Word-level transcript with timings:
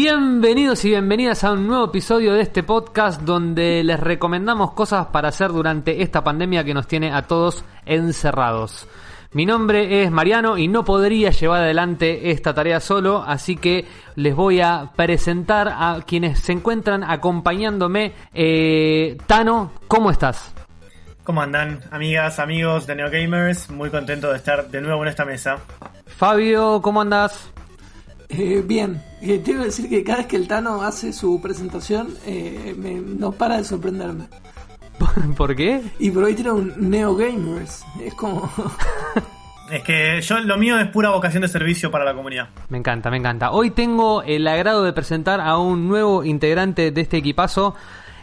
Bienvenidos 0.00 0.84
y 0.84 0.90
bienvenidas 0.90 1.42
a 1.42 1.50
un 1.50 1.66
nuevo 1.66 1.86
episodio 1.86 2.32
de 2.32 2.42
este 2.42 2.62
podcast 2.62 3.22
donde 3.22 3.82
les 3.82 3.98
recomendamos 3.98 4.70
cosas 4.70 5.06
para 5.06 5.30
hacer 5.30 5.48
durante 5.50 6.02
esta 6.02 6.22
pandemia 6.22 6.62
que 6.62 6.72
nos 6.72 6.86
tiene 6.86 7.12
a 7.12 7.22
todos 7.22 7.64
encerrados. 7.84 8.86
Mi 9.32 9.44
nombre 9.44 10.04
es 10.04 10.12
Mariano 10.12 10.56
y 10.56 10.68
no 10.68 10.84
podría 10.84 11.30
llevar 11.30 11.62
adelante 11.62 12.30
esta 12.30 12.54
tarea 12.54 12.78
solo, 12.78 13.24
así 13.26 13.56
que 13.56 13.86
les 14.14 14.36
voy 14.36 14.60
a 14.60 14.92
presentar 14.94 15.66
a 15.66 15.98
quienes 16.06 16.38
se 16.38 16.52
encuentran 16.52 17.02
acompañándome. 17.02 18.12
Eh, 18.32 19.18
Tano, 19.26 19.72
¿cómo 19.88 20.12
estás? 20.12 20.54
¿Cómo 21.24 21.42
andan, 21.42 21.80
amigas, 21.90 22.38
amigos 22.38 22.86
de 22.86 22.94
NeoGamers? 22.94 23.68
Muy 23.70 23.90
contento 23.90 24.30
de 24.30 24.36
estar 24.36 24.68
de 24.68 24.80
nuevo 24.80 25.02
en 25.02 25.08
esta 25.08 25.24
mesa. 25.24 25.58
Fabio, 26.06 26.80
¿cómo 26.82 27.00
andas? 27.00 27.52
Eh, 28.28 28.62
bien, 28.66 29.02
eh, 29.22 29.38
te 29.38 29.52
iba 29.52 29.62
a 29.62 29.64
decir 29.64 29.88
que 29.88 30.04
cada 30.04 30.18
vez 30.18 30.26
que 30.26 30.36
el 30.36 30.46
Tano 30.48 30.82
hace 30.82 31.12
su 31.12 31.40
presentación, 31.40 32.08
eh, 32.26 32.74
me- 32.76 33.00
no 33.00 33.32
para 33.32 33.56
de 33.56 33.64
sorprenderme. 33.64 34.28
¿Por 35.36 35.56
qué? 35.56 35.82
Y 35.98 36.10
por 36.10 36.24
hoy 36.24 36.34
tiene 36.34 36.50
un 36.52 36.74
Neo 36.90 37.14
Gamers. 37.16 37.84
Es 38.02 38.14
como. 38.14 38.48
Es 39.70 39.82
que 39.82 40.18
yo 40.22 40.38
lo 40.40 40.56
mío 40.56 40.78
es 40.80 40.88
pura 40.88 41.10
vocación 41.10 41.42
de 41.42 41.48
servicio 41.48 41.90
para 41.90 42.02
la 42.02 42.14
comunidad. 42.14 42.48
Me 42.70 42.78
encanta, 42.78 43.10
me 43.10 43.18
encanta. 43.18 43.50
Hoy 43.50 43.70
tengo 43.70 44.22
el 44.22 44.48
agrado 44.48 44.82
de 44.82 44.94
presentar 44.94 45.42
a 45.42 45.58
un 45.58 45.86
nuevo 45.88 46.24
integrante 46.24 46.90
de 46.90 46.98
este 47.02 47.18
equipazo, 47.18 47.74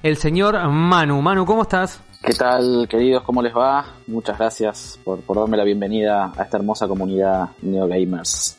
el 0.02 0.18
señor 0.18 0.58
Manu. 0.70 1.22
Manu, 1.22 1.46
¿cómo 1.46 1.62
estás? 1.62 2.02
¿Qué 2.24 2.34
tal, 2.34 2.88
queridos? 2.90 3.22
¿Cómo 3.22 3.44
les 3.44 3.56
va? 3.56 3.86
Muchas 4.08 4.40
gracias 4.40 5.00
por, 5.04 5.20
por 5.22 5.38
darme 5.38 5.56
la 5.56 5.64
bienvenida 5.66 6.34
a 6.36 6.42
esta 6.42 6.58
hermosa 6.58 6.88
comunidad 6.88 7.50
NeoGamers. 7.62 8.58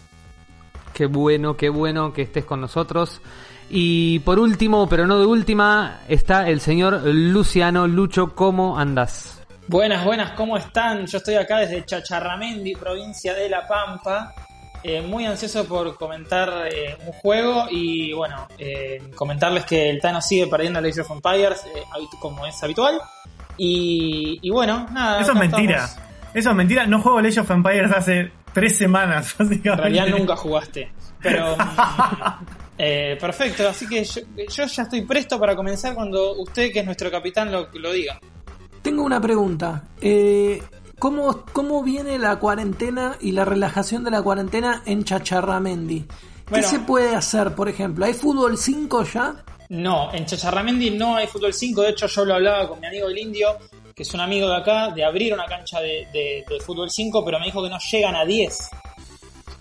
Qué 0.96 1.05
bueno, 1.05 1.59
qué 1.59 1.68
bueno 1.68 2.14
que 2.14 2.23
estés 2.23 2.46
con 2.46 2.59
nosotros. 2.62 3.20
Y 3.68 4.20
por 4.20 4.38
último, 4.38 4.88
pero 4.88 5.06
no 5.06 5.19
de 5.19 5.27
última, 5.27 6.00
está 6.08 6.48
el 6.48 6.58
señor 6.62 7.02
Luciano 7.05 7.86
Lucho. 7.86 8.34
¿Cómo 8.34 8.78
andas? 8.78 9.42
Buenas, 9.69 10.06
buenas, 10.06 10.30
¿cómo 10.30 10.56
están? 10.56 11.05
Yo 11.06 11.19
estoy 11.19 11.34
acá 11.34 11.58
desde 11.58 11.84
Chacharramendi, 11.84 12.74
provincia 12.77 13.34
de 13.34 13.50
La 13.50 13.69
Pampa. 13.69 14.33
eh, 14.83 15.02
muy 15.02 15.27
ansioso 15.27 15.67
por 15.67 15.97
comentar 15.98 16.50
eh, 16.72 16.97
un 17.06 17.12
juego 17.12 17.67
y 17.70 18.14
bueno, 18.14 18.48
eh, 18.56 19.11
comentarles 19.17 19.67
que 19.67 19.91
el 19.91 20.00
Tano 20.00 20.22
sigue 20.22 20.47
perdiendo 20.47 20.78
a 20.78 20.83
Age 20.83 21.02
of 21.02 21.11
Empires 21.11 21.62
eh, 21.74 21.83
como 22.20 22.47
es 22.47 22.62
habitual. 22.62 22.98
Y, 23.58 24.39
y 24.41 24.48
bueno, 24.50 24.86
nada. 24.92 25.20
Eso 25.20 25.33
es 25.33 25.39
mentira. 25.39 25.84
estamos. 25.84 26.08
Eso 26.33 26.50
es 26.50 26.56
mentira. 26.56 26.86
No 26.86 27.02
juego 27.02 27.19
Age 27.19 27.41
of 27.41 27.50
Empires 27.50 27.92
hace 27.92 28.30
tres 28.56 28.78
semanas, 28.78 29.34
básicamente. 29.38 29.68
En 29.68 29.78
realidad 29.78 30.18
nunca 30.18 30.34
jugaste. 30.34 30.90
Pero. 31.22 31.54
eh, 32.78 33.18
perfecto, 33.20 33.68
así 33.68 33.86
que 33.86 34.02
yo, 34.02 34.22
yo 34.48 34.66
ya 34.66 34.82
estoy 34.82 35.02
presto 35.02 35.38
para 35.38 35.54
comenzar 35.54 35.94
cuando 35.94 36.32
usted, 36.40 36.72
que 36.72 36.78
es 36.78 36.86
nuestro 36.86 37.10
capitán, 37.10 37.52
lo, 37.52 37.68
lo 37.74 37.92
diga. 37.92 38.18
Tengo 38.80 39.02
una 39.02 39.20
pregunta. 39.20 39.84
Eh, 40.00 40.62
¿cómo, 40.98 41.44
¿Cómo 41.52 41.82
viene 41.82 42.18
la 42.18 42.36
cuarentena 42.36 43.18
y 43.20 43.32
la 43.32 43.44
relajación 43.44 44.04
de 44.04 44.10
la 44.10 44.22
cuarentena 44.22 44.82
en 44.86 45.04
Chacharramendi? 45.04 46.00
¿Qué 46.00 46.08
Bueno. 46.48 46.68
se 46.68 46.78
puede 46.78 47.14
hacer, 47.14 47.54
por 47.54 47.68
ejemplo? 47.68 48.06
¿Hay 48.06 48.14
fútbol 48.14 48.56
5 48.56 49.04
ya? 49.04 49.44
No, 49.68 50.14
en 50.14 50.24
Chacharramendi 50.24 50.92
no 50.92 51.16
hay 51.16 51.27
fútbol 51.27 51.52
5. 51.52 51.82
De 51.82 51.90
hecho, 51.90 52.06
yo 52.06 52.24
lo 52.24 52.34
hablaba 52.36 52.68
con 52.70 52.80
mi 52.80 52.86
amigo 52.86 53.08
el 53.08 53.18
indio, 53.18 53.58
que 53.97 54.02
es 54.02 54.12
un 54.12 54.20
amigo 54.20 54.47
de 54.50 54.56
acá, 54.56 54.91
de 54.91 55.02
abrir 55.02 55.33
una 55.33 55.47
cancha 55.47 55.80
de, 55.80 56.06
de- 56.12 56.44
de 56.47 56.61
fútbol 56.61 56.91
5, 56.91 57.25
pero 57.25 57.39
me 57.41 57.47
dijo 57.47 57.62
que 57.62 57.70
no 57.70 57.78
llegan 57.78 58.14
a 58.14 58.27
10. 58.27 58.69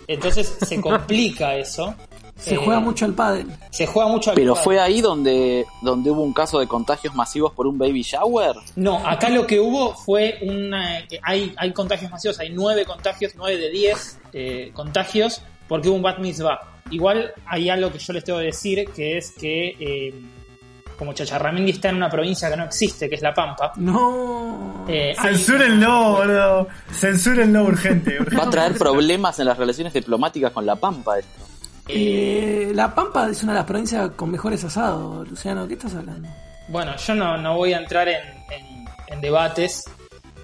Entonces 0.08 0.58
se 0.61 0.81
complica 0.81 1.55
eso. 1.55 1.95
Se 2.38 2.56
Eh, 2.56 2.58
juega 2.58 2.81
mucho 2.81 3.06
al 3.06 3.13
pádel. 3.13 3.47
Se 3.72 3.88
juega 3.88 4.09
mucho 4.09 4.31
al 4.31 4.36
Pero 4.36 4.52
pádel. 4.53 4.63
fue 4.66 4.80
ahí 4.81 5.00
donde, 5.00 5.66
donde 5.81 6.11
hubo 6.11 6.22
un 6.22 6.33
caso 6.33 6.59
de 6.59 6.67
contagios 6.67 7.16
masivos 7.16 7.53
por 7.53 7.66
un 7.66 7.78
baby 7.78 8.02
shower. 8.02 8.58
No, 8.75 8.97
acá 9.08 9.30
lo 9.30 9.47
que 9.47 9.57
hubo 9.57 9.94
fue 9.96 10.38
una. 10.41 11.07
que 11.07 11.17
Hay, 11.23 11.53
hay 11.56 11.72
contagios 11.72 12.12
masivos, 12.12 12.38
hay 12.41 12.50
nueve 12.50 12.84
contagios, 12.84 13.31
nueve 13.38 13.57
de 13.57 13.69
10 13.69 14.19
eh, 14.34 14.72
contagios, 14.73 15.41
porque 15.69 15.88
hubo 15.88 15.96
un 15.96 16.02
bat 16.02 16.19
mitzvah. 16.19 16.59
Igual 16.91 17.31
hay 17.46 17.69
algo 17.69 17.90
que 17.90 18.00
yo 18.00 18.12
les 18.12 18.25
tengo 18.25 18.40
que 18.40 18.46
decir, 18.47 18.85
que 18.94 19.17
es 19.17 19.31
que. 19.31 19.69
eh, 19.79 20.13
como 20.97 21.13
Chacharramendi 21.13 21.72
está 21.72 21.89
en 21.89 21.95
una 21.97 22.09
provincia 22.09 22.50
que 22.50 22.57
no 22.57 22.63
existe, 22.66 23.09
que 23.09 23.16
es 23.16 23.22
La 23.22 23.33
Pampa, 23.33 23.73
No. 23.75 24.85
eh, 24.88 25.13
hay- 25.17 25.35
Censúrenlo, 25.35 26.13
boludo. 26.13 26.67
Censúrenlo 26.91 27.63
urgente. 27.63 28.11
urgente. 28.19 28.35
Va 28.38 28.44
a 28.44 28.50
traer 28.50 28.78
problemas 28.78 29.38
en 29.39 29.45
las 29.47 29.57
relaciones 29.57 29.94
diplomáticas 29.94 30.51
con 30.51 30.66
La 30.66 30.75
Pampa 30.75 31.19
esto. 31.19 31.44
Eh, 31.88 32.72
la 32.73 32.94
Pampa 32.95 33.28
es 33.29 33.44
una 33.44 33.51
de 33.53 33.59
las 33.59 33.66
provincias 33.67 34.09
con 34.16 34.31
mejores 34.31 34.63
asados, 34.63 35.28
Luciano. 35.29 35.67
¿Qué 35.67 35.75
estás 35.75 35.94
hablando? 35.95 36.28
Bueno, 36.67 36.95
yo 36.97 37.13
no, 37.13 37.38
no 37.38 37.55
voy 37.57 37.73
a 37.73 37.78
entrar 37.78 38.07
en, 38.07 38.22
en- 38.50 38.85
en 39.07 39.22
debates, 39.22 39.84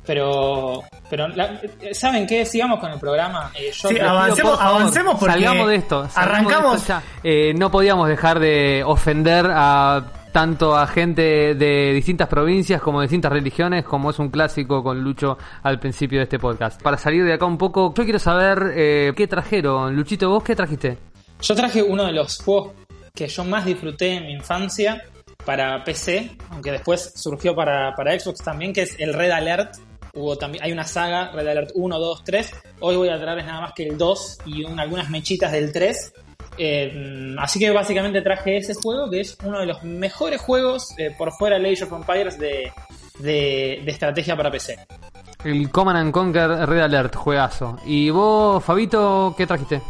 pero, 0.05 0.83
pero 1.09 1.27
la- 1.29 1.59
¿saben 1.93 2.27
qué? 2.27 2.45
Sigamos 2.45 2.79
con 2.79 2.91
el 2.91 2.99
programa. 2.99 3.51
Eh, 3.55 3.71
yo 3.73 3.89
Sí, 3.89 3.99
avancemos, 3.99 4.51
Por 4.51 4.59
favor, 4.59 4.81
avancemos 4.81 5.15
porque 5.19 5.33
salgamos 5.33 5.67
de 5.67 5.75
esto. 5.75 6.09
salgamos 6.09 6.17
arrancamos. 6.51 6.71
de 6.73 6.77
esto 6.77 6.87
ya. 6.93 7.03
Eh, 7.23 7.53
no 7.55 7.71
podíamos 7.71 8.07
dejar 8.07 8.39
de 8.39 8.83
ofender 8.85 9.47
a 9.51 10.03
tanto 10.31 10.75
a 10.75 10.87
gente 10.87 11.55
de 11.55 11.93
distintas 11.93 12.27
provincias 12.27 12.81
como 12.81 12.99
de 13.01 13.05
distintas 13.07 13.31
religiones, 13.31 13.83
como 13.83 14.09
es 14.11 14.19
un 14.19 14.29
clásico 14.29 14.81
con 14.83 15.03
Lucho 15.03 15.37
al 15.63 15.79
principio 15.79 16.19
de 16.19 16.23
este 16.23 16.39
podcast. 16.39 16.81
Para 16.81 16.97
salir 16.97 17.23
de 17.25 17.33
acá 17.33 17.45
un 17.45 17.57
poco, 17.57 17.93
yo 17.93 18.03
quiero 18.03 18.19
saber 18.19 18.73
eh, 18.75 19.13
qué 19.15 19.27
trajeron. 19.27 19.95
Luchito, 19.95 20.29
¿vos 20.29 20.43
qué 20.43 20.55
trajiste? 20.55 20.97
Yo 21.41 21.55
traje 21.55 21.81
uno 21.83 22.05
de 22.05 22.13
los 22.13 22.37
juegos 22.41 22.71
que 23.13 23.27
yo 23.27 23.43
más 23.43 23.65
disfruté 23.65 24.13
en 24.15 24.25
mi 24.27 24.33
infancia 24.33 25.03
para 25.45 25.83
PC, 25.83 26.37
aunque 26.51 26.71
después 26.71 27.13
surgió 27.15 27.55
para, 27.55 27.93
para 27.95 28.17
Xbox 28.17 28.41
también, 28.43 28.71
que 28.73 28.83
es 28.83 28.95
el 28.99 29.13
Red 29.13 29.31
Alert. 29.31 29.75
Hubo 30.13 30.37
también, 30.37 30.63
hay 30.63 30.71
una 30.73 30.83
saga, 30.83 31.31
Red 31.31 31.47
Alert 31.47 31.71
1, 31.73 31.97
2, 31.99 32.23
3. 32.23 32.51
Hoy 32.81 32.95
voy 32.97 33.09
a 33.09 33.17
traerles 33.19 33.45
nada 33.45 33.61
más 33.61 33.71
que 33.73 33.87
el 33.87 33.97
2 33.97 34.39
y 34.45 34.63
un- 34.63 34.79
algunas 34.79 35.09
mechitas 35.09 35.51
del 35.51 35.71
3. 35.71 36.13
Eh, 36.63 37.35
así 37.39 37.57
que 37.57 37.71
básicamente 37.71 38.21
traje 38.21 38.57
ese 38.57 38.75
juego, 38.75 39.09
que 39.09 39.21
es 39.21 39.35
uno 39.43 39.61
de 39.61 39.65
los 39.65 39.81
mejores 39.81 40.39
juegos 40.39 40.93
eh, 40.99 41.09
por 41.17 41.31
fuera 41.31 41.57
de 41.57 41.71
Age 41.71 41.85
of 41.85 41.93
Empires 41.93 42.37
de, 42.37 42.71
de, 43.17 43.81
de 43.83 43.91
estrategia 43.91 44.37
para 44.37 44.51
PC. 44.51 44.77
El 45.43 45.71
Command 45.71 45.97
and 45.97 46.11
Conquer 46.11 46.49
Red 46.69 46.81
Alert, 46.81 47.15
juegazo. 47.15 47.79
¿Y 47.83 48.11
vos, 48.11 48.63
Fabito, 48.63 49.33
qué 49.35 49.47
trajiste? 49.47 49.81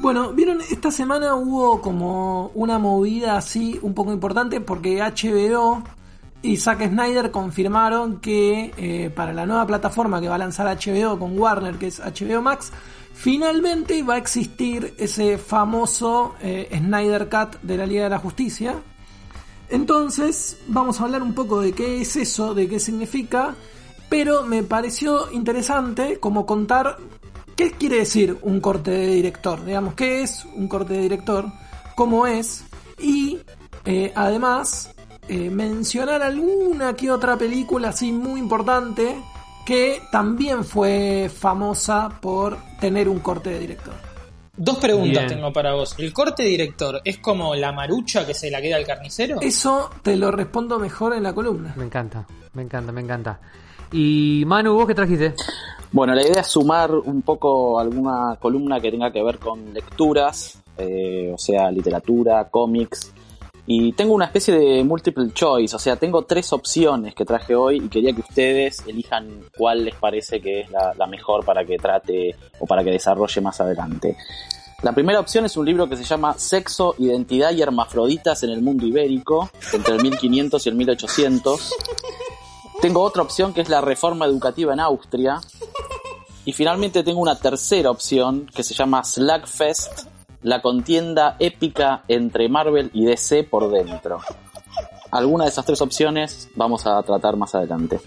Bueno, 0.00 0.32
vieron, 0.32 0.60
esta 0.60 0.90
semana 0.90 1.36
hubo 1.36 1.80
como 1.80 2.50
una 2.54 2.80
movida 2.80 3.36
así 3.36 3.78
un 3.80 3.94
poco 3.94 4.12
importante 4.12 4.60
porque 4.60 5.00
HBO 5.00 5.84
y 6.42 6.56
Zack 6.56 6.88
Snyder 6.88 7.30
confirmaron 7.30 8.18
que 8.20 8.72
eh, 8.76 9.10
para 9.14 9.32
la 9.32 9.46
nueva 9.46 9.64
plataforma 9.64 10.20
que 10.20 10.28
va 10.28 10.34
a 10.34 10.38
lanzar 10.38 10.66
HBO 10.66 11.20
con 11.20 11.38
Warner, 11.38 11.76
que 11.76 11.86
es 11.86 12.00
HBO 12.00 12.42
Max, 12.42 12.72
finalmente 13.14 14.02
va 14.02 14.14
a 14.14 14.18
existir 14.18 14.94
ese 14.98 15.38
famoso 15.38 16.34
eh, 16.42 16.68
Snyder 16.70 17.28
Cut 17.28 17.60
de 17.62 17.76
la 17.76 17.86
Liga 17.86 18.04
de 18.04 18.10
la 18.10 18.18
Justicia. 18.18 18.74
Entonces, 19.70 20.58
vamos 20.66 21.00
a 21.00 21.04
hablar 21.04 21.22
un 21.22 21.34
poco 21.34 21.60
de 21.60 21.72
qué 21.72 22.00
es 22.00 22.16
eso, 22.16 22.54
de 22.54 22.68
qué 22.68 22.78
significa, 22.78 23.54
pero 24.10 24.42
me 24.42 24.62
pareció 24.62 25.32
interesante 25.32 26.18
como 26.20 26.44
contar 26.44 26.98
qué 27.56 27.70
quiere 27.70 27.96
decir 27.96 28.36
un 28.42 28.60
corte 28.60 28.90
de 28.90 29.06
director, 29.06 29.64
digamos, 29.64 29.94
qué 29.94 30.22
es 30.22 30.44
un 30.54 30.68
corte 30.68 30.94
de 30.94 31.02
director, 31.02 31.46
cómo 31.94 32.26
es, 32.26 32.64
y 32.98 33.38
eh, 33.84 34.12
además 34.14 34.94
eh, 35.28 35.50
mencionar 35.50 36.22
alguna 36.22 36.94
que 36.94 37.10
otra 37.10 37.36
película 37.38 37.88
así 37.88 38.12
muy 38.12 38.40
importante 38.40 39.16
que 39.64 40.02
también 40.10 40.64
fue 40.64 41.30
famosa 41.34 42.08
por 42.20 42.58
tener 42.80 43.08
un 43.08 43.20
corte 43.20 43.50
de 43.50 43.58
director. 43.60 43.94
Dos 44.56 44.78
preguntas 44.78 45.24
Bien. 45.24 45.28
tengo 45.28 45.52
para 45.52 45.74
vos. 45.74 45.96
¿El 45.98 46.12
corte 46.12 46.44
director 46.44 47.00
es 47.04 47.18
como 47.18 47.54
la 47.56 47.72
marucha 47.72 48.24
que 48.24 48.34
se 48.34 48.50
la 48.50 48.60
queda 48.60 48.76
al 48.76 48.86
carnicero? 48.86 49.40
Eso 49.40 49.90
te 50.02 50.16
lo 50.16 50.30
respondo 50.30 50.78
mejor 50.78 51.14
en 51.14 51.24
la 51.24 51.32
columna. 51.32 51.74
Me 51.76 51.84
encanta, 51.84 52.24
me 52.52 52.62
encanta, 52.62 52.92
me 52.92 53.00
encanta. 53.00 53.40
Y 53.90 54.44
Manu, 54.46 54.74
¿vos 54.74 54.86
qué 54.86 54.94
trajiste? 54.94 55.34
Bueno, 55.90 56.14
la 56.14 56.22
idea 56.22 56.40
es 56.40 56.48
sumar 56.48 56.92
un 56.92 57.22
poco 57.22 57.78
alguna 57.78 58.36
columna 58.40 58.80
que 58.80 58.90
tenga 58.90 59.12
que 59.12 59.22
ver 59.22 59.38
con 59.38 59.72
lecturas, 59.72 60.62
eh, 60.76 61.32
o 61.34 61.38
sea, 61.38 61.70
literatura, 61.70 62.48
cómics. 62.48 63.12
Y 63.66 63.92
tengo 63.92 64.14
una 64.14 64.26
especie 64.26 64.54
de 64.54 64.84
multiple 64.84 65.32
choice, 65.32 65.74
o 65.74 65.78
sea, 65.78 65.96
tengo 65.96 66.22
tres 66.22 66.52
opciones 66.52 67.14
que 67.14 67.24
traje 67.24 67.54
hoy 67.54 67.78
y 67.78 67.88
quería 67.88 68.12
que 68.12 68.20
ustedes 68.20 68.84
elijan 68.86 69.40
cuál 69.56 69.86
les 69.86 69.94
parece 69.94 70.40
que 70.40 70.60
es 70.60 70.70
la, 70.70 70.92
la 70.98 71.06
mejor 71.06 71.44
para 71.44 71.64
que 71.64 71.78
trate 71.78 72.36
o 72.58 72.66
para 72.66 72.84
que 72.84 72.90
desarrolle 72.90 73.40
más 73.40 73.60
adelante. 73.60 74.16
La 74.84 74.92
primera 74.92 75.18
opción 75.18 75.46
es 75.46 75.56
un 75.56 75.64
libro 75.64 75.88
que 75.88 75.96
se 75.96 76.04
llama 76.04 76.34
Sexo, 76.36 76.94
Identidad 76.98 77.52
y 77.52 77.62
Hermafroditas 77.62 78.42
en 78.42 78.50
el 78.50 78.60
Mundo 78.60 78.84
Ibérico, 78.84 79.48
entre 79.72 79.94
el 79.94 80.02
1500 80.02 80.66
y 80.66 80.68
el 80.68 80.74
1800. 80.74 81.74
Tengo 82.82 83.00
otra 83.00 83.22
opción 83.22 83.54
que 83.54 83.62
es 83.62 83.70
la 83.70 83.80
reforma 83.80 84.26
educativa 84.26 84.74
en 84.74 84.80
Austria. 84.80 85.40
Y 86.44 86.52
finalmente 86.52 87.02
tengo 87.02 87.20
una 87.20 87.38
tercera 87.38 87.90
opción 87.90 88.46
que 88.54 88.62
se 88.62 88.74
llama 88.74 89.02
Slugfest 89.02 90.06
la 90.44 90.60
contienda 90.60 91.36
épica 91.40 92.04
entre 92.06 92.48
Marvel 92.48 92.90
y 92.92 93.06
DC 93.06 93.44
por 93.44 93.70
dentro. 93.70 94.20
Alguna 95.10 95.44
de 95.44 95.50
esas 95.50 95.64
tres 95.64 95.80
opciones 95.80 96.48
vamos 96.54 96.86
a 96.86 97.02
tratar 97.02 97.36
más 97.36 97.54
adelante. 97.54 97.98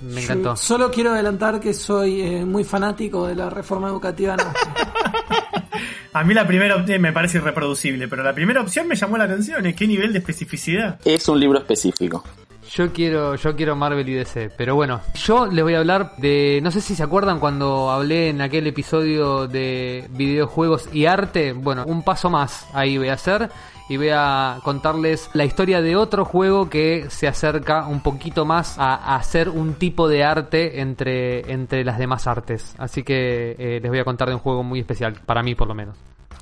Me 0.00 0.22
encantó. 0.22 0.56
Solo 0.56 0.90
quiero 0.90 1.10
adelantar 1.10 1.60
que 1.60 1.74
soy 1.74 2.22
eh, 2.22 2.44
muy 2.44 2.64
fanático 2.64 3.26
de 3.26 3.34
la 3.34 3.50
reforma 3.50 3.88
educativa. 3.88 4.36
A 6.12 6.24
mí 6.24 6.34
la 6.34 6.46
primera 6.46 6.76
opción 6.76 7.00
me 7.02 7.12
parece 7.12 7.38
irreproducible, 7.38 8.08
pero 8.08 8.22
la 8.22 8.34
primera 8.34 8.60
opción 8.60 8.88
me 8.88 8.96
llamó 8.96 9.16
la 9.16 9.24
atención. 9.24 9.64
¿eh? 9.66 9.74
¿Qué 9.74 9.86
nivel 9.86 10.12
de 10.12 10.18
especificidad? 10.18 10.98
Es 11.04 11.28
un 11.28 11.38
libro 11.38 11.58
específico. 11.58 12.24
Yo 12.72 12.92
quiero, 12.92 13.34
yo 13.34 13.56
quiero 13.56 13.74
Marvel 13.74 14.08
y 14.08 14.14
DC, 14.14 14.50
pero 14.56 14.76
bueno, 14.76 15.00
yo 15.14 15.46
les 15.46 15.64
voy 15.64 15.74
a 15.74 15.80
hablar 15.80 16.12
de, 16.18 16.60
no 16.62 16.70
sé 16.70 16.80
si 16.80 16.94
se 16.94 17.02
acuerdan 17.02 17.40
cuando 17.40 17.90
hablé 17.90 18.28
en 18.28 18.40
aquel 18.40 18.64
episodio 18.68 19.48
de 19.48 20.06
videojuegos 20.10 20.88
y 20.92 21.06
arte, 21.06 21.52
bueno, 21.52 21.84
un 21.84 22.04
paso 22.04 22.30
más 22.30 22.68
ahí 22.72 22.96
voy 22.96 23.08
a 23.08 23.14
hacer 23.14 23.50
y 23.88 23.96
voy 23.96 24.10
a 24.12 24.60
contarles 24.62 25.30
la 25.32 25.44
historia 25.44 25.82
de 25.82 25.96
otro 25.96 26.24
juego 26.24 26.70
que 26.70 27.10
se 27.10 27.26
acerca 27.26 27.88
un 27.88 28.02
poquito 28.02 28.44
más 28.44 28.78
a, 28.78 29.16
hacer 29.16 29.48
un 29.48 29.74
tipo 29.74 30.06
de 30.06 30.22
arte 30.22 30.80
entre, 30.80 31.52
entre 31.52 31.82
las 31.82 31.98
demás 31.98 32.28
artes. 32.28 32.76
Así 32.78 33.02
que 33.02 33.56
eh, 33.58 33.80
les 33.82 33.90
voy 33.90 33.98
a 33.98 34.04
contar 34.04 34.28
de 34.28 34.34
un 34.34 34.40
juego 34.40 34.62
muy 34.62 34.78
especial, 34.78 35.14
para 35.26 35.42
mí 35.42 35.56
por 35.56 35.66
lo 35.66 35.74
menos. 35.74 35.96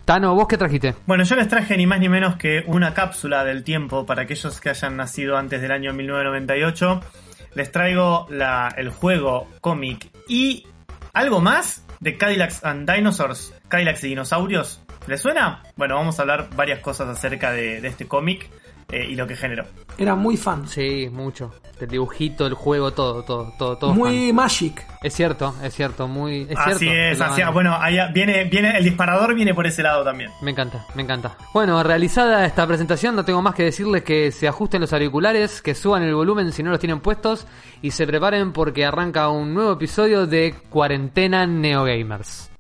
Tano, 0.08 0.34
¿vos 0.34 0.49
qué 0.49 0.56
trajiste? 0.56 0.94
Bueno, 1.05 1.22
yo 1.25 1.37
les 1.37 1.49
traje 1.49 1.76
ni 1.76 1.87
más 1.87 2.00
ni 2.00 2.08
menos 2.08 2.37
que 2.37 2.64
una 2.66 2.94
cápsula 2.94 3.44
del 3.44 3.62
tiempo 3.62 4.06
para 4.06 4.22
aquellos 4.22 4.58
que 4.58 4.70
hayan 4.70 4.96
nacido 4.96 5.37
antes 5.37 5.60
del 5.60 5.70
año 5.70 5.93
1998. 5.93 7.02
Les 7.55 7.70
traigo 7.70 8.26
el 8.31 8.88
juego, 8.88 9.46
cómic 9.60 10.08
y 10.26 10.66
algo 11.12 11.43
más 11.43 11.84
de 12.00 12.16
Cadillacs 12.16 12.64
and 12.64 12.90
Dinosaurs, 12.90 13.52
Cadillacs 13.69 14.02
y 14.05 14.08
dinosaurios. 14.08 14.81
¿Les 15.06 15.20
suena? 15.20 15.62
Bueno, 15.76 15.96
vamos 15.96 16.19
a 16.19 16.22
hablar 16.22 16.49
varias 16.56 16.78
cosas 16.78 17.11
acerca 17.11 17.52
de 17.52 17.87
este 17.87 18.08
cómic 18.08 18.49
eh, 18.90 19.06
y 19.11 19.14
lo 19.14 19.26
que 19.26 19.37
generó. 19.37 19.64
Era 19.99 20.14
muy 20.14 20.37
fan. 20.37 20.67
Sí, 20.67 21.08
mucho. 21.12 21.52
El 21.79 21.88
dibujito, 21.88 22.46
el 22.46 22.55
juego, 22.55 22.93
todo, 22.93 23.23
todo, 23.23 23.52
todo, 23.58 23.76
todo. 23.76 23.94
muy 23.94 24.29
fan. 24.29 24.37
Magic. 24.37 24.87
Es 25.02 25.14
cierto, 25.14 25.55
es 25.62 25.75
cierto, 25.75 26.08
muy. 26.08 26.46
Es 26.49 26.58
así 26.58 26.87
cierto, 26.87 26.94
es, 26.94 27.20
así 27.20 27.40
mano. 27.40 27.52
Bueno, 27.52 27.76
ahí 27.79 27.99
viene, 28.14 28.44
viene, 28.44 28.79
el 28.79 28.85
disparador 28.85 29.35
viene 29.35 29.55
por 29.55 29.67
ese 29.67 29.82
lado 29.82 30.05
también. 30.05 30.31
Me 30.40 30.52
encanta, 30.52 30.87
me 30.94 31.02
encanta. 31.02 31.37
Bueno, 31.52 31.82
realizada 31.82 32.46
esta 32.46 32.67
presentación, 32.67 33.14
no 33.14 33.25
tengo 33.25 33.43
más 33.43 33.55
que 33.55 33.64
decirles 33.64 34.02
que 34.02 34.32
se 34.32 34.49
ajusten 34.49 34.81
los 34.81 34.93
auriculares, 34.93 35.61
que 35.61 35.75
suban 35.75 36.02
el 36.02 36.14
volumen 36.14 36.52
si 36.52 36.62
no 36.62 36.70
los 36.70 36.81
tienen 36.81 37.00
puestos 37.00 37.46
y 37.82 37.90
se 37.90 38.06
preparen 38.06 38.52
porque 38.52 38.87
arranca 38.87 39.29
un 39.29 39.52
nuevo 39.52 39.73
episodio 39.73 40.26
de 40.26 40.55
Cuarentena 40.70 41.46
Neogamers. 41.46 42.50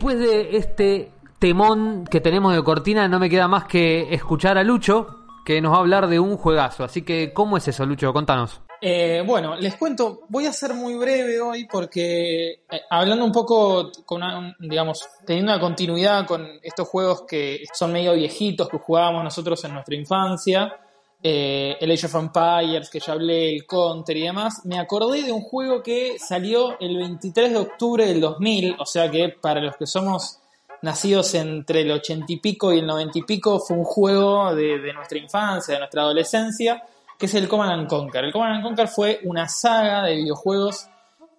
Después 0.00 0.18
de 0.18 0.56
este 0.56 1.12
temón 1.38 2.06
que 2.10 2.22
tenemos 2.22 2.54
de 2.54 2.64
cortina, 2.64 3.06
no 3.06 3.18
me 3.18 3.28
queda 3.28 3.48
más 3.48 3.64
que 3.66 4.14
escuchar 4.14 4.56
a 4.56 4.64
Lucho, 4.64 5.26
que 5.44 5.60
nos 5.60 5.72
va 5.72 5.76
a 5.76 5.80
hablar 5.80 6.08
de 6.08 6.18
un 6.18 6.38
juegazo. 6.38 6.84
Así 6.84 7.02
que, 7.02 7.34
¿cómo 7.34 7.58
es 7.58 7.68
eso, 7.68 7.84
Lucho? 7.84 8.10
Contanos. 8.10 8.62
Eh, 8.80 9.22
bueno, 9.26 9.56
les 9.56 9.76
cuento, 9.76 10.22
voy 10.30 10.46
a 10.46 10.54
ser 10.54 10.72
muy 10.72 10.94
breve 10.94 11.38
hoy 11.38 11.66
porque 11.70 12.50
eh, 12.50 12.80
hablando 12.88 13.26
un 13.26 13.32
poco 13.32 13.92
con 14.06 14.22
una, 14.22 14.56
digamos, 14.58 15.06
teniendo 15.26 15.52
una 15.52 15.60
continuidad 15.60 16.26
con 16.26 16.48
estos 16.62 16.88
juegos 16.88 17.24
que 17.28 17.64
son 17.74 17.92
medio 17.92 18.14
viejitos 18.14 18.70
que 18.70 18.78
jugábamos 18.78 19.22
nosotros 19.22 19.62
en 19.66 19.74
nuestra 19.74 19.94
infancia, 19.96 20.72
eh, 21.22 21.76
el 21.80 21.90
Age 21.90 22.06
of 22.06 22.14
Empires 22.14 22.88
que 22.88 22.98
ya 22.98 23.12
hablé, 23.12 23.54
el 23.54 23.66
Counter 23.66 24.16
y 24.16 24.22
demás, 24.22 24.62
me 24.64 24.78
acordé 24.78 25.22
de 25.22 25.32
un 25.32 25.42
juego 25.42 25.82
que 25.82 26.18
salió 26.18 26.78
el 26.80 26.96
23 26.96 27.52
de 27.52 27.58
octubre 27.58 28.06
del 28.06 28.20
2000, 28.20 28.76
o 28.78 28.86
sea 28.86 29.10
que 29.10 29.28
para 29.28 29.60
los 29.60 29.76
que 29.76 29.86
somos 29.86 30.38
nacidos 30.82 31.34
entre 31.34 31.82
el 31.82 31.90
80 31.90 32.32
y 32.32 32.36
pico 32.38 32.72
y 32.72 32.78
el 32.78 32.86
90 32.86 33.18
y 33.18 33.22
pico 33.22 33.60
fue 33.60 33.76
un 33.76 33.84
juego 33.84 34.54
de, 34.54 34.92
nuestra 34.94 35.18
infancia, 35.18 35.74
de 35.74 35.80
nuestra 35.80 36.02
adolescencia, 36.02 36.82
que 37.18 37.26
es 37.26 37.34
el 37.34 37.48
Command 37.48 37.72
and 37.72 37.88
Conquer. 37.88 38.24
El 38.24 38.32
Command 38.32 38.54
and 38.54 38.64
Conquer 38.64 38.88
fue 38.88 39.20
una 39.24 39.46
saga 39.46 40.04
de 40.04 40.16
videojuegos 40.16 40.88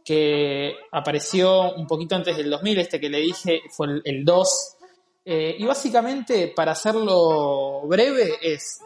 que 0.06 0.76
apareció 0.92 1.74
un 1.74 1.88
poquito 1.88 2.16
antes 2.16 2.38
del 2.38 2.52
2000, 2.52 2.80
este 2.80 3.00
que 3.00 3.10
le 3.10 3.20
dije 3.20 3.62
fue 3.72 3.88
el, 3.88 4.02
el 4.06 4.24
2. 4.24 4.78
Eh, 5.26 5.56
y 5.58 5.66
básicamente, 5.66 6.54
para 6.56 6.74
hacerlo 6.74 7.82
breve, 7.88 8.38
es 8.42 8.82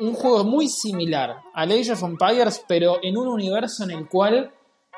un 0.00 0.14
juego 0.14 0.44
muy 0.44 0.68
similar 0.68 1.42
al 1.52 1.72
Age 1.72 1.92
of 1.92 2.02
Empires, 2.02 2.64
pero 2.66 2.98
en 3.02 3.16
un 3.16 3.28
universo 3.28 3.84
en 3.84 3.90
el 3.90 4.08
cual 4.08 4.52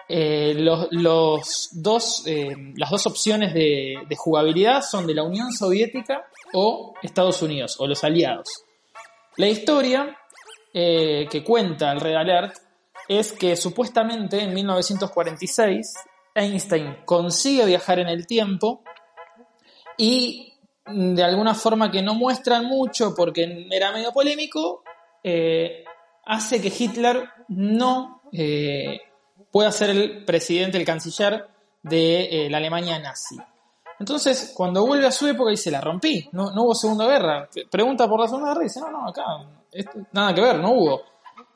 eh, 0.08 0.54
los, 0.56 0.88
los 0.92 1.70
dos, 1.72 2.26
eh, 2.26 2.54
las 2.76 2.90
dos 2.90 3.06
opciones 3.06 3.52
de, 3.54 3.96
de 4.08 4.16
jugabilidad 4.16 4.82
son 4.82 5.06
de 5.06 5.14
la 5.14 5.24
Unión 5.24 5.52
Soviética 5.52 6.26
o 6.52 6.94
Estados 7.02 7.42
Unidos, 7.42 7.76
o 7.78 7.86
los 7.86 8.04
aliados. 8.04 8.48
La 9.36 9.48
historia 9.48 10.16
eh, 10.72 11.26
que 11.30 11.42
cuenta 11.42 11.92
el 11.92 12.00
Red 12.00 12.16
Alert 12.16 12.56
es 13.08 13.32
que 13.32 13.56
supuestamente 13.56 14.40
en 14.42 14.52
1946 14.54 15.94
Einstein 16.34 16.98
consigue 17.04 17.64
viajar 17.64 17.98
en 17.98 18.08
el 18.08 18.26
tiempo 18.26 18.82
y 19.96 20.52
mm, 20.86 21.14
de 21.14 21.22
alguna 21.22 21.54
forma 21.54 21.90
que 21.90 22.02
no 22.02 22.14
muestran 22.14 22.66
mucho 22.66 23.14
porque 23.14 23.66
era 23.70 23.92
medio 23.92 24.12
polémico, 24.12 24.84
eh, 25.28 25.84
hace 26.24 26.62
que 26.62 26.72
Hitler 26.76 27.28
no 27.48 28.22
eh, 28.32 29.00
pueda 29.50 29.72
ser 29.72 29.90
el 29.90 30.24
presidente, 30.24 30.78
el 30.78 30.84
canciller 30.84 31.48
de 31.82 32.46
eh, 32.46 32.48
la 32.48 32.58
Alemania 32.58 32.96
nazi. 33.00 33.36
Entonces, 33.98 34.52
cuando 34.54 34.86
vuelve 34.86 35.08
a 35.08 35.10
su 35.10 35.26
época, 35.26 35.50
dice, 35.50 35.72
la 35.72 35.80
rompí, 35.80 36.28
no, 36.30 36.52
no 36.52 36.62
hubo 36.62 36.76
Segunda 36.76 37.08
Guerra. 37.08 37.48
Pregunta 37.68 38.08
por 38.08 38.20
la 38.20 38.28
Segunda 38.28 38.50
Guerra 38.50 38.60
y 38.60 38.68
dice, 38.68 38.78
no, 38.78 38.90
no, 38.92 39.08
acá, 39.08 39.24
nada 40.12 40.32
que 40.32 40.40
ver, 40.42 40.60
no 40.60 40.70
hubo. 40.70 41.02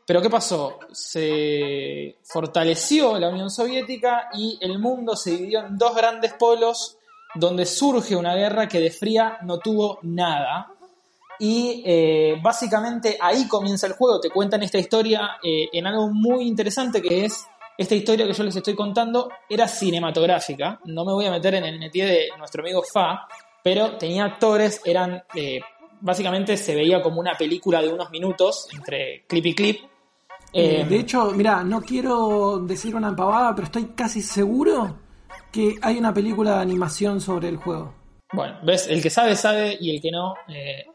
Pero 0.05 0.21
¿qué 0.21 0.31
pasó? 0.31 0.81
Se 0.91 2.19
fortaleció 2.25 3.21
la 3.21 3.29
Unión 3.29 3.51
Soviética 3.51 4.31
y 4.35 4.59
el 4.61 4.81
mundo 4.81 5.15
se 5.15 5.31
dividió 5.31 5.61
en 5.61 5.79
dos 5.79 5.95
grandes 5.95 6.33
polos 6.33 6.99
donde 7.37 7.67
surge 7.67 8.17
una 8.17 8.35
guerra 8.35 8.67
que 8.67 8.81
de 8.81 8.91
fría 8.91 9.39
no 9.43 9.61
tuvo 9.61 10.01
nada. 10.03 10.75
Y 11.41 11.83
eh, 11.85 12.39
básicamente 12.43 13.19
ahí 13.21 13.49
comienza 13.49 13.87
el 13.87 13.95
juego. 13.95 14.21
Te 14.21 14.31
cuentan 14.31 14.63
esta 14.63 14.79
historia 14.79 15.39
eh, 15.43 15.69
en 15.73 15.87
algo 15.87 16.11
muy 16.13 16.47
interesante 16.47 17.03
que 17.03 17.25
es 17.25 17.47
esta 17.77 17.95
historia 17.95 18.27
que 18.27 18.35
yo 18.35 18.45
les 18.45 18.55
estoy 18.55 18.75
contando 18.75 19.31
era 19.49 19.67
cinematográfica. 19.67 20.81
No 20.85 21.05
me 21.05 21.13
voy 21.13 21.27
a 21.27 21.31
meter 21.31 21.55
en 21.55 21.65
el 21.65 21.79
métier 21.79 22.09
de 22.09 22.29
nuestro 22.37 22.63
amigo 22.63 22.83
Fa, 22.83 23.27
pero 23.63 23.97
tenía 23.97 24.27
actores, 24.27 24.83
eran 24.85 25.23
eh, 25.35 25.61
básicamente 26.01 26.57
se 26.57 26.75
veía 26.75 27.03
como 27.03 27.21
una 27.21 27.37
película 27.39 27.81
de 27.81 27.89
unos 27.89 28.11
minutos 28.11 28.69
entre 28.73 29.25
clip 29.27 29.47
y 29.47 29.55
clip. 29.55 29.81
Eh, 30.53 30.85
de 30.89 30.97
hecho, 30.97 31.31
mira, 31.33 31.63
no 31.63 31.81
quiero 31.81 32.59
decir 32.59 32.95
una 32.95 33.15
pavada, 33.15 33.55
pero 33.55 33.67
estoy 33.67 33.87
casi 33.95 34.21
seguro 34.21 34.99
que 35.53 35.77
hay 35.81 35.99
una 35.99 36.13
película 36.13 36.57
de 36.57 36.61
animación 36.61 37.21
sobre 37.21 37.49
el 37.49 37.57
juego. 37.57 37.95
Bueno, 38.33 38.59
ves, 38.63 38.89
el 38.89 39.03
que 39.03 39.11
sabe, 39.11 39.37
sabe 39.37 39.77
y 39.81 39.95
el 39.95 40.03
que 40.03 40.11
no, 40.11 40.35
eh, 40.49 40.87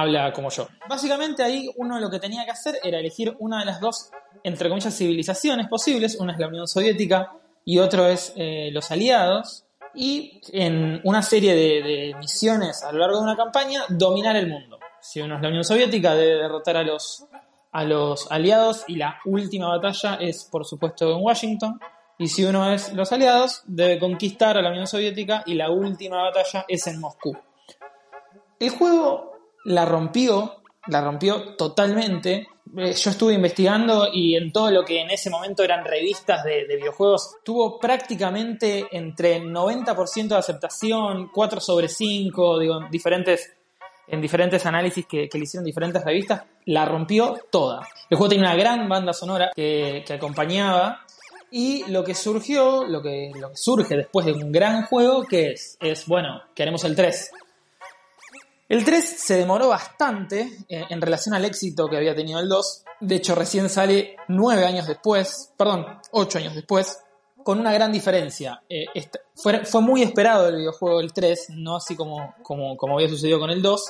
habla 0.00 0.32
como 0.32 0.50
yo. 0.50 0.68
Básicamente 0.88 1.42
ahí 1.42 1.70
uno 1.76 1.98
lo 1.98 2.10
que 2.10 2.18
tenía 2.18 2.44
que 2.44 2.50
hacer 2.50 2.78
era 2.82 2.98
elegir 2.98 3.34
una 3.38 3.60
de 3.60 3.66
las 3.66 3.80
dos, 3.80 4.10
entre 4.42 4.68
comillas, 4.68 4.96
civilizaciones 4.96 5.68
posibles. 5.68 6.16
Una 6.20 6.32
es 6.32 6.38
la 6.38 6.48
Unión 6.48 6.68
Soviética 6.68 7.32
y 7.64 7.78
otro 7.78 8.06
es 8.06 8.32
eh, 8.36 8.70
los 8.72 8.90
aliados. 8.90 9.64
Y 9.94 10.40
en 10.52 11.00
una 11.04 11.22
serie 11.22 11.54
de, 11.54 11.82
de 11.82 12.14
misiones 12.18 12.82
a 12.84 12.92
lo 12.92 12.98
largo 12.98 13.16
de 13.16 13.22
una 13.22 13.36
campaña, 13.36 13.82
dominar 13.88 14.36
el 14.36 14.48
mundo. 14.48 14.78
Si 15.00 15.20
uno 15.20 15.36
es 15.36 15.42
la 15.42 15.48
Unión 15.48 15.64
Soviética, 15.64 16.14
debe 16.14 16.42
derrotar 16.42 16.76
a 16.76 16.82
los, 16.82 17.26
a 17.72 17.84
los 17.84 18.30
aliados 18.30 18.84
y 18.88 18.96
la 18.96 19.18
última 19.24 19.68
batalla 19.68 20.16
es, 20.16 20.44
por 20.44 20.66
supuesto, 20.66 21.10
en 21.10 21.22
Washington. 21.22 21.80
Y 22.18 22.28
si 22.28 22.44
uno 22.44 22.70
es 22.70 22.92
los 22.92 23.12
aliados, 23.12 23.62
debe 23.66 23.98
conquistar 23.98 24.58
a 24.58 24.62
la 24.62 24.70
Unión 24.70 24.86
Soviética 24.86 25.42
y 25.46 25.54
la 25.54 25.70
última 25.70 26.22
batalla 26.22 26.66
es 26.68 26.86
en 26.86 27.00
Moscú. 27.00 27.36
El 28.58 28.70
juego 28.70 29.35
la 29.66 29.84
rompió, 29.84 30.62
la 30.86 31.00
rompió 31.00 31.54
totalmente. 31.56 32.48
Eh, 32.76 32.92
Yo 32.92 33.10
estuve 33.10 33.34
investigando 33.34 34.08
y 34.12 34.36
en 34.36 34.52
todo 34.52 34.70
lo 34.70 34.84
que 34.84 35.00
en 35.00 35.10
ese 35.10 35.30
momento 35.30 35.62
eran 35.62 35.84
revistas 35.84 36.44
de, 36.44 36.66
de 36.66 36.76
videojuegos, 36.76 37.36
tuvo 37.44 37.78
prácticamente 37.78 38.86
entre 38.92 39.40
90% 39.40 40.28
de 40.28 40.36
aceptación, 40.36 41.30
4 41.32 41.60
sobre 41.60 41.88
5, 41.88 42.58
digo, 42.58 42.82
en 42.82 42.90
diferentes, 42.90 43.52
en 44.08 44.20
diferentes 44.20 44.64
análisis 44.66 45.06
que, 45.06 45.28
que 45.28 45.38
le 45.38 45.44
hicieron 45.44 45.64
diferentes 45.64 46.04
revistas, 46.04 46.42
la 46.66 46.84
rompió 46.84 47.36
toda. 47.50 47.86
El 48.08 48.16
juego 48.16 48.28
tiene 48.28 48.44
una 48.44 48.56
gran 48.56 48.88
banda 48.88 49.12
sonora 49.12 49.50
que, 49.54 50.04
que 50.06 50.14
acompañaba 50.14 51.04
y 51.50 51.84
lo 51.90 52.04
que 52.04 52.14
surgió, 52.14 52.84
lo 52.84 53.00
que, 53.02 53.32
lo 53.34 53.50
surge 53.54 53.96
después 53.96 54.26
de 54.26 54.32
un 54.32 54.50
gran 54.52 54.84
juego, 54.86 55.24
que 55.24 55.52
es, 55.52 55.76
es 55.80 56.06
bueno, 56.06 56.42
queremos 56.54 56.84
el 56.84 56.94
3. 56.96 57.30
El 58.68 58.84
3 58.84 59.04
se 59.04 59.36
demoró 59.36 59.68
bastante 59.68 60.50
eh, 60.68 60.84
en 60.90 61.00
relación 61.00 61.34
al 61.34 61.44
éxito 61.44 61.86
que 61.88 61.96
había 61.96 62.16
tenido 62.16 62.40
el 62.40 62.48
2. 62.48 62.84
De 63.00 63.16
hecho, 63.16 63.36
recién 63.36 63.68
sale 63.68 64.16
9 64.26 64.64
años 64.64 64.88
después, 64.88 65.52
perdón, 65.56 65.86
8 66.10 66.38
años 66.38 66.54
después, 66.54 66.98
con 67.44 67.60
una 67.60 67.72
gran 67.72 67.92
diferencia. 67.92 68.60
Eh, 68.68 68.86
fue, 69.36 69.80
muy 69.80 70.02
esperado 70.02 70.48
el 70.48 70.56
videojuego 70.56 71.00
el 71.00 71.12
3, 71.12 71.50
no 71.50 71.76
así 71.76 71.94
como, 71.94 72.34
como, 72.42 72.94
había 72.94 73.08
sucedido 73.08 73.38
con 73.38 73.50
el 73.50 73.62
2. 73.62 73.84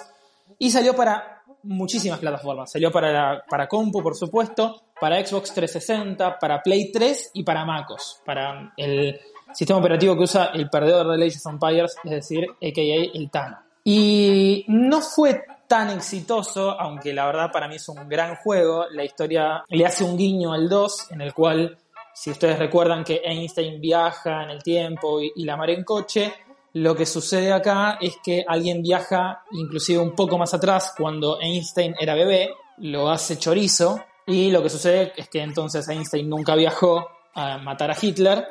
Y 0.58 0.70
salió 0.70 0.94
para 0.94 1.42
muchísimas 1.62 2.18
plataformas. 2.18 2.70
Salió 2.70 2.92
para, 2.92 3.46
para 3.48 3.68
compu, 3.68 4.02
por 4.02 4.14
supuesto, 4.14 4.82
para 5.00 5.24
Xbox 5.24 5.54
360, 5.54 6.38
para 6.38 6.62
Play 6.62 6.92
3 6.92 7.30
y 7.32 7.44
para 7.44 7.64
MacOS. 7.64 8.20
Para 8.26 8.74
el 8.76 9.18
sistema 9.54 9.78
operativo 9.78 10.14
que 10.16 10.24
usa 10.24 10.50
el 10.52 10.68
perdedor 10.68 11.16
de 11.16 11.26
Age 11.26 11.38
of 11.38 11.54
Empires, 11.54 11.96
es 12.04 12.10
decir, 12.10 12.44
a.k.a. 12.44 13.18
el 13.18 13.30
Tano. 13.30 13.65
Y 13.88 14.64
no 14.66 15.00
fue 15.00 15.44
tan 15.68 15.90
exitoso, 15.90 16.72
aunque 16.72 17.14
la 17.14 17.24
verdad 17.26 17.52
para 17.52 17.68
mí 17.68 17.76
es 17.76 17.88
un 17.88 18.08
gran 18.08 18.34
juego. 18.34 18.86
La 18.90 19.04
historia 19.04 19.64
le 19.68 19.86
hace 19.86 20.02
un 20.02 20.16
guiño 20.16 20.52
al 20.52 20.68
2, 20.68 21.12
en 21.12 21.20
el 21.20 21.32
cual, 21.32 21.78
si 22.12 22.32
ustedes 22.32 22.58
recuerdan 22.58 23.04
que 23.04 23.22
Einstein 23.24 23.80
viaja 23.80 24.42
en 24.42 24.50
el 24.50 24.60
tiempo 24.64 25.20
y, 25.20 25.44
la 25.44 25.56
mar 25.56 25.70
en 25.70 25.84
coche, 25.84 26.34
lo 26.72 26.96
que 26.96 27.06
sucede 27.06 27.52
acá 27.52 27.96
es 28.00 28.16
que 28.24 28.44
alguien 28.48 28.82
viaja 28.82 29.44
inclusive 29.52 30.00
un 30.00 30.16
poco 30.16 30.36
más 30.36 30.52
atrás 30.52 30.92
cuando 30.98 31.40
Einstein 31.40 31.94
era 32.00 32.16
bebé, 32.16 32.54
lo 32.78 33.08
hace 33.08 33.38
chorizo 33.38 34.00
y 34.26 34.50
lo 34.50 34.64
que 34.64 34.68
sucede 34.68 35.12
es 35.16 35.28
que 35.28 35.42
entonces 35.42 35.88
Einstein 35.88 36.28
nunca 36.28 36.56
viajó 36.56 37.06
a 37.34 37.58
matar 37.58 37.92
a 37.92 37.96
Hitler 38.02 38.48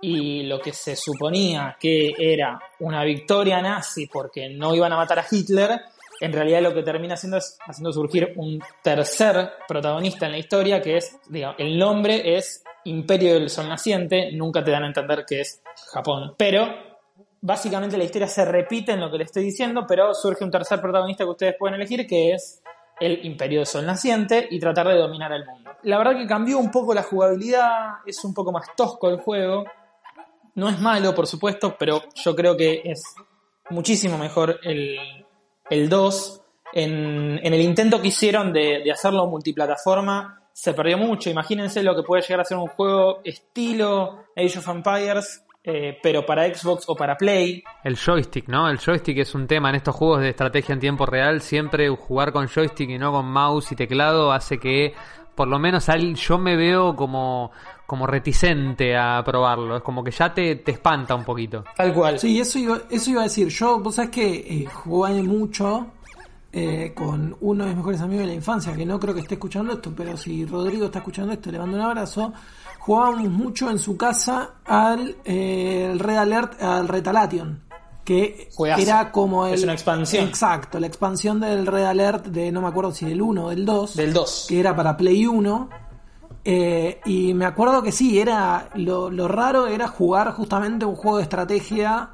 y 0.00 0.44
lo 0.44 0.60
que 0.60 0.72
se 0.72 0.96
suponía 0.96 1.76
que 1.78 2.14
era 2.18 2.58
una 2.80 3.04
victoria 3.04 3.60
nazi 3.60 4.06
porque 4.06 4.48
no 4.48 4.74
iban 4.74 4.92
a 4.92 4.96
matar 4.96 5.18
a 5.18 5.26
Hitler, 5.30 5.80
en 6.20 6.32
realidad 6.32 6.62
lo 6.62 6.74
que 6.74 6.82
termina 6.82 7.14
haciendo 7.14 7.38
es 7.38 7.58
haciendo 7.66 7.92
surgir 7.92 8.32
un 8.36 8.60
tercer 8.82 9.52
protagonista 9.66 10.26
en 10.26 10.32
la 10.32 10.38
historia 10.38 10.80
que 10.80 10.98
es, 10.98 11.18
digamos, 11.28 11.56
el 11.58 11.78
nombre 11.78 12.36
es 12.36 12.62
Imperio 12.84 13.34
del 13.34 13.50
Sol 13.50 13.68
Naciente, 13.68 14.30
nunca 14.32 14.64
te 14.64 14.70
dan 14.70 14.84
a 14.84 14.86
entender 14.86 15.24
que 15.26 15.40
es 15.40 15.62
Japón, 15.92 16.34
pero 16.36 16.66
básicamente 17.40 17.96
la 17.96 18.04
historia 18.04 18.26
se 18.26 18.44
repite 18.44 18.92
en 18.92 19.00
lo 19.00 19.10
que 19.10 19.18
le 19.18 19.24
estoy 19.24 19.44
diciendo, 19.44 19.84
pero 19.86 20.14
surge 20.14 20.44
un 20.44 20.50
tercer 20.50 20.80
protagonista 20.80 21.24
que 21.24 21.30
ustedes 21.30 21.56
pueden 21.58 21.76
elegir 21.76 22.06
que 22.06 22.32
es 22.32 22.62
el 23.00 23.24
Imperio 23.24 23.60
del 23.60 23.66
Sol 23.66 23.86
Naciente 23.86 24.46
y 24.50 24.60
tratar 24.60 24.88
de 24.88 24.96
dominar 24.96 25.32
el 25.32 25.46
mundo. 25.46 25.70
La 25.84 25.96
verdad 25.96 26.16
que 26.16 26.26
cambió 26.26 26.58
un 26.58 26.70
poco 26.70 26.92
la 26.92 27.02
jugabilidad, 27.02 27.96
es 28.04 28.22
un 28.24 28.34
poco 28.34 28.52
más 28.52 28.66
tosco 28.76 29.08
el 29.08 29.20
juego, 29.20 29.64
no 30.54 30.68
es 30.68 30.80
malo, 30.80 31.14
por 31.14 31.26
supuesto, 31.26 31.76
pero 31.78 32.02
yo 32.14 32.34
creo 32.34 32.56
que 32.56 32.82
es 32.84 33.02
muchísimo 33.70 34.18
mejor 34.18 34.60
el, 34.62 34.98
el 35.68 35.88
2. 35.88 36.42
En, 36.72 37.40
en 37.42 37.54
el 37.54 37.60
intento 37.60 38.00
que 38.00 38.08
hicieron 38.08 38.52
de, 38.52 38.80
de 38.84 38.92
hacerlo 38.92 39.26
multiplataforma, 39.26 40.40
se 40.52 40.74
perdió 40.74 40.98
mucho. 40.98 41.30
Imagínense 41.30 41.82
lo 41.82 41.96
que 41.96 42.02
puede 42.02 42.22
llegar 42.22 42.40
a 42.40 42.44
ser 42.44 42.58
un 42.58 42.68
juego 42.68 43.20
estilo 43.24 44.26
Age 44.36 44.58
of 44.58 44.68
Empires, 44.68 45.44
eh, 45.62 45.98
pero 46.02 46.24
para 46.24 46.52
Xbox 46.52 46.84
o 46.86 46.94
para 46.94 47.16
Play. 47.16 47.62
El 47.84 47.96
joystick, 47.96 48.48
¿no? 48.48 48.68
El 48.68 48.78
joystick 48.78 49.18
es 49.18 49.34
un 49.34 49.46
tema 49.46 49.70
en 49.70 49.76
estos 49.76 49.94
juegos 49.94 50.20
de 50.20 50.30
estrategia 50.30 50.72
en 50.72 50.80
tiempo 50.80 51.06
real. 51.06 51.40
Siempre 51.40 51.88
jugar 51.88 52.32
con 52.32 52.48
joystick 52.48 52.90
y 52.90 52.98
no 52.98 53.12
con 53.12 53.26
mouse 53.26 53.72
y 53.72 53.76
teclado 53.76 54.32
hace 54.32 54.58
que, 54.58 54.94
por 55.40 55.48
lo 55.48 55.58
menos, 55.58 55.88
al- 55.88 56.14
yo 56.16 56.36
me 56.36 56.54
veo 56.54 56.94
como, 56.94 57.50
como 57.86 58.06
reticente 58.06 58.94
a 58.94 59.22
probarlo. 59.24 59.78
Es 59.78 59.82
como 59.82 60.04
que 60.04 60.10
ya 60.10 60.34
te, 60.34 60.56
te 60.56 60.72
espanta 60.72 61.14
un 61.14 61.24
poquito. 61.24 61.64
Tal 61.74 61.94
cual. 61.94 62.18
Sí, 62.18 62.38
eso 62.38 62.58
iba, 62.58 62.78
eso 62.90 63.10
iba 63.12 63.20
a 63.22 63.24
decir. 63.24 63.48
Yo, 63.48 63.80
vos 63.80 63.94
sabés 63.94 64.10
que 64.10 64.26
eh, 64.34 64.66
jugué 64.66 65.22
mucho 65.22 65.86
eh, 66.52 66.92
con 66.94 67.34
uno 67.40 67.64
de 67.64 67.70
mis 67.70 67.78
mejores 67.78 68.02
amigos 68.02 68.24
de 68.26 68.32
la 68.32 68.34
infancia, 68.34 68.74
que 68.76 68.84
no 68.84 69.00
creo 69.00 69.14
que 69.14 69.20
esté 69.20 69.36
escuchando 69.36 69.72
esto, 69.72 69.94
pero 69.96 70.14
si 70.14 70.44
Rodrigo 70.44 70.84
está 70.84 70.98
escuchando 70.98 71.32
esto, 71.32 71.50
le 71.50 71.58
mando 71.58 71.78
un 71.78 71.84
abrazo. 71.84 72.34
Jugábamos 72.80 73.30
mucho 73.30 73.70
en 73.70 73.78
su 73.78 73.96
casa 73.96 74.56
al 74.66 75.16
eh, 75.24 75.88
el 75.90 75.98
Red 76.00 76.16
Alert, 76.18 76.62
al 76.62 76.86
Retaliation, 76.86 77.62
que 78.10 78.48
Juegazo. 78.56 78.82
era 78.82 79.12
como 79.12 79.46
el... 79.46 79.54
Es 79.54 79.62
una 79.62 79.72
expansión. 79.74 80.26
Exacto, 80.26 80.80
la 80.80 80.88
expansión 80.88 81.38
del 81.38 81.64
Red 81.64 81.84
Alert 81.84 82.26
de, 82.26 82.50
no 82.50 82.60
me 82.60 82.66
acuerdo 82.66 82.90
si 82.90 83.06
del 83.08 83.22
1 83.22 83.44
o 83.44 83.50
del 83.50 83.64
2 83.64 83.94
Del 83.94 84.12
2. 84.12 84.46
que 84.48 84.58
era 84.58 84.74
para 84.74 84.96
Play 84.96 85.26
1. 85.26 85.70
eh, 86.44 87.00
y 87.04 87.32
me 87.34 87.44
acuerdo 87.44 87.80
que 87.84 87.92
sí, 87.92 88.18
era 88.18 88.68
lo, 88.74 89.10
lo 89.10 89.28
raro 89.28 89.68
era 89.68 89.86
jugar 89.86 90.32
justamente 90.32 90.84
un 90.84 90.96
juego 90.96 91.18
de 91.18 91.22
estrategia 91.22 92.10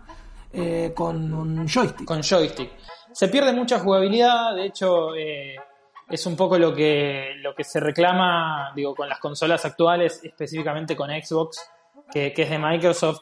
eh, 0.53 0.93
con 0.95 1.33
un 1.33 1.67
joystick. 1.67 2.05
con 2.07 2.23
joystick. 2.23 2.71
Se 3.13 3.29
pierde 3.29 3.55
mucha 3.55 3.79
jugabilidad, 3.79 4.55
de 4.55 4.67
hecho 4.67 5.15
eh, 5.15 5.57
es 6.11 6.27
un 6.27 6.37
poco 6.37 6.59
lo 6.59 6.75
que, 6.75 7.31
lo 7.41 7.55
que 7.55 7.65
se 7.65 7.81
reclama 7.81 8.71
digo, 8.77 8.95
con 8.95 9.09
las 9.09 9.19
consolas 9.19 9.65
actuales, 9.65 10.21
específicamente 10.23 10.95
con 10.95 11.09
Xbox, 11.09 11.71
que, 12.13 12.35
que 12.35 12.43
es 12.43 12.51
de 12.51 12.59
Microsoft, 12.59 13.21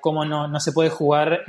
cómo 0.00 0.24
no, 0.24 0.48
no 0.48 0.58
se 0.58 0.72
puede 0.72 0.90
jugar 0.90 1.44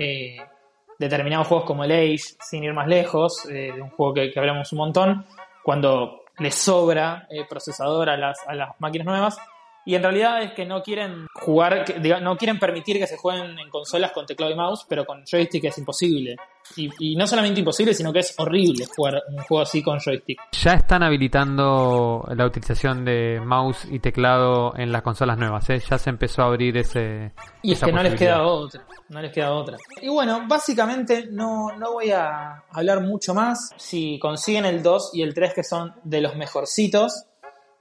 determinados 0.99 1.47
juegos 1.47 1.65
como 1.65 1.83
el 1.83 1.91
Age, 1.91 2.35
sin 2.41 2.63
ir 2.63 2.73
más 2.73 2.87
lejos, 2.87 3.45
eh, 3.49 3.71
un 3.73 3.89
juego 3.89 4.13
que, 4.13 4.33
hablamos 4.35 4.71
un 4.71 4.77
montón, 4.77 5.25
cuando 5.63 6.23
les 6.39 6.55
sobra 6.55 7.27
eh, 7.29 7.45
procesador 7.49 8.09
a 8.09 8.17
las, 8.17 8.39
a 8.47 8.55
las 8.55 8.69
máquinas 8.79 9.05
nuevas. 9.05 9.37
Y 9.85 9.95
en 9.95 10.03
realidad 10.03 10.41
es 10.43 10.51
que 10.51 10.65
no 10.65 10.83
quieren 10.83 11.27
jugar, 11.33 11.85
no 12.21 12.35
quieren 12.35 12.59
permitir 12.59 12.97
que 12.97 13.07
se 13.07 13.15
jueguen 13.15 13.57
en 13.57 13.69
consolas 13.69 14.11
con 14.11 14.25
teclado 14.25 14.51
y 14.51 14.55
mouse, 14.55 14.85
pero 14.87 15.05
con 15.05 15.23
joystick 15.25 15.63
es 15.63 15.77
imposible. 15.77 16.35
Y, 16.75 16.89
y 16.99 17.15
no 17.15 17.25
solamente 17.25 17.59
imposible, 17.59 17.93
sino 17.93 18.13
que 18.13 18.19
es 18.19 18.33
horrible 18.37 18.85
jugar 18.95 19.23
un 19.29 19.37
juego 19.37 19.61
así 19.61 19.81
con 19.81 19.99
joystick. 19.99 20.39
Ya 20.51 20.73
están 20.73 21.03
habilitando 21.03 22.27
la 22.35 22.45
utilización 22.45 23.05
de 23.05 23.41
mouse 23.43 23.85
y 23.89 23.99
teclado 23.99 24.73
en 24.77 24.91
las 24.91 25.01
consolas 25.01 25.37
nuevas, 25.37 25.69
¿eh? 25.69 25.81
Ya 25.89 25.97
se 25.97 26.09
empezó 26.09 26.43
a 26.43 26.45
abrir 26.45 26.77
ese. 26.77 27.31
Y 27.61 27.71
es 27.71 27.77
esa 27.77 27.87
que 27.87 27.91
no 27.91 28.03
les 28.03 28.15
queda 28.15 28.45
otra, 28.45 28.85
no 29.09 29.21
les 29.21 29.31
queda 29.31 29.51
otra. 29.51 29.77
Y 30.01 30.09
bueno, 30.09 30.43
básicamente 30.47 31.27
no, 31.31 31.69
no 31.77 31.93
voy 31.93 32.11
a 32.11 32.63
hablar 32.71 33.01
mucho 33.01 33.33
más. 33.33 33.71
Si 33.77 34.19
consiguen 34.19 34.65
el 34.65 34.83
2 34.83 35.11
y 35.13 35.21
el 35.21 35.33
3 35.33 35.53
que 35.53 35.63
son 35.63 35.93
de 36.03 36.21
los 36.21 36.35
mejorcitos, 36.35 37.25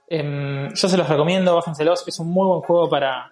em, 0.07 0.73
yo 0.73 0.87
se 0.87 0.97
los 0.97 1.07
recomiendo, 1.07 1.55
bájenselos, 1.55 2.07
es 2.07 2.19
un 2.19 2.29
muy 2.29 2.47
buen 2.47 2.61
juego 2.61 2.89
para, 2.89 3.31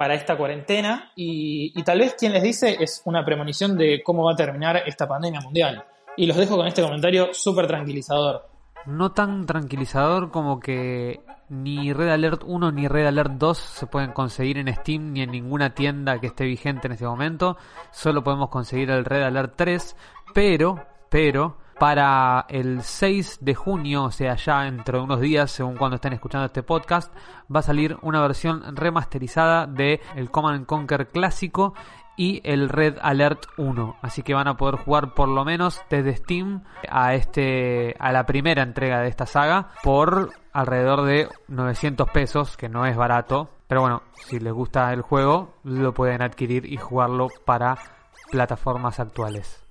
para 0.00 0.14
esta 0.14 0.34
cuarentena 0.34 1.12
y, 1.14 1.78
y 1.78 1.82
tal 1.82 1.98
vez 1.98 2.14
quien 2.18 2.32
les 2.32 2.42
dice 2.42 2.74
es 2.80 3.02
una 3.04 3.22
premonición 3.22 3.76
de 3.76 4.02
cómo 4.02 4.24
va 4.24 4.32
a 4.32 4.34
terminar 4.34 4.82
esta 4.86 5.06
pandemia 5.06 5.42
mundial. 5.42 5.84
Y 6.16 6.24
los 6.24 6.38
dejo 6.38 6.56
con 6.56 6.66
este 6.66 6.80
comentario 6.80 7.34
súper 7.34 7.66
tranquilizador. 7.66 8.48
No 8.86 9.12
tan 9.12 9.44
tranquilizador 9.44 10.30
como 10.30 10.58
que 10.58 11.20
ni 11.50 11.92
Red 11.92 12.12
Alert 12.12 12.44
1 12.46 12.72
ni 12.72 12.88
Red 12.88 13.08
Alert 13.08 13.32
2 13.32 13.58
se 13.58 13.86
pueden 13.88 14.12
conseguir 14.12 14.56
en 14.56 14.74
Steam 14.74 15.12
ni 15.12 15.20
en 15.20 15.32
ninguna 15.32 15.74
tienda 15.74 16.18
que 16.18 16.28
esté 16.28 16.46
vigente 16.46 16.86
en 16.86 16.94
este 16.94 17.04
momento. 17.04 17.58
Solo 17.92 18.24
podemos 18.24 18.48
conseguir 18.48 18.88
el 18.88 19.04
Red 19.04 19.24
Alert 19.24 19.52
3, 19.56 19.96
pero, 20.32 20.82
pero, 21.10 21.58
para 21.80 22.44
el 22.50 22.82
6 22.82 23.38
de 23.40 23.54
junio, 23.54 24.04
o 24.04 24.10
sea, 24.10 24.36
ya 24.36 24.64
dentro 24.64 24.98
de 24.98 25.04
unos 25.04 25.18
días, 25.18 25.50
según 25.50 25.76
cuando 25.78 25.94
estén 25.94 26.12
escuchando 26.12 26.44
este 26.44 26.62
podcast, 26.62 27.10
va 27.52 27.60
a 27.60 27.62
salir 27.62 27.96
una 28.02 28.20
versión 28.20 28.76
remasterizada 28.76 29.66
de 29.66 29.98
el 30.14 30.30
Command 30.30 30.66
Conquer 30.66 31.08
clásico 31.08 31.72
y 32.18 32.42
el 32.44 32.68
Red 32.68 32.98
Alert 33.00 33.46
1. 33.56 33.96
Así 34.02 34.22
que 34.22 34.34
van 34.34 34.46
a 34.46 34.58
poder 34.58 34.74
jugar 34.74 35.14
por 35.14 35.30
lo 35.30 35.42
menos 35.46 35.80
desde 35.88 36.18
Steam 36.18 36.64
a 36.86 37.14
este 37.14 37.96
a 37.98 38.12
la 38.12 38.26
primera 38.26 38.62
entrega 38.62 39.00
de 39.00 39.08
esta 39.08 39.24
saga 39.24 39.68
por 39.82 40.34
alrededor 40.52 41.06
de 41.06 41.28
900 41.48 42.10
pesos, 42.10 42.58
que 42.58 42.68
no 42.68 42.84
es 42.84 42.94
barato. 42.94 43.48
Pero 43.68 43.80
bueno, 43.80 44.02
si 44.12 44.38
les 44.38 44.52
gusta 44.52 44.92
el 44.92 45.00
juego, 45.00 45.54
lo 45.64 45.94
pueden 45.94 46.20
adquirir 46.20 46.70
y 46.70 46.76
jugarlo 46.76 47.28
para 47.46 47.78
plataformas 48.30 49.00
actuales. 49.00 49.69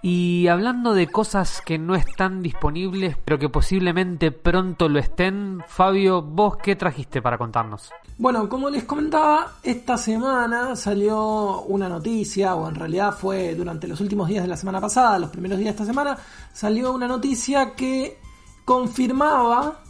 Y 0.00 0.46
hablando 0.46 0.94
de 0.94 1.08
cosas 1.08 1.60
que 1.60 1.76
no 1.76 1.96
están 1.96 2.40
disponibles, 2.40 3.16
pero 3.24 3.38
que 3.38 3.48
posiblemente 3.48 4.30
pronto 4.30 4.88
lo 4.88 5.00
estén, 5.00 5.60
Fabio, 5.66 6.22
¿vos 6.22 6.56
qué 6.62 6.76
trajiste 6.76 7.20
para 7.20 7.36
contarnos? 7.36 7.90
Bueno, 8.16 8.48
como 8.48 8.70
les 8.70 8.84
comentaba, 8.84 9.54
esta 9.62 9.96
semana 9.96 10.76
salió 10.76 11.62
una 11.62 11.88
noticia, 11.88 12.54
o 12.54 12.68
en 12.68 12.76
realidad 12.76 13.12
fue 13.12 13.56
durante 13.56 13.88
los 13.88 14.00
últimos 14.00 14.28
días 14.28 14.44
de 14.44 14.48
la 14.48 14.56
semana 14.56 14.80
pasada, 14.80 15.18
los 15.18 15.30
primeros 15.30 15.58
días 15.58 15.74
de 15.74 15.82
esta 15.82 15.84
semana, 15.84 16.16
salió 16.52 16.92
una 16.92 17.08
noticia 17.08 17.74
que 17.74 18.18
confirmaba 18.64 19.80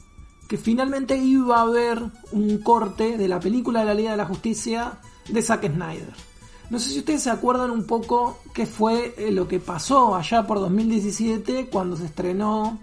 que 0.48 0.56
finalmente 0.56 1.18
iba 1.18 1.58
a 1.58 1.62
haber 1.62 2.02
un 2.32 2.62
corte 2.62 3.18
de 3.18 3.28
la 3.28 3.38
película 3.40 3.80
de 3.80 3.86
la 3.86 3.94
Liga 3.94 4.10
de 4.12 4.16
la 4.16 4.24
Justicia 4.24 4.92
de 5.28 5.42
Zack 5.42 5.66
Snyder. 5.66 6.27
No 6.70 6.78
sé 6.78 6.90
si 6.90 6.98
ustedes 6.98 7.22
se 7.22 7.30
acuerdan 7.30 7.70
un 7.70 7.84
poco 7.84 8.38
qué 8.52 8.66
fue 8.66 9.14
eh, 9.16 9.30
lo 9.30 9.48
que 9.48 9.58
pasó 9.58 10.14
allá 10.14 10.46
por 10.46 10.60
2017 10.60 11.68
cuando 11.70 11.96
se 11.96 12.04
estrenó 12.06 12.78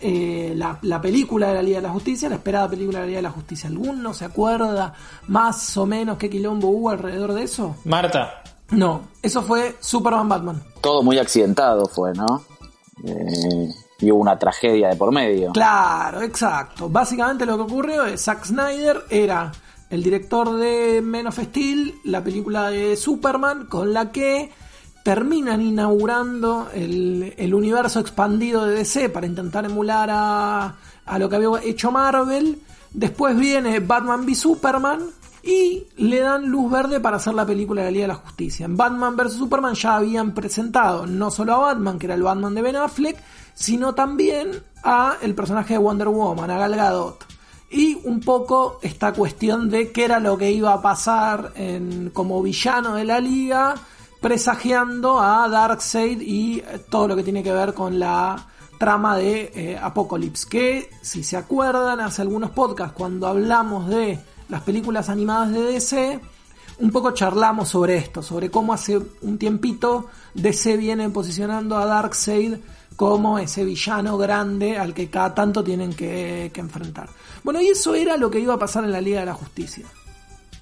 eh, 0.00 0.54
la, 0.54 1.00
película 1.00 1.48
de 1.48 1.54
la 1.54 1.62
Liga 1.62 1.78
de 1.78 1.82
la 1.82 1.92
Justicia, 1.92 2.28
la 2.28 2.36
esperada 2.36 2.68
película 2.68 2.98
de 2.98 3.04
la 3.04 3.08
Liga 3.08 3.18
de 3.18 3.22
la 3.22 3.30
Justicia. 3.30 3.68
¿Alguno 3.68 4.12
se 4.14 4.26
acuerda 4.26 4.92
más 5.28 5.76
o 5.76 5.86
menos 5.86 6.18
qué 6.18 6.28
quilombo 6.28 6.68
hubo 6.68 6.90
alrededor 6.90 7.32
de 7.32 7.42
eso? 7.42 7.76
Marta. 7.84 8.42
No, 8.70 9.08
eso 9.22 9.42
fue 9.42 9.76
Superman 9.80 10.28
Batman. 10.28 10.62
Todo 10.80 11.02
muy 11.02 11.18
accidentado 11.18 11.86
fue, 11.86 12.12
¿no? 12.12 12.42
Eh, 13.04 13.68
y 14.00 14.10
hubo 14.10 14.20
una 14.20 14.38
tragedia 14.38 14.88
de 14.88 14.96
por 14.96 15.12
medio. 15.12 15.52
Claro, 15.52 16.20
exacto. 16.22 16.88
Básicamente 16.88 17.46
lo 17.46 17.56
que 17.56 17.62
ocurrió 17.62 18.04
es 18.04 18.22
Zack 18.22 18.44
Snyder 18.44 19.04
era 19.08 19.50
el 19.90 20.02
director 20.02 20.56
de 20.56 21.00
Men 21.02 21.28
of 21.28 21.38
Steel, 21.38 21.94
la 22.04 22.22
película 22.22 22.70
de 22.70 22.96
Superman, 22.96 23.66
con 23.66 23.92
la 23.92 24.10
que 24.10 24.50
terminan 25.02 25.62
inaugurando 25.62 26.68
el, 26.74 27.54
universo 27.54 28.00
expandido 28.00 28.66
de 28.66 28.74
DC 28.76 29.08
para 29.08 29.26
intentar 29.26 29.64
emular 29.64 30.08
a, 30.10 30.76
a 31.04 31.18
lo 31.18 31.28
que 31.28 31.36
había 31.36 31.62
hecho 31.62 31.92
Marvel. 31.92 32.60
Después 32.92 33.38
viene 33.38 33.78
Batman 33.80 34.24
v 34.24 34.34
Superman, 34.34 35.00
y 35.46 35.86
le 35.96 36.18
dan 36.18 36.48
luz 36.48 36.70
verde 36.70 36.98
para 36.98 37.18
hacer 37.18 37.32
la 37.32 37.46
película 37.46 37.82
de 37.82 37.86
la 37.86 37.90
Liga 37.92 38.04
de 38.04 38.08
la 38.08 38.14
Justicia. 38.16 38.66
En 38.66 38.76
Batman 38.76 39.16
vs. 39.16 39.34
Superman 39.34 39.74
ya 39.74 39.94
habían 39.94 40.34
presentado 40.34 41.06
no 41.06 41.30
solo 41.30 41.54
a 41.54 41.58
Batman, 41.58 42.00
que 42.00 42.06
era 42.06 42.16
el 42.16 42.24
Batman 42.24 42.54
de 42.54 42.62
Ben 42.62 42.74
Affleck, 42.74 43.16
sino 43.54 43.94
también 43.94 44.50
a 44.82 45.16
el 45.22 45.36
personaje 45.36 45.74
de 45.74 45.78
Wonder 45.78 46.08
Woman, 46.08 46.50
a 46.50 46.58
Gal 46.58 46.74
Gadot 46.74 47.35
y 47.70 47.98
un 48.04 48.20
poco 48.20 48.78
esta 48.82 49.12
cuestión 49.12 49.70
de 49.70 49.90
qué 49.90 50.04
era 50.04 50.20
lo 50.20 50.38
que 50.38 50.50
iba 50.52 50.72
a 50.72 50.82
pasar 50.82 51.52
como 52.12 52.42
villano 52.42 52.94
de 52.94 53.04
la 53.04 53.20
liga, 53.20 53.74
presagiando 54.20 55.20
a 55.20 55.48
Darkseid 55.48 56.20
y 56.20 56.62
todo 56.90 57.08
lo 57.08 57.16
que 57.16 57.22
tiene 57.22 57.42
que 57.42 57.52
ver 57.52 57.74
con 57.74 57.98
la 57.98 58.48
trama 58.78 59.16
de 59.16 59.52
eh, 59.54 59.78
Apocalypse. 59.80 60.48
Que, 60.48 60.90
si 61.02 61.22
se 61.22 61.36
acuerdan, 61.36 62.00
hace 62.00 62.22
algunos 62.22 62.50
podcasts, 62.50 62.94
cuando 62.96 63.26
hablamos 63.26 63.88
de 63.88 64.18
las 64.48 64.62
películas 64.62 65.08
animadas 65.08 65.52
de 65.52 65.62
DC, 65.62 66.20
un 66.78 66.90
poco 66.90 67.12
charlamos 67.12 67.68
sobre 67.68 67.96
esto, 67.96 68.22
sobre 68.22 68.50
cómo 68.50 68.72
hace 68.72 69.00
un 69.22 69.38
tiempito 69.38 70.06
DC 70.34 70.76
viene 70.76 71.08
posicionando 71.10 71.76
a 71.76 71.86
Darkseid 71.86 72.56
como 72.94 73.38
ese 73.38 73.64
villano 73.64 74.16
grande 74.16 74.78
al 74.78 74.94
que 74.94 75.10
cada 75.10 75.34
tanto 75.34 75.62
tienen 75.62 75.92
que, 75.92 76.50
enfrentar. 76.54 77.08
Bueno, 77.44 77.60
y 77.60 77.68
eso 77.68 77.94
era 77.94 78.16
lo 78.16 78.30
que 78.30 78.40
iba 78.40 78.54
a 78.54 78.58
pasar 78.58 78.84
en 78.84 78.92
la 78.92 79.00
Liga 79.00 79.20
de 79.20 79.26
la 79.26 79.34
Justicia. 79.34 79.86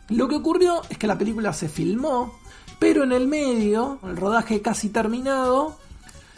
Lo 0.08 0.28
que 0.28 0.36
ocurrió 0.36 0.82
es 0.88 0.98
que 0.98 1.06
la 1.06 1.16
película 1.16 1.52
se 1.52 1.68
filmó, 1.68 2.38
pero 2.78 3.04
en 3.04 3.12
el 3.12 3.26
medio, 3.26 4.00
el 4.04 4.16
rodaje 4.16 4.60
casi 4.60 4.88
terminado, 4.88 5.78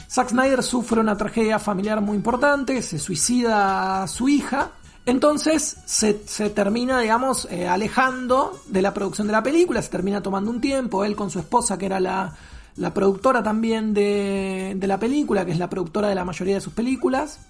Zack 0.09 0.31
Snyder 0.31 0.63
sufre 0.63 1.01
una 1.01 1.17
tragedia 1.17 1.59
familiar 1.59 2.01
muy 2.01 2.17
importante, 2.17 2.81
se 2.83 2.99
suicida 2.99 4.03
a 4.03 4.07
su 4.07 4.29
hija, 4.29 4.71
entonces 5.05 5.79
se, 5.87 6.15
termina, 6.51 7.01
digamos, 7.01 7.49
eh, 7.51 7.67
alejando 7.67 8.61
de 8.67 8.83
la 8.83 8.93
producción 8.93 9.27
de 9.27 9.33
la 9.33 9.43
película, 9.43 9.81
se 9.83 9.89
termina 9.89 10.23
tomando 10.23 10.51
un 10.51 10.61
tiempo, 10.61 11.05
él 11.05 11.17
con 11.17 11.31
su 11.31 11.39
esposa, 11.39 11.79
que 11.79 11.87
era 11.87 12.01
la, 12.01 12.37
la 12.77 12.93
productora 12.93 13.43
también 13.43 13.95
de, 13.95 14.79
la 14.83 14.99
película, 14.99 15.45
que 15.45 15.53
es 15.53 15.59
la 15.59 15.71
productora 15.71 16.09
de 16.09 16.15
la 16.15 16.25
mayoría 16.25 16.57
de 16.57 16.61
sus 16.61 16.73
películas. 16.73 17.41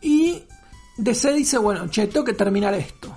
Y 0.00 0.42
DC 0.96 1.32
dice, 1.32 1.58
bueno, 1.58 1.88
che, 1.88 2.06
tengo 2.06 2.24
que 2.24 2.32
terminar 2.32 2.74
esto. 2.74 3.16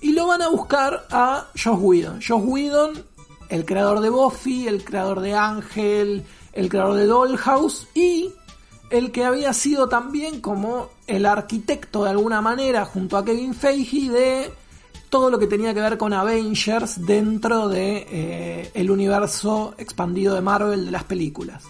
Y 0.00 0.12
lo 0.12 0.26
van 0.26 0.42
a 0.42 0.48
buscar 0.48 1.06
a 1.10 1.48
Josh 1.54 1.78
Whedon. 1.78 2.20
Josh 2.26 2.42
Whedon, 2.44 3.04
el 3.48 3.64
creador 3.64 4.00
de 4.00 4.08
Buffy, 4.08 4.66
el 4.66 4.82
creador 4.84 5.20
de 5.20 5.34
Ángel, 5.34 6.24
el 6.52 6.68
creador 6.68 6.94
de 6.94 7.06
Dollhouse 7.06 7.86
y 7.94 8.32
el 8.90 9.10
que 9.10 9.24
había 9.24 9.52
sido 9.52 9.88
también 9.88 10.40
como 10.40 10.90
el 11.06 11.24
arquitecto 11.24 12.04
de 12.04 12.10
alguna 12.10 12.42
manera 12.42 12.84
junto 12.84 13.16
a 13.16 13.24
Kevin 13.24 13.54
Feige 13.54 14.10
de 14.10 14.52
todo 15.12 15.28
lo 15.30 15.38
que 15.38 15.46
tenía 15.46 15.74
que 15.74 15.82
ver 15.82 15.98
con 15.98 16.14
Avengers 16.14 17.04
dentro 17.04 17.68
de 17.68 18.06
eh, 18.08 18.70
el 18.72 18.90
universo 18.90 19.74
expandido 19.76 20.34
de 20.34 20.40
Marvel 20.40 20.86
de 20.86 20.90
las 20.90 21.04
películas. 21.04 21.64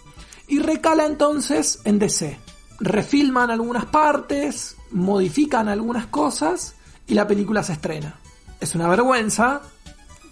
Y 0.46 0.60
recala 0.60 1.06
entonces 1.06 1.80
en 1.84 1.98
DC. 1.98 2.38
Refilman 2.78 3.50
algunas 3.50 3.86
partes, 3.86 4.76
modifican 4.92 5.68
algunas 5.68 6.06
cosas 6.06 6.76
y 7.08 7.14
la 7.14 7.26
película 7.26 7.64
se 7.64 7.72
estrena. 7.72 8.14
Es 8.60 8.76
una 8.76 8.86
vergüenza. 8.86 9.60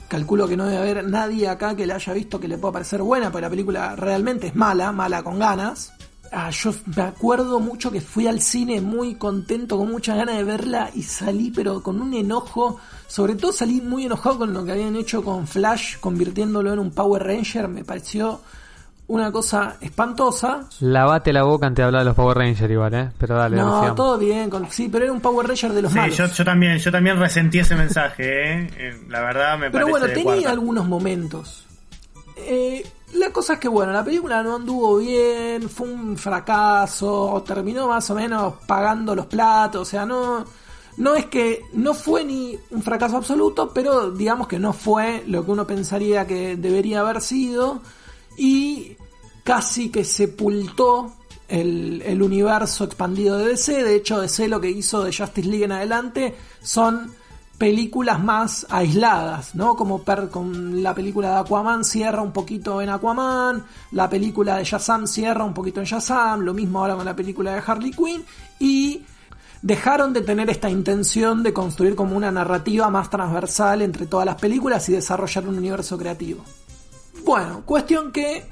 Calculo 0.06 0.46
que 0.46 0.56
no 0.56 0.66
debe 0.66 0.78
haber 0.78 1.04
nadie 1.04 1.48
acá 1.48 1.74
que 1.74 1.88
la 1.88 1.96
haya 1.96 2.12
visto 2.12 2.38
que 2.38 2.46
le 2.46 2.58
pueda 2.58 2.74
parecer 2.74 3.02
buena, 3.02 3.32
porque 3.32 3.42
la 3.42 3.50
película 3.50 3.96
realmente 3.96 4.46
es 4.46 4.54
mala, 4.54 4.92
mala 4.92 5.24
con 5.24 5.40
ganas. 5.40 5.92
Ah, 6.30 6.50
yo 6.50 6.72
me 6.94 7.02
acuerdo 7.02 7.58
mucho 7.58 7.90
que 7.90 8.00
fui 8.00 8.28
al 8.28 8.40
cine 8.40 8.80
muy 8.80 9.16
contento, 9.16 9.76
con 9.76 9.90
muchas 9.90 10.16
ganas 10.16 10.36
de 10.36 10.44
verla 10.44 10.88
y 10.94 11.02
salí 11.02 11.50
pero 11.50 11.82
con 11.82 12.00
un 12.00 12.14
enojo, 12.14 12.78
sobre 13.10 13.34
todo 13.34 13.50
salí 13.50 13.80
muy 13.80 14.06
enojado 14.06 14.38
con 14.38 14.54
lo 14.54 14.64
que 14.64 14.70
habían 14.70 14.94
hecho 14.94 15.24
con 15.24 15.44
Flash, 15.44 15.96
convirtiéndolo 15.98 16.72
en 16.72 16.78
un 16.78 16.92
Power 16.92 17.24
Ranger, 17.24 17.66
me 17.66 17.82
pareció 17.82 18.40
una 19.08 19.32
cosa 19.32 19.78
espantosa. 19.80 20.68
Lavate 20.78 21.32
la 21.32 21.42
boca 21.42 21.66
antes 21.66 21.82
de 21.82 21.86
hablar 21.86 22.02
de 22.02 22.04
los 22.04 22.14
Power 22.14 22.38
Rangers 22.38 22.70
igual, 22.70 22.94
¿eh? 22.94 23.10
Pero 23.18 23.34
dale, 23.34 23.56
No, 23.56 23.96
todo 23.96 24.16
bien, 24.16 24.48
sí, 24.70 24.88
pero 24.88 25.06
era 25.06 25.12
un 25.12 25.20
Power 25.20 25.48
Ranger 25.48 25.72
de 25.72 25.82
los 25.82 25.90
sí, 25.90 25.98
malos. 25.98 26.16
Yo, 26.16 26.26
yo, 26.28 26.44
también, 26.44 26.78
yo 26.78 26.92
también 26.92 27.18
resentí 27.18 27.58
ese 27.58 27.74
mensaje, 27.74 28.22
¿eh? 28.28 28.70
eh 28.78 29.00
la 29.08 29.22
verdad 29.22 29.58
me 29.58 29.72
Pero 29.72 29.88
bueno, 29.88 30.06
tenía 30.06 30.50
algunos 30.50 30.86
momentos. 30.86 31.66
Eh, 32.36 32.86
la 33.14 33.30
cosa 33.32 33.54
es 33.54 33.58
que, 33.58 33.66
bueno, 33.66 33.90
la 33.90 34.04
película 34.04 34.40
no 34.44 34.54
anduvo 34.54 34.98
bien, 34.98 35.68
fue 35.68 35.88
un 35.88 36.16
fracaso, 36.16 37.42
terminó 37.44 37.88
más 37.88 38.08
o 38.08 38.14
menos 38.14 38.54
pagando 38.68 39.16
los 39.16 39.26
platos, 39.26 39.82
o 39.82 39.84
sea, 39.84 40.06
no, 40.06 40.44
no 41.00 41.14
es 41.14 41.24
que 41.26 41.64
no 41.72 41.94
fue 41.94 42.26
ni 42.26 42.58
un 42.70 42.82
fracaso 42.82 43.16
absoluto, 43.16 43.72
pero 43.72 44.10
digamos 44.10 44.46
que 44.46 44.58
no 44.58 44.74
fue 44.74 45.24
lo 45.26 45.46
que 45.46 45.50
uno 45.50 45.66
pensaría 45.66 46.26
que 46.26 46.56
debería 46.56 47.00
haber 47.00 47.22
sido 47.22 47.80
y 48.36 48.98
casi 49.42 49.88
que 49.88 50.04
sepultó 50.04 51.14
el, 51.48 52.02
el 52.04 52.22
universo 52.22 52.84
expandido 52.84 53.38
de 53.38 53.48
DC. 53.48 53.82
De 53.82 53.96
hecho, 53.96 54.20
DC 54.20 54.46
lo 54.48 54.60
que 54.60 54.68
hizo 54.68 55.02
de 55.02 55.10
Justice 55.10 55.48
League 55.48 55.64
en 55.64 55.72
adelante 55.72 56.34
son 56.60 57.14
películas 57.56 58.22
más 58.22 58.66
aisladas, 58.68 59.54
¿no? 59.54 59.76
Como 59.76 60.04
con 60.30 60.82
la 60.82 60.94
película 60.94 61.30
de 61.30 61.38
Aquaman 61.40 61.82
cierra 61.82 62.20
un 62.20 62.32
poquito 62.32 62.82
en 62.82 62.90
Aquaman, 62.90 63.64
la 63.92 64.10
película 64.10 64.58
de 64.58 64.64
Shazam 64.64 65.06
cierra 65.06 65.44
un 65.44 65.54
poquito 65.54 65.80
en 65.80 65.86
Shazam, 65.86 66.40
lo 66.40 66.52
mismo 66.52 66.80
ahora 66.80 66.94
con 66.94 67.06
la 67.06 67.16
película 67.16 67.54
de 67.54 67.62
Harley 67.66 67.90
Quinn 67.90 68.22
y 68.58 69.02
dejaron 69.62 70.12
de 70.12 70.22
tener 70.22 70.48
esta 70.50 70.70
intención 70.70 71.42
de 71.42 71.52
construir 71.52 71.94
como 71.94 72.16
una 72.16 72.30
narrativa 72.30 72.88
más 72.88 73.10
transversal 73.10 73.82
entre 73.82 74.06
todas 74.06 74.26
las 74.26 74.36
películas 74.36 74.88
y 74.88 74.92
desarrollar 74.92 75.46
un 75.48 75.58
universo 75.58 75.98
creativo. 75.98 76.44
Bueno, 77.24 77.62
cuestión 77.66 78.12
que 78.12 78.48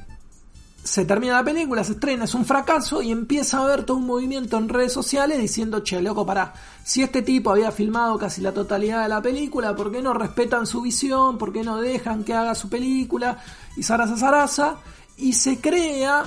se 0.88 1.04
termina 1.04 1.34
la 1.34 1.44
película, 1.44 1.84
se 1.84 1.92
estrena, 1.92 2.24
es 2.24 2.34
un 2.34 2.44
fracaso 2.44 3.02
y 3.02 3.10
empieza 3.10 3.58
a 3.58 3.64
haber 3.64 3.84
todo 3.84 3.98
un 3.98 4.06
movimiento 4.06 4.56
en 4.56 4.68
redes 4.68 4.92
sociales 4.92 5.38
diciendo, 5.38 5.80
che, 5.80 6.00
loco, 6.00 6.24
para 6.24 6.54
si 6.82 7.02
este 7.02 7.22
tipo 7.22 7.50
había 7.50 7.70
filmado 7.70 8.18
casi 8.18 8.40
la 8.40 8.52
totalidad 8.52 9.02
de 9.02 9.08
la 9.08 9.20
película, 9.20 9.76
¿por 9.76 9.92
qué 9.92 10.00
no 10.00 10.14
respetan 10.14 10.66
su 10.66 10.80
visión? 10.80 11.36
¿Por 11.36 11.52
qué 11.52 11.62
no 11.62 11.78
dejan 11.80 12.24
que 12.24 12.32
haga 12.32 12.54
su 12.54 12.68
película? 12.70 13.38
Y 13.76 13.82
zaraza, 13.82 14.16
zaraza. 14.16 14.76
Y 15.18 15.34
se 15.34 15.60
crea, 15.60 16.24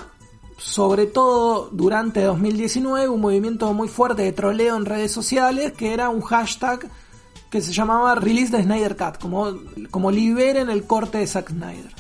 sobre 0.62 1.08
todo 1.08 1.69
durante 1.71 2.21
2019, 2.21 3.10
un 3.10 3.19
movimiento 3.19 3.74
muy 3.74 3.88
fuerte 3.88 4.21
de 4.21 4.32
troleo 4.32 4.78
en 4.78 4.86
redes 4.86 5.12
sociales, 5.12 5.74
que 5.74 5.91
era 5.91 6.10
un 6.10 6.21
hashtag 6.21 6.88
que 7.50 7.62
se 7.62 7.74
llamaba 7.74 8.13
Release 8.13 8.52
the 8.52 8.62
Snyder 8.62 8.95
Cut, 8.95 9.17
como, 9.19 9.58
como 9.89 10.12
liberen 10.12 10.69
el 10.69 10.84
corte 10.84 11.17
de 11.17 11.26
Zack 11.26 11.50
Snyder. 11.50 11.93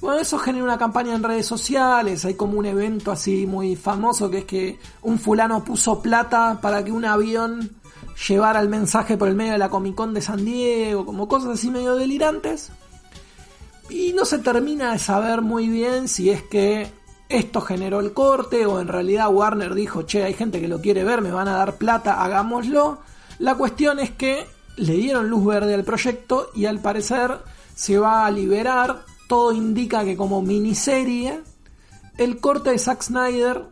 Bueno, 0.00 0.20
eso 0.20 0.38
genera 0.38 0.64
una 0.64 0.76
campaña 0.76 1.14
en 1.14 1.22
redes 1.22 1.46
sociales, 1.46 2.24
hay 2.24 2.34
como 2.34 2.58
un 2.58 2.66
evento 2.66 3.12
así 3.12 3.46
muy 3.46 3.76
famoso 3.76 4.28
que 4.28 4.38
es 4.38 4.44
que 4.44 4.78
un 5.02 5.20
fulano 5.20 5.62
puso 5.64 6.02
plata 6.02 6.58
para 6.60 6.84
que 6.84 6.90
un 6.90 7.04
avión 7.04 7.76
llevara 8.28 8.60
el 8.60 8.68
mensaje 8.68 9.16
por 9.16 9.28
el 9.28 9.36
medio 9.36 9.52
de 9.52 9.58
la 9.58 9.70
Comic 9.70 9.94
Con 9.94 10.14
de 10.14 10.20
San 10.20 10.44
Diego, 10.44 11.06
como 11.06 11.28
cosas 11.28 11.50
así 11.50 11.70
medio 11.70 11.94
delirantes. 11.94 12.70
Y 13.88 14.12
no 14.14 14.24
se 14.24 14.40
termina 14.40 14.92
de 14.92 14.98
saber 14.98 15.42
muy 15.42 15.68
bien 15.68 16.08
si 16.08 16.30
es 16.30 16.42
que 16.42 17.03
esto 17.28 17.60
generó 17.60 18.00
el 18.00 18.12
corte 18.12 18.66
o 18.66 18.80
en 18.80 18.88
realidad 18.88 19.32
Warner 19.32 19.74
dijo, 19.74 20.02
che, 20.02 20.24
hay 20.24 20.34
gente 20.34 20.60
que 20.60 20.68
lo 20.68 20.80
quiere 20.80 21.04
ver, 21.04 21.20
me 21.20 21.30
van 21.30 21.48
a 21.48 21.56
dar 21.56 21.76
plata, 21.76 22.22
hagámoslo. 22.22 22.98
La 23.38 23.54
cuestión 23.54 23.98
es 23.98 24.10
que 24.10 24.46
le 24.76 24.94
dieron 24.94 25.28
luz 25.28 25.44
verde 25.44 25.74
al 25.74 25.84
proyecto 25.84 26.50
y 26.54 26.66
al 26.66 26.80
parecer 26.80 27.38
se 27.74 27.98
va 27.98 28.26
a 28.26 28.30
liberar. 28.30 29.02
Todo 29.28 29.52
indica 29.52 30.04
que 30.04 30.16
como 30.16 30.42
miniserie, 30.42 31.40
el 32.18 32.40
corte 32.40 32.70
de 32.70 32.78
Zack 32.78 33.02
Snyder 33.02 33.64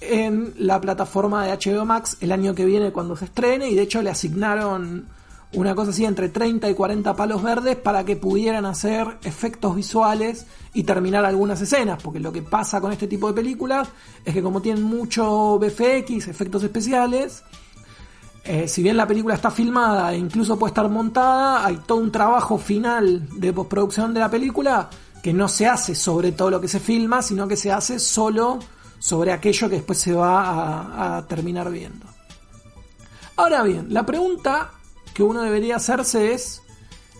en 0.00 0.54
la 0.58 0.80
plataforma 0.80 1.44
de 1.44 1.52
HBO 1.52 1.84
Max 1.84 2.16
el 2.20 2.30
año 2.30 2.54
que 2.54 2.64
viene 2.64 2.92
cuando 2.92 3.16
se 3.16 3.24
estrene 3.24 3.68
y 3.68 3.74
de 3.74 3.82
hecho 3.82 4.00
le 4.00 4.10
asignaron 4.10 5.08
una 5.54 5.74
cosa 5.74 5.90
así 5.90 6.04
entre 6.04 6.28
30 6.28 6.68
y 6.68 6.74
40 6.74 7.16
palos 7.16 7.42
verdes 7.42 7.76
para 7.76 8.04
que 8.04 8.16
pudieran 8.16 8.66
hacer 8.66 9.18
efectos 9.22 9.74
visuales 9.74 10.46
y 10.74 10.82
terminar 10.84 11.24
algunas 11.24 11.60
escenas, 11.60 12.02
porque 12.02 12.20
lo 12.20 12.32
que 12.32 12.42
pasa 12.42 12.80
con 12.80 12.92
este 12.92 13.06
tipo 13.06 13.28
de 13.28 13.34
películas 13.34 13.88
es 14.24 14.34
que 14.34 14.42
como 14.42 14.60
tienen 14.60 14.82
mucho 14.82 15.58
BFX, 15.58 16.28
efectos 16.28 16.62
especiales, 16.62 17.42
eh, 18.44 18.68
si 18.68 18.82
bien 18.82 18.96
la 18.96 19.06
película 19.06 19.34
está 19.34 19.50
filmada 19.50 20.12
e 20.12 20.18
incluso 20.18 20.58
puede 20.58 20.70
estar 20.70 20.88
montada, 20.88 21.64
hay 21.64 21.78
todo 21.86 21.98
un 21.98 22.12
trabajo 22.12 22.58
final 22.58 23.26
de 23.38 23.52
postproducción 23.52 24.12
de 24.12 24.20
la 24.20 24.30
película 24.30 24.90
que 25.22 25.32
no 25.32 25.48
se 25.48 25.66
hace 25.66 25.94
sobre 25.94 26.32
todo 26.32 26.50
lo 26.50 26.60
que 26.60 26.68
se 26.68 26.78
filma, 26.78 27.22
sino 27.22 27.48
que 27.48 27.56
se 27.56 27.72
hace 27.72 27.98
solo 27.98 28.58
sobre 28.98 29.32
aquello 29.32 29.68
que 29.68 29.76
después 29.76 29.98
se 29.98 30.12
va 30.12 30.42
a, 30.42 31.16
a 31.16 31.26
terminar 31.26 31.70
viendo. 31.70 32.06
Ahora 33.36 33.62
bien, 33.62 33.86
la 33.90 34.04
pregunta 34.04 34.72
que 35.18 35.24
uno 35.24 35.42
debería 35.42 35.74
hacerse 35.74 36.32
es, 36.32 36.62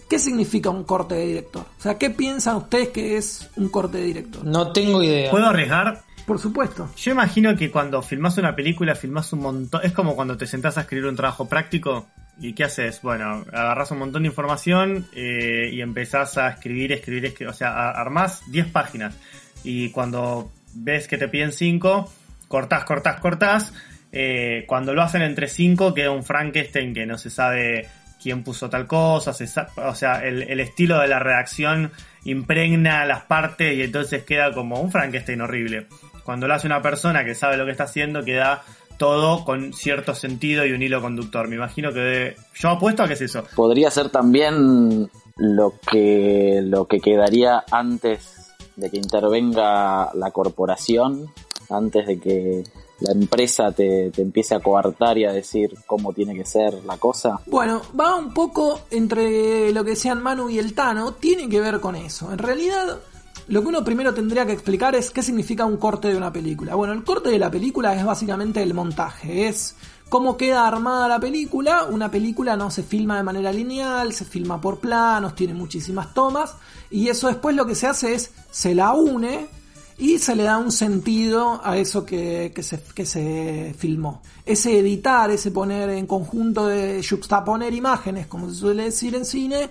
¿qué 0.08 0.20
significa 0.20 0.70
un 0.70 0.84
corte 0.84 1.16
de 1.16 1.26
director? 1.26 1.66
O 1.76 1.82
sea, 1.82 1.98
¿qué 1.98 2.10
piensan 2.10 2.54
ustedes 2.54 2.90
que 2.90 3.16
es 3.16 3.50
un 3.56 3.68
corte 3.70 3.98
de 3.98 4.04
director? 4.04 4.44
No 4.44 4.70
tengo 4.70 5.02
idea. 5.02 5.32
¿Puedo 5.32 5.46
arriesgar? 5.46 6.04
Por 6.24 6.38
supuesto. 6.38 6.88
Yo 6.96 7.10
imagino 7.10 7.56
que 7.56 7.72
cuando 7.72 8.00
filmas 8.00 8.38
una 8.38 8.54
película, 8.54 8.94
filmas 8.94 9.32
un 9.32 9.40
montón. 9.40 9.80
Es 9.82 9.90
como 9.90 10.14
cuando 10.14 10.36
te 10.36 10.46
sentás 10.46 10.78
a 10.78 10.82
escribir 10.82 11.06
un 11.06 11.16
trabajo 11.16 11.48
práctico. 11.48 12.06
¿Y 12.38 12.52
qué 12.52 12.62
haces? 12.62 13.02
Bueno, 13.02 13.44
agarras 13.52 13.90
un 13.90 13.98
montón 13.98 14.22
de 14.22 14.28
información 14.28 15.08
eh, 15.12 15.68
y 15.72 15.80
empezás 15.80 16.38
a 16.38 16.50
escribir, 16.50 16.92
escribir, 16.92 17.24
escribir. 17.24 17.50
O 17.50 17.52
sea, 17.52 17.90
armás 17.90 18.42
10 18.52 18.68
páginas. 18.68 19.16
Y 19.64 19.90
cuando 19.90 20.52
ves 20.72 21.08
que 21.08 21.18
te 21.18 21.26
piden 21.26 21.50
5, 21.50 22.12
cortás, 22.46 22.84
cortás, 22.84 23.18
cortás. 23.18 23.72
Eh, 24.12 24.64
cuando 24.66 24.94
lo 24.94 25.02
hacen 25.02 25.22
entre 25.22 25.48
5, 25.48 25.94
queda 25.94 26.10
un 26.10 26.24
Frankenstein 26.24 26.94
que 26.94 27.06
no 27.06 27.18
se 27.18 27.30
sabe 27.30 27.88
quién 28.22 28.42
puso 28.42 28.68
tal 28.68 28.86
cosa. 28.86 29.32
O 29.76 29.94
sea, 29.94 30.24
el, 30.24 30.60
estilo 30.60 31.00
de 31.00 31.08
la 31.08 31.18
redacción 31.18 31.92
impregna 32.24 33.04
las 33.04 33.22
partes 33.22 33.76
y 33.76 33.82
entonces 33.82 34.24
queda 34.24 34.52
como 34.52 34.80
un 34.80 34.90
Frankenstein 34.90 35.40
horrible. 35.40 35.86
Cuando 36.24 36.46
lo 36.46 36.54
hace 36.54 36.66
una 36.66 36.82
persona 36.82 37.24
que 37.24 37.34
sabe 37.34 37.56
lo 37.56 37.64
que 37.64 37.72
está 37.72 37.84
haciendo, 37.84 38.24
queda 38.24 38.62
todo 38.98 39.44
con 39.44 39.72
cierto 39.72 40.14
sentido 40.14 40.66
y 40.66 40.72
un 40.72 40.82
hilo 40.82 41.00
conductor. 41.00 41.48
Me 41.48 41.56
imagino 41.56 41.92
que 41.92 42.36
yo 42.54 42.70
apuesto 42.70 43.04
a 43.04 43.08
que 43.08 43.14
es 43.14 43.20
eso. 43.22 43.44
Podría 43.54 43.90
ser 43.90 44.10
también 44.10 45.08
lo 45.36 45.74
que, 45.90 46.60
lo 46.64 46.86
que 46.86 46.98
quedaría 46.98 47.64
antes 47.70 48.54
de 48.76 48.90
que 48.90 48.96
intervenga 48.96 50.10
la 50.14 50.30
corporación, 50.32 51.32
antes 51.70 52.06
de 52.06 52.18
que 52.18 52.64
la 53.00 53.12
empresa 53.12 53.70
te, 53.72 54.10
te 54.10 54.22
empiece 54.22 54.54
a 54.54 54.60
coartar 54.60 55.18
y 55.18 55.24
a 55.24 55.32
decir 55.32 55.74
cómo 55.86 56.12
tiene 56.12 56.34
que 56.34 56.44
ser 56.44 56.84
la 56.84 56.96
cosa. 56.96 57.40
Bueno, 57.46 57.82
va 57.98 58.16
un 58.16 58.32
poco 58.32 58.80
entre 58.90 59.72
lo 59.72 59.84
que 59.84 59.90
decían 59.90 60.22
Manu 60.22 60.48
y 60.48 60.58
el 60.58 60.74
Tano, 60.74 61.12
tiene 61.12 61.48
que 61.48 61.60
ver 61.60 61.80
con 61.80 61.94
eso. 61.94 62.32
En 62.32 62.38
realidad, 62.38 62.98
lo 63.48 63.62
que 63.62 63.68
uno 63.68 63.84
primero 63.84 64.12
tendría 64.12 64.44
que 64.44 64.52
explicar 64.52 64.94
es 64.94 65.10
qué 65.10 65.22
significa 65.22 65.64
un 65.64 65.76
corte 65.76 66.08
de 66.08 66.16
una 66.16 66.32
película. 66.32 66.74
Bueno, 66.74 66.92
el 66.92 67.04
corte 67.04 67.30
de 67.30 67.38
la 67.38 67.50
película 67.50 67.94
es 67.94 68.04
básicamente 68.04 68.62
el 68.62 68.74
montaje, 68.74 69.48
es 69.48 69.76
cómo 70.08 70.36
queda 70.36 70.66
armada 70.66 71.08
la 71.08 71.20
película. 71.20 71.84
Una 71.84 72.10
película 72.10 72.56
no 72.56 72.70
se 72.70 72.82
filma 72.82 73.16
de 73.16 73.22
manera 73.22 73.52
lineal, 73.52 74.12
se 74.12 74.24
filma 74.24 74.60
por 74.60 74.80
planos, 74.80 75.34
tiene 75.34 75.54
muchísimas 75.54 76.12
tomas, 76.14 76.56
y 76.90 77.08
eso 77.08 77.28
después 77.28 77.54
lo 77.54 77.64
que 77.64 77.74
se 77.74 77.86
hace 77.86 78.14
es 78.14 78.32
se 78.50 78.74
la 78.74 78.92
une 78.92 79.48
y 79.98 80.18
se 80.20 80.36
le 80.36 80.44
da 80.44 80.58
un 80.58 80.70
sentido 80.70 81.60
a 81.64 81.76
eso 81.76 82.06
que, 82.06 82.52
que 82.54 82.62
se, 82.62 82.80
que 82.94 83.04
se 83.04 83.74
filmó. 83.76 84.22
Ese 84.46 84.78
editar, 84.78 85.28
ese 85.30 85.50
poner 85.50 85.90
en 85.90 86.06
conjunto 86.06 86.68
de 86.68 87.04
juxtaponer 87.06 87.74
imágenes, 87.74 88.28
como 88.28 88.48
se 88.48 88.54
suele 88.54 88.84
decir 88.84 89.16
en 89.16 89.24
cine, 89.24 89.68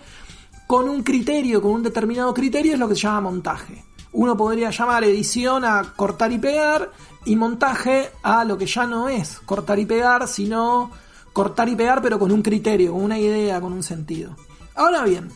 con 0.67 0.89
un 0.89 1.01
criterio, 1.01 1.61
con 1.61 1.71
un 1.71 1.83
determinado 1.83 2.33
criterio, 2.33 2.73
es 2.73 2.79
lo 2.79 2.89
que 2.89 2.95
se 2.95 3.01
llama 3.01 3.21
montaje. 3.21 3.85
Uno 4.11 4.35
podría 4.35 4.69
llamar 4.69 5.05
edición 5.05 5.63
a 5.63 5.93
cortar 5.95 6.31
y 6.33 6.39
pegar, 6.39 6.91
y 7.23 7.37
montaje 7.37 8.09
a 8.21 8.43
lo 8.43 8.57
que 8.57 8.65
ya 8.65 8.85
no 8.85 9.07
es 9.07 9.39
cortar 9.39 9.79
y 9.79 9.85
pegar, 9.85 10.27
sino 10.27 10.91
cortar 11.31 11.69
y 11.69 11.75
pegar, 11.75 12.01
pero 12.01 12.19
con 12.19 12.33
un 12.33 12.41
criterio, 12.41 12.91
con 12.91 13.01
una 13.01 13.17
idea, 13.17 13.61
con 13.61 13.71
un 13.71 13.83
sentido. 13.83 14.35
Ahora 14.75 15.03
bien, 15.03 15.29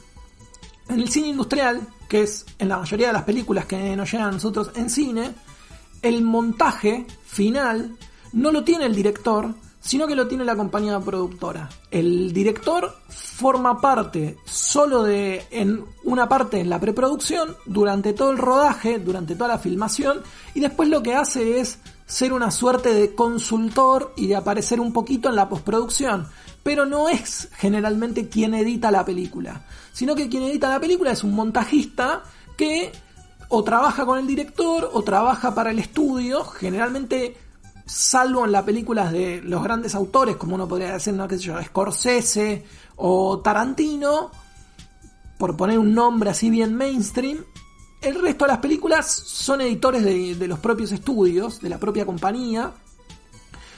en 0.89 0.99
el 0.99 1.09
cine 1.09 1.29
industrial, 1.29 1.81
que 2.11 2.23
es 2.23 2.45
en 2.59 2.67
la 2.67 2.77
mayoría 2.77 3.07
de 3.07 3.13
las 3.13 3.23
películas 3.23 3.67
que 3.67 3.95
nos 3.95 4.11
llegan 4.11 4.27
a 4.27 4.31
nosotros 4.31 4.71
en 4.75 4.89
cine, 4.89 5.31
el 6.01 6.23
montaje 6.23 7.07
final 7.23 7.95
no 8.33 8.51
lo 8.51 8.65
tiene 8.65 8.85
el 8.85 8.93
director, 8.93 9.53
sino 9.79 10.07
que 10.07 10.15
lo 10.17 10.27
tiene 10.27 10.43
la 10.43 10.57
compañía 10.57 10.99
productora. 10.99 11.69
El 11.89 12.33
director 12.33 12.93
forma 13.07 13.79
parte 13.79 14.35
solo 14.43 15.03
de 15.03 15.45
en 15.51 15.85
una 16.03 16.27
parte 16.27 16.59
en 16.59 16.69
la 16.69 16.81
preproducción, 16.81 17.55
durante 17.65 18.11
todo 18.11 18.31
el 18.31 18.39
rodaje, 18.39 18.99
durante 18.99 19.35
toda 19.35 19.47
la 19.47 19.59
filmación, 19.59 20.19
y 20.53 20.59
después 20.59 20.89
lo 20.89 21.01
que 21.01 21.15
hace 21.15 21.61
es 21.61 21.79
ser 22.05 22.33
una 22.33 22.51
suerte 22.51 22.93
de 22.93 23.15
consultor 23.15 24.11
y 24.17 24.27
de 24.27 24.35
aparecer 24.35 24.81
un 24.81 24.91
poquito 24.91 25.29
en 25.29 25.37
la 25.37 25.47
postproducción. 25.47 26.27
Pero 26.63 26.85
no 26.85 27.09
es 27.09 27.49
generalmente 27.53 28.29
quien 28.29 28.53
edita 28.53 28.91
la 28.91 29.03
película, 29.03 29.63
sino 29.93 30.15
que 30.15 30.29
quien 30.29 30.43
edita 30.43 30.69
la 30.69 30.79
película 30.79 31.11
es 31.11 31.23
un 31.23 31.33
montajista 31.33 32.23
que 32.55 32.91
o 33.49 33.63
trabaja 33.63 34.05
con 34.05 34.17
el 34.17 34.27
director 34.27 34.89
o 34.93 35.03
trabaja 35.03 35.53
para 35.53 35.71
el 35.71 35.79
estudio, 35.79 36.45
generalmente 36.45 37.35
salvo 37.85 38.45
en 38.45 38.51
las 38.53 38.63
películas 38.63 39.11
de 39.11 39.41
los 39.43 39.61
grandes 39.61 39.93
autores, 39.95 40.37
como 40.37 40.55
uno 40.55 40.67
podría 40.67 40.93
decir, 40.93 41.13
no 41.13 41.27
qué 41.27 41.37
sé 41.37 41.43
yo, 41.43 41.61
Scorsese 41.61 42.63
o 42.95 43.39
Tarantino, 43.39 44.31
por 45.37 45.57
poner 45.57 45.79
un 45.79 45.93
nombre 45.93 46.29
así 46.29 46.49
bien 46.49 46.75
mainstream, 46.75 47.39
el 48.01 48.21
resto 48.21 48.45
de 48.45 48.51
las 48.51 48.59
películas 48.59 49.11
son 49.11 49.61
editores 49.61 50.03
de, 50.03 50.35
de 50.35 50.47
los 50.47 50.59
propios 50.59 50.91
estudios, 50.91 51.61
de 51.61 51.69
la 51.69 51.77
propia 51.77 52.05
compañía. 52.05 52.71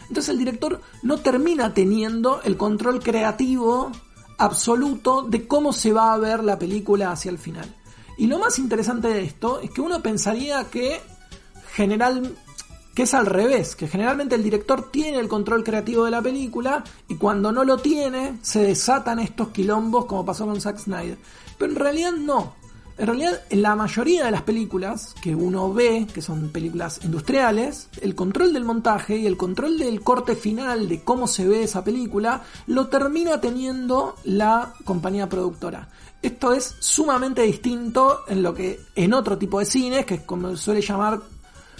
Entonces 0.07 0.29
el 0.29 0.39
director 0.39 0.81
no 1.01 1.17
termina 1.17 1.73
teniendo 1.73 2.41
el 2.43 2.57
control 2.57 3.01
creativo 3.01 3.91
absoluto 4.37 5.23
de 5.23 5.47
cómo 5.47 5.73
se 5.73 5.93
va 5.93 6.13
a 6.13 6.17
ver 6.17 6.43
la 6.43 6.59
película 6.59 7.11
hacia 7.11 7.31
el 7.31 7.37
final. 7.37 7.73
Y 8.17 8.27
lo 8.27 8.39
más 8.39 8.59
interesante 8.59 9.07
de 9.07 9.23
esto 9.23 9.59
es 9.61 9.71
que 9.71 9.81
uno 9.81 10.01
pensaría 10.01 10.65
que 10.65 11.01
general 11.73 12.35
que 12.93 13.03
es 13.03 13.13
al 13.15 13.25
revés, 13.25 13.75
que 13.75 13.87
generalmente 13.87 14.35
el 14.35 14.43
director 14.43 14.91
tiene 14.91 15.17
el 15.17 15.27
control 15.27 15.63
creativo 15.63 16.05
de 16.05 16.11
la 16.11 16.21
película 16.21 16.83
y 17.07 17.15
cuando 17.15 17.51
no 17.51 17.63
lo 17.63 17.77
tiene 17.77 18.37
se 18.43 18.63
desatan 18.63 19.19
estos 19.19 19.49
quilombos 19.49 20.05
como 20.05 20.23
pasó 20.23 20.45
con 20.45 20.61
Zack 20.61 20.77
Snyder. 20.77 21.17
Pero 21.57 21.71
en 21.71 21.77
realidad 21.77 22.11
no. 22.11 22.53
En 22.97 23.07
realidad, 23.07 23.41
en 23.49 23.61
la 23.63 23.75
mayoría 23.75 24.25
de 24.25 24.31
las 24.31 24.43
películas 24.43 25.15
que 25.21 25.35
uno 25.35 25.73
ve, 25.73 26.05
que 26.13 26.21
son 26.21 26.49
películas 26.49 26.99
industriales, 27.03 27.89
el 28.01 28.13
control 28.13 28.53
del 28.53 28.65
montaje 28.65 29.17
y 29.17 29.25
el 29.25 29.35
control 29.35 29.79
del 29.79 30.01
corte 30.01 30.35
final 30.35 30.87
de 30.87 31.01
cómo 31.01 31.27
se 31.27 31.47
ve 31.47 31.63
esa 31.63 31.83
película 31.83 32.43
lo 32.67 32.87
termina 32.87 33.41
teniendo 33.41 34.15
la 34.25 34.73
compañía 34.83 35.27
productora. 35.27 35.89
Esto 36.21 36.53
es 36.53 36.75
sumamente 36.79 37.41
distinto 37.41 38.21
en 38.27 38.43
lo 38.43 38.53
que 38.53 38.79
en 38.95 39.13
otro 39.13 39.37
tipo 39.37 39.59
de 39.59 39.65
cines, 39.65 40.05
que 40.05 40.15
es 40.15 40.21
como 40.21 40.51
se 40.51 40.57
suele 40.57 40.81
llamar 40.81 41.19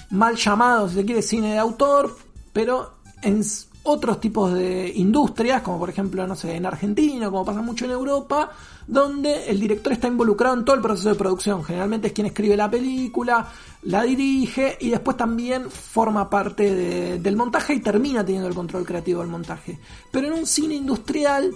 mal 0.10 0.36
llamado, 0.36 0.90
si 0.90 0.96
se 0.96 1.06
quiere, 1.06 1.22
cine 1.22 1.54
de 1.54 1.60
autor, 1.60 2.18
pero 2.52 2.96
en 3.22 3.44
otros 3.84 4.22
tipos 4.22 4.54
de 4.54 4.92
industrias, 4.96 5.62
como 5.62 5.78
por 5.78 5.90
ejemplo, 5.90 6.26
no 6.26 6.36
sé, 6.36 6.56
en 6.56 6.66
Argentina, 6.66 7.30
como 7.30 7.44
pasa 7.44 7.62
mucho 7.62 7.84
en 7.86 7.92
Europa, 7.92 8.50
donde 8.88 9.50
el 9.50 9.60
director 9.60 9.94
está 9.94 10.08
involucrado 10.08 10.56
en 10.56 10.66
todo 10.66 10.76
el 10.76 10.82
proceso 10.82 11.10
de 11.10 11.16
producción. 11.16 11.64
Generalmente 11.64 12.08
es 12.08 12.14
quien 12.14 12.28
escribe 12.28 12.56
la 12.56 12.72
película, 12.72 13.46
la 13.84 14.04
dirige 14.04 14.78
y 14.80 14.90
después 14.90 15.18
también 15.18 15.70
forma 15.70 16.30
parte 16.30 16.74
de, 16.74 17.20
del 17.20 17.36
montaje 17.36 17.74
y 17.74 17.82
termina 17.82 18.24
teniendo 18.24 18.48
el 18.48 18.56
control 18.56 18.86
creativo 18.86 19.20
del 19.20 19.30
montaje. 19.30 19.78
Pero 20.12 20.28
en 20.28 20.34
un 20.34 20.46
cine 20.46 20.76
industrial 20.76 21.54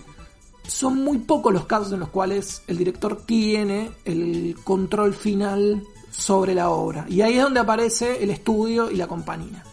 son 0.67 1.01
muy 1.01 1.19
pocos 1.19 1.53
los 1.53 1.65
casos 1.65 1.93
en 1.93 2.01
los 2.01 2.09
cuales 2.09 2.61
el 2.67 2.77
director 2.77 3.21
tiene 3.25 3.91
el 4.03 4.57
control 4.65 5.13
final 5.13 5.81
sobre 6.11 6.53
la 6.53 6.71
obra. 6.71 7.05
Y 7.07 7.21
ahí 7.21 7.35
es 7.35 7.43
donde 7.43 7.61
aparece 7.61 8.21
el 8.21 8.31
estudio 8.31 8.91
y 8.91 8.97
la 8.97 9.07
compañía. 9.07 9.63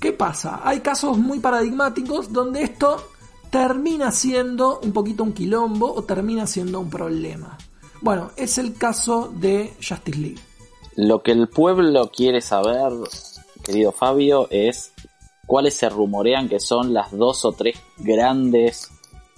¿Qué 0.00 0.12
pasa? 0.12 0.60
Hay 0.62 0.80
casos 0.80 1.18
muy 1.18 1.40
paradigmáticos 1.40 2.32
donde 2.32 2.62
esto 2.62 3.08
termina 3.50 4.12
siendo 4.12 4.78
un 4.80 4.92
poquito 4.92 5.24
un 5.24 5.32
quilombo 5.32 5.92
o 5.92 6.02
termina 6.02 6.46
siendo 6.46 6.78
un 6.80 6.88
problema. 6.88 7.58
Bueno, 8.00 8.30
es 8.36 8.58
el 8.58 8.74
caso 8.74 9.32
de 9.34 9.74
Justice 9.76 10.18
League. 10.18 10.38
Lo 10.94 11.22
que 11.22 11.32
el 11.32 11.48
pueblo 11.48 12.10
quiere 12.14 12.40
saber, 12.40 12.92
querido 13.64 13.90
Fabio, 13.90 14.46
es 14.50 14.92
cuáles 15.46 15.74
se 15.74 15.88
rumorean 15.88 16.48
que 16.48 16.60
son 16.60 16.94
las 16.94 17.10
dos 17.10 17.44
o 17.44 17.52
tres 17.52 17.76
grandes 17.96 18.88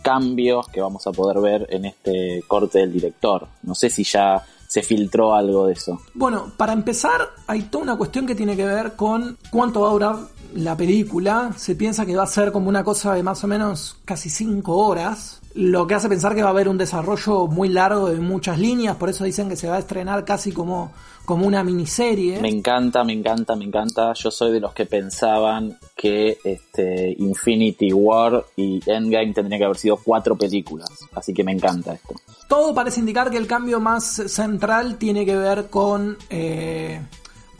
cambios 0.02 0.68
que 0.68 0.80
vamos 0.80 1.06
a 1.06 1.12
poder 1.12 1.40
ver 1.40 1.66
en 1.70 1.86
este 1.86 2.42
corte 2.46 2.80
del 2.80 2.92
director. 2.92 3.48
No 3.62 3.74
sé 3.74 3.88
si 3.88 4.04
ya 4.04 4.44
se 4.66 4.82
filtró 4.82 5.34
algo 5.34 5.66
de 5.66 5.72
eso. 5.72 6.00
Bueno, 6.14 6.52
para 6.56 6.72
empezar, 6.72 7.30
hay 7.46 7.62
toda 7.62 7.84
una 7.84 7.96
cuestión 7.96 8.26
que 8.26 8.34
tiene 8.34 8.56
que 8.56 8.64
ver 8.64 8.94
con 8.94 9.36
cuánto 9.50 9.80
va 9.80 9.88
a 9.88 9.92
durar 9.92 10.16
la 10.54 10.76
película. 10.76 11.52
Se 11.56 11.74
piensa 11.74 12.06
que 12.06 12.16
va 12.16 12.24
a 12.24 12.26
ser 12.26 12.52
como 12.52 12.68
una 12.68 12.84
cosa 12.84 13.14
de 13.14 13.22
más 13.22 13.42
o 13.44 13.46
menos 13.46 13.96
casi 14.04 14.28
5 14.28 14.74
horas. 14.74 15.40
Lo 15.54 15.86
que 15.86 15.94
hace 15.94 16.08
pensar 16.08 16.34
que 16.34 16.42
va 16.42 16.48
a 16.48 16.52
haber 16.52 16.68
un 16.68 16.78
desarrollo 16.78 17.46
muy 17.48 17.68
largo 17.68 18.08
de 18.08 18.20
muchas 18.20 18.58
líneas, 18.58 18.96
por 18.96 19.08
eso 19.08 19.24
dicen 19.24 19.48
que 19.48 19.56
se 19.56 19.68
va 19.68 19.76
a 19.76 19.78
estrenar 19.80 20.24
casi 20.24 20.52
como, 20.52 20.92
como 21.24 21.44
una 21.44 21.64
miniserie. 21.64 22.40
Me 22.40 22.48
encanta, 22.48 23.02
me 23.02 23.12
encanta, 23.12 23.56
me 23.56 23.64
encanta. 23.64 24.12
Yo 24.12 24.30
soy 24.30 24.52
de 24.52 24.60
los 24.60 24.72
que 24.72 24.86
pensaban 24.86 25.76
que 25.96 26.38
este 26.44 27.16
Infinity 27.18 27.92
War 27.92 28.44
y 28.54 28.80
Endgame 28.86 29.32
tendrían 29.32 29.58
que 29.58 29.64
haber 29.64 29.76
sido 29.76 29.96
cuatro 29.96 30.36
películas. 30.36 30.90
Así 31.14 31.34
que 31.34 31.42
me 31.42 31.52
encanta 31.52 31.94
esto. 31.94 32.14
Todo 32.48 32.72
parece 32.72 33.00
indicar 33.00 33.30
que 33.30 33.36
el 33.36 33.46
cambio 33.48 33.80
más 33.80 34.04
central 34.04 34.98
tiene 34.98 35.26
que 35.26 35.36
ver 35.36 35.68
con 35.68 36.16
eh, 36.30 37.00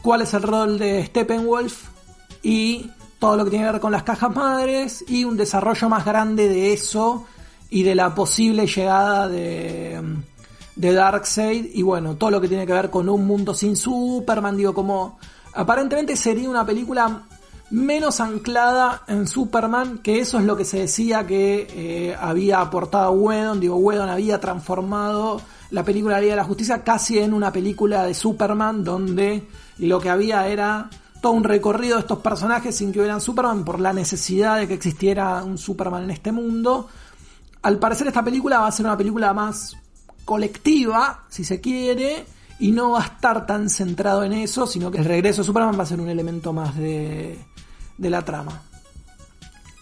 cuál 0.01 0.21
es 0.21 0.33
el 0.33 0.43
rol 0.43 0.79
de 0.79 1.05
Steppenwolf 1.05 1.90
y 2.43 2.89
todo 3.19 3.37
lo 3.37 3.43
que 3.43 3.51
tiene 3.51 3.65
que 3.65 3.71
ver 3.73 3.81
con 3.81 3.91
las 3.91 4.03
cajas 4.03 4.35
madres 4.35 5.05
y 5.07 5.23
un 5.25 5.37
desarrollo 5.37 5.89
más 5.89 6.05
grande 6.05 6.49
de 6.49 6.73
eso 6.73 7.25
y 7.69 7.83
de 7.83 7.95
la 7.95 8.15
posible 8.15 8.65
llegada 8.65 9.27
de, 9.27 10.01
de 10.75 10.93
Darkseid. 10.93 11.67
Y 11.73 11.83
bueno, 11.83 12.15
todo 12.15 12.31
lo 12.31 12.41
que 12.41 12.47
tiene 12.47 12.65
que 12.65 12.73
ver 12.73 12.89
con 12.89 13.07
un 13.09 13.25
mundo 13.25 13.53
sin 13.53 13.75
Superman, 13.75 14.57
digo, 14.57 14.73
como 14.73 15.19
aparentemente 15.53 16.15
sería 16.15 16.49
una 16.49 16.65
película 16.65 17.23
menos 17.71 18.19
anclada 18.19 19.03
en 19.07 19.27
Superman, 19.27 19.99
que 19.99 20.19
eso 20.19 20.37
es 20.37 20.43
lo 20.43 20.57
que 20.57 20.65
se 20.65 20.79
decía 20.79 21.25
que 21.25 21.67
eh, 21.69 22.15
había 22.19 22.59
aportado 22.59 23.11
Whedon, 23.13 23.61
digo, 23.61 23.77
Whedon 23.77 24.09
había 24.09 24.41
transformado 24.41 25.41
la 25.69 25.83
película 25.85 26.19
de 26.19 26.27
de 26.27 26.35
la 26.35 26.43
Justicia 26.43 26.83
casi 26.83 27.19
en 27.19 27.33
una 27.33 27.53
película 27.53 28.03
de 28.03 28.13
Superman 28.13 28.83
donde 28.83 29.47
lo 29.77 30.01
que 30.01 30.09
había 30.09 30.47
era 30.47 30.89
todo 31.21 31.33
un 31.33 31.43
recorrido 31.43 31.95
de 31.95 32.01
estos 32.01 32.19
personajes 32.19 32.75
sin 32.75 32.91
que 32.91 32.99
hubieran 32.99 33.21
Superman 33.21 33.63
por 33.63 33.79
la 33.79 33.93
necesidad 33.93 34.57
de 34.57 34.67
que 34.67 34.73
existiera 34.73 35.43
un 35.43 35.57
Superman 35.57 36.03
en 36.03 36.11
este 36.11 36.31
mundo. 36.31 36.89
Al 37.61 37.77
parecer 37.77 38.07
esta 38.07 38.23
película 38.23 38.59
va 38.59 38.67
a 38.67 38.71
ser 38.71 38.87
una 38.87 38.97
película 38.97 39.33
más 39.33 39.77
colectiva, 40.25 41.25
si 41.29 41.43
se 41.43 41.61
quiere, 41.61 42.25
y 42.59 42.71
no 42.71 42.91
va 42.91 43.01
a 43.01 43.05
estar 43.05 43.45
tan 43.45 43.69
centrado 43.69 44.23
en 44.23 44.33
eso, 44.33 44.65
sino 44.65 44.89
que 44.89 44.97
el 44.97 45.05
regreso 45.05 45.41
de 45.41 45.45
Superman 45.45 45.77
va 45.77 45.83
a 45.83 45.87
ser 45.87 45.99
un 45.99 46.09
elemento 46.09 46.53
más 46.53 46.75
de, 46.75 47.37
de 47.97 48.09
la 48.09 48.25
trama. 48.25 48.63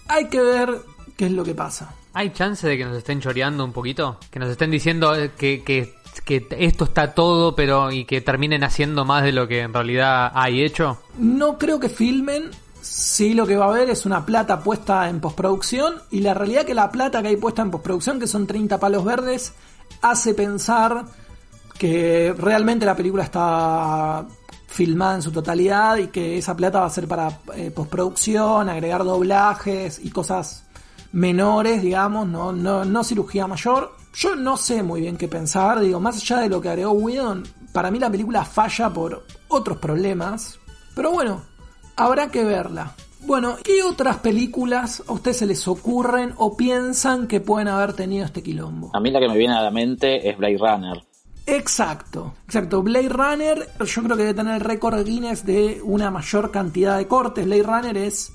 Hay 0.08 0.28
que 0.28 0.42
ver 0.42 0.82
qué 1.16 1.28
es 1.28 1.32
lo 1.32 1.44
que 1.44 1.56
pasa. 1.56 1.94
¿Hay 2.14 2.32
chance 2.32 2.68
de 2.68 2.78
que 2.78 2.86
nos 2.86 2.98
estén 2.98 3.22
choreando 3.22 3.64
un 3.64 3.72
poquito? 3.72 4.18
Que 4.32 4.40
nos 4.40 4.50
estén 4.50 4.72
diciendo 4.72 5.16
eh, 5.16 5.32
que, 5.38 5.64
que, 5.64 5.94
que 6.26 6.48
esto 6.52 6.86
está 6.86 7.14
todo, 7.14 7.56
pero 7.56 7.92
y 7.92 8.06
que 8.06 8.22
terminen 8.22 8.64
haciendo 8.64 9.06
más 9.06 9.24
de 9.24 9.32
lo 9.32 9.48
que 9.48 9.62
en 9.62 9.74
realidad 9.74 10.32
hay 10.34 10.64
hecho. 10.64 11.00
No 11.18 11.58
creo 11.58 11.80
que 11.80 11.90
filmen. 11.90 12.52
Sí, 12.82 13.34
lo 13.34 13.46
que 13.46 13.58
va 13.58 13.66
a 13.66 13.70
haber 13.70 13.90
es 13.90 14.06
una 14.06 14.26
plata 14.26 14.62
puesta 14.62 15.10
en 15.10 15.20
postproducción. 15.20 15.96
Y 16.12 16.22
la 16.22 16.34
realidad 16.34 16.66
que 16.66 16.74
la 16.74 16.92
plata 16.92 17.22
que 17.22 17.30
hay 17.30 17.36
puesta 17.38 17.62
en 17.62 17.72
postproducción, 17.72 18.20
que 18.20 18.28
son 18.28 18.48
30 18.48 18.80
palos 18.80 19.04
verdes, 19.04 19.54
hace 20.02 20.34
pensar 20.34 21.06
que 21.78 22.34
realmente 22.38 22.86
la 22.86 22.96
película 22.96 23.24
está 23.24 24.26
filmada 24.68 25.16
en 25.16 25.22
su 25.22 25.32
totalidad 25.32 25.98
y 25.98 26.08
que 26.08 26.38
esa 26.38 26.56
plata 26.56 26.82
va 26.82 26.86
a 26.86 26.90
ser 26.90 27.08
para 27.08 27.40
eh, 27.56 27.72
postproducción, 27.72 28.70
agregar 28.70 29.04
doblajes 29.04 30.00
y 30.04 30.10
cosas 30.12 30.66
menores, 31.12 31.82
digamos, 31.82 32.28
no, 32.28 32.52
no, 32.52 32.86
no 32.86 33.04
cirugía 33.04 33.48
mayor. 33.48 33.99
Yo 34.14 34.36
no 34.36 34.58
sé 34.58 34.84
muy 34.84 35.02
bien 35.02 35.18
qué 35.18 35.28
pensar, 35.28 35.80
digo, 35.80 36.00
más 36.00 36.18
allá 36.18 36.40
de 36.40 36.50
lo 36.50 36.62
que 36.62 36.70
agregó 36.70 36.92
Whedon, 36.92 37.44
para 37.72 37.92
mí 37.92 38.00
la 38.00 38.10
película 38.10 38.44
falla 38.44 38.90
por 38.90 39.26
otros 39.48 39.78
problemas, 39.78 40.60
pero 40.96 41.12
bueno, 41.12 41.44
habrá 41.96 42.30
que 42.30 42.44
verla. 42.44 42.96
Bueno, 43.22 43.58
¿qué 43.64 43.84
otras 43.84 44.18
películas 44.18 45.04
a 45.08 45.12
ustedes 45.12 45.38
se 45.38 45.46
les 45.46 45.68
ocurren 45.68 46.34
o 46.38 46.56
piensan 46.56 47.28
que 47.28 47.42
pueden 47.42 47.68
haber 47.68 47.94
tenido 47.94 48.26
este 48.26 48.42
quilombo? 48.42 48.92
A 48.94 49.00
mí 49.00 49.12
la 49.12 49.20
que 49.20 49.28
me 49.28 49.38
viene 49.38 49.56
a 49.56 49.62
la 49.62 49.72
mente 49.72 50.30
es 50.30 50.38
Blade 50.38 50.58
Runner. 50.58 51.04
Exacto, 51.46 52.36
exacto. 52.46 52.82
Blade 52.82 53.10
Runner, 53.10 53.70
yo 53.80 54.04
creo 54.04 54.16
que 54.16 54.24
debe 54.24 54.34
tener 54.36 54.56
el 54.56 54.62
récord 54.62 55.04
Guinness 55.04 55.46
de 55.46 55.82
una 55.84 56.12
mayor 56.12 56.52
cantidad 56.52 56.98
de 56.98 57.08
cortes. 57.08 57.46
Blade 57.46 57.64
Runner 57.64 57.98
es 57.98 58.32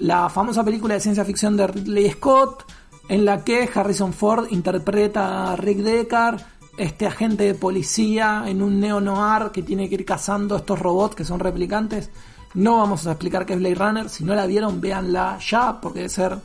la 0.00 0.28
famosa 0.28 0.64
película 0.64 0.94
de 0.94 1.00
ciencia 1.00 1.24
ficción 1.24 1.56
de 1.56 1.66
Ridley 1.68 2.10
Scott, 2.10 2.64
en 3.08 3.24
la 3.24 3.44
que 3.44 3.68
Harrison 3.72 4.12
Ford 4.12 4.46
interpreta 4.50 5.52
a 5.52 5.56
Rick 5.56 5.78
Deckard, 5.78 6.40
este 6.76 7.06
agente 7.06 7.44
de 7.44 7.54
policía 7.54 8.44
en 8.46 8.62
un 8.62 8.80
neo-noir 8.80 9.50
que 9.50 9.62
tiene 9.62 9.88
que 9.88 9.94
ir 9.96 10.04
cazando 10.04 10.56
estos 10.56 10.78
robots 10.78 11.14
que 11.14 11.24
son 11.24 11.40
replicantes. 11.40 12.10
No 12.54 12.78
vamos 12.78 13.06
a 13.06 13.12
explicar 13.12 13.46
qué 13.46 13.54
es 13.54 13.58
Blade 13.58 13.74
Runner, 13.74 14.08
si 14.08 14.24
no 14.24 14.34
la 14.34 14.46
vieron, 14.46 14.80
véanla 14.80 15.38
ya, 15.38 15.80
porque 15.80 16.00
debe 16.00 16.08
ser 16.08 16.38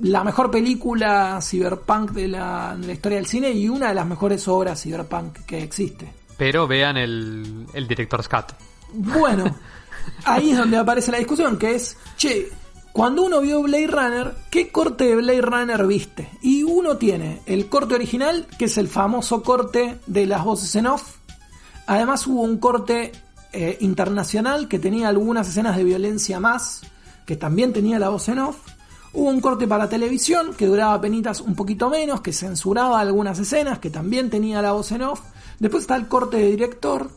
la 0.00 0.22
mejor 0.24 0.50
película 0.50 1.38
cyberpunk 1.40 2.10
de 2.10 2.28
la, 2.28 2.76
de 2.78 2.86
la 2.86 2.92
historia 2.92 3.16
del 3.16 3.26
cine 3.26 3.50
y 3.50 3.68
una 3.68 3.88
de 3.88 3.94
las 3.94 4.06
mejores 4.06 4.46
obras 4.46 4.82
cyberpunk 4.82 5.38
que 5.46 5.62
existe. 5.62 6.12
Pero 6.36 6.66
vean 6.66 6.96
el, 6.98 7.66
el 7.72 7.88
director 7.88 8.22
Scott. 8.22 8.54
Bueno, 8.92 9.44
ahí 10.24 10.50
es 10.50 10.58
donde 10.58 10.76
aparece 10.76 11.10
la 11.10 11.18
discusión, 11.18 11.58
que 11.58 11.76
es, 11.76 11.96
che, 12.16 12.50
cuando 12.96 13.24
uno 13.24 13.42
vio 13.42 13.60
Blade 13.60 13.88
Runner, 13.88 14.34
¿qué 14.48 14.72
corte 14.72 15.04
de 15.04 15.16
Blade 15.16 15.42
Runner 15.42 15.86
viste? 15.86 16.30
Y 16.40 16.62
uno 16.62 16.96
tiene 16.96 17.42
el 17.44 17.68
corte 17.68 17.94
original, 17.94 18.46
que 18.58 18.64
es 18.64 18.78
el 18.78 18.88
famoso 18.88 19.42
corte 19.42 19.98
de 20.06 20.24
las 20.24 20.42
voces 20.42 20.74
en 20.76 20.86
off. 20.86 21.16
Además 21.86 22.26
hubo 22.26 22.40
un 22.40 22.56
corte 22.56 23.12
eh, 23.52 23.76
internacional 23.82 24.66
que 24.66 24.78
tenía 24.78 25.10
algunas 25.10 25.46
escenas 25.46 25.76
de 25.76 25.84
violencia 25.84 26.40
más, 26.40 26.80
que 27.26 27.36
también 27.36 27.74
tenía 27.74 27.98
la 27.98 28.08
voz 28.08 28.30
en 28.30 28.38
off. 28.38 28.56
Hubo 29.12 29.28
un 29.28 29.42
corte 29.42 29.68
para 29.68 29.90
televisión 29.90 30.54
que 30.54 30.64
duraba 30.64 30.98
penitas 30.98 31.42
un 31.42 31.54
poquito 31.54 31.90
menos, 31.90 32.22
que 32.22 32.32
censuraba 32.32 32.98
algunas 32.98 33.38
escenas, 33.38 33.78
que 33.78 33.90
también 33.90 34.30
tenía 34.30 34.62
la 34.62 34.72
voz 34.72 34.90
en 34.92 35.02
off. 35.02 35.20
Después 35.58 35.82
está 35.82 35.96
el 35.96 36.08
corte 36.08 36.38
de 36.38 36.50
director, 36.50 37.10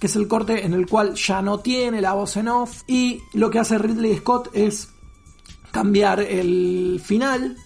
que 0.00 0.08
es 0.08 0.16
el 0.16 0.26
corte 0.26 0.66
en 0.66 0.72
el 0.72 0.88
cual 0.88 1.14
ya 1.14 1.40
no 1.40 1.60
tiene 1.60 2.00
la 2.00 2.14
voz 2.14 2.36
en 2.36 2.48
off. 2.48 2.82
Y 2.88 3.22
lo 3.32 3.48
que 3.50 3.60
hace 3.60 3.78
Ridley 3.78 4.16
Scott 4.16 4.50
es 4.54 4.88
cambiar 5.74 6.20
el 6.20 7.02
final. 7.04 7.56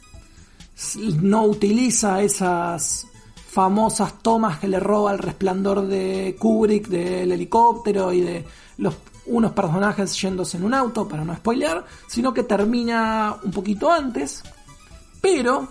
No 1.20 1.44
utiliza 1.44 2.22
esas 2.22 3.06
famosas 3.50 4.22
tomas 4.22 4.58
que 4.58 4.66
le 4.66 4.80
roba 4.80 5.12
el 5.12 5.18
resplandor 5.18 5.86
de 5.86 6.34
Kubrick 6.38 6.88
del 6.88 7.30
helicóptero 7.32 8.10
y 8.14 8.22
de 8.22 8.46
unos 9.26 9.52
personajes 9.52 10.18
yéndose 10.18 10.56
en 10.56 10.64
un 10.64 10.72
auto, 10.72 11.06
para 11.06 11.22
no 11.22 11.36
spoilear, 11.36 11.84
sino 12.06 12.32
que 12.32 12.44
termina 12.44 13.36
un 13.44 13.50
poquito 13.50 13.92
antes. 13.92 14.42
Pero, 15.20 15.68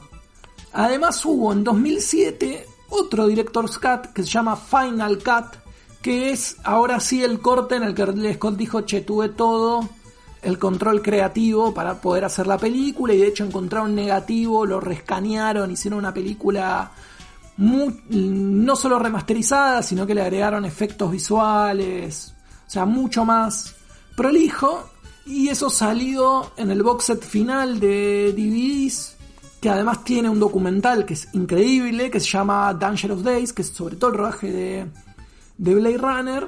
además 0.73 1.25
hubo 1.25 1.51
en 1.53 1.63
2007 1.63 2.67
otro 2.89 3.25
Director's 3.25 3.79
Cut 3.79 4.13
que 4.13 4.21
se 4.21 4.29
llama 4.29 4.55
Final 4.55 5.17
Cut, 5.23 5.57
que 6.03 6.29
es 6.29 6.57
ahora 6.63 6.99
sí 6.99 7.23
el 7.23 7.39
corte 7.39 7.77
en 7.77 7.83
el 7.83 7.95
que 7.95 8.33
Scott 8.35 8.57
dijo, 8.57 8.81
che, 8.81 9.01
tuve 9.01 9.29
todo 9.29 9.96
el 10.47 10.57
control 10.57 11.01
creativo 11.01 11.73
para 11.73 11.99
poder 11.99 12.23
hacer 12.23 12.47
la 12.47 12.57
película 12.57 13.13
y 13.13 13.17
de 13.17 13.27
hecho 13.27 13.43
encontraron 13.43 13.93
negativo, 13.93 14.65
lo 14.65 14.79
rescanearon, 14.79 15.69
hicieron 15.69 15.99
una 15.99 16.13
película 16.13 16.89
no 17.57 18.75
solo 18.77 18.97
remasterizada, 18.97 19.83
sino 19.83 20.07
que 20.07 20.15
le 20.15 20.21
agregaron 20.21 20.63
efectos 20.63 21.11
visuales, 21.11 22.33
o 22.65 22.69
sea, 22.69 22.85
mucho 22.85 23.25
más 23.25 23.75
prolijo. 24.15 24.89
Y 25.25 25.49
eso 25.49 25.69
salió 25.69 26.53
en 26.55 26.71
el 26.71 26.81
box 26.81 27.05
set 27.05 27.21
final 27.21 27.81
de 27.81 28.31
DVDs, 28.31 29.17
que 29.59 29.69
además 29.69 30.05
tiene 30.05 30.29
un 30.29 30.39
documental 30.39 31.03
que 31.03 31.15
es 31.15 31.27
increíble, 31.33 32.09
que 32.09 32.21
se 32.21 32.27
llama 32.27 32.73
Dangerous 32.73 33.21
Days, 33.21 33.51
que 33.51 33.63
es 33.63 33.67
sobre 33.67 33.97
todo 33.97 34.11
el 34.11 34.17
rodaje 34.17 34.49
de, 34.49 34.85
de 35.57 35.75
Blade 35.75 35.97
Runner. 35.97 36.47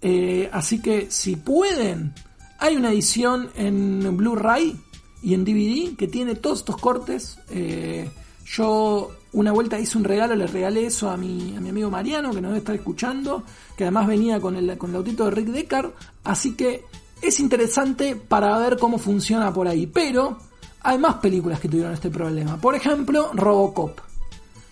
Eh, 0.00 0.50
así 0.52 0.82
que 0.82 1.12
si 1.12 1.36
pueden, 1.36 2.12
hay 2.60 2.76
una 2.76 2.92
edición 2.92 3.50
en 3.56 4.16
Blu-ray 4.16 4.78
y 5.22 5.34
en 5.34 5.44
DVD 5.44 5.96
que 5.96 6.06
tiene 6.06 6.34
todos 6.34 6.60
estos 6.60 6.76
cortes. 6.76 7.38
Eh, 7.48 8.10
yo 8.46 9.10
una 9.32 9.52
vuelta 9.52 9.78
hice 9.78 9.96
un 9.96 10.04
regalo, 10.04 10.34
le 10.34 10.46
regalé 10.46 10.86
eso 10.86 11.08
a 11.10 11.16
mi, 11.16 11.56
amigo 11.56 11.90
Mariano, 11.90 12.30
que 12.30 12.40
nos 12.40 12.50
debe 12.50 12.58
estar 12.58 12.74
escuchando, 12.74 13.44
que 13.76 13.84
además 13.84 14.06
venía 14.06 14.40
con 14.40 14.56
el, 14.56 14.76
con 14.76 14.90
el 14.90 14.96
autito 14.96 15.24
de 15.24 15.30
Rick 15.30 15.48
Deckard, 15.48 15.90
así 16.24 16.54
que 16.54 16.84
es 17.22 17.40
interesante 17.40 18.16
para 18.16 18.58
ver 18.58 18.78
cómo 18.78 18.98
funciona 18.98 19.52
por 19.52 19.66
ahí, 19.66 19.86
pero 19.86 20.38
hay 20.82 20.98
más 20.98 21.16
películas 21.16 21.60
que 21.60 21.68
tuvieron 21.68 21.92
este 21.92 22.10
problema. 22.10 22.60
Por 22.60 22.74
ejemplo, 22.74 23.30
Robocop. 23.34 23.98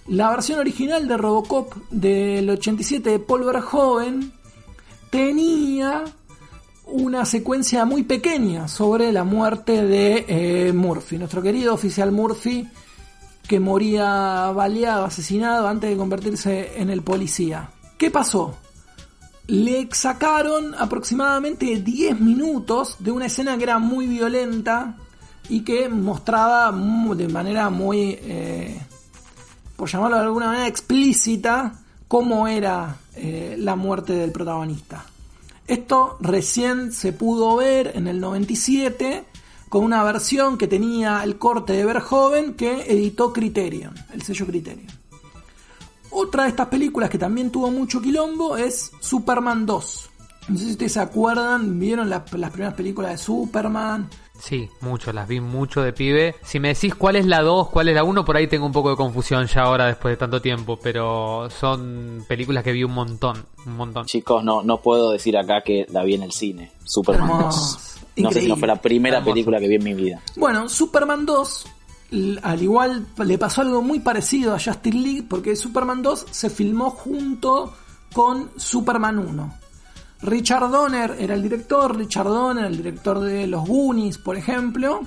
La 0.08 0.30
versión 0.30 0.58
original 0.58 1.06
de 1.06 1.16
Robocop 1.16 1.74
del 1.90 2.48
87 2.50 3.10
de 3.10 3.18
Paul 3.18 3.44
Verhoeven 3.44 4.32
tenía 5.10 6.04
una 6.90 7.24
secuencia 7.24 7.84
muy 7.84 8.02
pequeña 8.02 8.68
sobre 8.68 9.12
la 9.12 9.24
muerte 9.24 9.82
de 9.84 10.24
eh, 10.28 10.72
Murphy, 10.72 11.18
nuestro 11.18 11.42
querido 11.42 11.74
oficial 11.74 12.12
Murphy, 12.12 12.68
que 13.46 13.60
moría 13.60 14.50
baleado, 14.54 15.04
asesinado 15.04 15.68
antes 15.68 15.90
de 15.90 15.96
convertirse 15.96 16.80
en 16.80 16.90
el 16.90 17.02
policía. 17.02 17.70
¿Qué 17.96 18.10
pasó? 18.10 18.56
Le 19.46 19.88
sacaron 19.92 20.74
aproximadamente 20.74 21.80
10 21.80 22.20
minutos 22.20 22.96
de 22.98 23.10
una 23.10 23.26
escena 23.26 23.56
que 23.56 23.64
era 23.64 23.78
muy 23.78 24.06
violenta 24.06 24.96
y 25.48 25.62
que 25.62 25.88
mostraba 25.88 26.70
de 26.70 27.28
manera 27.28 27.70
muy, 27.70 28.18
eh, 28.20 28.78
por 29.76 29.88
llamarlo 29.88 30.18
de 30.18 30.22
alguna 30.24 30.46
manera, 30.46 30.66
explícita 30.66 31.72
cómo 32.06 32.46
era 32.48 32.96
eh, 33.16 33.56
la 33.58 33.76
muerte 33.76 34.12
del 34.12 34.32
protagonista. 34.32 35.04
Esto 35.68 36.16
recién 36.20 36.92
se 36.92 37.12
pudo 37.12 37.56
ver 37.56 37.92
en 37.94 38.08
el 38.08 38.20
97 38.20 39.24
con 39.68 39.84
una 39.84 40.02
versión 40.02 40.56
que 40.56 40.66
tenía 40.66 41.22
el 41.22 41.36
corte 41.36 41.74
de 41.74 41.84
Verhoeven 41.84 42.54
que 42.54 42.90
editó 42.90 43.34
Criterion, 43.34 43.94
el 44.14 44.22
sello 44.22 44.46
Criterion. 44.46 44.88
Otra 46.10 46.44
de 46.44 46.48
estas 46.48 46.68
películas 46.68 47.10
que 47.10 47.18
también 47.18 47.50
tuvo 47.50 47.70
mucho 47.70 48.00
quilombo 48.00 48.56
es 48.56 48.90
Superman 49.00 49.66
2. 49.66 50.10
No 50.48 50.56
sé 50.56 50.64
si 50.64 50.70
ustedes 50.70 50.92
se 50.92 51.00
acuerdan, 51.00 51.78
vieron 51.78 52.08
las 52.08 52.22
primeras 52.22 52.72
películas 52.72 53.10
de 53.10 53.18
Superman. 53.18 54.08
Sí, 54.38 54.68
mucho, 54.80 55.12
las 55.12 55.26
vi 55.28 55.40
mucho 55.40 55.82
de 55.82 55.92
pibe. 55.92 56.36
Si 56.42 56.60
me 56.60 56.68
decís 56.68 56.94
cuál 56.94 57.16
es 57.16 57.26
la 57.26 57.42
2, 57.42 57.68
cuál 57.68 57.88
es 57.88 57.94
la 57.94 58.04
1, 58.04 58.24
por 58.24 58.36
ahí 58.36 58.46
tengo 58.46 58.66
un 58.66 58.72
poco 58.72 58.90
de 58.90 58.96
confusión 58.96 59.46
ya 59.46 59.62
ahora 59.62 59.86
después 59.86 60.12
de 60.12 60.16
tanto 60.16 60.40
tiempo, 60.40 60.78
pero 60.82 61.48
son 61.50 62.24
películas 62.28 62.62
que 62.62 62.72
vi 62.72 62.84
un 62.84 62.92
montón, 62.92 63.44
un 63.66 63.76
montón. 63.76 64.06
Chicos, 64.06 64.44
no, 64.44 64.62
no 64.62 64.80
puedo 64.80 65.10
decir 65.10 65.36
acá 65.36 65.62
que 65.62 65.86
la 65.90 66.04
vi 66.04 66.14
en 66.14 66.22
el 66.22 66.32
cine. 66.32 66.72
Superman 66.84 67.40
2. 67.42 67.78
No 68.18 68.32
sé 68.32 68.40
si 68.40 68.48
no 68.48 68.56
fue 68.56 68.66
la 68.66 68.80
primera 68.80 69.22
película 69.22 69.60
que 69.60 69.68
vi 69.68 69.76
en 69.76 69.84
mi 69.84 69.94
vida. 69.94 70.20
Bueno, 70.36 70.68
Superman 70.68 71.24
2 71.24 71.66
al 72.42 72.62
igual 72.62 73.06
le 73.22 73.36
pasó 73.36 73.60
algo 73.60 73.82
muy 73.82 74.00
parecido 74.00 74.54
a 74.54 74.58
Justin 74.58 75.02
League 75.02 75.24
porque 75.28 75.54
Superman 75.56 76.02
2 76.02 76.26
se 76.30 76.48
filmó 76.48 76.90
junto 76.90 77.74
con 78.12 78.50
Superman 78.56 79.18
1. 79.18 79.54
Richard 80.22 80.70
Donner 80.70 81.16
era 81.18 81.34
el 81.34 81.42
director, 81.42 81.96
Richard 81.96 82.28
Donner, 82.28 82.64
el 82.64 82.76
director 82.76 83.20
de 83.20 83.46
Los 83.46 83.66
Goonies, 83.68 84.18
por 84.18 84.36
ejemplo, 84.36 85.02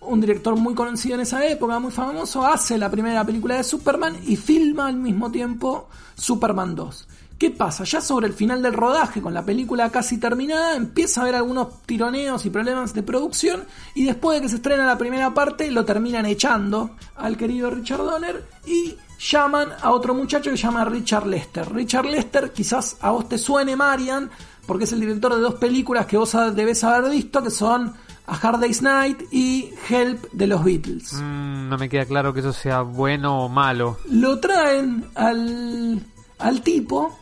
un 0.00 0.20
director 0.20 0.56
muy 0.56 0.74
conocido 0.74 1.16
en 1.16 1.20
esa 1.20 1.46
época, 1.46 1.78
muy 1.78 1.92
famoso, 1.92 2.44
hace 2.44 2.78
la 2.78 2.90
primera 2.90 3.24
película 3.24 3.56
de 3.56 3.64
Superman 3.64 4.16
y 4.26 4.36
filma 4.36 4.86
al 4.86 4.96
mismo 4.96 5.30
tiempo 5.30 5.88
Superman 6.14 6.74
2. 6.74 7.08
¿Qué 7.38 7.50
pasa? 7.50 7.84
Ya 7.84 8.00
sobre 8.00 8.28
el 8.28 8.34
final 8.34 8.62
del 8.62 8.72
rodaje, 8.72 9.20
con 9.20 9.34
la 9.34 9.44
película 9.44 9.90
casi 9.90 10.18
terminada, 10.18 10.76
empieza 10.76 11.20
a 11.20 11.24
haber 11.24 11.34
algunos 11.34 11.82
tironeos 11.82 12.46
y 12.46 12.50
problemas 12.50 12.94
de 12.94 13.02
producción 13.02 13.64
y 13.94 14.04
después 14.04 14.38
de 14.38 14.42
que 14.42 14.48
se 14.48 14.56
estrena 14.56 14.86
la 14.86 14.96
primera 14.96 15.34
parte 15.34 15.70
lo 15.70 15.84
terminan 15.84 16.24
echando 16.24 16.90
al 17.16 17.36
querido 17.36 17.68
Richard 17.70 17.98
Donner 17.98 18.44
y 18.64 18.94
llaman 19.30 19.68
a 19.80 19.90
otro 19.90 20.14
muchacho 20.14 20.50
que 20.50 20.56
se 20.56 20.64
llama 20.64 20.84
Richard 20.84 21.26
Lester. 21.26 21.72
Richard 21.72 22.06
Lester 22.06 22.52
quizás 22.52 22.96
a 23.00 23.10
vos 23.10 23.28
te 23.28 23.38
suene 23.38 23.76
Marian 23.76 24.30
porque 24.66 24.84
es 24.84 24.92
el 24.92 25.00
director 25.00 25.34
de 25.34 25.40
dos 25.40 25.54
películas 25.54 26.06
que 26.06 26.16
vos 26.16 26.36
debes 26.54 26.82
haber 26.84 27.10
visto 27.10 27.42
que 27.42 27.50
son 27.50 27.94
A 28.26 28.36
Hard 28.36 28.60
Day's 28.60 28.82
Night 28.82 29.22
y 29.30 29.70
Help 29.88 30.32
de 30.32 30.46
los 30.46 30.64
Beatles. 30.64 31.12
Mm, 31.14 31.68
no 31.68 31.78
me 31.78 31.88
queda 31.88 32.04
claro 32.04 32.32
que 32.32 32.40
eso 32.40 32.52
sea 32.52 32.82
bueno 32.82 33.44
o 33.44 33.48
malo. 33.48 33.98
Lo 34.10 34.38
traen 34.38 35.04
al, 35.14 36.00
al 36.38 36.62
tipo 36.62 37.18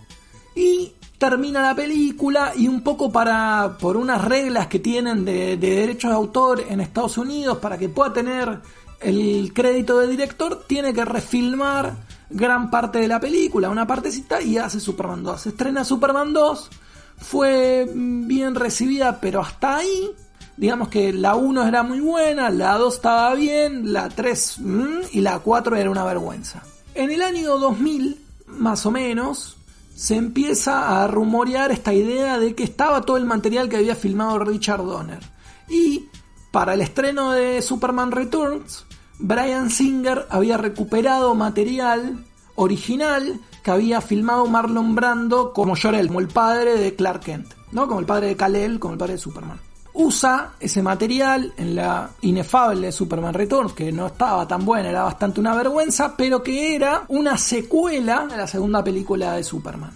y 0.54 0.92
termina 1.20 1.60
la 1.60 1.74
película 1.74 2.54
y 2.56 2.66
un 2.66 2.80
poco 2.80 3.12
para 3.12 3.76
por 3.78 3.98
unas 3.98 4.24
reglas 4.24 4.68
que 4.68 4.78
tienen 4.78 5.22
de, 5.22 5.58
derechos 5.58 6.10
de 6.10 6.16
autor 6.16 6.64
en 6.66 6.80
Estados 6.80 7.18
Unidos 7.18 7.58
para 7.58 7.76
que 7.76 7.90
pueda 7.90 8.10
tener 8.10 8.58
el 9.00 9.52
crédito 9.54 9.98
de 9.98 10.08
director 10.08 10.64
tiene 10.66 10.92
que 10.92 11.04
refilmar 11.04 11.96
gran 12.28 12.70
parte 12.70 12.98
de 12.98 13.08
la 13.08 13.20
película, 13.20 13.68
una 13.68 13.86
partecita 13.86 14.40
y 14.40 14.58
hace 14.58 14.80
Superman 14.80 15.22
2. 15.22 15.40
Se 15.40 15.48
estrena 15.50 15.84
Superman 15.84 16.32
2, 16.32 16.70
fue 17.18 17.90
bien 17.92 18.54
recibida, 18.54 19.20
pero 19.20 19.40
hasta 19.40 19.76
ahí, 19.76 20.10
digamos 20.56 20.88
que 20.88 21.12
la 21.12 21.34
1 21.34 21.66
era 21.66 21.82
muy 21.82 22.00
buena, 22.00 22.50
la 22.50 22.76
2 22.78 22.94
estaba 22.94 23.34
bien, 23.34 23.92
la 23.92 24.08
3 24.08 24.58
mm, 24.58 24.98
y 25.12 25.20
la 25.20 25.38
4 25.38 25.76
era 25.76 25.90
una 25.90 26.04
vergüenza. 26.04 26.62
En 26.94 27.10
el 27.10 27.22
año 27.22 27.58
2000, 27.58 28.20
más 28.46 28.86
o 28.86 28.90
menos, 28.90 29.56
se 29.94 30.16
empieza 30.16 31.02
a 31.02 31.06
rumorear 31.08 31.72
esta 31.72 31.92
idea 31.92 32.38
de 32.38 32.54
que 32.54 32.64
estaba 32.64 33.02
todo 33.02 33.16
el 33.16 33.26
material 33.26 33.68
que 33.68 33.76
había 33.76 33.94
filmado 33.94 34.38
Richard 34.38 34.82
Donner. 34.82 35.20
Y 35.68 36.08
para 36.50 36.74
el 36.74 36.80
estreno 36.80 37.32
de 37.32 37.60
Superman 37.62 38.10
Returns, 38.10 38.86
Brian 39.20 39.70
Singer 39.70 40.26
había 40.30 40.56
recuperado 40.56 41.34
material 41.34 42.24
original 42.56 43.40
que 43.62 43.70
había 43.70 44.00
filmado 44.00 44.46
Marlon 44.46 44.94
Brando 44.94 45.52
como 45.52 45.76
Jor-El, 45.76 46.08
como 46.08 46.20
el 46.20 46.28
padre 46.28 46.76
de 46.76 46.94
Clark 46.94 47.20
Kent, 47.20 47.54
¿no? 47.72 47.86
Como 47.86 48.00
el 48.00 48.06
padre 48.06 48.28
de 48.28 48.36
Kal-El, 48.36 48.80
como 48.80 48.94
el 48.94 48.98
padre 48.98 49.14
de 49.14 49.18
Superman 49.18 49.60
usa 49.92 50.52
ese 50.60 50.82
material 50.82 51.52
en 51.56 51.74
la 51.74 52.10
inefable 52.22 52.92
Superman 52.92 53.34
Returns, 53.34 53.72
que 53.72 53.92
no 53.92 54.06
estaba 54.06 54.46
tan 54.46 54.64
buena, 54.64 54.90
era 54.90 55.04
bastante 55.04 55.40
una 55.40 55.54
vergüenza, 55.54 56.16
pero 56.16 56.42
que 56.42 56.74
era 56.74 57.04
una 57.08 57.36
secuela 57.36 58.26
de 58.26 58.36
la 58.36 58.46
segunda 58.46 58.84
película 58.84 59.34
de 59.34 59.44
Superman. 59.44 59.92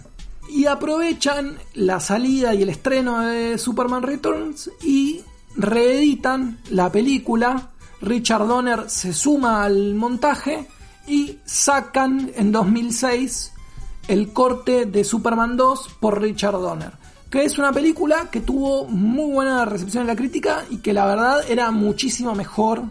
Y 0.49 0.65
aprovechan 0.65 1.57
la 1.73 1.99
salida 1.99 2.53
y 2.53 2.61
el 2.61 2.69
estreno 2.69 3.21
de 3.21 3.57
Superman 3.57 4.03
Returns 4.03 4.69
y 4.83 5.21
reeditan 5.55 6.59
la 6.69 6.91
película. 6.91 7.71
Richard 8.05 8.47
Donner 8.47 8.89
se 8.89 9.13
suma 9.13 9.63
al 9.63 9.95
montaje 9.95 10.67
y 11.07 11.39
sacan 11.43 12.31
en 12.35 12.51
2006 12.51 13.51
el 14.07 14.31
corte 14.31 14.85
de 14.85 15.03
Superman 15.03 15.57
2 15.57 15.97
por 15.99 16.21
Richard 16.21 16.59
Donner 16.59 17.05
que 17.29 17.43
es 17.43 17.57
una 17.57 17.73
película 17.73 18.29
que 18.31 18.39
tuvo 18.39 18.85
muy 18.85 19.31
buena 19.33 19.65
recepción 19.65 20.01
en 20.01 20.07
la 20.07 20.15
crítica 20.15 20.63
y 20.69 20.77
que 20.77 20.93
la 20.93 21.05
verdad 21.05 21.41
era 21.49 21.69
muchísimo 21.71 22.33
mejor 22.33 22.83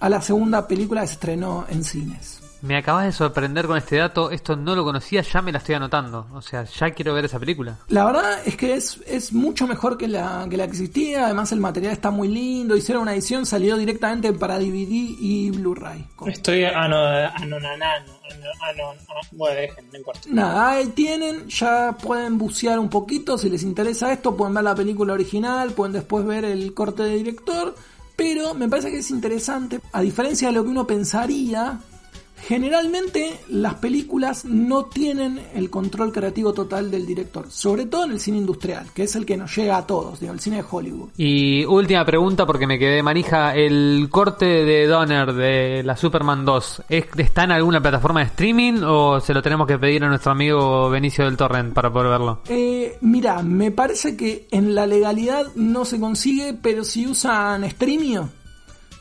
a 0.00 0.08
la 0.10 0.20
segunda 0.20 0.68
película 0.68 1.00
que 1.00 1.06
se 1.06 1.14
estrenó 1.14 1.64
en 1.70 1.82
cines. 1.82 2.35
Me 2.62 2.76
acabas 2.76 3.04
de 3.04 3.12
sorprender 3.12 3.66
con 3.66 3.76
este 3.76 3.96
dato, 3.96 4.30
esto 4.30 4.56
no 4.56 4.74
lo 4.74 4.84
conocía, 4.84 5.22
ya 5.22 5.42
me 5.42 5.52
la 5.52 5.58
estoy 5.58 5.74
anotando, 5.74 6.26
o 6.32 6.40
sea, 6.40 6.64
ya 6.64 6.90
quiero 6.90 7.14
ver 7.14 7.26
esa 7.26 7.38
película. 7.38 7.78
La 7.88 8.04
verdad 8.04 8.40
es 8.46 8.56
que 8.56 8.74
es, 8.74 9.00
es 9.06 9.32
mucho 9.32 9.66
mejor 9.66 9.98
que 9.98 10.08
la, 10.08 10.46
que 10.48 10.56
la 10.56 10.64
que 10.64 10.70
existía, 10.70 11.26
además 11.26 11.52
el 11.52 11.60
material 11.60 11.92
está 11.92 12.10
muy 12.10 12.28
lindo, 12.28 12.76
hicieron 12.76 13.02
una 13.02 13.12
edición, 13.12 13.46
salió 13.46 13.76
directamente 13.76 14.32
para 14.32 14.58
DVD 14.58 14.90
y 14.90 15.50
Blu-ray. 15.50 16.06
Estoy 16.26 16.64
anonanando, 16.64 18.12
bueno, 19.32 19.54
dejen, 19.54 19.90
no 19.92 19.98
importa. 19.98 20.20
Nada, 20.28 20.70
ahí 20.70 20.86
tienen, 20.88 21.46
ya 21.48 21.96
pueden 22.00 22.38
bucear 22.38 22.78
un 22.78 22.88
poquito, 22.88 23.38
si 23.38 23.50
les 23.50 23.62
interesa 23.62 24.12
esto, 24.12 24.36
pueden 24.36 24.54
ver 24.54 24.64
la 24.64 24.74
película 24.74 25.12
original, 25.12 25.72
pueden 25.72 25.92
después 25.92 26.24
ver 26.24 26.44
el 26.44 26.72
corte 26.74 27.02
de 27.02 27.16
director, 27.16 27.74
pero 28.16 28.54
me 28.54 28.68
parece 28.68 28.90
que 28.90 28.98
es 28.98 29.10
interesante, 29.10 29.80
a 29.92 30.00
diferencia 30.00 30.48
de 30.48 30.54
lo 30.54 30.64
que 30.64 30.70
uno 30.70 30.86
pensaría, 30.86 31.78
Generalmente 32.36 33.40
las 33.48 33.74
películas 33.74 34.44
no 34.44 34.84
tienen 34.84 35.40
el 35.54 35.70
control 35.70 36.12
creativo 36.12 36.52
total 36.52 36.90
del 36.90 37.06
director, 37.06 37.46
sobre 37.50 37.86
todo 37.86 38.04
en 38.04 38.12
el 38.12 38.20
cine 38.20 38.38
industrial, 38.38 38.86
que 38.94 39.04
es 39.04 39.16
el 39.16 39.26
que 39.26 39.36
nos 39.36 39.54
llega 39.56 39.78
a 39.78 39.86
todos, 39.86 40.20
digo, 40.20 40.32
el 40.32 40.40
cine 40.40 40.56
de 40.56 40.64
Hollywood. 40.70 41.08
Y 41.16 41.64
última 41.64 42.04
pregunta 42.04 42.46
porque 42.46 42.66
me 42.66 42.78
quedé 42.78 43.02
manija, 43.02 43.54
¿el 43.54 44.08
corte 44.10 44.46
de 44.46 44.86
Donner 44.86 45.32
de 45.32 45.82
la 45.82 45.96
Superman 45.96 46.44
2 46.44 46.82
está 46.88 47.44
en 47.44 47.52
alguna 47.52 47.80
plataforma 47.80 48.20
de 48.20 48.26
streaming 48.26 48.82
o 48.84 49.20
se 49.20 49.34
lo 49.34 49.42
tenemos 49.42 49.66
que 49.66 49.78
pedir 49.78 50.04
a 50.04 50.08
nuestro 50.08 50.32
amigo 50.32 50.88
Benicio 50.90 51.24
del 51.24 51.36
Torrent 51.36 51.72
para 51.72 51.92
poder 51.92 52.10
verlo? 52.10 52.40
Eh, 52.48 52.96
mira, 53.00 53.42
me 53.42 53.70
parece 53.70 54.16
que 54.16 54.46
en 54.50 54.74
la 54.74 54.86
legalidad 54.86 55.46
no 55.56 55.84
se 55.84 55.98
consigue, 55.98 56.54
pero 56.54 56.84
si 56.84 57.06
usan 57.06 57.64
streaming 57.64 58.18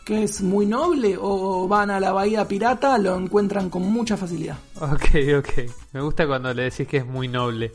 que 0.06 0.24
es 0.24 0.42
muy 0.42 0.68
noble 0.68 1.18
o 1.20 1.68
van 1.68 1.90
a 1.90 2.00
la 2.00 2.12
bahía 2.14 2.48
pirata, 2.48 2.98
lo 3.00 3.18
encuentran 3.18 3.72
con 3.72 3.82
mucha 3.92 4.16
facilidad. 4.16 4.58
Ok, 4.80 5.40
ok. 5.40 5.85
Me 5.96 6.02
gusta 6.02 6.28
cuando 6.28 6.54
le 6.54 6.64
decís 6.64 6.86
que 6.90 6.98
es 6.98 7.06
muy 7.06 7.30
noble. 7.30 7.72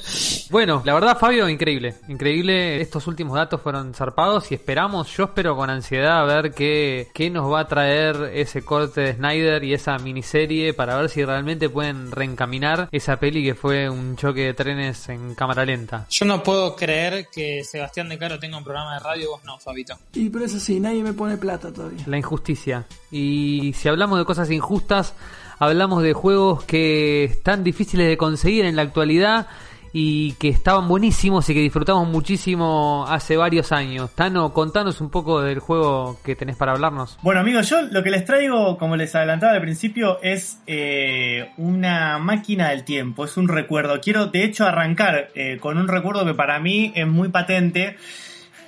bueno, 0.50 0.82
la 0.84 0.92
verdad, 0.92 1.16
Fabio, 1.16 1.48
increíble. 1.48 1.94
Increíble. 2.08 2.80
Estos 2.80 3.06
últimos 3.06 3.36
datos 3.36 3.60
fueron 3.60 3.94
zarpados 3.94 4.50
y 4.50 4.56
esperamos, 4.56 5.16
yo 5.16 5.26
espero 5.26 5.54
con 5.54 5.70
ansiedad 5.70 6.18
a 6.18 6.24
ver 6.24 6.52
qué, 6.52 7.06
qué 7.14 7.30
nos 7.30 7.48
va 7.48 7.60
a 7.60 7.68
traer 7.68 8.32
ese 8.34 8.64
corte 8.64 9.02
de 9.02 9.12
Snyder 9.14 9.62
y 9.62 9.72
esa 9.72 9.96
miniserie 9.98 10.74
para 10.74 10.96
ver 10.96 11.10
si 11.10 11.24
realmente 11.24 11.68
pueden 11.68 12.10
reencaminar 12.10 12.88
esa 12.90 13.20
peli 13.20 13.44
que 13.44 13.54
fue 13.54 13.88
un 13.88 14.16
choque 14.16 14.46
de 14.46 14.54
trenes 14.54 15.08
en 15.08 15.36
cámara 15.36 15.64
lenta. 15.64 16.08
Yo 16.10 16.26
no 16.26 16.42
puedo 16.42 16.74
creer 16.74 17.28
que 17.32 17.62
Sebastián 17.62 18.08
de 18.08 18.18
Caro 18.18 18.40
tenga 18.40 18.58
un 18.58 18.64
programa 18.64 18.94
de 18.94 18.98
radio 18.98 19.30
vos 19.30 19.44
no, 19.44 19.60
Fabito. 19.60 19.96
Y 20.14 20.28
por 20.28 20.42
eso 20.42 20.58
sí, 20.58 20.80
nadie 20.80 21.04
me 21.04 21.12
pone 21.12 21.36
plata 21.36 21.72
todavía. 21.72 22.02
La 22.08 22.18
injusticia. 22.18 22.84
Y 23.12 23.72
si 23.74 23.88
hablamos 23.88 24.18
de 24.18 24.24
cosas 24.24 24.50
injustas, 24.50 25.14
hablamos 25.60 26.02
de 26.02 26.14
juegos 26.14 26.64
que 26.64 27.24
están 27.24 27.62
difíciles 27.62 28.08
de 28.08 28.16
conseguir 28.16 28.64
en 28.64 28.74
la 28.74 28.82
actualidad 28.82 29.46
y 29.92 30.32
que 30.34 30.48
estaban 30.48 30.88
buenísimos 30.88 31.48
y 31.50 31.54
que 31.54 31.60
disfrutamos 31.60 32.08
muchísimo 32.08 33.04
hace 33.08 33.36
varios 33.36 33.72
años. 33.72 34.10
Tano, 34.14 34.52
contanos 34.52 35.00
un 35.00 35.10
poco 35.10 35.42
del 35.42 35.58
juego 35.58 36.18
que 36.24 36.34
tenés 36.34 36.56
para 36.56 36.72
hablarnos. 36.72 37.18
Bueno 37.22 37.40
amigos, 37.40 37.68
yo 37.68 37.82
lo 37.82 38.02
que 38.02 38.10
les 38.10 38.24
traigo, 38.24 38.78
como 38.78 38.96
les 38.96 39.14
adelantaba 39.14 39.52
al 39.52 39.60
principio, 39.60 40.18
es 40.22 40.60
eh, 40.66 41.50
una 41.56 42.18
máquina 42.18 42.70
del 42.70 42.84
tiempo, 42.84 43.24
es 43.24 43.36
un 43.36 43.48
recuerdo. 43.48 44.00
Quiero 44.00 44.26
de 44.26 44.44
hecho 44.44 44.64
arrancar 44.64 45.28
eh, 45.34 45.58
con 45.60 45.76
un 45.76 45.88
recuerdo 45.88 46.24
que 46.24 46.34
para 46.34 46.58
mí 46.60 46.92
es 46.94 47.06
muy 47.06 47.28
patente. 47.28 47.96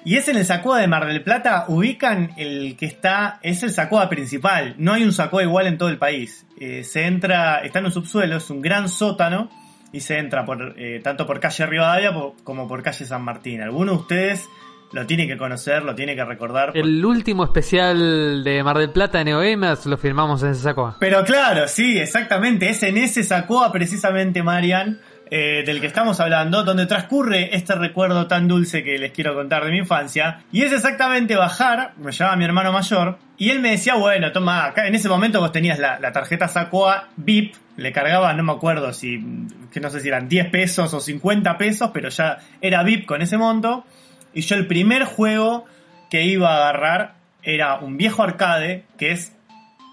Y 0.05 0.17
es 0.17 0.29
en 0.29 0.37
el 0.37 0.45
Sacoa 0.45 0.81
de 0.81 0.89
Mar 0.89 1.07
del 1.07 1.23
Plata, 1.23 1.67
ubican 1.69 2.33
el 2.37 2.77
que 2.77 2.87
está, 2.87 3.39
es 3.43 3.63
el 3.63 3.71
Sacoa 3.71 4.09
principal. 4.09 4.75
No 4.79 4.93
hay 4.93 5.05
un 5.05 5.13
Sacoa 5.13 5.43
igual 5.43 5.67
en 5.69 5.79
todo 5.79 5.91
el 5.91 5.99
país. 5.99 6.45
Eh, 6.59 6.83
se 6.83 7.07
entra, 7.07 7.59
está 7.59 7.79
en 7.79 7.87
un 7.87 7.93
subsuelo, 7.93 8.37
es 8.37 8.51
un 8.51 8.61
gran 8.61 8.89
sótano 8.89 9.49
y 9.93 10.01
se 10.01 10.19
entra 10.19 10.45
por 10.45 10.75
eh, 10.77 11.01
tanto 11.05 11.27
por 11.27 11.39
calle 11.39 11.67
Rivadavia 11.67 12.13
como 12.43 12.67
por 12.67 12.83
calle 12.83 13.05
San 13.05 13.23
Martín. 13.23 13.61
Alguno 13.61 13.93
de 13.93 13.99
ustedes 13.99 14.49
lo 14.93 15.07
tiene 15.07 15.27
que 15.27 15.37
conocer, 15.37 15.83
lo 15.83 15.95
tiene 15.95 16.15
que 16.15 16.25
recordar. 16.25 16.73
El 16.75 17.05
último 17.05 17.45
especial 17.45 18.45
de 18.45 18.63
Mar 18.63 18.79
del 18.79 18.91
Plata 18.91 19.19
de 19.19 19.25
Neogamers 19.25 19.87
lo 19.87 19.97
firmamos 19.97 20.43
en 20.43 20.51
ese 20.51 20.63
saco. 20.63 20.97
Pero 21.01 21.25
claro, 21.25 21.67
sí, 21.69 21.99
exactamente. 21.99 22.69
Es 22.69 22.83
en 22.83 22.99
ese 22.99 23.23
Sacoa 23.23 23.73
precisamente, 23.73 24.43
Marian, 24.43 25.01
eh, 25.35 25.63
del 25.65 25.81
que 25.81 25.87
estamos 25.87 26.21
hablando, 26.21 26.63
donde 26.63 26.85
transcurre 26.85 27.57
este 27.57 27.75
recuerdo 27.75 28.27
tan 28.27 28.47
dulce 28.47 28.85
que 28.85 28.99
les 28.99 29.13
quiero 29.13 29.35
contar 29.35 29.65
de 29.65 29.71
mi 29.71 29.79
infancia. 29.79 30.45
Y 30.53 30.61
es 30.61 30.73
exactamente 30.75 31.37
bajar, 31.37 31.95
me 31.97 32.13
llevaba 32.13 32.37
mi 32.37 32.45
hermano 32.45 32.71
mayor, 32.71 33.17
y 33.39 33.49
él 33.49 33.61
me 33.61 33.71
decía, 33.71 33.95
bueno, 33.95 34.31
toma, 34.31 34.75
en 34.77 34.95
ese 34.95 35.09
momento 35.09 35.41
vos 35.41 35.51
tenías 35.51 35.79
la, 35.79 35.99
la 35.99 36.13
tarjeta 36.13 36.49
Sacoa 36.49 37.09
VIP, 37.17 37.55
le 37.79 37.93
cargaba, 37.93 38.35
no 38.35 38.43
me 38.43 38.53
acuerdo 38.53 38.93
si, 38.93 39.25
que 39.73 39.81
no 39.81 39.89
sé 39.89 40.01
si 40.01 40.09
eran 40.09 40.29
10 40.29 40.51
pesos 40.51 40.93
o 40.93 41.01
50 41.01 41.57
pesos, 41.57 41.93
pero 41.95 42.11
ya 42.11 42.37
era 42.61 42.83
VIP 42.83 43.07
con 43.07 43.23
ese 43.23 43.39
monto. 43.39 43.87
Y 44.35 44.43
yo 44.43 44.57
el 44.57 44.67
primer 44.67 45.05
juego 45.05 45.65
que 46.11 46.27
iba 46.27 46.51
a 46.51 46.57
agarrar 46.57 47.15
era 47.43 47.77
un 47.77 47.97
viejo 47.97 48.23
arcade 48.23 48.85
que 48.99 49.13
es 49.13 49.33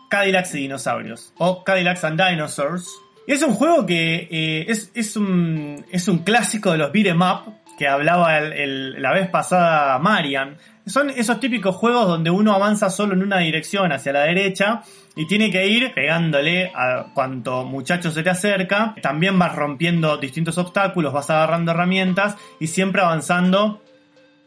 Cadillacs 0.10 0.56
y 0.56 0.64
Dinosaurios 0.64 1.34
o 1.38 1.64
Cadillacs 1.64 2.04
and 2.04 2.22
Dinosaurs. 2.22 2.90
Es 3.30 3.44
un 3.44 3.54
juego 3.54 3.86
que 3.86 4.28
eh, 4.32 4.66
es, 4.68 4.92
es, 4.96 5.16
un, 5.16 5.86
es 5.92 6.08
un 6.08 6.24
clásico 6.24 6.72
de 6.72 6.80
los 6.80 6.92
beat'em 6.92 7.22
up 7.22 7.54
que 7.78 7.88
hablaba 7.88 8.40
la 8.42 9.14
vez 9.14 9.30
pasada 9.30 10.00
Marian. 10.00 10.58
Son 10.88 11.12
esos 11.12 11.40
típicos 11.40 11.76
juegos 11.76 12.08
donde 12.08 12.32
uno 12.32 12.56
avanza 12.56 12.90
solo 12.90 13.14
en 13.14 13.22
una 13.22 13.38
dirección 13.38 13.92
hacia 13.92 14.14
la 14.14 14.22
derecha 14.22 14.82
y 15.16 15.28
tiene 15.28 15.52
que 15.52 15.68
ir 15.68 15.94
pegándole 15.94 16.72
a 16.74 17.12
cuanto 17.14 17.66
muchacho 17.66 18.10
se 18.10 18.24
te 18.24 18.32
acerca. 18.32 18.96
También 19.00 19.38
vas 19.38 19.56
rompiendo 19.56 20.18
distintos 20.18 20.58
obstáculos, 20.58 21.14
vas 21.14 21.30
agarrando 21.30 21.70
herramientas 21.70 22.36
y 22.60 22.66
siempre 22.66 23.04
avanzando 23.04 23.80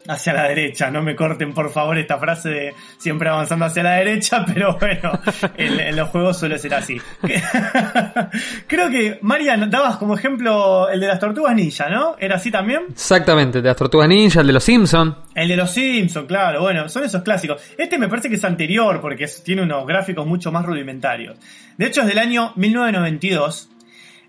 hacia 0.07 0.33
la 0.33 0.43
derecha. 0.49 0.91
No 0.91 1.01
me 1.01 1.15
corten, 1.15 1.53
por 1.53 1.71
favor, 1.71 1.97
esta 1.97 2.17
frase 2.17 2.49
de 2.49 2.73
siempre 2.97 3.29
avanzando 3.29 3.65
hacia 3.65 3.83
la 3.83 3.91
derecha, 3.95 4.45
pero 4.53 4.77
bueno, 4.79 5.11
en, 5.57 5.79
en 5.79 5.95
los 5.95 6.09
juegos 6.09 6.37
suele 6.39 6.57
ser 6.59 6.73
así. 6.75 6.99
Creo 8.67 8.89
que, 8.89 9.19
Marian, 9.21 9.69
dabas 9.69 9.97
como 9.97 10.15
ejemplo 10.15 10.89
el 10.89 10.99
de 10.99 11.07
las 11.07 11.19
tortugas 11.19 11.55
ninja, 11.55 11.89
¿no? 11.89 12.15
¿Era 12.19 12.35
así 12.35 12.51
también? 12.51 12.83
Exactamente, 12.89 13.61
de 13.61 13.67
las 13.67 13.77
Tortugas 13.77 14.07
Ninja, 14.07 14.41
el 14.41 14.47
de 14.47 14.53
los 14.53 14.63
Simpson. 14.63 15.17
El 15.35 15.47
de 15.47 15.55
los 15.57 15.71
Simpsons, 15.71 16.27
claro, 16.27 16.61
bueno, 16.61 16.87
son 16.89 17.03
esos 17.03 17.21
clásicos. 17.23 17.61
Este 17.77 17.97
me 17.97 18.07
parece 18.07 18.29
que 18.29 18.35
es 18.35 18.43
anterior 18.43 18.99
porque 19.01 19.25
es- 19.25 19.43
tiene 19.43 19.61
unos 19.63 19.85
gráficos 19.85 20.25
mucho 20.25 20.51
más 20.51 20.65
rudimentarios. 20.65 21.37
De 21.77 21.85
hecho, 21.87 22.01
es 22.01 22.07
del 22.07 22.19
año 22.19 22.53
1992. 22.55 23.69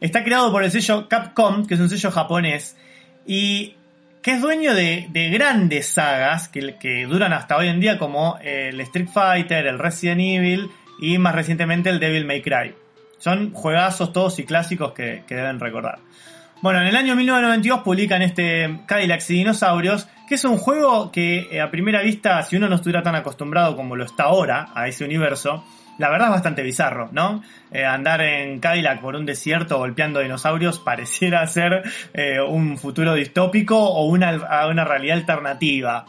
Está 0.00 0.24
creado 0.24 0.50
por 0.52 0.62
el 0.64 0.70
sello 0.70 1.08
Capcom, 1.08 1.66
que 1.66 1.74
es 1.74 1.80
un 1.80 1.88
sello 1.88 2.10
japonés, 2.10 2.76
y 3.26 3.74
que 4.24 4.30
es 4.30 4.40
dueño 4.40 4.74
de, 4.74 5.06
de 5.10 5.28
grandes 5.28 5.86
sagas 5.86 6.48
que, 6.48 7.06
duran 7.06 7.34
hasta 7.34 7.58
hoy 7.58 7.68
en 7.68 7.78
día, 7.78 7.98
como 7.98 8.38
el 8.40 8.80
Street 8.80 9.08
Fighter, 9.12 9.66
el 9.66 9.78
Resident 9.78 10.18
Evil 10.18 10.70
y 10.98 11.18
más 11.18 11.34
recientemente 11.34 11.90
el 11.90 12.00
Devil 12.00 12.24
May 12.24 12.40
Cry. 12.40 12.74
Son 13.18 13.52
juegazos 13.52 14.14
todos 14.14 14.38
y 14.38 14.44
clásicos 14.44 14.92
que, 14.92 15.24
que 15.26 15.34
deben 15.34 15.60
recordar. 15.60 15.98
Bueno, 16.62 16.80
en 16.80 16.86
el 16.86 16.96
año 16.96 17.14
1992 17.14 17.82
publican 17.82 18.22
este 18.22 18.80
Cadillacs 18.86 19.28
y 19.28 19.34
Dinosaurios, 19.34 20.08
que 20.26 20.36
es 20.36 20.44
un 20.46 20.56
juego 20.56 21.12
que 21.12 21.46
eh, 21.50 21.60
a 21.60 21.70
primera 21.70 22.00
vista, 22.00 22.42
si 22.44 22.56
uno 22.56 22.66
no 22.66 22.76
estuviera 22.76 23.02
tan 23.02 23.16
acostumbrado 23.16 23.76
como 23.76 23.94
lo 23.94 24.06
está 24.06 24.22
ahora 24.22 24.70
a 24.74 24.88
ese 24.88 25.04
universo, 25.04 25.66
la 25.98 26.10
verdad 26.10 26.28
es 26.28 26.32
bastante 26.34 26.62
bizarro, 26.62 27.08
¿no? 27.12 27.42
Eh, 27.72 27.84
andar 27.84 28.20
en 28.20 28.58
Cadillac 28.60 29.00
por 29.00 29.16
un 29.16 29.26
desierto 29.26 29.78
golpeando 29.78 30.20
dinosaurios 30.20 30.78
pareciera 30.84 31.46
ser 31.46 31.82
eh, 32.12 32.40
un 32.40 32.76
futuro 32.78 33.14
distópico 33.14 33.78
o 33.78 34.06
una, 34.06 34.66
una 34.68 34.84
realidad 34.84 35.18
alternativa. 35.18 36.04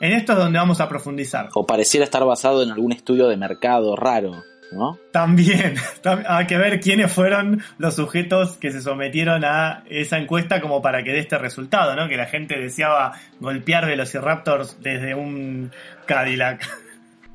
En 0.00 0.12
esto 0.12 0.32
es 0.32 0.38
donde 0.38 0.58
vamos 0.58 0.80
a 0.80 0.88
profundizar. 0.88 1.48
O 1.54 1.66
pareciera 1.66 2.04
estar 2.04 2.24
basado 2.24 2.62
en 2.62 2.70
algún 2.70 2.92
estudio 2.92 3.28
de 3.28 3.36
mercado 3.36 3.96
raro, 3.96 4.42
¿no? 4.72 4.98
También, 5.12 5.74
tam- 6.02 6.24
hay 6.26 6.46
que 6.46 6.56
ver 6.56 6.80
quiénes 6.80 7.12
fueron 7.12 7.62
los 7.76 7.96
sujetos 7.96 8.56
que 8.56 8.70
se 8.70 8.80
sometieron 8.80 9.44
a 9.44 9.82
esa 9.90 10.16
encuesta 10.16 10.60
como 10.62 10.80
para 10.80 11.02
que 11.02 11.12
dé 11.12 11.18
este 11.18 11.36
resultado, 11.36 11.94
¿no? 11.96 12.08
Que 12.08 12.16
la 12.16 12.26
gente 12.26 12.58
deseaba 12.58 13.12
golpear 13.40 13.84
Velociraptors 13.86 14.80
desde 14.80 15.14
un 15.14 15.70
Cadillac. 16.06 16.66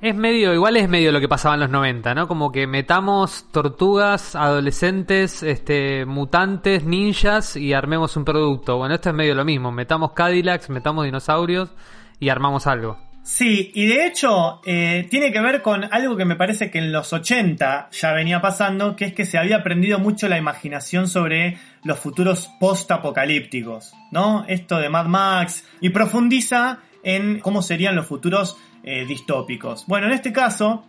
Es 0.05 0.13
medio, 0.13 0.53
igual 0.53 0.77
es 0.77 0.87
medio 0.87 1.11
lo 1.11 1.19
que 1.19 1.27
pasaba 1.27 1.55
en 1.55 1.61
los 1.61 1.71
90, 1.71 2.13
¿no? 2.13 2.27
Como 2.27 2.51
que 2.51 2.67
metamos 2.67 3.47
tortugas, 3.51 4.35
adolescentes, 4.35 5.41
este, 5.41 6.05
mutantes, 6.05 6.83
ninjas 6.83 7.55
y 7.55 7.73
armemos 7.73 8.15
un 8.15 8.23
producto. 8.23 8.77
Bueno, 8.77 8.93
esto 8.93 9.09
es 9.09 9.15
medio 9.15 9.33
lo 9.33 9.43
mismo. 9.43 9.71
Metamos 9.71 10.11
Cadillacs, 10.11 10.69
metamos 10.69 11.05
dinosaurios 11.05 11.71
y 12.19 12.29
armamos 12.29 12.67
algo. 12.67 12.99
Sí, 13.23 13.71
y 13.73 13.87
de 13.87 14.05
hecho 14.05 14.61
eh, 14.63 15.07
tiene 15.09 15.31
que 15.31 15.41
ver 15.41 15.63
con 15.63 15.91
algo 15.91 16.15
que 16.15 16.25
me 16.25 16.35
parece 16.35 16.69
que 16.69 16.77
en 16.77 16.91
los 16.91 17.11
80 17.11 17.89
ya 17.91 18.11
venía 18.11 18.41
pasando, 18.41 18.95
que 18.95 19.05
es 19.05 19.13
que 19.15 19.25
se 19.25 19.39
había 19.39 19.55
aprendido 19.55 19.97
mucho 19.97 20.27
la 20.27 20.37
imaginación 20.37 21.07
sobre 21.07 21.57
los 21.83 21.97
futuros 21.97 22.51
post-apocalípticos, 22.59 23.95
¿no? 24.11 24.45
Esto 24.47 24.77
de 24.77 24.89
Mad 24.89 25.07
Max, 25.07 25.67
y 25.81 25.89
profundiza 25.89 26.81
en 27.01 27.39
cómo 27.39 27.61
serían 27.61 27.95
los 27.95 28.07
futuros 28.07 28.57
eh, 28.87 29.03
distópicos. 29.05 29.85
Bueno, 29.87 30.05
en 30.05 30.13
este 30.13 30.31
caso 30.31 30.85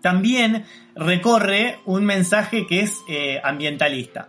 también 0.00 0.64
recorre 0.94 1.80
un 1.84 2.04
mensaje 2.04 2.66
que 2.68 2.80
es 2.80 3.00
eh, 3.08 3.40
ambientalista. 3.42 4.28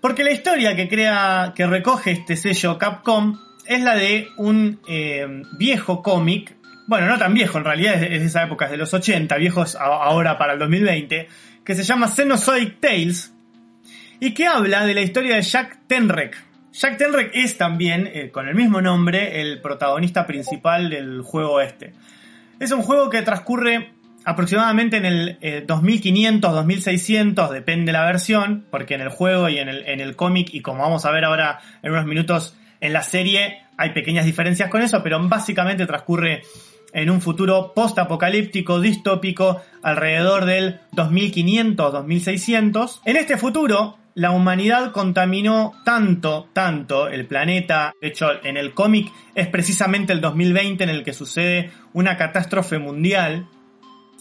Porque 0.00 0.22
la 0.22 0.30
historia 0.30 0.76
que 0.76 0.88
crea, 0.88 1.52
que 1.56 1.66
recoge 1.66 2.12
este 2.12 2.36
sello 2.36 2.78
Capcom 2.78 3.36
es 3.66 3.82
la 3.82 3.96
de 3.96 4.28
un 4.36 4.80
eh, 4.86 5.26
viejo 5.58 6.00
cómic, 6.00 6.54
bueno, 6.86 7.08
no 7.08 7.18
tan 7.18 7.34
viejo, 7.34 7.58
en 7.58 7.64
realidad 7.64 7.94
es 7.94 8.00
de, 8.02 8.14
es 8.14 8.20
de 8.20 8.26
esa 8.26 8.44
época, 8.44 8.66
es 8.66 8.70
de 8.70 8.76
los 8.76 8.94
80, 8.94 9.36
viejos 9.38 9.74
ahora 9.74 10.38
para 10.38 10.52
el 10.52 10.60
2020, 10.60 11.28
que 11.64 11.74
se 11.74 11.82
llama 11.82 12.06
Xenozoic 12.06 12.78
Tales, 12.78 13.32
y 14.20 14.32
que 14.32 14.46
habla 14.46 14.86
de 14.86 14.94
la 14.94 15.00
historia 15.00 15.34
de 15.34 15.42
Jack 15.42 15.80
Tenrek. 15.88 16.45
Jack 16.78 16.98
Tenrek 16.98 17.30
es 17.32 17.56
también, 17.56 18.10
eh, 18.12 18.30
con 18.30 18.48
el 18.48 18.54
mismo 18.54 18.82
nombre, 18.82 19.40
el 19.40 19.62
protagonista 19.62 20.26
principal 20.26 20.90
del 20.90 21.22
juego 21.22 21.62
este. 21.62 21.94
Es 22.60 22.70
un 22.70 22.82
juego 22.82 23.08
que 23.08 23.22
transcurre 23.22 23.94
aproximadamente 24.26 24.98
en 24.98 25.06
el 25.06 25.38
eh, 25.40 25.64
2500, 25.66 26.52
2600, 26.52 27.50
depende 27.50 27.92
la 27.92 28.04
versión, 28.04 28.66
porque 28.70 28.94
en 28.94 29.00
el 29.00 29.08
juego 29.08 29.48
y 29.48 29.58
en 29.58 29.70
el, 29.70 29.88
en 29.88 30.00
el 30.00 30.16
cómic, 30.16 30.52
y 30.52 30.60
como 30.60 30.82
vamos 30.82 31.06
a 31.06 31.10
ver 31.10 31.24
ahora 31.24 31.60
en 31.82 31.92
unos 31.92 32.04
minutos 32.04 32.54
en 32.80 32.92
la 32.92 33.02
serie, 33.02 33.62
hay 33.78 33.90
pequeñas 33.90 34.26
diferencias 34.26 34.68
con 34.68 34.82
eso, 34.82 35.02
pero 35.02 35.18
básicamente 35.26 35.86
transcurre 35.86 36.42
en 36.92 37.08
un 37.08 37.22
futuro 37.22 37.72
post-apocalíptico, 37.74 38.80
distópico, 38.80 39.62
alrededor 39.82 40.44
del 40.44 40.80
2500, 40.92 41.92
2600. 41.92 43.00
En 43.06 43.16
este 43.16 43.38
futuro, 43.38 43.96
la 44.16 44.30
humanidad 44.30 44.92
contaminó 44.92 45.74
tanto, 45.84 46.48
tanto 46.54 47.06
el 47.06 47.26
planeta. 47.26 47.94
De 48.00 48.08
hecho, 48.08 48.28
en 48.42 48.56
el 48.56 48.72
cómic 48.72 49.12
es 49.34 49.46
precisamente 49.48 50.14
el 50.14 50.22
2020 50.22 50.82
en 50.84 50.90
el 50.90 51.04
que 51.04 51.12
sucede 51.12 51.70
una 51.92 52.16
catástrofe 52.16 52.78
mundial. 52.78 53.46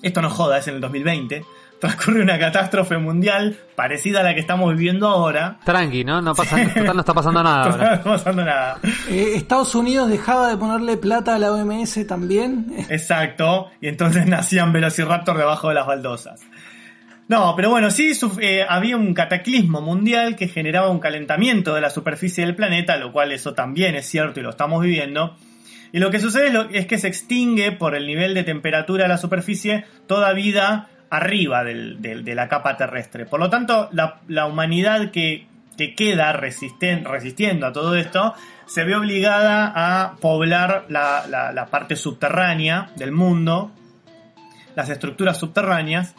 Esto 0.02 0.22
no 0.22 0.30
joda, 0.30 0.58
es 0.58 0.68
en 0.68 0.76
el 0.76 0.82
2020. 0.82 1.46
Transcurre 1.80 2.22
una 2.22 2.38
catástrofe 2.38 2.98
mundial 2.98 3.58
parecida 3.78 4.20
a 4.20 4.24
la 4.24 4.34
que 4.34 4.42
estamos 4.42 4.70
viviendo 4.76 5.08
ahora. 5.08 5.60
Tranqui, 5.64 6.04
¿no? 6.04 6.22
No, 6.22 6.36
pasa, 6.36 6.58
total 6.74 6.96
no 6.96 7.00
está 7.00 7.14
pasando 7.14 7.42
nada 7.42 7.70
No 7.78 7.94
está 7.94 8.04
pasando 8.04 8.44
nada. 8.44 8.80
Eh, 9.10 9.34
Estados 9.36 9.76
Unidos 9.76 10.10
dejaba 10.10 10.50
de 10.50 10.58
ponerle 10.58 10.98
plata 10.98 11.36
a 11.36 11.40
la 11.40 11.54
OMS 11.54 12.06
también. 12.06 12.86
Exacto, 12.90 13.70
y 13.80 13.88
entonces 13.88 14.26
nacían 14.28 14.74
Velociraptor 14.74 15.38
debajo 15.38 15.70
de 15.70 15.76
las 15.76 15.88
baldosas. 15.88 16.42
No, 17.28 17.56
pero 17.56 17.72
bueno, 17.72 17.90
sí 17.90 18.12
eh, 18.40 18.66
había 18.68 18.98
un 18.98 19.14
cataclismo 19.16 19.82
mundial 19.82 20.36
que 20.36 20.48
generaba 20.48 20.90
un 20.90 21.00
calentamiento 21.00 21.74
de 21.74 21.82
la 21.82 21.90
superficie 21.90 22.46
del 22.46 22.56
planeta, 22.56 22.98
lo 22.98 23.12
cual 23.12 23.32
eso 23.32 23.54
también 23.54 23.96
es 23.96 24.08
cierto 24.08 24.40
y 24.40 24.44
lo 24.44 24.52
estamos 24.52 24.84
viviendo. 24.84 25.36
Y 25.92 26.00
lo 26.00 26.12
que 26.12 26.20
sucede 26.20 26.52
es, 26.72 26.86
que 26.86 26.98
se 27.00 27.08
extingue 27.08 27.72
por 27.72 27.96
el 27.96 28.06
nivel 28.06 28.34
de 28.34 28.44
temperatura 28.44 29.04
de 29.04 29.10
la 29.10 29.18
superficie 29.18 29.86
toda 30.08 30.34
vida 30.34 30.90
arriba 31.10 31.64
del- 31.64 32.02
de 32.02 32.36
la 32.36 32.48
capa 32.48 32.78
terrestre. 32.78 33.26
Por 33.26 33.40
lo 33.40 33.50
tanto, 33.50 33.90
la, 33.92 34.20
la 34.28 34.46
humanidad 34.46 35.12
que 35.12 35.48
que 35.78 35.94
queda 35.94 36.32
resisten- 36.40 37.04
resistiendo 37.04 37.66
a 37.68 37.74
todo 37.74 37.96
esto, 37.98 38.34
se 38.66 38.86
ve 38.86 38.96
obligada 38.96 39.74
a 39.76 40.16
poblar 40.22 40.86
la, 40.88 41.26
la- 41.30 41.52
la 41.52 41.66
parte 41.66 41.98
subterránea 41.98 42.92
del 42.96 43.12
mundo, 43.12 43.72
las 44.76 44.90
estructuras 44.90 45.38
subterráneas. 45.38 46.16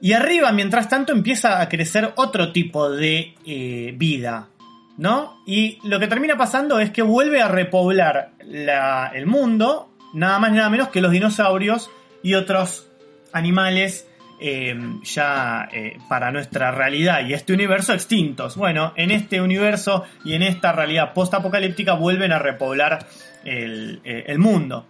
Y 0.00 0.12
arriba, 0.12 0.52
mientras 0.52 0.88
tanto, 0.88 1.12
empieza 1.12 1.60
a 1.60 1.68
crecer 1.68 2.12
otro 2.16 2.52
tipo 2.52 2.88
de 2.90 3.34
eh, 3.44 3.92
vida, 3.96 4.48
¿no? 4.96 5.42
Y 5.44 5.78
lo 5.82 5.98
que 5.98 6.06
termina 6.06 6.36
pasando 6.36 6.78
es 6.78 6.90
que 6.90 7.02
vuelve 7.02 7.42
a 7.42 7.48
repoblar 7.48 8.30
la- 8.44 9.10
el 9.12 9.26
mundo, 9.26 9.90
nada 10.14 10.38
más 10.38 10.52
nada 10.52 10.70
menos 10.70 10.88
que 10.88 11.00
los 11.00 11.10
dinosaurios 11.10 11.90
y 12.22 12.34
otros 12.34 12.88
animales 13.32 14.08
eh, 14.40 14.76
ya 15.02 15.68
eh, 15.72 15.98
para 16.08 16.30
nuestra 16.30 16.70
realidad 16.70 17.26
y 17.26 17.34
este 17.34 17.52
universo 17.52 17.92
extintos. 17.92 18.56
Bueno, 18.56 18.92
en 18.96 19.10
este 19.10 19.40
universo 19.40 20.04
y 20.24 20.34
en 20.34 20.42
esta 20.42 20.70
realidad 20.70 21.12
post-apocalíptica 21.12 21.94
vuelven 21.94 22.30
a 22.30 22.38
repoblar 22.38 23.04
el, 23.44 24.00
el 24.04 24.38
mundo. 24.38 24.86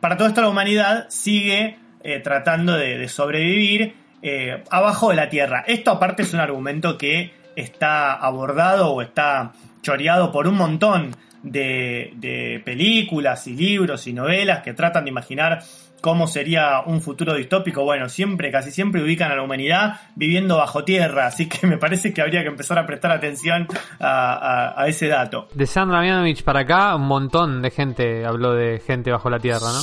Para 0.00 0.16
todo 0.16 0.28
esto 0.28 0.40
la 0.40 0.48
humanidad 0.48 1.06
sigue 1.08 1.78
tratando 2.22 2.74
de 2.76 3.08
sobrevivir 3.08 3.94
eh, 4.22 4.62
abajo 4.70 5.10
de 5.10 5.16
la 5.16 5.28
Tierra. 5.28 5.64
Esto 5.66 5.90
aparte 5.90 6.22
es 6.22 6.32
un 6.32 6.40
argumento 6.40 6.96
que 6.96 7.32
está 7.56 8.14
abordado 8.14 8.92
o 8.92 9.02
está 9.02 9.52
choreado 9.82 10.32
por 10.32 10.46
un 10.46 10.56
montón 10.56 11.14
de, 11.42 12.12
de 12.16 12.62
películas 12.64 13.46
y 13.48 13.54
libros 13.54 14.06
y 14.06 14.12
novelas 14.12 14.62
que 14.62 14.72
tratan 14.74 15.04
de 15.04 15.10
imaginar 15.10 15.62
cómo 16.00 16.26
sería 16.26 16.80
un 16.84 17.00
futuro 17.00 17.34
distópico. 17.34 17.84
Bueno, 17.84 18.08
siempre, 18.08 18.50
casi 18.50 18.70
siempre 18.72 19.02
ubican 19.02 19.30
a 19.30 19.36
la 19.36 19.42
humanidad 19.42 20.00
viviendo 20.16 20.56
bajo 20.56 20.82
tierra, 20.84 21.26
así 21.26 21.48
que 21.48 21.64
me 21.66 21.78
parece 21.78 22.12
que 22.12 22.20
habría 22.22 22.42
que 22.42 22.48
empezar 22.48 22.76
a 22.78 22.86
prestar 22.86 23.12
atención 23.12 23.68
a, 24.00 24.32
a- 24.76 24.82
a 24.82 24.86
ese 24.88 25.06
dato. 25.08 25.48
De 25.54 25.66
Sandra 25.66 26.00
Mianovich 26.00 26.42
para 26.42 26.60
acá, 26.60 26.96
un 26.96 27.06
montón 27.06 27.62
de 27.62 27.70
gente 27.70 28.24
habló 28.26 28.52
de 28.54 28.80
gente 28.84 29.10
bajo 29.12 29.30
la 29.30 29.38
tierra, 29.38 29.66
¿no? 29.72 29.80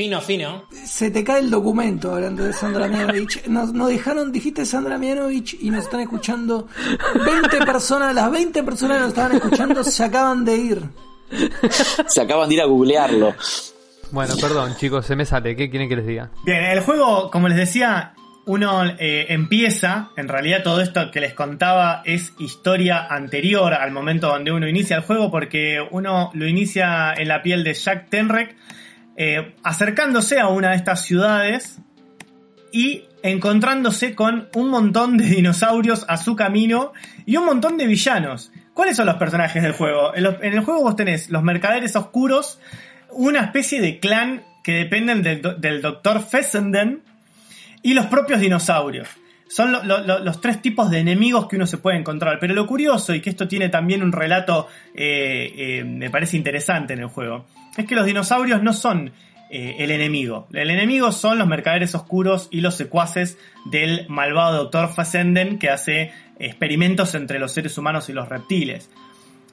Fino, 0.00 0.22
fino. 0.22 0.64
Se 0.86 1.10
te 1.10 1.22
cae 1.22 1.40
el 1.40 1.50
documento 1.50 2.14
hablando 2.14 2.42
de 2.42 2.54
Sandra 2.54 2.88
Mianovich. 2.88 3.46
Nos, 3.48 3.74
nos 3.74 3.90
dejaron, 3.90 4.32
dijiste 4.32 4.64
Sandra 4.64 4.96
Mianovich 4.96 5.58
y 5.60 5.68
nos 5.68 5.84
están 5.84 6.00
escuchando 6.00 6.68
20 7.22 7.58
personas. 7.66 8.14
Las 8.14 8.30
20 8.30 8.62
personas 8.62 8.96
que 8.96 9.00
nos 9.00 9.08
estaban 9.10 9.36
escuchando 9.36 9.84
se 9.84 10.02
acaban 10.02 10.46
de 10.46 10.56
ir. 10.56 10.82
Se 12.06 12.22
acaban 12.22 12.48
de 12.48 12.54
ir 12.54 12.62
a 12.62 12.64
googlearlo. 12.64 13.34
Bueno, 14.10 14.36
perdón, 14.40 14.74
chicos, 14.76 15.04
se 15.04 15.16
me 15.16 15.26
sale. 15.26 15.54
¿Qué 15.54 15.68
quieren 15.68 15.86
que 15.86 15.96
les 15.96 16.06
diga? 16.06 16.30
Bien, 16.46 16.64
el 16.64 16.80
juego, 16.80 17.30
como 17.30 17.48
les 17.48 17.58
decía, 17.58 18.14
uno 18.46 18.86
eh, 18.98 19.26
empieza, 19.28 20.12
en 20.16 20.28
realidad 20.28 20.62
todo 20.62 20.80
esto 20.80 21.10
que 21.10 21.20
les 21.20 21.34
contaba 21.34 22.00
es 22.06 22.32
historia 22.38 23.06
anterior 23.06 23.74
al 23.74 23.90
momento 23.90 24.28
donde 24.28 24.50
uno 24.50 24.66
inicia 24.66 24.96
el 24.96 25.02
juego, 25.02 25.30
porque 25.30 25.86
uno 25.90 26.30
lo 26.32 26.48
inicia 26.48 27.12
en 27.12 27.28
la 27.28 27.42
piel 27.42 27.64
de 27.64 27.74
Jack 27.74 28.08
Tenrek, 28.08 28.56
eh, 29.16 29.54
acercándose 29.62 30.38
a 30.40 30.48
una 30.48 30.70
de 30.70 30.76
estas 30.76 31.02
ciudades 31.04 31.78
y 32.72 33.04
encontrándose 33.22 34.14
con 34.14 34.48
un 34.54 34.68
montón 34.70 35.16
de 35.18 35.26
dinosaurios 35.26 36.04
a 36.08 36.16
su 36.16 36.36
camino 36.36 36.92
y 37.26 37.36
un 37.36 37.44
montón 37.44 37.76
de 37.76 37.86
villanos. 37.86 38.52
¿Cuáles 38.74 38.96
son 38.96 39.06
los 39.06 39.16
personajes 39.16 39.62
del 39.62 39.72
juego? 39.72 40.14
En, 40.14 40.24
el 40.54 40.60
juego 40.60 40.82
vos 40.82 40.96
tenés 40.96 41.28
los 41.30 41.42
mercaderes 41.42 41.96
oscuros, 41.96 42.58
una 43.10 43.40
especie 43.40 43.80
de 43.80 43.98
clan 43.98 44.42
que 44.64 44.72
dependen 44.72 45.22
del, 45.22 45.42
do- 45.42 45.54
del 45.54 45.82
Dr. 45.82 46.22
Fessenden 46.22 47.02
y 47.82 47.94
los 47.94 48.06
propios 48.06 48.40
dinosaurios. 48.40 49.08
Son 49.48 49.72
lo- 49.72 49.82
lo- 49.82 50.00
lo- 50.06 50.20
los 50.20 50.40
tres 50.40 50.62
tipos 50.62 50.90
de 50.90 51.00
enemigos 51.00 51.48
que 51.48 51.56
uno 51.56 51.66
se 51.66 51.76
puede 51.76 51.98
encontrar. 51.98 52.38
Pero 52.38 52.54
lo 52.54 52.66
curioso, 52.66 53.12
y 53.14 53.20
que 53.20 53.30
esto 53.30 53.48
tiene 53.48 53.68
también 53.68 54.02
un 54.02 54.12
relato, 54.12 54.68
eh, 54.94 55.52
eh, 55.56 55.84
me 55.84 56.08
parece 56.08 56.36
interesante 56.36 56.92
en 56.94 57.00
el 57.00 57.06
juego, 57.08 57.46
es 57.80 57.86
que 57.86 57.94
los 57.94 58.06
dinosaurios 58.06 58.62
no 58.62 58.72
son 58.72 59.12
eh, 59.50 59.76
el 59.78 59.90
enemigo. 59.90 60.46
El 60.52 60.70
enemigo 60.70 61.10
son 61.12 61.38
los 61.38 61.48
mercaderes 61.48 61.94
oscuros 61.94 62.48
y 62.50 62.60
los 62.60 62.76
secuaces 62.76 63.38
del 63.66 64.06
malvado 64.08 64.64
Dr. 64.64 64.92
Fessenden 64.94 65.58
que 65.58 65.70
hace 65.70 66.12
experimentos 66.38 67.14
entre 67.14 67.38
los 67.38 67.52
seres 67.52 67.76
humanos 67.76 68.08
y 68.08 68.12
los 68.12 68.28
reptiles. 68.28 68.88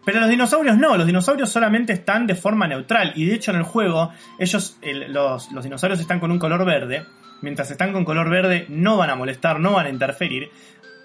Pero 0.05 0.21
los 0.21 0.29
dinosaurios 0.29 0.77
no, 0.77 0.95
los 0.95 1.05
dinosaurios 1.05 1.49
solamente 1.49 1.91
están 1.91 2.27
de 2.27 2.35
forma 2.35 2.67
neutral. 2.67 3.11
Y 3.15 3.25
de 3.25 3.35
hecho 3.35 3.51
en 3.51 3.57
el 3.57 3.63
juego, 3.63 4.11
ellos, 4.39 4.77
el- 4.81 5.11
los, 5.11 5.51
los 5.51 5.63
dinosaurios 5.63 5.99
están 5.99 6.19
con 6.19 6.31
un 6.31 6.39
color 6.39 6.63
verde. 6.63 7.05
Mientras 7.41 7.69
están 7.71 7.91
con 7.91 8.05
color 8.05 8.29
verde 8.29 8.65
no 8.69 8.95
van 8.97 9.09
a 9.09 9.15
molestar, 9.15 9.59
no 9.59 9.73
van 9.73 9.87
a 9.87 9.89
interferir. 9.89 10.49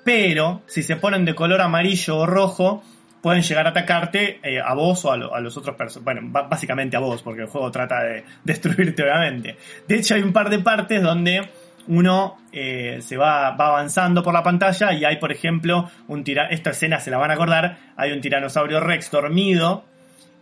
Pero 0.05 0.63
si 0.67 0.83
se 0.83 0.97
ponen 0.97 1.25
de 1.25 1.35
color 1.35 1.61
amarillo 1.61 2.17
o 2.19 2.27
rojo, 2.27 2.83
pueden 3.23 3.43
llegar 3.43 3.67
a 3.67 3.71
atacarte 3.71 4.41
eh, 4.43 4.61
a 4.61 4.75
vos 4.75 5.05
o 5.05 5.13
a, 5.13 5.17
lo- 5.17 5.35
a 5.35 5.41
los 5.41 5.57
otros 5.57 5.77
personajes. 5.77 6.05
Bueno, 6.05 6.21
básicamente 6.49 6.97
a 6.97 7.01
vos, 7.01 7.23
porque 7.23 7.43
el 7.43 7.49
juego 7.49 7.71
trata 7.71 8.03
de 8.03 8.25
destruirte, 8.45 9.03
obviamente. 9.03 9.57
De 9.87 9.97
hecho, 9.97 10.15
hay 10.15 10.23
un 10.23 10.33
par 10.33 10.51
de 10.51 10.59
partes 10.59 11.01
donde 11.03 11.49
uno 11.89 12.39
eh, 12.53 12.99
se 13.01 13.17
va, 13.17 13.53
va 13.53 13.67
avanzando 13.69 14.23
por 14.23 14.33
la 14.35 14.43
pantalla 14.43 14.93
y 14.93 15.05
hay, 15.05 15.17
por 15.17 15.33
ejemplo, 15.33 15.91
un 16.09 16.23
tira 16.25 16.47
esta 16.47 16.71
escena 16.71 17.01
se 17.01 17.11
la 17.11 17.19
van 17.19 17.31
a 17.31 17.35
acordar, 17.35 17.79
hay 17.97 18.13
un 18.13 18.21
tiranosaurio 18.21 18.79
Rex 18.81 19.11
dormido 19.11 19.85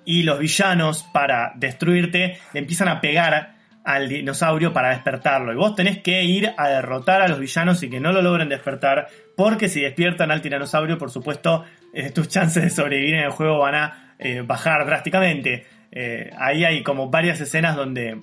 y 0.04 0.22
los 0.22 0.38
villanos 0.38 1.02
para 1.14 1.52
destruirte 1.56 2.38
le 2.52 2.60
empiezan 2.60 2.88
a 2.88 3.00
pegar 3.00 3.54
al 3.84 4.08
dinosaurio 4.10 4.74
para 4.74 4.90
despertarlo 4.90 5.52
y 5.52 5.56
vos 5.56 5.74
tenés 5.74 5.98
que 6.02 6.22
ir 6.24 6.52
a 6.58 6.68
derrotar 6.68 7.22
a 7.22 7.28
los 7.28 7.38
villanos 7.38 7.82
y 7.82 7.88
que 7.88 8.00
no 8.00 8.12
lo 8.12 8.20
logren 8.20 8.50
despertar 8.50 9.08
porque 9.40 9.70
si 9.70 9.80
despiertan 9.80 10.30
al 10.30 10.42
tiranosaurio 10.42 10.98
por 10.98 11.10
supuesto 11.10 11.64
eh, 11.94 12.10
tus 12.10 12.28
chances 12.28 12.62
de 12.62 12.68
sobrevivir 12.68 13.14
en 13.14 13.24
el 13.24 13.30
juego 13.30 13.60
van 13.60 13.74
a 13.74 14.14
eh, 14.18 14.42
bajar 14.42 14.84
drásticamente 14.84 15.66
Eh, 15.92 16.30
ahí 16.38 16.62
hay 16.64 16.84
como 16.84 17.10
varias 17.10 17.40
escenas 17.40 17.74
donde 17.74 18.20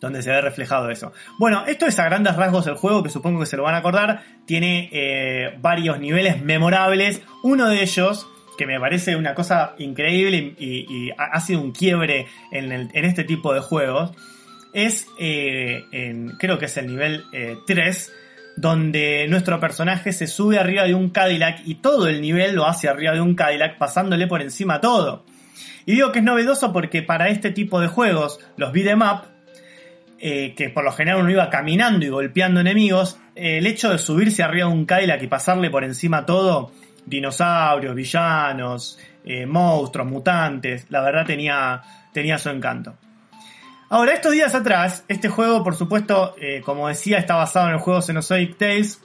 donde 0.00 0.22
se 0.22 0.30
ve 0.30 0.40
reflejado 0.40 0.88
eso. 0.88 1.12
Bueno, 1.38 1.64
esto 1.66 1.84
es 1.86 1.98
a 1.98 2.04
grandes 2.04 2.36
rasgos 2.36 2.66
el 2.68 2.76
juego, 2.76 3.02
que 3.02 3.10
supongo 3.10 3.40
que 3.40 3.46
se 3.46 3.58
lo 3.58 3.64
van 3.64 3.74
a 3.74 3.78
acordar. 3.78 4.22
Tiene 4.46 5.58
varios 5.60 5.98
niveles 6.00 6.40
memorables. 6.42 7.20
Uno 7.42 7.68
de 7.68 7.82
ellos, 7.82 8.26
que 8.56 8.66
me 8.66 8.80
parece 8.80 9.14
una 9.14 9.34
cosa 9.34 9.74
increíble 9.76 10.54
y, 10.58 11.10
ha 11.18 11.40
sido 11.40 11.60
un 11.60 11.72
quiebre 11.72 12.26
en, 12.50 12.90
este 12.94 13.24
tipo 13.24 13.52
de 13.52 13.60
juegos, 13.60 14.12
es, 14.72 15.06
creo 16.38 16.58
que 16.58 16.64
es 16.66 16.76
el 16.76 16.86
nivel 16.86 17.24
eh, 17.32 17.56
3, 17.66 18.12
donde 18.56 19.26
nuestro 19.28 19.60
personaje 19.60 20.12
se 20.12 20.26
sube 20.26 20.58
arriba 20.58 20.84
de 20.84 20.94
un 20.94 21.10
Cadillac 21.10 21.60
y 21.64 21.76
todo 21.76 22.08
el 22.08 22.20
nivel 22.20 22.54
lo 22.54 22.66
hace 22.66 22.88
arriba 22.88 23.12
de 23.12 23.20
un 23.20 23.34
Cadillac, 23.34 23.78
pasándole 23.78 24.26
por 24.26 24.42
encima 24.42 24.80
todo. 24.80 25.24
Y 25.84 25.92
digo 25.92 26.10
que 26.10 26.18
es 26.18 26.24
novedoso 26.24 26.72
porque 26.72 27.02
para 27.02 27.28
este 27.28 27.50
tipo 27.50 27.80
de 27.80 27.88
juegos, 27.88 28.40
los 28.56 28.72
beat'em 28.72 29.02
up, 29.02 29.22
eh, 30.18 30.54
que 30.56 30.70
por 30.70 30.82
lo 30.82 30.92
general 30.92 31.20
uno 31.20 31.30
iba 31.30 31.50
caminando 31.50 32.04
y 32.06 32.08
golpeando 32.08 32.60
enemigos, 32.60 33.18
eh, 33.34 33.58
el 33.58 33.66
hecho 33.66 33.90
de 33.90 33.98
subirse 33.98 34.42
arriba 34.42 34.68
de 34.68 34.72
un 34.72 34.86
Cadillac 34.86 35.22
y 35.22 35.26
pasarle 35.26 35.70
por 35.70 35.84
encima 35.84 36.24
todo, 36.24 36.72
dinosaurios, 37.04 37.94
villanos, 37.94 38.98
eh, 39.24 39.44
monstruos, 39.44 40.08
mutantes, 40.08 40.86
la 40.88 41.02
verdad 41.02 41.26
tenía, 41.26 41.82
tenía 42.12 42.38
su 42.38 42.48
encanto. 42.48 42.96
Ahora, 43.88 44.14
estos 44.14 44.32
días 44.32 44.54
atrás, 44.54 45.04
este 45.06 45.28
juego, 45.28 45.62
por 45.62 45.76
supuesto, 45.76 46.34
eh, 46.40 46.60
como 46.64 46.88
decía, 46.88 47.18
está 47.18 47.36
basado 47.36 47.68
en 47.68 47.74
el 47.74 47.80
juego 47.80 48.02
Xenozoic 48.02 48.56
Tales. 48.56 49.00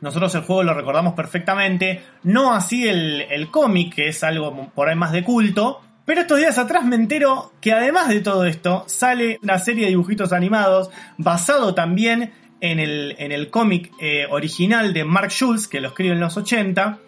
Nosotros 0.00 0.32
el 0.36 0.42
juego 0.42 0.62
lo 0.62 0.74
recordamos 0.74 1.14
perfectamente, 1.14 2.02
no 2.22 2.54
así 2.54 2.86
el, 2.86 3.22
el 3.22 3.50
cómic, 3.50 3.94
que 3.94 4.08
es 4.08 4.22
algo 4.22 4.70
por 4.74 4.88
ahí 4.88 4.94
más 4.94 5.10
de 5.10 5.24
culto, 5.24 5.80
pero 6.04 6.20
estos 6.20 6.38
días 6.38 6.56
atrás 6.56 6.84
me 6.84 6.94
entero 6.94 7.52
que 7.60 7.72
además 7.72 8.08
de 8.08 8.20
todo 8.20 8.44
esto, 8.44 8.84
sale 8.86 9.40
una 9.42 9.58
serie 9.58 9.84
de 9.84 9.90
dibujitos 9.90 10.32
animados 10.32 10.90
basado 11.18 11.74
también 11.74 12.32
en 12.60 12.78
el, 12.78 13.16
en 13.18 13.32
el 13.32 13.50
cómic 13.50 13.90
eh, 14.00 14.26
original 14.30 14.92
de 14.92 15.04
Mark 15.04 15.30
Schultz, 15.30 15.66
que 15.66 15.80
lo 15.80 15.88
escribe 15.88 16.14
en 16.14 16.20
los 16.20 16.36
80. 16.36 17.00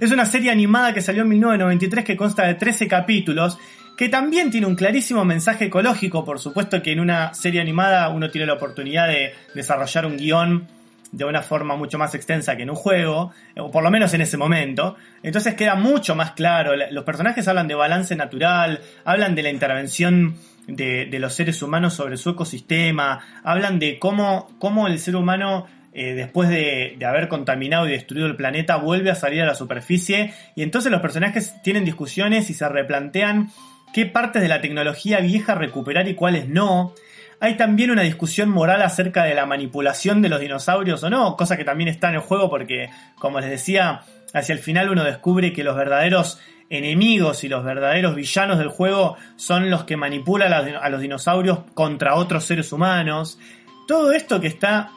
Es 0.00 0.10
una 0.10 0.26
serie 0.26 0.50
animada 0.50 0.92
que 0.92 1.02
salió 1.02 1.22
en 1.22 1.28
1993 1.28 2.04
que 2.04 2.16
consta 2.16 2.46
de 2.46 2.54
13 2.54 2.88
capítulos, 2.88 3.58
que 4.02 4.08
también 4.08 4.50
tiene 4.50 4.66
un 4.66 4.74
clarísimo 4.74 5.24
mensaje 5.24 5.66
ecológico, 5.66 6.24
por 6.24 6.40
supuesto 6.40 6.82
que 6.82 6.90
en 6.90 6.98
una 6.98 7.34
serie 7.34 7.60
animada 7.60 8.08
uno 8.08 8.30
tiene 8.30 8.48
la 8.48 8.54
oportunidad 8.54 9.06
de 9.06 9.32
desarrollar 9.54 10.06
un 10.06 10.16
guion 10.16 10.66
de 11.12 11.24
una 11.24 11.40
forma 11.40 11.76
mucho 11.76 11.98
más 11.98 12.12
extensa 12.16 12.56
que 12.56 12.64
en 12.64 12.70
un 12.70 12.74
juego, 12.74 13.32
o 13.56 13.70
por 13.70 13.84
lo 13.84 13.92
menos 13.92 14.12
en 14.12 14.22
ese 14.22 14.36
momento. 14.36 14.96
Entonces 15.22 15.54
queda 15.54 15.76
mucho 15.76 16.16
más 16.16 16.32
claro. 16.32 16.74
La- 16.74 16.90
Los 16.90 17.04
personajes 17.04 17.46
hablan 17.46 17.68
de 17.68 17.76
balance 17.76 18.16
natural, 18.16 18.80
hablan 19.04 19.36
de 19.36 19.42
la 19.44 19.50
intervención 19.50 20.34
de, 20.66 21.06
los 21.20 21.32
seres 21.34 21.62
humanos 21.62 21.94
sobre 21.94 22.16
su 22.16 22.30
ecosistema, 22.30 23.20
hablan 23.44 23.78
de 23.78 24.00
cómo, 24.00 24.50
cómo 24.58 24.88
el 24.88 24.98
ser 24.98 25.14
humano, 25.14 25.68
eh, 25.92 26.14
después 26.14 26.48
de, 26.48 26.96
de 26.98 27.06
haber 27.06 27.28
contaminado 27.28 27.86
y 27.86 27.92
destruido 27.92 28.26
el 28.26 28.34
planeta, 28.34 28.78
vuelve 28.78 29.12
a 29.12 29.14
salir 29.14 29.42
a 29.42 29.46
la 29.46 29.54
superficie. 29.54 30.34
Y 30.56 30.64
entonces 30.64 30.90
los 30.90 31.00
personajes 31.02 31.54
tienen 31.62 31.84
discusiones 31.84 32.50
y 32.50 32.54
se 32.54 32.68
replantean 32.68 33.50
qué 33.92 34.06
partes 34.06 34.42
de 34.42 34.48
la 34.48 34.60
tecnología 34.60 35.20
vieja 35.20 35.54
recuperar 35.54 36.08
y 36.08 36.14
cuáles 36.14 36.48
no. 36.48 36.94
hay 37.40 37.56
también 37.56 37.90
una 37.90 38.02
discusión 38.02 38.48
moral 38.48 38.82
acerca 38.82 39.24
de 39.24 39.34
la 39.34 39.46
manipulación 39.46 40.22
de 40.22 40.28
los 40.28 40.40
dinosaurios 40.40 41.02
o 41.02 41.10
no, 41.10 41.36
cosa 41.36 41.56
que 41.56 41.64
también 41.64 41.88
está 41.88 42.08
en 42.08 42.16
el 42.16 42.20
juego 42.20 42.48
porque, 42.48 42.88
como 43.18 43.40
les 43.40 43.50
decía, 43.50 44.02
hacia 44.32 44.52
el 44.52 44.58
final 44.60 44.90
uno 44.90 45.04
descubre 45.04 45.52
que 45.52 45.64
los 45.64 45.76
verdaderos 45.76 46.40
enemigos 46.70 47.44
y 47.44 47.48
los 47.48 47.64
verdaderos 47.64 48.14
villanos 48.14 48.58
del 48.58 48.68
juego 48.68 49.16
son 49.36 49.70
los 49.70 49.84
que 49.84 49.96
manipulan 49.96 50.52
a 50.52 50.88
los 50.88 51.00
dinosaurios 51.00 51.60
contra 51.74 52.14
otros 52.14 52.44
seres 52.44 52.72
humanos. 52.72 53.38
Todo 53.86 54.12
esto 54.12 54.40
que 54.40 54.46
está 54.46 54.90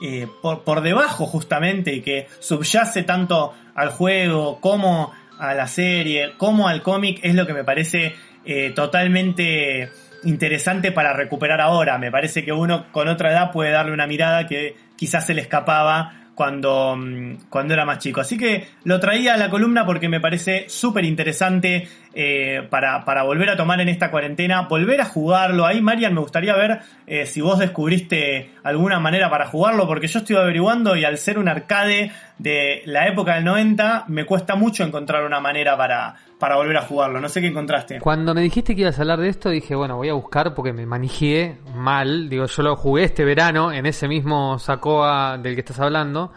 eh, 0.00 0.28
por, 0.42 0.82
debajo 0.82 1.26
justamente 1.26 1.92
y 1.92 2.02
que 2.02 2.28
subyace 2.38 3.02
tanto 3.02 3.54
al 3.74 3.88
juego 3.88 4.60
como 4.60 5.12
a 5.38 5.54
la 5.54 5.66
serie, 5.66 6.34
como 6.36 6.68
al 6.68 6.82
cómic, 6.82 7.20
es 7.22 7.34
lo 7.34 7.46
que 7.46 7.54
me 7.54 7.64
parece 7.64 8.14
eh, 8.44 8.72
totalmente 8.74 9.90
interesante 10.24 10.92
para 10.92 11.12
recuperar 11.12 11.60
ahora. 11.60 11.98
Me 11.98 12.10
parece 12.10 12.44
que 12.44 12.52
uno 12.52 12.86
con 12.92 13.08
otra 13.08 13.30
edad 13.30 13.52
puede 13.52 13.70
darle 13.70 13.92
una 13.92 14.06
mirada 14.06 14.46
que 14.46 14.76
quizás 14.96 15.26
se 15.26 15.34
le 15.34 15.42
escapaba 15.42 16.26
cuando, 16.34 16.96
mm, 16.96 17.48
cuando 17.48 17.74
era 17.74 17.84
más 17.84 17.98
chico. 17.98 18.20
Así 18.20 18.36
que 18.36 18.68
lo 18.84 19.00
traía 19.00 19.34
a 19.34 19.36
la 19.36 19.50
columna 19.50 19.86
porque 19.86 20.08
me 20.08 20.20
parece 20.20 20.68
súper 20.68 21.04
interesante 21.04 21.88
eh, 22.18 22.66
para, 22.70 23.04
para, 23.04 23.24
volver 23.24 23.50
a 23.50 23.58
tomar 23.58 23.78
en 23.82 23.90
esta 23.90 24.10
cuarentena, 24.10 24.62
volver 24.62 25.02
a 25.02 25.04
jugarlo. 25.04 25.66
Ahí, 25.66 25.82
Marian, 25.82 26.14
me 26.14 26.20
gustaría 26.20 26.56
ver 26.56 26.80
eh, 27.06 27.26
si 27.26 27.42
vos 27.42 27.58
descubriste 27.58 28.52
alguna 28.64 28.98
manera 28.98 29.28
para 29.28 29.48
jugarlo, 29.48 29.86
porque 29.86 30.06
yo 30.06 30.20
estoy 30.20 30.36
averiguando 30.36 30.96
y 30.96 31.04
al 31.04 31.18
ser 31.18 31.38
un 31.38 31.46
arcade 31.46 32.10
de 32.38 32.80
la 32.86 33.06
época 33.06 33.34
del 33.34 33.44
90, 33.44 34.06
me 34.08 34.24
cuesta 34.24 34.54
mucho 34.54 34.82
encontrar 34.82 35.24
una 35.26 35.40
manera 35.40 35.76
para, 35.76 36.14
para 36.38 36.56
volver 36.56 36.78
a 36.78 36.82
jugarlo. 36.82 37.20
No 37.20 37.28
sé 37.28 37.42
qué 37.42 37.48
encontraste. 37.48 38.00
Cuando 38.00 38.34
me 38.34 38.40
dijiste 38.40 38.74
que 38.74 38.80
ibas 38.80 38.98
a 38.98 39.02
hablar 39.02 39.20
de 39.20 39.28
esto, 39.28 39.50
dije, 39.50 39.74
bueno, 39.74 39.96
voy 39.96 40.08
a 40.08 40.14
buscar 40.14 40.54
porque 40.54 40.72
me 40.72 40.86
manejé 40.86 41.58
mal. 41.74 42.30
Digo, 42.30 42.46
yo 42.46 42.62
lo 42.62 42.76
jugué 42.76 43.04
este 43.04 43.26
verano 43.26 43.72
en 43.72 43.84
ese 43.84 44.08
mismo 44.08 44.58
Sacoa 44.58 45.36
del 45.36 45.54
que 45.54 45.60
estás 45.60 45.80
hablando. 45.80 46.32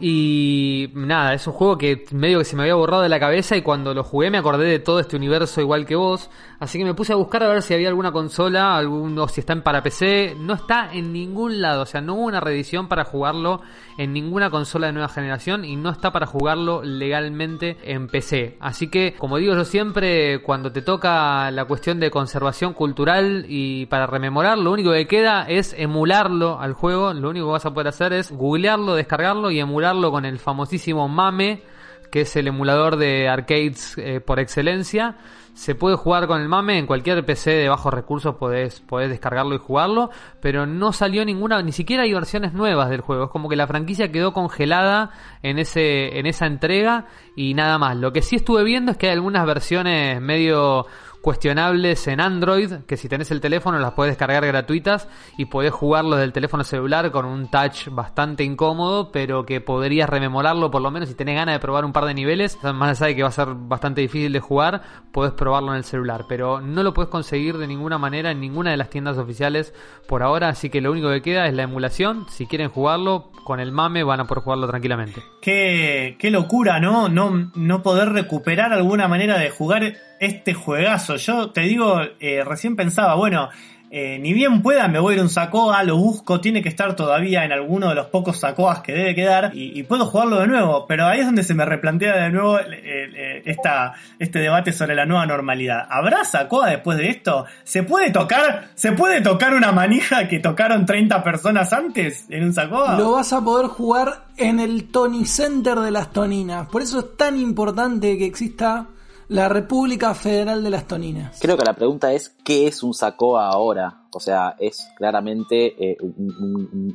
Y 0.00 0.90
nada, 0.94 1.34
es 1.34 1.44
un 1.48 1.52
juego 1.54 1.76
que 1.76 2.04
medio 2.12 2.38
que 2.38 2.44
se 2.44 2.54
me 2.54 2.62
había 2.62 2.76
borrado 2.76 3.02
de 3.02 3.08
la 3.08 3.18
cabeza 3.18 3.56
y 3.56 3.62
cuando 3.62 3.94
lo 3.94 4.04
jugué 4.04 4.30
me 4.30 4.38
acordé 4.38 4.66
de 4.66 4.78
todo 4.78 5.00
este 5.00 5.16
universo 5.16 5.60
igual 5.60 5.86
que 5.86 5.96
vos. 5.96 6.30
Así 6.60 6.78
que 6.78 6.84
me 6.84 6.94
puse 6.94 7.12
a 7.12 7.16
buscar 7.16 7.42
a 7.42 7.48
ver 7.48 7.62
si 7.62 7.74
había 7.74 7.88
alguna 7.88 8.12
consola, 8.12 8.76
algún, 8.76 9.18
o 9.18 9.26
si 9.28 9.40
está 9.40 9.54
en 9.54 9.62
para 9.62 9.82
PC. 9.82 10.36
No 10.38 10.54
está 10.54 10.90
en 10.92 11.12
ningún 11.12 11.60
lado, 11.60 11.82
o 11.82 11.86
sea, 11.86 12.00
no 12.00 12.14
hubo 12.14 12.26
una 12.26 12.40
reedición 12.40 12.86
para 12.86 13.04
jugarlo 13.04 13.60
en 13.96 14.12
ninguna 14.12 14.50
consola 14.50 14.86
de 14.86 14.92
nueva 14.92 15.08
generación 15.08 15.64
y 15.64 15.74
no 15.74 15.90
está 15.90 16.12
para 16.12 16.26
jugarlo 16.26 16.82
legalmente 16.84 17.76
en 17.82 18.06
PC. 18.06 18.56
Así 18.60 18.88
que, 18.88 19.14
como 19.18 19.38
digo 19.38 19.54
yo 19.54 19.64
siempre, 19.64 20.42
cuando 20.42 20.70
te 20.70 20.82
toca 20.82 21.50
la 21.50 21.64
cuestión 21.64 21.98
de 21.98 22.10
conservación 22.10 22.72
cultural 22.72 23.46
y 23.48 23.86
para 23.86 24.06
rememorar, 24.06 24.58
lo 24.58 24.70
único 24.70 24.92
que 24.92 25.08
queda 25.08 25.48
es 25.48 25.74
emularlo 25.76 26.60
al 26.60 26.72
juego. 26.72 27.12
Lo 27.14 27.30
único 27.30 27.46
que 27.46 27.52
vas 27.52 27.66
a 27.66 27.74
poder 27.74 27.88
hacer 27.88 28.12
es 28.12 28.30
googlearlo, 28.30 28.94
descargarlo 28.94 29.50
y 29.50 29.58
emularlo 29.58 29.87
con 29.88 30.26
el 30.26 30.38
famosísimo 30.38 31.08
MAME, 31.08 31.62
que 32.10 32.22
es 32.22 32.36
el 32.36 32.46
emulador 32.46 32.96
de 32.96 33.28
arcades 33.28 33.96
eh, 33.96 34.20
por 34.20 34.38
excelencia. 34.38 35.16
Se 35.54 35.74
puede 35.74 35.96
jugar 35.96 36.26
con 36.26 36.40
el 36.40 36.48
MAME 36.48 36.78
en 36.78 36.86
cualquier 36.86 37.24
PC 37.24 37.50
de 37.50 37.68
bajos 37.68 37.92
recursos, 37.92 38.36
podés, 38.36 38.80
podés 38.80 39.08
descargarlo 39.08 39.54
y 39.54 39.58
jugarlo, 39.58 40.10
pero 40.40 40.66
no 40.66 40.92
salió 40.92 41.24
ninguna, 41.24 41.62
ni 41.62 41.72
siquiera 41.72 42.04
hay 42.04 42.12
versiones 42.12 42.52
nuevas 42.52 42.90
del 42.90 43.00
juego. 43.00 43.24
Es 43.24 43.30
como 43.30 43.48
que 43.48 43.56
la 43.56 43.66
franquicia 43.66 44.12
quedó 44.12 44.32
congelada 44.32 45.10
en, 45.42 45.58
ese, 45.58 46.18
en 46.18 46.26
esa 46.26 46.46
entrega 46.46 47.06
y 47.34 47.54
nada 47.54 47.78
más. 47.78 47.96
Lo 47.96 48.12
que 48.12 48.22
sí 48.22 48.36
estuve 48.36 48.62
viendo 48.62 48.92
es 48.92 48.98
que 48.98 49.06
hay 49.06 49.14
algunas 49.14 49.46
versiones 49.46 50.20
medio 50.20 50.86
cuestionables 51.20 52.06
en 52.08 52.20
Android, 52.20 52.72
que 52.86 52.96
si 52.96 53.08
tenés 53.08 53.30
el 53.30 53.40
teléfono 53.40 53.78
las 53.78 53.92
puedes 53.92 54.12
descargar 54.12 54.46
gratuitas 54.46 55.08
y 55.36 55.46
podés 55.46 55.72
jugarlo 55.72 56.16
del 56.16 56.32
teléfono 56.32 56.64
celular 56.64 57.10
con 57.10 57.24
un 57.24 57.50
touch 57.50 57.88
bastante 57.90 58.44
incómodo, 58.44 59.10
pero 59.12 59.44
que 59.44 59.60
podrías 59.60 60.08
rememorarlo 60.08 60.70
por 60.70 60.82
lo 60.82 60.90
menos 60.90 61.08
si 61.08 61.14
tenés 61.14 61.36
ganas 61.36 61.54
de 61.54 61.60
probar 61.60 61.84
un 61.84 61.92
par 61.92 62.04
de 62.04 62.14
niveles, 62.14 62.58
más 62.62 63.00
allá 63.00 63.08
de 63.08 63.16
que 63.16 63.22
va 63.22 63.28
a 63.28 63.32
ser 63.32 63.48
bastante 63.54 64.00
difícil 64.00 64.32
de 64.32 64.40
jugar, 64.40 64.82
podés 65.12 65.32
probarlo 65.32 65.72
en 65.72 65.78
el 65.78 65.84
celular, 65.84 66.24
pero 66.28 66.60
no 66.60 66.82
lo 66.82 66.94
puedes 66.94 67.10
conseguir 67.10 67.58
de 67.58 67.66
ninguna 67.66 67.98
manera 67.98 68.30
en 68.30 68.40
ninguna 68.40 68.70
de 68.70 68.76
las 68.76 68.90
tiendas 68.90 69.18
oficiales 69.18 69.74
por 70.06 70.22
ahora, 70.22 70.48
así 70.48 70.70
que 70.70 70.80
lo 70.80 70.92
único 70.92 71.10
que 71.10 71.22
queda 71.22 71.46
es 71.46 71.54
la 71.54 71.64
emulación, 71.64 72.26
si 72.28 72.46
quieren 72.46 72.68
jugarlo 72.68 73.30
con 73.44 73.60
el 73.60 73.72
mame 73.72 74.04
van 74.04 74.20
a 74.20 74.24
poder 74.24 74.44
jugarlo 74.44 74.68
tranquilamente. 74.68 75.22
Qué, 75.40 76.16
qué 76.18 76.30
locura, 76.30 76.80
¿no? 76.80 77.08
¿no? 77.08 77.50
No 77.54 77.82
poder 77.82 78.10
recuperar 78.10 78.72
alguna 78.72 79.08
manera 79.08 79.38
de 79.38 79.50
jugar 79.50 79.96
este 80.20 80.54
juegazo. 80.54 81.16
Yo 81.16 81.50
te 81.50 81.62
digo, 81.62 82.00
eh, 82.20 82.42
recién 82.44 82.76
pensaba, 82.76 83.14
bueno, 83.14 83.50
eh, 83.90 84.18
ni 84.18 84.34
bien 84.34 84.60
pueda, 84.60 84.86
me 84.86 84.98
voy 84.98 85.12
a 85.12 85.14
ir 85.14 85.20
a 85.20 85.22
un 85.22 85.30
Sacoa, 85.30 85.82
lo 85.82 85.96
busco, 85.96 86.40
tiene 86.42 86.62
que 86.62 86.68
estar 86.68 86.94
todavía 86.94 87.44
en 87.46 87.52
alguno 87.52 87.88
de 87.88 87.94
los 87.94 88.08
pocos 88.08 88.38
Sacoas 88.38 88.80
que 88.80 88.92
debe 88.92 89.14
quedar 89.14 89.52
y, 89.54 89.82
puedo 89.84 90.04
jugarlo 90.04 90.40
de 90.40 90.46
nuevo. 90.46 90.86
Pero 90.86 91.06
ahí 91.06 91.20
es 91.20 91.26
donde 91.26 91.42
se 91.42 91.54
me 91.54 91.64
replantea 91.64 92.24
de 92.24 92.30
nuevo 92.30 92.58
eh, 92.58 93.42
esta, 93.46 93.94
este 94.18 94.40
debate 94.40 94.72
sobre 94.72 94.94
la 94.94 95.06
nueva 95.06 95.24
normalidad. 95.24 95.86
¿Habrá 95.88 96.24
Sacoa 96.24 96.68
después 96.68 96.98
de 96.98 97.08
esto? 97.08 97.46
¿Se 97.64 97.82
puede 97.82 98.10
tocar, 98.10 98.68
se 98.74 98.92
puede 98.92 99.22
tocar 99.22 99.54
una 99.54 99.72
manija 99.72 100.28
que 100.28 100.38
tocaron 100.38 100.84
30 100.84 101.24
personas 101.24 101.72
antes 101.72 102.26
en 102.28 102.44
un 102.44 102.52
Sacoa? 102.52 102.98
Lo 102.98 103.12
vas 103.12 103.32
a 103.32 103.42
poder 103.42 103.68
jugar 103.68 104.26
en 104.36 104.60
el 104.60 104.90
Tony 104.90 105.24
Center 105.24 105.78
de 105.78 105.90
las 105.90 106.12
Toninas. 106.12 106.68
Por 106.68 106.82
eso 106.82 106.98
es 106.98 107.16
tan 107.16 107.38
importante 107.40 108.18
que 108.18 108.26
exista 108.26 108.88
la 109.28 109.48
República 109.48 110.14
Federal 110.14 110.64
de 110.64 110.70
las 110.70 110.86
Toninas. 110.86 111.38
Creo 111.40 111.56
que 111.56 111.64
la 111.64 111.74
pregunta 111.74 112.12
es, 112.12 112.34
¿qué 112.44 112.66
es 112.66 112.82
un 112.82 112.94
Sacoa 112.94 113.48
ahora? 113.48 114.02
O 114.10 114.20
sea, 114.20 114.56
es 114.58 114.88
claramente 114.96 115.74
eh, 115.78 115.96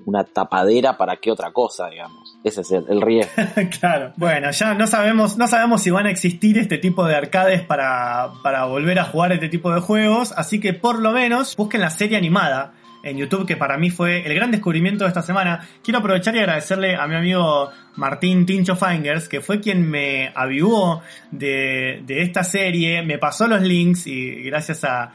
una 0.05 0.23
tapadera 0.23 0.97
para 0.97 1.17
qué 1.17 1.31
otra 1.31 1.51
cosa, 1.51 1.89
digamos. 1.89 2.37
Ese 2.43 2.61
es 2.61 2.71
el, 2.71 3.01
riesgo. 3.01 3.31
claro. 3.79 4.13
Bueno, 4.17 4.49
ya 4.49 4.73
no 4.73 4.87
sabemos, 4.87 5.37
no 5.37 5.47
sabemos 5.47 5.83
si 5.83 5.91
van 5.91 6.07
a 6.07 6.11
existir 6.11 6.57
este 6.57 6.79
tipo 6.79 7.05
de 7.05 7.15
arcades 7.15 7.61
para, 7.61 8.31
para 8.41 8.65
volver 8.65 8.97
a 8.97 9.05
jugar 9.05 9.31
este 9.31 9.49
tipo 9.49 9.71
de 9.71 9.79
juegos, 9.79 10.33
así 10.35 10.59
que 10.59 10.73
por 10.73 10.99
lo 10.99 11.11
menos 11.11 11.55
busquen 11.55 11.81
la 11.81 11.91
serie 11.91 12.17
animada 12.17 12.73
en 13.03 13.17
YouTube, 13.17 13.45
que 13.45 13.57
para 13.57 13.77
mí 13.77 13.91
fue 13.91 14.25
el 14.25 14.33
gran 14.33 14.49
descubrimiento 14.49 15.03
de 15.03 15.09
esta 15.09 15.21
semana. 15.21 15.67
Quiero 15.83 15.99
aprovechar 15.99 16.35
y 16.35 16.39
agradecerle 16.39 16.95
a 16.95 17.05
mi 17.07 17.15
amigo 17.15 17.69
Martín 17.97 18.45
Tincho 18.45 18.75
Fingers, 18.75 19.27
que 19.27 19.41
fue 19.41 19.59
quien 19.59 19.87
me 19.87 20.31
avivó 20.33 21.03
de, 21.29 22.03
esta 22.07 22.43
serie, 22.43 23.03
me 23.03 23.17
pasó 23.17 23.47
los 23.47 23.61
links 23.61 24.07
y 24.07 24.43
gracias 24.43 24.83
a, 24.83 25.11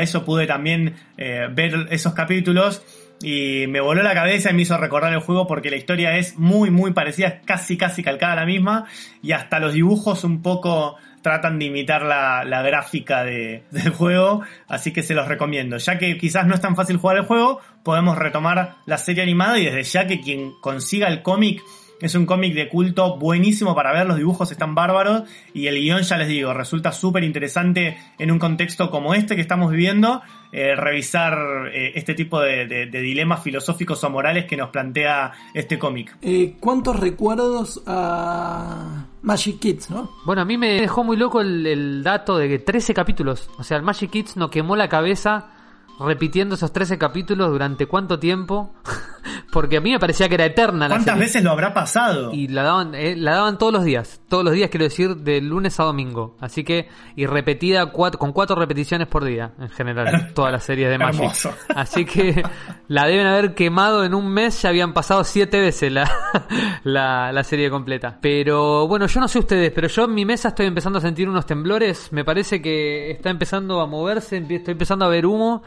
eso 0.00 0.24
pude 0.24 0.48
también 0.48 0.96
eh, 1.16 1.46
ver 1.52 1.86
esos 1.90 2.12
capítulos 2.14 2.82
y 3.22 3.66
me 3.68 3.80
voló 3.80 4.02
la 4.02 4.12
cabeza 4.12 4.50
y 4.50 4.54
me 4.54 4.62
hizo 4.62 4.76
recordar 4.76 5.12
el 5.12 5.20
juego 5.20 5.46
porque 5.46 5.70
la 5.70 5.76
historia 5.76 6.16
es 6.16 6.36
muy 6.36 6.70
muy 6.70 6.92
parecida, 6.92 7.40
casi 7.44 7.76
casi 7.76 8.02
calcada 8.02 8.32
a 8.32 8.36
la 8.36 8.46
misma 8.46 8.86
y 9.22 9.30
hasta 9.30 9.60
los 9.60 9.72
dibujos 9.72 10.24
un 10.24 10.42
poco 10.42 10.96
tratan 11.22 11.58
de 11.58 11.66
imitar 11.66 12.02
la, 12.02 12.62
gráfica 12.62 13.24
del 13.24 13.90
juego, 13.96 14.42
así 14.68 14.92
que 14.92 15.02
se 15.02 15.14
los 15.14 15.28
recomiendo. 15.28 15.78
Ya 15.78 15.98
que 15.98 16.18
quizás 16.18 16.46
no 16.46 16.54
es 16.54 16.60
tan 16.60 16.76
fácil 16.76 16.98
jugar 16.98 17.16
el 17.16 17.24
juego, 17.24 17.60
podemos 17.82 18.18
retomar 18.18 18.74
la 18.86 18.98
serie 18.98 19.22
animada 19.22 19.58
y 19.58 19.64
desde 19.64 19.84
ya 19.84 20.06
que 20.06 20.20
quien 20.20 20.52
consiga 20.60 21.08
el 21.08 21.22
cómic 21.22 21.62
es 22.02 22.16
un 22.16 22.26
cómic 22.26 22.52
de 22.54 22.68
culto 22.68 23.16
buenísimo 23.16 23.74
para 23.74 23.92
ver, 23.92 24.06
los 24.06 24.16
dibujos 24.16 24.50
están 24.50 24.74
bárbaros 24.74 25.22
y 25.54 25.68
el 25.68 25.76
guion, 25.80 26.02
ya 26.02 26.16
les 26.18 26.28
digo, 26.28 26.52
resulta 26.52 26.90
súper 26.90 27.22
interesante 27.22 27.96
en 28.18 28.30
un 28.32 28.40
contexto 28.40 28.90
como 28.90 29.14
este 29.14 29.36
que 29.36 29.40
estamos 29.40 29.70
viviendo, 29.70 30.20
eh, 30.50 30.74
revisar 30.74 31.70
eh, 31.72 31.92
este 31.94 32.14
tipo 32.14 32.40
de, 32.40 32.86
dilemas 32.90 33.42
filosóficos 33.42 34.02
o 34.02 34.10
morales 34.10 34.46
que 34.46 34.56
nos 34.56 34.70
plantea 34.70 35.32
este 35.54 35.78
cómic. 35.78 36.16
Eh, 36.22 36.56
¿Cuántos 36.58 36.98
recuerdos 36.98 37.80
a 37.86 39.06
Magic 39.22 39.60
Kids, 39.60 39.90
no? 39.90 40.10
Bueno, 40.24 40.42
a 40.42 40.44
mí 40.44 40.58
me 40.58 40.80
dejó 40.80 41.04
muy 41.04 41.16
loco 41.16 41.40
el, 41.40 41.64
el 41.66 42.02
dato 42.02 42.36
de 42.36 42.48
que 42.48 42.58
13 42.58 42.94
capítulos, 42.94 43.48
o 43.58 43.62
sea, 43.62 43.76
el 43.76 43.84
Magic 43.84 44.10
Kids 44.10 44.36
nos 44.36 44.50
quemó 44.50 44.74
la 44.74 44.88
cabeza 44.88 45.61
repitiendo 46.00 46.54
esos 46.54 46.72
13 46.72 46.98
capítulos 46.98 47.50
durante 47.50 47.86
cuánto 47.86 48.18
tiempo. 48.18 48.72
Porque 49.52 49.76
a 49.76 49.80
mí 49.82 49.92
me 49.92 49.98
parecía 50.00 50.28
que 50.30 50.34
era 50.34 50.46
eterna 50.46 50.88
la 50.88 50.94
¿Cuántas 50.94 51.18
veces 51.18 51.44
lo 51.44 51.50
habrá 51.50 51.74
pasado? 51.74 52.30
Y 52.32 52.48
la 52.48 52.62
daban, 52.62 52.94
eh, 52.94 53.14
la 53.16 53.32
daban 53.32 53.58
todos 53.58 53.72
los 53.72 53.84
días. 53.84 54.22
Todos 54.26 54.44
los 54.44 54.54
días, 54.54 54.70
quiero 54.70 54.84
decir, 54.84 55.16
de 55.16 55.42
lunes 55.42 55.78
a 55.78 55.84
domingo. 55.84 56.36
Así 56.40 56.64
que, 56.64 56.88
y 57.16 57.26
repetida 57.26 57.86
cuatro, 57.86 58.18
con 58.18 58.32
cuatro 58.32 58.56
repeticiones 58.56 59.08
por 59.08 59.24
día, 59.24 59.52
en 59.60 59.68
general, 59.68 60.32
todas 60.34 60.52
las 60.52 60.64
series 60.64 60.88
de 60.88 60.96
Magic. 60.96 61.30
Así 61.76 62.06
que 62.06 62.42
la 62.88 63.06
deben 63.06 63.26
haber 63.26 63.54
quemado 63.54 64.04
en 64.04 64.14
un 64.14 64.26
mes, 64.32 64.62
ya 64.62 64.70
habían 64.70 64.94
pasado 64.94 65.22
siete 65.22 65.60
veces 65.60 65.92
la, 65.92 66.10
la, 66.84 67.30
la 67.30 67.44
serie 67.44 67.68
completa. 67.68 68.18
Pero 68.22 68.88
bueno, 68.88 69.06
yo 69.06 69.20
no 69.20 69.28
sé 69.28 69.38
ustedes, 69.38 69.70
pero 69.72 69.86
yo 69.86 70.04
en 70.04 70.14
mi 70.14 70.24
mesa 70.24 70.48
estoy 70.48 70.64
empezando 70.64 70.98
a 70.98 71.02
sentir 71.02 71.28
unos 71.28 71.44
temblores. 71.44 72.10
Me 72.10 72.24
parece 72.24 72.62
que 72.62 73.10
está 73.10 73.28
empezando 73.28 73.82
a 73.82 73.86
moverse, 73.86 74.38
estoy 74.38 74.72
empezando 74.72 75.04
a 75.04 75.08
ver 75.08 75.26
humo 75.26 75.62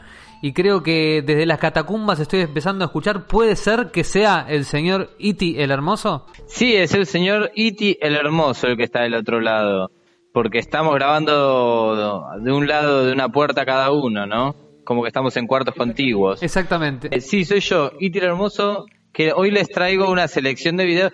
y 0.46 0.52
creo 0.52 0.80
que 0.80 1.22
desde 1.26 1.44
las 1.44 1.58
catacumbas 1.58 2.20
estoy 2.20 2.38
empezando 2.42 2.84
a 2.84 2.86
escuchar, 2.86 3.26
¿puede 3.26 3.56
ser 3.56 3.90
que 3.90 4.04
sea 4.04 4.46
el 4.48 4.64
señor 4.64 5.10
Iti 5.18 5.56
el 5.58 5.72
Hermoso? 5.72 6.24
Sí, 6.46 6.76
es 6.76 6.94
el 6.94 7.06
señor 7.06 7.50
Iti 7.56 7.98
el 8.00 8.14
Hermoso 8.14 8.68
el 8.68 8.76
que 8.76 8.84
está 8.84 9.02
del 9.02 9.14
otro 9.14 9.40
lado, 9.40 9.90
porque 10.32 10.58
estamos 10.58 10.94
grabando 10.94 12.28
de 12.40 12.52
un 12.52 12.68
lado 12.68 13.06
de 13.06 13.12
una 13.12 13.28
puerta 13.28 13.64
cada 13.64 13.90
uno, 13.90 14.24
¿no? 14.24 14.54
como 14.84 15.02
que 15.02 15.08
estamos 15.08 15.36
en 15.36 15.48
cuartos 15.48 15.74
contiguos. 15.74 16.40
Exactamente. 16.44 17.08
Eh, 17.10 17.20
Sí, 17.20 17.44
soy 17.44 17.58
yo, 17.58 17.90
Itir 17.98 18.22
Hermoso, 18.22 18.86
que 19.12 19.32
hoy 19.32 19.50
les 19.50 19.68
traigo 19.68 20.08
una 20.12 20.28
selección 20.28 20.76
de 20.76 20.84
videos. 20.84 21.12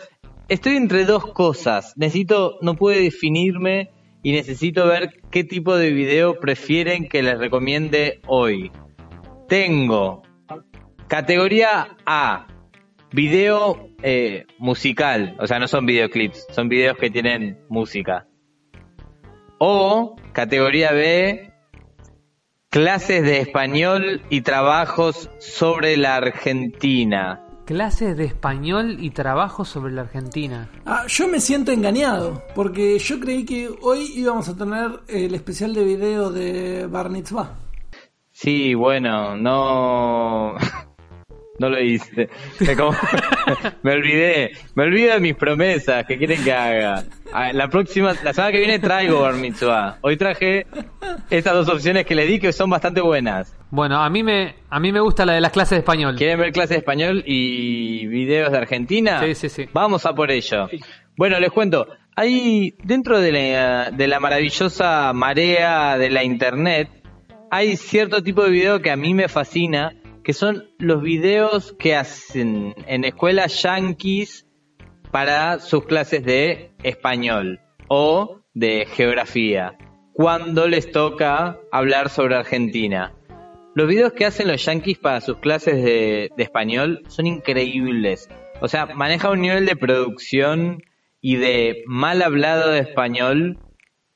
Estoy 0.51 0.76
entre 0.76 1.07
dos 1.07 1.33
cosas. 1.33 1.95
Necesito, 1.97 2.59
no 2.61 2.74
puedo 2.74 3.01
definirme 3.01 3.89
y 4.22 4.33
necesito 4.33 4.87
ver 4.87 5.14
qué 5.30 5.43
tipo 5.43 5.74
de 5.74 5.91
video 5.91 6.39
prefieren 6.39 7.09
que 7.09 7.22
les 7.22 7.39
recomiende 7.39 8.20
hoy. 8.26 8.70
Tengo 9.53 10.22
categoría 11.09 11.98
A, 12.07 12.46
video 13.11 13.90
eh, 14.03 14.46
musical, 14.59 15.36
o 15.38 15.46
sea, 15.46 15.59
no 15.59 15.68
son 15.68 15.84
videoclips, 15.84 16.46
son 16.55 16.70
videos 16.70 16.96
que 16.96 17.11
tienen 17.11 17.59
música. 17.68 18.26
O 19.59 20.16
categoría 20.32 20.92
B, 20.92 21.53
clases 22.70 23.24
de 23.24 23.40
español 23.40 24.22
y 24.30 24.40
trabajos 24.40 25.28
sobre 25.38 25.98
la 25.98 26.16
Argentina. 26.16 27.44
Clases 27.66 28.16
de 28.16 28.24
español 28.24 28.96
y 29.00 29.11
trabajo 29.11 29.66
sobre 29.66 29.92
la 29.92 30.00
Argentina. 30.00 30.70
Ah, 30.86 31.05
yo 31.09 31.28
me 31.28 31.40
siento 31.40 31.72
engañado, 31.72 32.42
porque 32.55 32.98
yo 32.98 33.20
creí 33.20 33.44
que 33.44 33.68
hoy 33.82 34.12
íbamos 34.14 34.48
a 34.48 34.57
tener 34.57 35.00
el 35.09 35.34
especial 35.34 35.74
de 35.74 35.84
video 35.84 36.30
de 36.30 36.86
Bar 36.86 37.11
Mitzvah. 37.11 37.59
Sí, 38.43 38.74
bueno, 38.74 39.36
no. 39.36 40.55
No 41.59 41.68
lo 41.68 41.80
hice. 41.80 42.28
Es 42.59 42.76
como- 42.76 42.97
me 43.82 43.93
olvidé. 43.93 44.53
Me 44.74 44.82
olvido 44.84 45.12
de 45.12 45.20
mis 45.20 45.36
promesas. 45.36 46.05
¿Qué 46.07 46.18
quieren 46.18 46.43
que 46.43 46.53
haga? 46.53 47.05
Ah, 47.32 47.53
La 47.53 47.68
próxima, 47.68 48.14
la 48.24 48.32
semana 48.32 48.51
que 48.51 48.59
viene 48.59 48.78
traigo 48.80 49.20
Bar 49.20 49.34
Mitzvah. 49.34 49.99
Hoy 50.01 50.16
traje 50.16 50.66
estas 51.30 51.53
dos 51.55 51.68
opciones 51.68 52.05
que 52.05 52.16
le 52.16 52.24
di 52.26 52.40
que 52.40 52.53
son 52.53 52.68
bastante 52.68 53.01
buenas. 53.01 53.55
Bueno, 53.70 54.03
a 54.03 54.11
mí 54.11 54.24
me 54.24 54.57
a 54.70 54.80
mí 54.80 54.90
me 54.90 54.99
gusta 55.01 55.24
la 55.24 55.34
de 55.34 55.40
las 55.40 55.53
clases 55.53 55.72
de 55.76 55.80
español. 55.80 56.16
¿Quieren 56.16 56.40
ver 56.40 56.51
clases 56.53 56.70
de 56.70 56.76
español 56.78 57.22
y 57.26 58.07
videos 58.09 58.51
de 58.51 58.59
Argentina? 58.59 59.20
Sí, 59.22 59.34
sí, 59.36 59.49
sí. 59.49 59.68
Vamos 59.72 60.05
a 60.05 60.14
por 60.14 60.32
ello. 60.32 60.68
Bueno, 61.16 61.38
les 61.38 61.53
cuento. 61.53 61.86
Hay, 62.16 62.74
dentro 62.82 63.20
de 63.20 63.30
la, 63.30 63.90
de 63.93 64.09
la 64.09 64.18
maravillosa 64.18 65.12
marea 65.12 65.97
de 65.97 66.11
la 66.11 66.24
internet, 66.24 66.88
hay 67.53 67.76
cierto 67.76 68.22
tipo 68.22 68.42
de 68.44 68.50
video 68.50 68.80
que 68.80 68.90
a 68.90 68.96
mí 68.96 69.12
me 69.12 69.28
fascina, 69.28 69.94
que 70.24 70.32
son 70.32 70.70
los 70.78 71.03
videos 71.03 71.76
que 71.78 71.94
hacen 71.94 72.74
en 72.86 73.05
escuelas 73.05 73.62
yankees 73.62 74.46
para 75.11 75.59
sus 75.59 75.84
clases 75.84 76.24
de 76.24 76.72
español 76.82 77.61
o 77.88 78.40
de 78.55 78.86
geografía, 78.86 79.76
cuando 80.14 80.66
les 80.66 80.92
toca 80.92 81.59
hablar 81.70 82.09
sobre 82.09 82.36
Argentina. 82.36 83.12
Los 83.74 83.86
videos 83.86 84.14
que 84.14 84.24
hacen 84.24 84.48
los 84.48 84.64
yankees 84.64 84.96
para 84.96 85.20
sus 85.20 85.36
clases 85.36 85.84
de, 85.84 86.30
de 86.34 86.42
español 86.42 87.03
son 87.09 87.26
increíbles. 87.26 88.30
O 88.62 88.68
sea, 88.68 88.86
maneja 88.86 89.28
un 89.30 89.42
nivel 89.42 89.66
de 89.66 89.76
producción 89.76 90.82
y 91.20 91.36
de 91.36 91.84
mal 91.86 92.22
hablado 92.22 92.70
de 92.70 92.80
español 92.80 93.59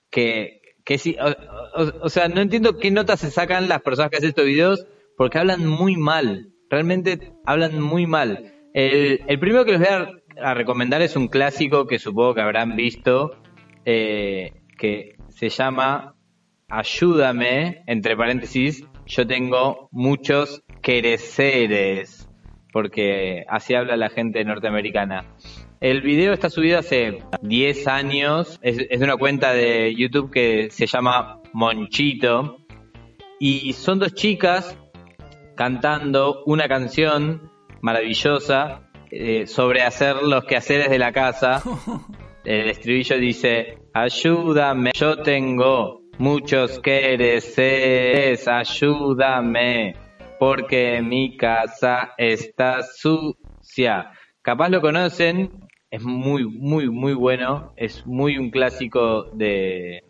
que, 0.08 0.55
que 0.86 0.96
sí, 0.96 1.16
o, 1.20 1.82
o- 1.82 1.92
o 2.04 2.08
sea, 2.08 2.28
no 2.28 2.40
entiendo 2.40 2.78
qué 2.78 2.90
notas 2.90 3.20
se 3.20 3.30
sacan 3.30 3.68
las 3.68 3.82
personas 3.82 4.10
que 4.10 4.16
hacen 4.16 4.30
estos 4.30 4.46
videos 4.46 4.86
porque 5.18 5.38
hablan 5.38 5.66
muy 5.66 5.96
mal, 5.96 6.52
realmente 6.70 7.32
hablan 7.44 7.80
muy 7.80 8.06
mal. 8.06 8.54
El, 8.72 9.20
primero 9.40 9.64
que 9.66 9.72
les 9.72 9.80
voy 9.80 9.88
a, 9.88 10.50
a 10.50 10.54
recomendar 10.54 11.02
es 11.02 11.16
un 11.16 11.28
clásico 11.28 11.86
que 11.86 11.98
supongo 11.98 12.34
que 12.34 12.40
habrán 12.42 12.76
visto, 12.76 13.32
eh, 13.84 14.52
que 14.78 15.16
se 15.28 15.48
llama 15.48 16.14
Ayúdame, 16.68 17.82
entre 17.86 18.16
paréntesis, 18.16 18.84
yo 19.06 19.26
tengo 19.26 19.88
muchos 19.92 20.62
quereceres, 20.82 22.28
porque 22.72 23.44
así 23.48 23.74
habla 23.74 23.96
la 23.96 24.08
gente 24.10 24.44
norteamericana. 24.44 25.24
El 25.80 26.00
video 26.00 26.32
está 26.32 26.48
subido 26.48 26.78
hace 26.78 27.18
10 27.42 27.86
años, 27.86 28.58
es, 28.62 28.78
es 28.88 28.98
de 28.98 29.04
una 29.04 29.16
cuenta 29.16 29.52
de 29.52 29.94
YouTube 29.94 30.30
que 30.30 30.70
se 30.70 30.86
llama 30.86 31.40
Monchito, 31.52 32.58
y 33.38 33.72
son 33.74 33.98
dos 33.98 34.14
chicas 34.14 34.78
cantando 35.54 36.42
una 36.46 36.68
canción 36.68 37.50
maravillosa 37.82 38.88
eh, 39.10 39.46
sobre 39.46 39.82
hacer 39.82 40.22
los 40.22 40.44
quehaceres 40.44 40.88
de 40.88 40.98
la 40.98 41.12
casa. 41.12 41.62
El 42.44 42.70
estribillo 42.70 43.18
dice, 43.18 43.78
ayúdame, 43.92 44.92
yo 44.94 45.18
tengo 45.18 46.02
muchos 46.18 46.78
quereres, 46.78 48.48
ayúdame, 48.48 49.94
porque 50.38 51.02
mi 51.02 51.36
casa 51.36 52.14
está 52.16 52.82
sucia. 52.82 54.12
Capaz 54.42 54.68
lo 54.68 54.80
conocen, 54.80 55.65
es 55.90 56.02
muy, 56.02 56.44
muy, 56.44 56.90
muy 56.90 57.14
bueno, 57.14 57.72
es 57.76 58.06
muy 58.06 58.38
un 58.38 58.50
clásico 58.50 59.24
de, 59.32 60.02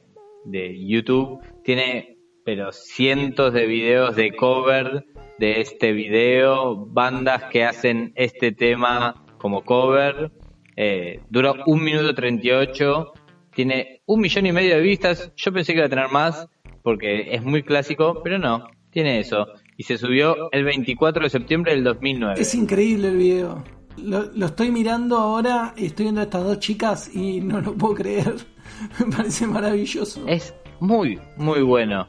de 0.45 0.87
YouTube, 0.87 1.41
tiene 1.65 2.17
pero 2.45 2.71
cientos 2.71 3.53
de 3.53 3.67
videos 3.67 4.15
de 4.15 4.37
cover 4.37 5.05
de 5.39 5.61
este 5.61 5.91
video, 5.93 6.87
bandas 6.87 7.45
que 7.51 7.65
hacen 7.65 8.13
este 8.15 8.53
tema 8.53 9.25
como 9.39 9.65
cover, 9.65 10.31
eh, 10.77 11.21
dura 11.29 11.55
un 11.67 11.83
minuto 11.83 12.15
38, 12.15 13.13
tiene 13.53 14.01
un 14.07 14.21
millón 14.21 14.47
y 14.47 14.53
medio 14.53 14.77
de 14.77 14.81
vistas, 14.81 15.33
yo 15.35 15.53
pensé 15.53 15.73
que 15.73 15.79
iba 15.79 15.87
a 15.87 15.91
tener 15.91 16.09
más 16.11 16.49
porque 16.85 17.35
es 17.35 17.43
muy 17.43 17.65
clásico, 17.65 18.21
pero 18.23 18.39
no, 18.39 18.69
tiene 18.91 19.19
eso. 19.19 19.49
Y 19.77 19.83
se 19.83 19.99
subió 19.99 20.49
el 20.53 20.65
24 20.65 21.25
de 21.25 21.31
septiembre 21.31 21.73
del 21.73 21.83
2009. 21.83 22.41
Es 22.41 22.55
increíble 22.55 23.09
el 23.09 23.17
video. 23.17 23.65
Lo, 23.97 24.47
estoy 24.47 24.71
mirando 24.71 25.17
ahora 25.17 25.75
y 25.77 25.87
estoy 25.87 26.05
viendo 26.05 26.21
a 26.21 26.25
estas 26.25 26.45
dos 26.45 26.59
chicas 26.59 27.15
y 27.15 27.41
no 27.41 27.61
lo 27.61 27.75
puedo 27.75 27.95
creer. 27.95 28.35
Me 28.99 29.17
parece 29.17 29.47
maravilloso. 29.47 30.27
Es 30.27 30.55
muy, 30.81 31.19
muy 31.37 31.63
bueno. 31.63 32.09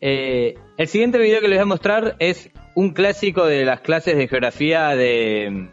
Eh, 0.00 0.54
el 0.76 0.88
siguiente 0.88 1.18
video 1.18 1.40
que 1.40 1.48
les 1.48 1.58
voy 1.58 1.62
a 1.62 1.66
mostrar 1.66 2.16
es 2.18 2.50
un 2.74 2.90
clásico 2.90 3.46
de 3.46 3.64
las 3.64 3.80
clases 3.80 4.16
de 4.16 4.28
geografía 4.28 4.88
de, 4.90 5.68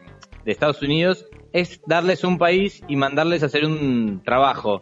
de 0.45 0.51
Estados 0.51 0.81
Unidos. 0.81 1.25
Es 1.51 1.81
darles 1.85 2.23
un 2.23 2.37
país 2.37 2.81
y 2.87 2.95
mandarles 2.95 3.43
a 3.43 3.47
hacer 3.47 3.65
un 3.65 4.21
trabajo 4.23 4.81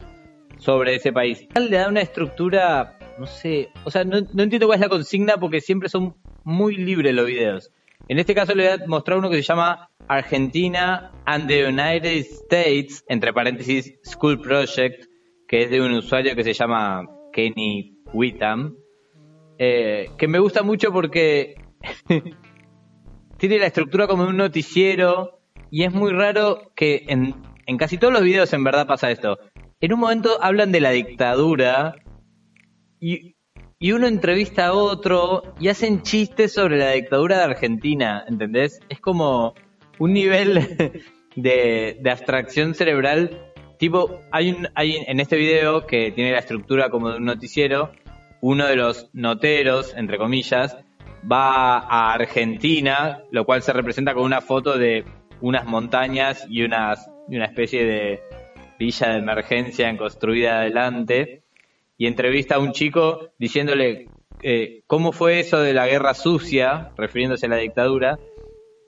sobre 0.58 0.96
ese 0.96 1.12
país. 1.12 1.48
Le 1.56 1.78
da 1.78 1.90
una 1.90 2.02
estructura, 2.02 2.98
no 3.20 3.28
sé, 3.28 3.70
o 3.84 3.92
sea, 3.92 4.04
no, 4.04 4.22
no 4.34 4.44
entiendo 4.44 4.68
cuál 4.68 4.78
es 4.78 4.82
la 4.82 4.90
consigna 4.90 5.38
porque 5.38 5.60
siempre 5.60 5.90
son 5.90 6.16
muy 6.44 6.78
libres 6.78 7.14
los 7.14 7.26
videos. 7.26 7.72
En 8.12 8.20
este 8.20 8.36
caso 8.36 8.53
le 8.53 8.68
voy 8.68 8.74
a 8.74 8.88
mostrar 8.88 9.20
uno 9.20 9.30
que 9.30 9.38
se 9.38 9.41
llama 9.41 9.89
Argentina 10.09 11.14
and 11.24 11.47
the 11.47 11.66
United 11.66 12.26
States, 12.43 13.05
entre 13.07 13.32
paréntesis, 13.32 13.97
School 14.03 14.41
Project, 14.41 15.05
que 15.47 15.64
es 15.64 15.72
de 15.72 15.80
un 15.80 15.93
usuario 15.93 16.36
que 16.36 16.43
se 16.43 16.51
llama 16.51 17.07
Kenny 17.32 17.95
Whitham, 18.12 18.76
eh, 19.57 20.09
que 20.18 20.28
me 20.28 20.39
gusta 20.39 20.62
mucho 20.62 20.91
porque 20.91 21.55
tiene 23.38 23.59
la 23.59 23.68
estructura 23.68 24.07
como 24.07 24.26
un 24.26 24.36
noticiero 24.36 25.39
y 25.70 25.86
es 25.86 25.93
muy 25.93 26.12
raro 26.12 26.74
que 26.76 27.05
en, 27.07 27.34
en 27.66 27.78
casi 27.78 27.97
todos 27.97 28.12
los 28.12 28.24
videos 28.24 28.51
en 28.51 28.66
verdad 28.66 28.88
pasa 28.88 29.09
esto. 29.09 29.39
En 29.80 29.93
un 29.93 30.01
momento 30.01 30.38
hablan 30.41 30.74
de 30.74 30.82
la 30.82 30.89
dictadura 30.91 31.95
y, 32.99 33.38
y 33.82 33.94
uno 33.94 34.08
entrevista 34.08 34.68
a 34.68 34.74
otro 34.74 35.42
y 35.60 35.68
hacen 35.68 36.04
chistes 36.04 36.54
sobre 36.54 36.78
la 36.78 36.92
dictadura 36.92 37.40
de 37.40 37.44
Argentina, 37.46 38.24
¿entendés? 38.28 38.80
Es 38.90 39.00
como 39.00 39.56
un 39.98 40.14
nivel 40.14 41.02
de, 41.36 42.00
abstracción 42.10 42.76
cerebral. 42.76 43.52
Tipo, 43.80 44.22
hay 44.32 44.52
un, 44.52 44.68
hay 44.76 44.98
en 45.08 45.20
este 45.20 45.36
video 45.36 45.88
que 45.88 46.12
tiene 46.12 46.32
la 46.32 46.38
estructura 46.38 46.92
como 46.92 47.10
de 47.10 47.18
un 47.18 47.26
noticiero, 47.26 47.92
uno 48.40 48.68
de 48.68 48.76
los 48.76 49.10
noteros, 49.14 49.96
entre 49.98 50.20
comillas, 50.20 50.78
va 51.30 51.80
a 51.80 52.14
Argentina, 52.14 53.24
lo 53.32 53.46
cual 53.46 53.64
se 53.64 53.74
representa 53.74 54.14
con 54.14 54.24
una 54.24 54.42
foto 54.42 54.78
de 54.78 55.06
unas 55.42 55.66
montañas 55.66 56.46
y, 56.48 56.62
unas, 56.62 57.10
y 57.28 57.36
una 57.36 57.46
especie 57.46 57.84
de 57.84 58.20
villa 58.78 59.10
de 59.10 59.18
emergencia 59.18 59.98
construida 59.98 60.60
adelante, 60.60 61.42
y 62.02 62.08
entrevista 62.08 62.56
a 62.56 62.60
un 62.60 62.72
chico 62.72 63.30
diciéndole 63.38 64.08
eh, 64.41 64.82
cómo 64.88 65.12
fue 65.12 65.39
eso 65.39 65.60
de 65.60 65.72
la 65.72 65.86
guerra 65.88 66.16
sucia, 66.16 66.89
refiriéndose 66.97 67.45
a 67.45 67.49
la 67.49 67.58
dictadura, 67.58 68.18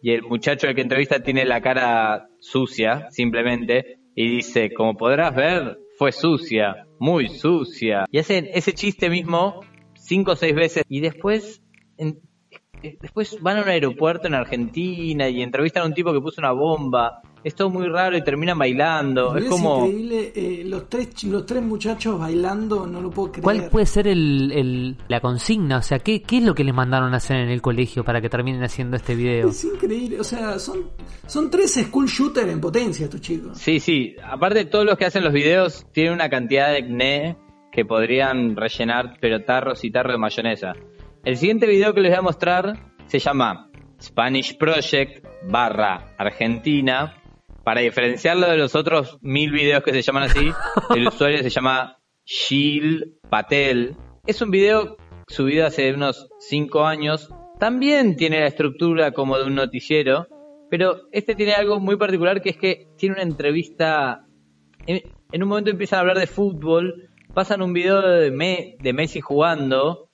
y 0.01 0.13
el 0.13 0.23
muchacho 0.23 0.67
al 0.67 0.73
que 0.73 0.81
entrevista 0.81 1.19
tiene 1.19 1.45
la 1.45 1.61
cara 1.61 2.27
sucia, 2.39 3.05
simplemente, 3.11 3.99
y 4.15 4.37
dice, 4.37 4.73
como 4.73 4.97
podrás 4.97 5.35
ver, 5.35 5.77
fue 5.99 6.11
sucia, 6.11 6.87
muy 6.97 7.29
sucia. 7.29 8.05
Y 8.09 8.17
hacen 8.17 8.49
ese 8.51 8.73
chiste 8.73 9.11
mismo 9.11 9.59
cinco 9.93 10.31
o 10.31 10.35
seis 10.35 10.55
veces, 10.55 10.83
y 10.89 10.99
después, 10.99 11.61
en- 11.99 12.19
después 12.99 13.39
van 13.41 13.57
a 13.59 13.61
un 13.61 13.69
aeropuerto 13.69 14.25
en 14.25 14.33
Argentina 14.33 15.29
y 15.29 15.43
entrevistan 15.43 15.83
a 15.83 15.85
un 15.85 15.93
tipo 15.93 16.11
que 16.13 16.19
puso 16.19 16.41
una 16.41 16.51
bomba. 16.51 17.21
Es 17.43 17.55
todo 17.55 17.69
muy 17.69 17.87
raro 17.87 18.15
y 18.17 18.23
terminan 18.23 18.57
bailando. 18.57 19.35
Es 19.37 19.45
como... 19.45 19.85
increíble, 19.85 20.31
eh, 20.35 20.63
los, 20.65 20.87
tres, 20.89 21.23
los 21.25 21.45
tres 21.45 21.61
muchachos 21.61 22.19
bailando, 22.19 22.87
no 22.87 23.01
lo 23.01 23.09
puedo 23.09 23.31
creer. 23.31 23.43
¿Cuál 23.43 23.69
puede 23.69 23.85
ser 23.85 24.07
el, 24.07 24.51
el- 24.51 24.97
la 25.07 25.19
consigna? 25.19 25.77
O 25.77 25.81
sea, 25.81 25.99
¿qué, 25.99 26.21
¿qué 26.21 26.37
es 26.37 26.43
lo 26.43 26.55
que 26.55 26.63
les 26.63 26.73
mandaron 26.73 27.13
a 27.13 27.17
hacer 27.17 27.37
en 27.37 27.49
el 27.49 27.61
colegio 27.61 28.03
para 28.03 28.21
que 28.21 28.29
terminen 28.29 28.63
haciendo 28.63 28.95
este 28.97 29.15
video? 29.15 29.49
Es 29.49 29.63
increíble, 29.63 30.19
o 30.19 30.23
sea, 30.23 30.57
son, 30.59 30.89
son 31.27 31.49
tres 31.49 31.73
school 31.73 32.07
shooter 32.07 32.47
en 32.49 32.61
potencia 32.61 33.05
estos 33.05 33.21
chicos. 33.21 33.57
Sí, 33.57 33.79
sí. 33.79 34.15
Aparte, 34.23 34.65
todos 34.65 34.85
los 34.85 34.97
que 34.97 35.05
hacen 35.05 35.23
los 35.23 35.33
videos 35.33 35.85
tienen 35.91 36.13
una 36.13 36.29
cantidad 36.29 36.69
de 36.71 36.77
acné 36.77 37.37
que 37.71 37.85
podrían 37.85 38.55
rellenar, 38.55 39.17
pero 39.19 39.43
tarros 39.43 39.83
y 39.83 39.91
tarros 39.91 40.13
de 40.13 40.17
mayonesa. 40.19 40.73
El 41.25 41.37
siguiente 41.37 41.65
video 41.67 41.93
que 41.93 42.01
les 42.01 42.11
voy 42.11 42.19
a 42.19 42.21
mostrar 42.21 42.91
se 43.07 43.17
llama 43.19 43.69
Spanish 44.01 44.57
Project 44.57 45.25
barra 45.49 46.13
Argentina. 46.17 47.15
Para 47.63 47.81
diferenciarlo 47.81 48.47
de 48.49 48.57
los 48.57 48.75
otros 48.75 49.17
mil 49.21 49.51
videos 49.51 49.83
que 49.83 49.91
se 49.93 50.01
llaman 50.01 50.23
así, 50.23 50.51
el 50.95 51.07
usuario 51.07 51.37
se 51.41 51.49
llama 51.49 51.97
Shil 52.25 53.15
Patel. 53.29 53.95
Es 54.25 54.41
un 54.41 54.51
video 54.51 54.97
subido 55.27 55.65
hace 55.65 55.93
unos 55.93 56.27
5 56.39 56.85
años. 56.85 57.29
También 57.59 58.15
tiene 58.17 58.39
la 58.41 58.47
estructura 58.47 59.11
como 59.11 59.37
de 59.37 59.45
un 59.45 59.55
noticiero, 59.55 60.27
pero 60.69 60.97
este 61.11 61.35
tiene 61.35 61.53
algo 61.53 61.79
muy 61.79 61.95
particular 61.97 62.41
que 62.41 62.49
es 62.49 62.57
que 62.57 62.87
tiene 62.97 63.15
una 63.15 63.23
entrevista. 63.23 64.25
En, 64.85 65.01
en 65.31 65.43
un 65.43 65.49
momento 65.49 65.69
empiezan 65.71 65.97
a 65.97 66.01
hablar 66.01 66.17
de 66.19 66.27
fútbol, 66.27 67.09
pasan 67.33 67.61
un 67.61 67.71
video 67.73 68.01
de, 68.01 68.31
Me- 68.31 68.75
de 68.81 68.91
Messi 68.93 69.21
jugando. 69.21 70.09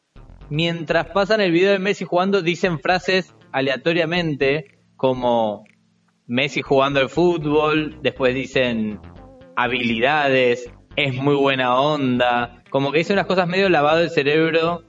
Mientras 0.51 1.07
pasan 1.07 1.41
el 1.41 1.51
video 1.51 1.71
de 1.71 1.79
Messi 1.79 2.05
jugando, 2.05 2.41
dicen 2.41 2.79
frases 2.79 3.33
aleatoriamente 3.51 4.79
como 4.95 5.63
Messi 6.29 6.61
jugando 6.61 6.99
al 6.99 7.09
fútbol, 7.09 7.97
después 8.03 8.35
dicen 8.35 8.99
habilidades, 9.55 10.71
es 10.95 11.15
muy 11.15 11.33
buena 11.33 11.81
onda, 11.81 12.61
como 12.69 12.91
que 12.91 12.99
dice 12.99 13.13
unas 13.13 13.25
cosas 13.25 13.47
medio 13.47 13.67
lavado 13.67 14.01
el 14.01 14.11
cerebro 14.11 14.83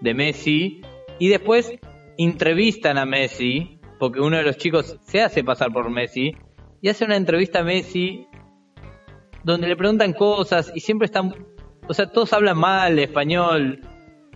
de 0.00 0.14
Messi 0.14 0.80
y 1.18 1.28
después 1.28 1.70
entrevistan 2.16 2.96
a 2.96 3.04
Messi, 3.04 3.78
porque 3.98 4.20
uno 4.20 4.38
de 4.38 4.44
los 4.44 4.56
chicos 4.56 4.98
se 5.02 5.20
hace 5.20 5.44
pasar 5.44 5.70
por 5.70 5.90
Messi 5.90 6.34
y 6.80 6.88
hace 6.88 7.04
una 7.04 7.16
entrevista 7.16 7.58
a 7.58 7.64
Messi 7.64 8.26
donde 9.44 9.68
le 9.68 9.76
preguntan 9.76 10.14
cosas 10.14 10.72
y 10.74 10.80
siempre 10.80 11.04
están, 11.04 11.34
o 11.86 11.92
sea, 11.92 12.10
todos 12.10 12.32
hablan 12.32 12.56
mal 12.56 12.98
español, 12.98 13.82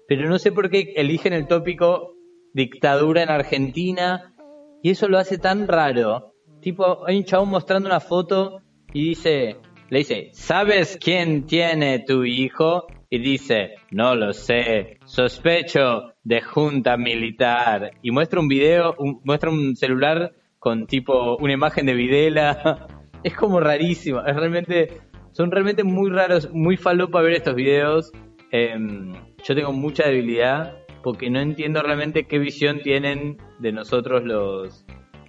Pero 0.09 0.28
no 0.28 0.38
sé 0.38 0.53
por 0.53 0.70
qué 0.70 0.93
eligen 0.97 1.32
el 1.32 1.47
tópico 1.47 2.16
dictadura 2.53 3.22
en 3.22 3.30
Argentina 3.30 4.34
y 4.82 4.91
eso 4.91 5.09
lo 5.09 5.18
hace 5.18 5.38
tan 5.38 5.68
raro. 5.68 6.34
Tipo, 6.61 7.07
hay 7.07 7.18
un 7.18 7.24
chabón 7.24 7.51
mostrando 7.51 7.88
una 7.88 8.01
foto 8.01 8.61
y 8.93 9.11
dice, 9.11 9.57
le 9.88 9.99
dice, 9.99 10.30
¿sabes 10.32 10.99
quién 11.01 11.47
tiene 11.47 12.01
tu 12.01 12.24
hijo? 12.24 12.86
Y 13.09 13.18
dice, 13.18 13.74
no 13.91 14.14
lo 14.14 14.32
sé, 14.32 14.99
sospecho 15.05 16.12
de 16.30 16.40
junta 16.40 16.96
militar. 16.96 17.90
Y 18.02 18.12
muestra 18.12 18.38
un 18.38 18.46
video, 18.46 18.94
muestra 19.24 19.50
un 19.50 19.74
celular 19.74 20.32
con 20.60 20.86
tipo 20.86 21.36
una 21.38 21.52
imagen 21.52 21.86
de 21.86 21.94
Videla. 21.94 22.86
Es 23.22 23.36
como 23.36 23.60
rarísimo, 23.60 24.24
es 24.24 24.34
realmente, 24.34 25.02
son 25.32 25.50
realmente 25.50 25.84
muy 25.84 26.10
raros, 26.10 26.48
muy 26.54 26.78
falopa 26.78 27.20
ver 27.20 27.34
estos 27.34 27.54
videos. 27.54 28.10
Em, 28.50 29.12
yo 29.44 29.54
tengo 29.54 29.74
mucha 29.74 30.04
debilidad 30.06 30.78
porque 31.02 31.28
no 31.28 31.38
entiendo 31.38 31.82
realmente 31.82 32.26
qué 32.26 32.38
visión 32.38 32.80
tienen 32.80 33.36
de 33.58 33.72
nosotros 33.72 34.24
los, 34.24 34.86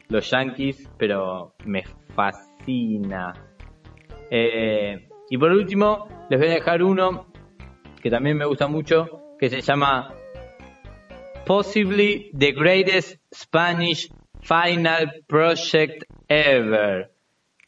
los 0.07 0.31
yankees, 0.31 0.89
pero 0.97 1.53
me 1.65 1.83
fascina. 2.15 3.33
Eh, 4.29 5.09
y 5.29 5.37
por 5.37 5.51
último, 5.51 6.07
les 6.29 6.39
voy 6.39 6.47
a 6.47 6.53
dejar 6.53 6.81
uno 6.81 7.25
que 8.01 8.09
también 8.09 8.37
me 8.37 8.45
gusta 8.45 8.69
mucho, 8.69 9.35
que 9.37 9.49
se 9.49 9.59
llama 9.59 10.13
Possibly 11.45 12.31
the 12.33 12.51
Greatest 12.51 13.17
Spanish 13.33 14.09
Final 14.41 15.11
Project 15.27 16.03
Ever. 16.27 17.11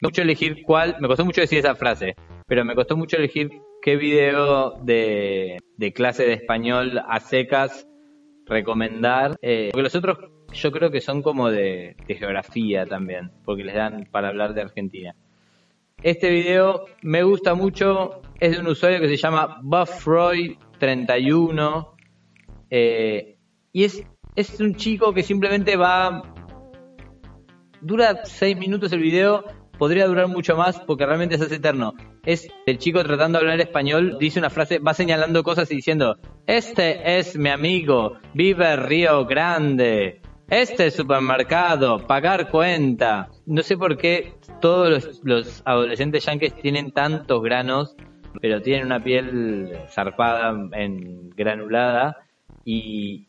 costó 0.00 0.08
mucho 0.08 0.22
elegir 0.22 0.62
cuál, 0.64 0.96
me 1.00 1.08
costó 1.08 1.24
mucho 1.24 1.40
decir 1.40 1.58
esa 1.58 1.74
frase, 1.74 2.14
pero 2.46 2.64
me 2.64 2.74
costó 2.74 2.96
mucho 2.96 3.16
elegir 3.16 3.50
qué 3.82 3.96
video 3.96 4.72
de, 4.82 5.58
de 5.76 5.92
clase 5.92 6.24
de 6.24 6.34
español 6.34 7.02
a 7.06 7.20
secas 7.20 7.86
recomendar, 8.46 9.36
eh, 9.42 9.70
porque 9.72 9.82
los 9.82 9.94
otros 9.94 10.18
yo 10.52 10.72
creo 10.72 10.90
que 10.90 11.00
son 11.00 11.22
como 11.22 11.50
de, 11.50 11.96
de 12.06 12.14
geografía 12.14 12.86
también, 12.86 13.32
porque 13.44 13.64
les 13.64 13.74
dan 13.74 14.06
para 14.10 14.28
hablar 14.28 14.54
de 14.54 14.62
Argentina. 14.62 15.14
Este 16.02 16.30
video 16.30 16.86
me 17.02 17.22
gusta 17.22 17.54
mucho, 17.54 18.22
es 18.38 18.52
de 18.52 18.60
un 18.60 18.66
usuario 18.66 19.00
que 19.00 19.08
se 19.08 19.16
llama 19.16 19.60
BuffRoy31 19.62 21.88
eh, 22.70 23.33
y 23.74 23.84
es, 23.84 24.02
es 24.36 24.60
un 24.60 24.76
chico 24.76 25.12
que 25.12 25.22
simplemente 25.22 25.76
va... 25.76 26.22
Dura 27.82 28.24
6 28.24 28.56
minutos 28.56 28.92
el 28.92 29.00
video, 29.00 29.44
podría 29.76 30.06
durar 30.06 30.28
mucho 30.28 30.56
más 30.56 30.80
porque 30.80 31.04
realmente 31.04 31.36
se 31.36 31.44
hace 31.44 31.56
eterno. 31.56 31.92
Es 32.24 32.48
el 32.64 32.78
chico 32.78 33.02
tratando 33.02 33.38
de 33.38 33.44
hablar 33.44 33.60
español, 33.60 34.16
dice 34.18 34.38
una 34.38 34.48
frase, 34.48 34.78
va 34.78 34.94
señalando 34.94 35.42
cosas 35.42 35.70
y 35.70 35.76
diciendo, 35.76 36.16
este 36.46 37.18
es 37.18 37.36
mi 37.36 37.50
amigo, 37.50 38.16
vive 38.32 38.76
Río 38.76 39.26
Grande, 39.26 40.22
este 40.48 40.90
supermercado, 40.92 42.06
pagar 42.06 42.50
cuenta. 42.50 43.28
No 43.44 43.62
sé 43.62 43.76
por 43.76 43.98
qué 43.98 44.34
todos 44.60 45.20
los, 45.24 45.62
adolescentes 45.66 46.24
yankees 46.24 46.54
tienen 46.54 46.92
tantos 46.92 47.42
granos, 47.42 47.96
pero 48.40 48.62
tienen 48.62 48.86
una 48.86 49.02
piel 49.02 49.76
zarpada, 49.90 50.54
en 50.72 51.30
granulada. 51.30 52.18
Y 52.64 53.28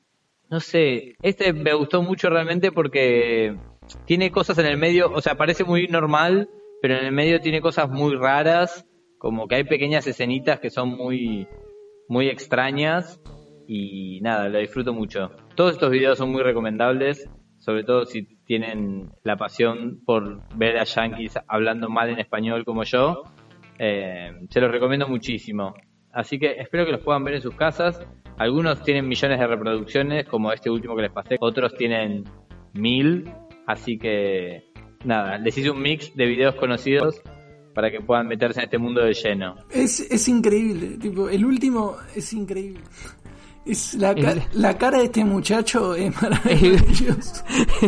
no 0.50 0.60
sé, 0.60 1.16
este 1.22 1.54
me 1.54 1.74
gustó 1.74 2.02
mucho 2.02 2.30
realmente 2.30 2.72
porque 2.72 3.58
tiene 4.06 4.32
cosas 4.32 4.58
en 4.58 4.66
el 4.66 4.78
medio, 4.78 5.12
o 5.12 5.22
sea, 5.22 5.36
parece 5.36 5.64
muy 5.64 5.88
normal, 5.88 6.50
pero 6.82 6.96
en 6.96 7.06
el 7.06 7.12
medio 7.12 7.40
tiene 7.40 7.62
cosas 7.62 7.90
muy 7.90 8.16
raras, 8.16 8.86
como 9.18 9.48
que 9.48 9.56
hay 9.56 9.64
pequeñas 9.64 10.08
escenitas 10.08 10.60
que 10.60 10.70
son 10.70 10.90
muy, 10.90 11.48
muy 12.08 12.30
extrañas 12.30 13.22
y 13.68 14.20
nada, 14.22 14.50
lo 14.50 14.60
disfruto 14.60 14.94
mucho. 14.94 15.32
Todos 15.56 15.74
estos 15.74 15.90
videos 15.90 16.18
son 16.18 16.32
muy 16.32 16.44
recomendables, 16.44 17.30
sobre 17.58 17.84
todo 17.84 18.06
si 18.06 18.28
tienen 18.46 19.10
la 19.24 19.38
pasión 19.38 20.02
por 20.06 20.42
ver 20.56 20.78
a 20.78 20.84
yankees 20.84 21.40
hablando 21.48 21.90
mal 21.90 22.10
en 22.10 22.20
español 22.20 22.64
como 22.64 22.84
yo. 22.84 23.24
Eh, 23.80 24.32
se 24.50 24.62
los 24.62 24.72
recomiendo 24.72 25.08
muchísimo. 25.08 25.74
Así 26.14 26.38
que 26.38 26.60
espero 26.60 26.86
que 26.86 26.92
los 26.92 27.02
puedan 27.02 27.24
ver 27.24 27.36
en 27.36 27.42
sus 27.42 27.56
casas. 27.56 28.00
Algunos 28.38 28.84
tienen 28.84 29.08
millones 29.08 29.40
de 29.40 29.48
reproducciones, 29.48 30.26
como 30.28 30.52
este 30.52 30.70
último 30.70 30.96
que 30.96 31.04
les 31.04 31.12
pasé. 31.12 31.38
Otros 31.40 31.74
tienen 31.78 32.24
mil. 32.74 33.30
Así 33.68 33.98
que 33.98 34.72
nada, 35.04 35.38
les 35.38 35.58
hice 35.58 35.70
un 35.72 35.82
mix 35.82 36.16
de 36.16 36.26
videos 36.26 36.56
conocidos 36.56 37.22
para 37.74 37.90
que 37.92 38.00
puedan 38.02 38.28
meterse 38.28 38.60
en 38.60 38.66
este 38.66 38.78
mundo 38.78 39.02
de 39.02 39.14
lleno. 39.14 39.56
Es, 39.70 40.00
es 40.00 40.28
increíble, 40.28 40.98
tipo, 40.98 41.28
el 41.30 41.44
último 41.46 41.96
es 42.16 42.32
increíble. 42.34 42.82
Es 43.66 43.96
la, 43.96 44.14
ca- 44.14 44.34
El- 44.34 44.42
la 44.54 44.78
cara 44.78 45.00
de 45.00 45.06
este 45.06 45.26
muchacho 45.26 45.96
es 45.96 46.14
maravillosa. 46.22 47.44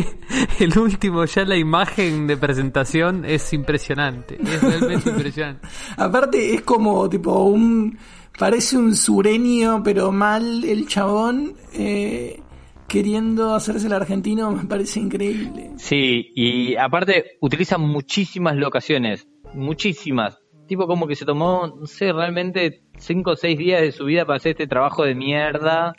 El 0.58 0.76
último, 0.76 1.24
ya 1.24 1.44
la 1.44 1.56
imagen 1.56 2.26
de 2.26 2.36
presentación 2.36 3.24
es 3.24 3.52
impresionante. 3.52 4.36
Es 4.42 4.60
realmente 4.60 5.08
impresionante. 5.10 5.68
Aparte 5.96 6.54
es 6.54 6.62
como 6.62 7.08
tipo 7.08 7.44
un 7.44 7.96
parece 8.38 8.76
un 8.78 8.94
sureño 8.94 9.82
pero 9.82 10.12
mal 10.12 10.64
el 10.64 10.86
chabón 10.86 11.54
eh, 11.74 12.40
queriendo 12.86 13.54
hacerse 13.54 13.86
el 13.86 13.92
argentino 13.92 14.50
me 14.50 14.64
parece 14.64 15.00
increíble. 15.00 15.72
Sí, 15.76 16.30
y 16.34 16.76
aparte 16.76 17.36
utiliza 17.40 17.78
muchísimas 17.78 18.56
locaciones, 18.56 19.28
muchísimas. 19.54 20.38
Tipo 20.66 20.86
como 20.86 21.06
que 21.06 21.16
se 21.16 21.24
tomó, 21.24 21.66
no 21.66 21.86
sé, 21.86 22.12
realmente 22.12 22.82
cinco 22.98 23.32
o 23.32 23.36
seis 23.36 23.58
días 23.58 23.80
de 23.80 23.92
su 23.92 24.04
vida 24.04 24.26
para 24.26 24.36
hacer 24.36 24.52
este 24.52 24.66
trabajo 24.66 25.04
de 25.04 25.14
mierda 25.14 25.94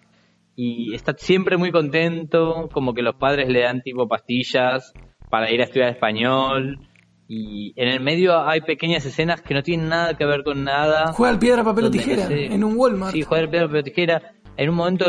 y 0.55 0.93
está 0.93 1.15
siempre 1.17 1.57
muy 1.57 1.71
contento, 1.71 2.69
como 2.71 2.93
que 2.93 3.01
los 3.01 3.15
padres 3.15 3.49
le 3.49 3.61
dan 3.61 3.81
tipo 3.81 4.07
pastillas 4.07 4.93
para 5.29 5.51
ir 5.51 5.61
a 5.61 5.65
estudiar 5.65 5.89
español 5.89 6.88
y 7.31 7.73
en 7.75 7.89
el 7.89 7.99
medio 7.99 8.41
hay 8.41 8.61
pequeñas 8.61 9.05
escenas 9.05 9.43
que 9.43 9.53
no 9.53 9.61
tienen 9.61 9.87
nada 9.87 10.15
que 10.15 10.25
ver 10.25 10.43
con 10.43 10.63
nada. 10.63 11.13
Juega 11.13 11.31
al 11.31 11.37
piedra 11.37 11.63
papel 11.63 11.85
o 11.85 11.91
tijera 11.91 12.25
en 12.27 12.63
un 12.63 12.75
Walmart. 12.75 13.13
Sí, 13.13 13.21
juega 13.21 13.43
al 13.43 13.49
piedra, 13.51 13.67
papel 13.67 13.81
o 13.81 13.83
tijera. 13.83 14.33
En 14.57 14.69
un 14.69 14.75
momento 14.75 15.05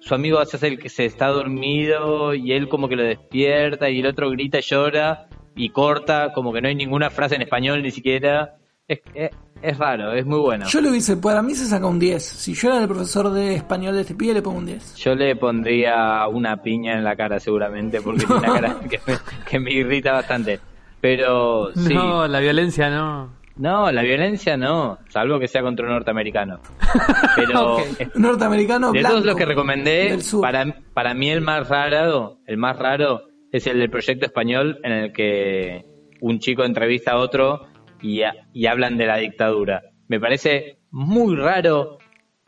su 0.00 0.14
amigo 0.14 0.38
hace 0.38 0.64
el 0.66 0.78
que 0.78 0.90
se 0.90 1.06
está 1.06 1.28
dormido 1.28 2.34
y 2.34 2.52
él 2.52 2.68
como 2.68 2.88
que 2.88 2.96
lo 2.96 3.04
despierta 3.04 3.88
y 3.88 4.00
el 4.00 4.06
otro 4.06 4.28
grita 4.30 4.58
y 4.58 4.62
llora 4.62 5.28
y 5.56 5.70
corta, 5.70 6.32
como 6.34 6.52
que 6.52 6.60
no 6.60 6.68
hay 6.68 6.74
ninguna 6.74 7.08
frase 7.08 7.36
en 7.36 7.42
español 7.42 7.82
ni 7.82 7.90
siquiera. 7.90 8.58
Es, 8.86 9.00
es, 9.14 9.30
es 9.62 9.78
raro, 9.78 10.12
es 10.12 10.26
muy 10.26 10.40
bueno. 10.40 10.66
Yo 10.66 10.82
lo 10.82 10.94
hice, 10.94 11.16
para 11.16 11.40
mí 11.40 11.54
se 11.54 11.64
saca 11.64 11.86
un 11.86 11.98
10. 11.98 12.22
Si 12.22 12.52
yo 12.52 12.68
era 12.68 12.82
el 12.82 12.88
profesor 12.88 13.30
de 13.30 13.54
español 13.54 13.94
de 13.94 14.02
este 14.02 14.14
pibe 14.14 14.34
le 14.34 14.42
pongo 14.42 14.58
un 14.58 14.66
10. 14.66 14.96
Yo 14.96 15.14
le 15.14 15.34
pondría 15.36 16.26
una 16.28 16.60
piña 16.60 16.98
en 16.98 17.04
la 17.04 17.16
cara 17.16 17.40
seguramente 17.40 18.02
porque 18.02 18.20
tiene 18.26 18.34
una 18.34 18.52
cara 18.52 18.80
que 18.90 19.00
me, 19.06 19.18
que 19.48 19.58
me 19.58 19.72
irrita 19.72 20.12
bastante. 20.12 20.60
Pero 21.00 21.70
sí. 21.74 21.94
No, 21.94 22.26
la 22.28 22.40
violencia 22.40 22.90
no. 22.90 23.38
No, 23.56 23.92
la 23.92 24.02
violencia 24.02 24.56
no, 24.56 24.98
salvo 25.10 25.38
que 25.38 25.46
sea 25.46 25.60
contra 25.60 25.84
un 25.86 25.92
norteamericano. 25.92 26.60
Pero 27.36 27.78
es- 27.98 28.14
Norteamericano 28.16 28.90
de 28.92 29.00
blanco. 29.00 29.14
todos 29.16 29.26
los 29.26 29.36
que 29.36 29.44
recomendé, 29.44 30.18
para, 30.40 30.64
para 30.94 31.12
mí 31.14 31.30
el 31.30 31.42
más 31.42 31.68
raro, 31.68 32.38
el 32.46 32.56
más 32.56 32.78
raro 32.78 33.22
es 33.52 33.66
el 33.66 33.78
del 33.78 33.90
proyecto 33.90 34.24
español 34.24 34.78
en 34.82 34.92
el 34.92 35.12
que 35.12 35.84
un 36.22 36.38
chico 36.38 36.64
entrevista 36.64 37.12
a 37.12 37.16
otro 37.18 37.66
y, 38.00 38.22
a- 38.22 38.34
y 38.54 38.66
hablan 38.66 38.96
de 38.96 39.06
la 39.06 39.16
dictadura. 39.18 39.82
Me 40.08 40.18
parece 40.20 40.78
muy 40.90 41.36
raro 41.36 41.98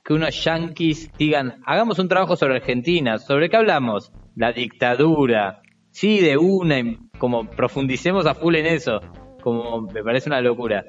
que 0.05 0.15
unos 0.15 0.43
yanquis 0.43 1.11
digan, 1.19 1.61
hagamos 1.67 1.99
un 1.99 2.09
trabajo 2.09 2.37
sobre 2.37 2.57
Argentina, 2.57 3.19
¿sobre 3.19 3.51
qué 3.51 3.57
hablamos? 3.57 4.13
La 4.35 4.53
dictadura. 4.53 5.61
Sí, 5.93 6.21
de 6.21 6.39
una, 6.39 6.77
como 7.19 7.49
profundicemos 7.49 8.27
a 8.27 8.35
full 8.35 8.57
en 8.57 8.67
eso. 8.67 9.01
Como 9.43 9.83
me 9.83 10.03
parece 10.03 10.29
una 10.31 10.41
locura, 10.41 10.85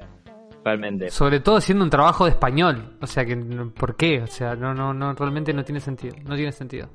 realmente. 0.64 1.10
Sobre 1.10 1.40
todo 1.40 1.60
siendo 1.60 1.84
un 1.84 1.90
trabajo 1.90 2.24
de 2.24 2.30
español. 2.30 2.96
O 3.00 3.06
sea 3.06 3.24
que, 3.24 3.36
¿por 3.36 3.96
qué? 3.96 4.22
O 4.22 4.26
sea, 4.26 4.56
no, 4.56 4.74
no, 4.74 4.94
no, 4.94 5.12
realmente 5.12 5.52
no 5.52 5.62
tiene 5.62 5.80
sentido. 5.80 6.16
No 6.24 6.34
tiene 6.34 6.52
sentido. 6.52 6.88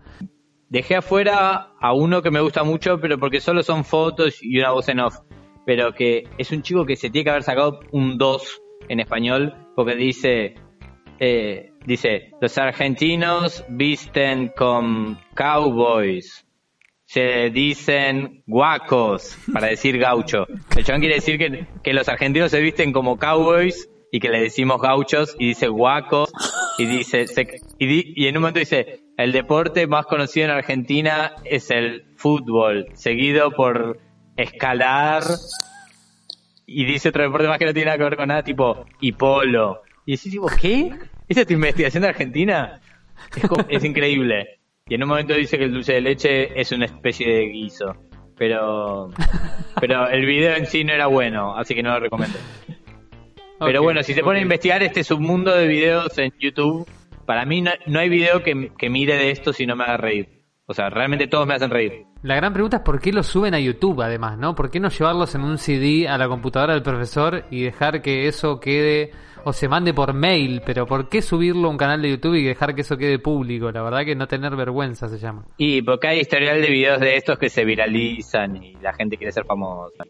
Dejé 0.69 0.95
afuera 0.95 1.73
a 1.79 1.93
uno 1.93 2.21
que 2.21 2.31
me 2.31 2.41
gusta 2.41 2.63
mucho, 2.63 2.99
pero 2.99 3.17
porque 3.19 3.39
solo 3.39 3.61
son 3.61 3.85
fotos 3.85 4.39
y 4.41 4.59
una 4.59 4.71
voz 4.71 4.89
en 4.89 4.99
off. 4.99 5.15
Pero 5.65 5.93
que 5.93 6.23
es 6.37 6.51
un 6.51 6.63
chico 6.63 6.85
que 6.85 6.95
se 6.95 7.11
tiene 7.11 7.25
que 7.25 7.29
haber 7.29 7.43
sacado 7.43 7.79
un 7.91 8.17
2 8.17 8.61
en 8.87 8.99
español, 8.99 9.53
porque 9.75 9.95
dice, 9.95 10.55
eh, 11.19 11.73
dice, 11.85 12.31
los 12.41 12.57
argentinos 12.57 13.63
visten 13.69 14.51
con 14.55 15.19
cowboys. 15.35 16.48
Se 17.11 17.49
dicen 17.49 18.43
guacos, 18.45 19.35
para 19.51 19.65
decir 19.65 19.97
gaucho. 19.97 20.45
El 20.77 20.83
chabón 20.85 20.99
quiere 21.01 21.15
decir 21.15 21.39
que, 21.39 21.65
que 21.81 21.91
los 21.91 22.07
argentinos 22.07 22.51
se 22.51 22.61
visten 22.61 22.91
como 22.93 23.17
cowboys 23.17 23.89
y 24.11 24.19
que 24.19 24.29
le 24.29 24.39
decimos 24.39 24.79
gauchos 24.79 25.35
y 25.39 25.47
dice 25.47 25.69
guacos 25.69 26.31
y 26.77 26.85
dice 26.85 27.25
se- 27.25 27.61
y, 27.79 28.23
y 28.23 28.27
en 28.27 28.37
un 28.37 28.41
momento 28.43 28.59
dice 28.59 28.99
el 29.17 29.31
deporte 29.31 29.87
más 29.87 30.05
conocido 30.05 30.45
en 30.45 30.51
Argentina 30.51 31.31
es 31.45 31.71
el 31.71 32.05
fútbol 32.15 32.85
seguido 32.93 33.49
por 33.53 33.99
escalar 34.37 35.23
y 36.67 36.85
dice 36.85 37.09
otro 37.09 37.23
deporte 37.23 37.47
más 37.47 37.57
que 37.57 37.65
no 37.65 37.73
tiene 37.73 37.85
nada 37.87 37.97
que 37.97 38.03
ver 38.03 38.17
con 38.17 38.27
nada 38.27 38.43
tipo 38.43 38.85
y 39.01 39.13
polo 39.13 39.81
y 40.05 40.11
decís 40.15 40.35
¿qué? 40.61 40.91
¿esa 41.27 41.41
es 41.41 41.47
tu 41.47 41.53
investigación 41.53 42.03
de 42.03 42.09
Argentina? 42.09 42.79
Es, 43.35 43.43
es 43.69 43.83
increíble 43.83 44.58
y 44.89 44.95
en 44.95 45.03
un 45.03 45.09
momento 45.09 45.33
dice 45.33 45.57
que 45.57 45.65
el 45.65 45.73
dulce 45.73 45.93
de 45.93 46.01
leche 46.01 46.59
es 46.59 46.71
una 46.71 46.85
especie 46.85 47.31
de 47.31 47.45
guiso 47.47 47.95
pero 48.35 49.09
pero 49.79 50.09
el 50.09 50.25
video 50.25 50.55
en 50.55 50.65
sí 50.65 50.83
no 50.83 50.93
era 50.93 51.07
bueno 51.07 51.55
así 51.55 51.75
que 51.75 51.83
no 51.83 51.91
lo 51.91 51.99
recomiendo 51.99 52.37
pero 53.59 53.83
bueno, 53.83 54.03
si 54.03 54.13
se 54.13 54.23
pone 54.23 54.39
a 54.39 54.41
investigar 54.41 54.81
este 54.83 55.03
submundo 55.03 55.53
de 55.53 55.67
videos 55.67 56.17
en 56.17 56.31
YouTube, 56.39 56.87
para 57.25 57.45
mí 57.45 57.61
no, 57.61 57.71
no 57.87 57.99
hay 57.99 58.09
video 58.09 58.41
que, 58.41 58.71
que 58.77 58.89
mire 58.89 59.15
de 59.15 59.31
esto 59.31 59.53
si 59.53 59.65
no 59.65 59.75
me 59.75 59.83
haga 59.83 59.97
reír. 59.97 60.29
O 60.65 60.73
sea, 60.73 60.89
realmente 60.89 61.27
todos 61.27 61.45
me 61.45 61.55
hacen 61.55 61.69
reír. 61.69 62.05
La 62.21 62.35
gran 62.35 62.51
pregunta 62.51 62.77
es 62.77 62.83
por 62.83 62.99
qué 62.99 63.13
los 63.13 63.27
suben 63.27 63.53
a 63.53 63.61
YouTube, 63.61 64.01
además, 64.01 64.37
¿no? 64.37 64.53
¿Por 64.53 64.69
qué 64.69 64.81
no 64.81 64.89
llevarlos 64.89 65.35
en 65.35 65.41
un 65.41 65.57
CD 65.57 66.09
a 66.09 66.17
la 66.17 66.27
computadora 66.27 66.73
del 66.73 66.83
profesor 66.83 67.45
y 67.49 67.63
dejar 67.63 68.01
que 68.01 68.27
eso 68.27 68.59
quede 68.59 69.11
o 69.45 69.53
se 69.53 69.69
mande 69.69 69.93
por 69.93 70.13
mail? 70.13 70.61
Pero 70.65 70.85
¿por 70.85 71.07
qué 71.07 71.21
subirlo 71.21 71.69
a 71.69 71.71
un 71.71 71.77
canal 71.77 72.01
de 72.01 72.09
YouTube 72.09 72.35
y 72.35 72.43
dejar 72.43 72.75
que 72.75 72.81
eso 72.81 72.97
quede 72.97 73.19
público? 73.19 73.71
La 73.71 73.81
verdad 73.83 74.03
que 74.03 74.15
no 74.15 74.27
tener 74.27 74.53
vergüenza 74.57 75.07
se 75.07 75.17
llama. 75.17 75.45
Y 75.57 75.81
porque 75.81 76.09
hay 76.09 76.19
historial 76.19 76.61
de 76.61 76.69
videos 76.69 76.99
de 76.99 77.15
estos 77.15 77.39
que 77.39 77.47
se 77.47 77.63
viralizan 77.63 78.61
y 78.61 78.73
la 78.81 78.91
gente 78.91 79.15
quiere 79.15 79.31
ser 79.31 79.45
famosa. 79.45 80.03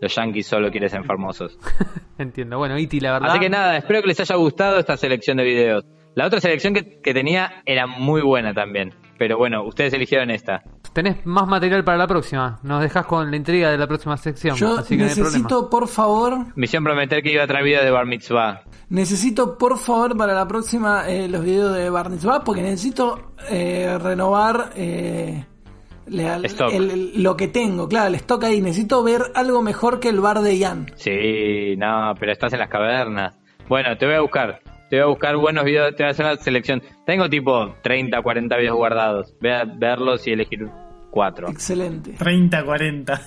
Los 0.00 0.14
yankees 0.14 0.46
solo 0.46 0.70
quieren 0.70 0.90
ser 0.90 1.02
famosos. 1.02 1.58
Entiendo. 2.18 2.58
Bueno, 2.58 2.78
Iti, 2.78 3.00
la 3.00 3.14
verdad. 3.14 3.30
Así 3.30 3.40
que 3.40 3.50
nada, 3.50 3.76
espero 3.76 4.00
que 4.00 4.08
les 4.08 4.20
haya 4.20 4.36
gustado 4.36 4.78
esta 4.78 4.96
selección 4.96 5.38
de 5.38 5.44
videos. 5.44 5.84
La 6.14 6.24
otra 6.26 6.38
selección 6.38 6.72
que, 6.72 7.00
que 7.00 7.12
tenía 7.12 7.62
era 7.66 7.88
muy 7.88 8.20
buena 8.20 8.54
también. 8.54 8.94
Pero 9.18 9.38
bueno, 9.38 9.64
ustedes 9.64 9.92
eligieron 9.92 10.30
esta. 10.30 10.62
Tenés 10.92 11.24
más 11.24 11.46
material 11.48 11.84
para 11.84 11.96
la 11.96 12.06
próxima. 12.06 12.58
Nos 12.62 12.82
dejas 12.82 13.06
con 13.06 13.30
la 13.30 13.36
intriga 13.36 13.70
de 13.70 13.78
la 13.78 13.86
próxima 13.86 14.16
sección. 14.18 14.56
Yo 14.56 14.78
así 14.78 14.96
que 14.96 15.02
no 15.04 15.08
hay 15.08 15.14
problema. 15.14 15.30
necesito, 15.38 15.70
por 15.70 15.88
favor, 15.88 16.38
Misión 16.54 16.84
prometer 16.84 17.22
que 17.22 17.32
iba 17.32 17.44
a 17.44 17.46
traer 17.46 17.64
video 17.64 17.82
de 17.82 17.90
Bar 17.90 18.04
Mitzvah. 18.06 18.62
necesito, 18.90 19.56
por 19.56 19.78
favor, 19.78 20.16
para 20.16 20.34
la 20.34 20.46
próxima 20.46 21.08
eh, 21.08 21.28
los 21.28 21.42
videos 21.44 21.74
de 21.74 21.88
Barnes 21.88 22.26
Va, 22.28 22.44
porque 22.44 22.60
necesito 22.62 23.32
eh, 23.48 23.98
renovar 24.02 24.70
eh, 24.76 25.46
la- 26.08 26.36
Stock. 26.44 26.72
el- 26.74 26.90
el- 26.90 27.22
lo 27.22 27.36
que 27.38 27.48
tengo, 27.48 27.88
claro, 27.88 28.08
el 28.08 28.16
stock 28.16 28.44
ahí. 28.44 28.60
Necesito 28.60 29.02
ver 29.02 29.22
algo 29.34 29.62
mejor 29.62 29.98
que 29.98 30.10
el 30.10 30.20
bar 30.20 30.40
de 30.42 30.58
Ian. 30.58 30.90
Sí, 30.96 31.74
no, 31.78 32.12
pero 32.20 32.32
estás 32.32 32.52
en 32.52 32.58
las 32.58 32.68
cavernas. 32.68 33.34
Bueno, 33.66 33.96
te 33.96 34.04
voy 34.04 34.16
a 34.16 34.20
buscar. 34.20 34.60
Te 34.90 34.96
voy 34.98 35.04
a 35.04 35.06
buscar 35.06 35.36
buenos 35.38 35.64
videos, 35.64 35.96
te 35.96 36.02
voy 36.02 36.08
a 36.08 36.10
hacer 36.10 36.26
una 36.26 36.36
selección. 36.36 36.82
Tengo 37.06 37.30
tipo 37.30 37.74
30, 37.82 38.20
40 38.20 38.56
videos 38.58 38.76
guardados. 38.76 39.34
Voy 39.40 39.50
a 39.50 39.64
verlos 39.64 40.26
y 40.26 40.32
elegir 40.32 40.68
Excelente. 41.48 42.12
30, 42.12 42.64
40. 42.64 43.22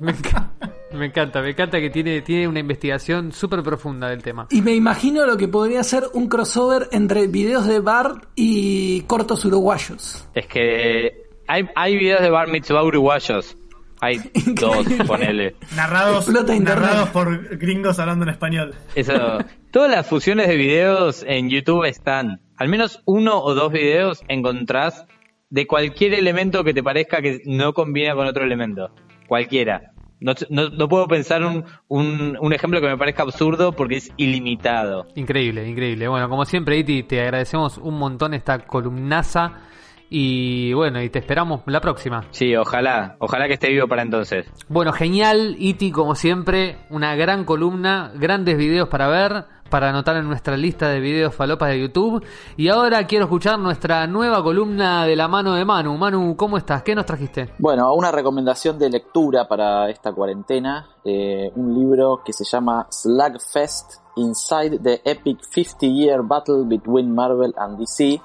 Me 0.00 0.10
encanta, 0.10 0.72
me 0.92 1.06
encanta, 1.06 1.42
me 1.42 1.50
encanta 1.50 1.80
que 1.80 1.90
tiene, 1.90 2.22
tiene 2.22 2.48
una 2.48 2.58
investigación 2.58 3.30
súper 3.32 3.62
profunda 3.62 4.08
del 4.08 4.22
tema. 4.22 4.48
Y 4.50 4.62
me 4.62 4.74
imagino 4.74 5.24
lo 5.26 5.36
que 5.36 5.46
podría 5.46 5.84
ser 5.84 6.04
un 6.14 6.28
crossover 6.28 6.88
entre 6.90 7.28
videos 7.28 7.66
de 7.66 7.78
Bart 7.78 8.24
y 8.34 9.02
cortos 9.02 9.44
uruguayos. 9.44 10.26
Es 10.34 10.46
que 10.46 11.22
hay, 11.46 11.68
hay 11.76 11.96
videos 11.96 12.22
de 12.22 12.30
Bar 12.30 12.48
Mitzvah 12.48 12.82
uruguayos. 12.82 13.56
Hay 14.00 14.18
dos, 14.54 14.84
ponele. 15.06 15.54
Narrados, 15.76 16.28
narrados 16.28 17.10
por 17.10 17.56
gringos 17.56 17.98
hablando 18.00 18.24
en 18.24 18.30
español. 18.30 18.74
Eso. 18.96 19.38
Todas 19.70 19.90
las 19.90 20.06
fusiones 20.08 20.48
de 20.48 20.56
videos 20.56 21.24
en 21.28 21.48
YouTube 21.48 21.84
están. 21.84 22.40
Al 22.56 22.68
menos 22.68 23.00
uno 23.04 23.40
o 23.40 23.54
dos 23.54 23.70
videos 23.70 24.22
encontrás 24.26 25.06
de 25.52 25.66
cualquier 25.66 26.14
elemento 26.14 26.64
que 26.64 26.72
te 26.72 26.82
parezca 26.82 27.20
que 27.20 27.42
no 27.44 27.74
combina 27.74 28.14
con 28.14 28.26
otro 28.26 28.42
elemento. 28.42 28.90
Cualquiera. 29.28 29.92
No, 30.18 30.32
no- 30.48 30.70
no 30.70 30.88
puedo 30.88 31.06
pensar 31.08 31.44
un, 31.44 31.64
un, 31.88 32.38
un 32.40 32.52
ejemplo 32.54 32.80
que 32.80 32.86
me 32.86 32.96
parezca 32.96 33.22
absurdo 33.22 33.72
porque 33.72 33.96
es 33.96 34.10
ilimitado. 34.16 35.06
Increíble, 35.14 35.68
increíble. 35.68 36.08
Bueno, 36.08 36.28
como 36.30 36.46
siempre, 36.46 36.78
Iti, 36.78 37.02
te 37.02 37.20
agradecemos 37.20 37.76
un 37.76 37.98
montón 37.98 38.32
esta 38.32 38.60
columnaza. 38.60 39.60
Y 40.08 40.72
bueno, 40.74 41.02
y 41.02 41.10
te 41.10 41.18
esperamos 41.18 41.62
la 41.66 41.80
próxima. 41.80 42.24
Sí, 42.30 42.54
ojalá. 42.56 43.16
Ojalá 43.18 43.46
que 43.46 43.54
esté 43.54 43.68
vivo 43.70 43.88
para 43.88 44.02
entonces. 44.02 44.46
Bueno, 44.68 44.92
genial, 44.92 45.56
Iti, 45.58 45.90
como 45.90 46.14
siempre, 46.14 46.76
una 46.90 47.14
gran 47.14 47.44
columna, 47.44 48.12
grandes 48.14 48.56
videos 48.56 48.88
para 48.88 49.08
ver, 49.08 49.44
para 49.72 49.88
anotar 49.88 50.16
en 50.16 50.28
nuestra 50.28 50.54
lista 50.54 50.90
de 50.90 51.00
videos 51.00 51.34
falopas 51.34 51.70
de 51.70 51.80
YouTube. 51.80 52.22
Y 52.58 52.68
ahora 52.68 53.06
quiero 53.06 53.24
escuchar 53.24 53.58
nuestra 53.58 54.06
nueva 54.06 54.42
columna 54.42 55.06
de 55.06 55.16
la 55.16 55.28
mano 55.28 55.54
de 55.54 55.64
Manu. 55.64 55.96
Manu, 55.96 56.36
¿cómo 56.36 56.58
estás? 56.58 56.82
¿Qué 56.82 56.94
nos 56.94 57.06
trajiste? 57.06 57.54
Bueno, 57.58 57.90
una 57.94 58.12
recomendación 58.12 58.78
de 58.78 58.90
lectura 58.90 59.48
para 59.48 59.88
esta 59.88 60.12
cuarentena, 60.12 60.90
eh, 61.02 61.50
un 61.56 61.74
libro 61.74 62.20
que 62.22 62.34
se 62.34 62.44
llama 62.44 62.86
Slugfest 62.90 63.94
Inside 64.16 64.78
the 64.80 65.00
Epic 65.10 65.38
50 65.40 65.86
Year 65.86 66.20
Battle 66.22 66.64
Between 66.66 67.14
Marvel 67.14 67.54
and 67.56 67.78
DC, 67.78 68.20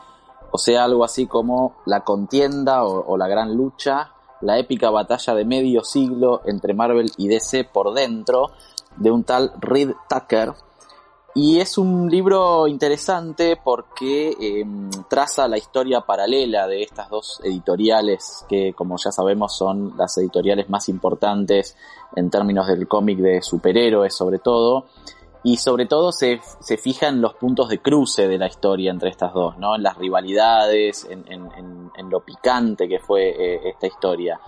o 0.52 0.58
sea, 0.58 0.84
algo 0.84 1.06
así 1.06 1.28
como 1.28 1.78
la 1.86 2.02
contienda 2.02 2.84
o, 2.84 3.06
o 3.08 3.18
la 3.18 3.30
gran 3.30 3.56
lucha, 3.56 4.12
la 4.42 4.60
épica 4.60 4.90
batalla 4.90 5.34
de 5.34 5.46
medio 5.46 5.86
siglo 5.86 6.42
entre 6.46 6.74
Marvel 6.74 7.10
y 7.16 7.30
DC 7.30 7.64
por 7.64 7.94
dentro, 7.94 8.52
de 8.98 9.12
un 9.12 9.24
tal 9.24 9.54
Reed 9.62 9.94
Tucker, 10.10 10.54
y 11.40 11.60
es 11.60 11.78
un 11.78 12.10
libro 12.10 12.68
interesante 12.68 13.60
porque 13.64 14.36
em, 14.40 14.90
traza 15.08 15.48
la 15.48 15.60
historia 15.60 16.02
paralela 16.02 16.66
de 16.66 16.82
estas 16.82 17.12
dos 17.12 17.40
editoriales 17.44 18.44
que, 18.50 18.74
como 18.74 18.96
ya 18.98 19.12
sabemos, 19.12 19.56
son 19.56 19.94
las 19.98 20.18
editoriales 20.18 20.68
más 20.68 20.90
importantes 20.90 21.78
en 22.16 22.32
términos 22.32 22.66
del 22.66 22.88
cómic 22.88 23.20
de 23.20 23.44
superhéroes, 23.44 24.16
sobre 24.16 24.40
todo. 24.40 24.88
Y 25.44 25.58
sobre 25.58 25.86
todo 25.86 26.12
se, 26.12 26.42
se 26.60 26.76
fija 26.76 27.08
en 27.08 27.22
los 27.22 27.36
puntos 27.36 27.70
de 27.70 27.84
cruce 27.84 28.28
de 28.28 28.40
la 28.40 28.48
historia 28.48 28.90
entre 28.90 29.12
estas 29.12 29.32
dos, 29.32 29.60
¿no? 29.60 29.76
En 29.76 29.84
las 29.84 29.96
rivalidades, 29.96 31.06
en, 31.08 31.24
en, 31.32 31.92
en 31.96 32.10
lo 32.10 32.22
picante 32.22 32.88
que 32.88 32.98
fue 32.98 33.30
eh, 33.30 33.70
esta 33.70 33.86
historia. 33.86 34.40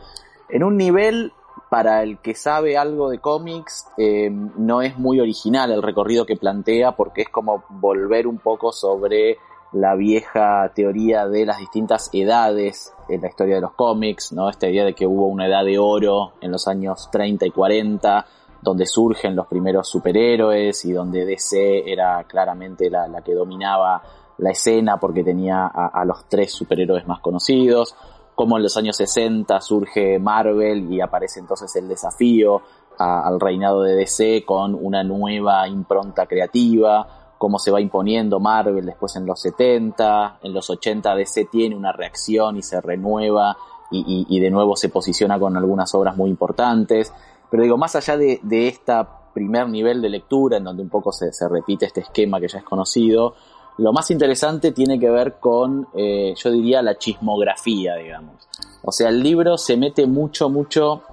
En 0.50 0.64
un 0.64 0.76
nivel 0.76 1.34
para 1.70 2.02
el 2.02 2.18
que 2.18 2.34
sabe 2.34 2.78
algo 2.78 3.10
de 3.10 3.20
cómics, 3.20 3.88
eh, 3.98 4.30
no 4.32 4.82
es 4.82 4.98
muy 4.98 5.20
original 5.20 5.72
el 5.72 5.84
recorrido 5.84 6.26
que 6.26 6.36
plantea 6.36 6.94
porque 6.94 7.22
es 7.22 7.30
como 7.30 7.64
volver 7.70 8.26
un 8.26 8.40
poco 8.40 8.72
sobre 8.72 9.38
la 9.72 9.96
vieja 9.96 10.72
teoría 10.74 11.28
de 11.28 11.46
las 11.46 11.60
distintas 11.60 12.10
edades 12.12 12.92
en 13.08 13.22
la 13.22 13.28
historia 13.28 13.56
de 13.56 13.62
los 13.62 13.74
cómics, 13.74 14.32
¿no? 14.34 14.50
Esta 14.50 14.68
idea 14.68 14.84
de 14.84 14.96
que 14.96 15.06
hubo 15.06 15.28
una 15.28 15.46
edad 15.46 15.64
de 15.64 15.78
oro 15.78 16.34
en 16.42 16.52
los 16.52 16.68
años 16.68 17.10
30 17.12 17.46
y 17.46 17.52
40, 17.52 18.26
donde 18.62 18.88
surgen 18.88 19.36
los 19.36 19.46
primeros 19.46 19.88
superhéroes 19.88 20.84
y 20.86 20.92
donde 20.92 21.24
DC 21.24 21.84
era 21.86 22.24
claramente 22.24 22.90
la, 22.90 23.08
la 23.08 23.22
que 23.22 23.36
dominaba 23.36 24.02
la 24.40 24.52
escena 24.52 24.98
porque 25.00 25.24
tenía 25.24 25.68
a 25.68 26.04
los 26.06 26.26
tres 26.28 26.52
superhéroes 26.52 27.06
más 27.06 27.20
conocidos 27.20 27.96
como 28.40 28.56
en 28.56 28.64
los 28.64 28.78
años 28.78 28.96
60 28.96 29.60
surge 29.60 30.18
Marvel 30.18 30.90
y 30.94 31.02
aparece 31.02 31.42
entonces 31.42 31.76
el 31.76 31.90
desafío 31.90 32.62
al 32.98 33.38
reinado 33.38 33.82
de 33.82 33.96
DC 33.96 34.46
con 34.46 34.76
una 34.76 35.04
nueva 35.04 35.68
impronta 35.68 36.26
creativa, 36.26 37.34
cómo 37.38 37.60
se 37.60 37.70
va 37.70 37.82
imponiendo 37.82 38.40
Marvel 38.40 38.86
después 38.86 39.18
en 39.18 39.26
los 39.26 39.42
70, 39.42 40.40
en 40.42 40.54
los 40.54 40.70
80 40.70 41.16
DC 41.16 41.50
tiene 41.52 41.76
una 41.76 41.92
reacción 41.92 42.56
y 42.56 42.62
se 42.62 42.80
renueva 42.80 43.58
y, 43.92 44.40
de 44.40 44.50
nuevo 44.50 44.78
se 44.78 44.88
posiciona 44.88 45.38
con 45.38 45.58
algunas 45.58 45.94
obras 45.94 46.16
muy 46.16 46.30
importantes, 46.30 47.12
pero 47.52 47.64
digo, 47.64 47.78
más 47.78 47.98
allá 47.98 48.16
de, 48.16 48.40
este 48.70 48.94
primer 49.34 49.68
nivel 49.68 50.02
de 50.02 50.12
lectura 50.12 50.56
en 50.56 50.64
donde 50.64 50.82
un 50.82 50.90
poco 50.90 51.12
se 51.12 51.50
repite 51.50 51.88
este 51.88 52.00
esquema 52.00 52.40
que 52.40 52.48
ya 52.48 52.60
es 52.60 52.64
conocido, 52.64 53.36
lo 53.80 53.94
más 53.94 54.12
interesante 54.12 54.72
tiene 54.74 55.00
que 55.00 55.10
ver 55.10 55.40
con, 55.40 55.88
eh, 55.94 56.34
yo 56.36 56.52
diría, 56.52 56.82
la 56.82 56.98
chismografía, 56.98 57.96
digamos. 57.96 58.36
O 58.84 58.92
sea, 58.92 59.10
el 59.10 59.24
libro 59.24 59.58
se 59.58 59.78
mete 59.78 60.06
mucho, 60.06 60.50
mucho 60.50 61.04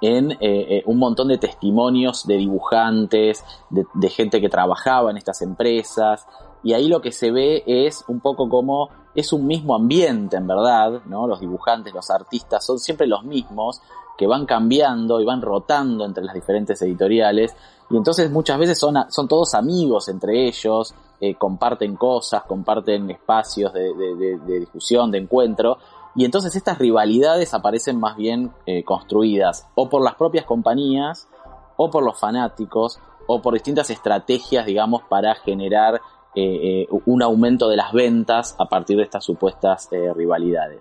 en 0.00 0.32
eh, 0.32 0.38
eh, 0.40 0.82
un 0.86 0.98
montón 0.98 1.28
de 1.28 1.38
testimonios 1.38 2.26
de 2.26 2.36
dibujantes, 2.36 3.44
de, 3.68 3.84
de, 3.94 4.08
gente 4.08 4.40
que 4.40 4.48
trabajaba 4.48 5.10
en 5.10 5.18
estas 5.18 5.40
empresas, 5.42 6.26
y 6.64 6.72
ahí 6.72 6.88
lo 6.88 7.00
que 7.00 7.12
se 7.12 7.30
ve 7.30 7.62
es 7.66 8.04
un 8.08 8.20
poco 8.20 8.48
como 8.48 8.88
es 9.14 9.32
un 9.32 9.46
mismo 9.46 9.76
ambiente, 9.76 10.36
en 10.36 10.46
verdad, 10.46 11.02
¿no? 11.06 11.28
Los 11.28 11.40
dibujantes, 11.40 11.94
los 11.94 12.10
artistas 12.10 12.64
son 12.64 12.78
siempre 12.78 13.06
los 13.06 13.22
mismos, 13.24 13.80
que 14.18 14.26
van 14.26 14.46
cambiando 14.46 15.20
y 15.20 15.24
van 15.24 15.42
rotando 15.42 16.04
entre 16.04 16.24
las 16.24 16.34
diferentes 16.34 16.82
editoriales, 16.82 17.54
y 17.88 17.96
entonces 17.96 18.30
muchas 18.30 18.58
veces 18.58 18.78
son, 18.78 18.96
son 19.10 19.28
todos 19.28 19.54
amigos 19.54 20.08
entre 20.08 20.48
ellos, 20.48 20.94
eh, 21.20 21.34
comparten 21.34 21.96
cosas, 21.96 22.44
comparten 22.44 23.10
espacios 23.10 23.72
de, 23.74 24.58
discusión, 24.58 25.10
de 25.10 25.18
encuentro, 25.18 25.76
y 26.14 26.24
entonces 26.24 26.56
estas 26.56 26.78
rivalidades 26.78 27.52
aparecen 27.52 28.00
más 28.00 28.16
bien 28.16 28.52
eh, 28.66 28.82
construidas 28.84 29.68
o 29.74 29.88
por 29.88 30.02
las 30.02 30.14
propias 30.14 30.44
compañías, 30.46 31.28
o 31.76 31.90
por 31.90 32.02
los 32.02 32.18
fanáticos, 32.18 33.00
o 33.26 33.40
por 33.42 33.54
distintas 33.54 33.90
estrategias, 33.90 34.64
digamos, 34.66 35.02
para 35.02 35.34
generar 35.34 36.00
eh, 36.34 36.86
un 37.06 37.22
aumento 37.22 37.68
de 37.68 37.76
las 37.76 37.92
ventas 37.92 38.56
a 38.58 38.66
partir 38.66 38.96
de 38.96 39.02
estas 39.02 39.24
supuestas 39.24 39.88
rivalidades. 40.14 40.80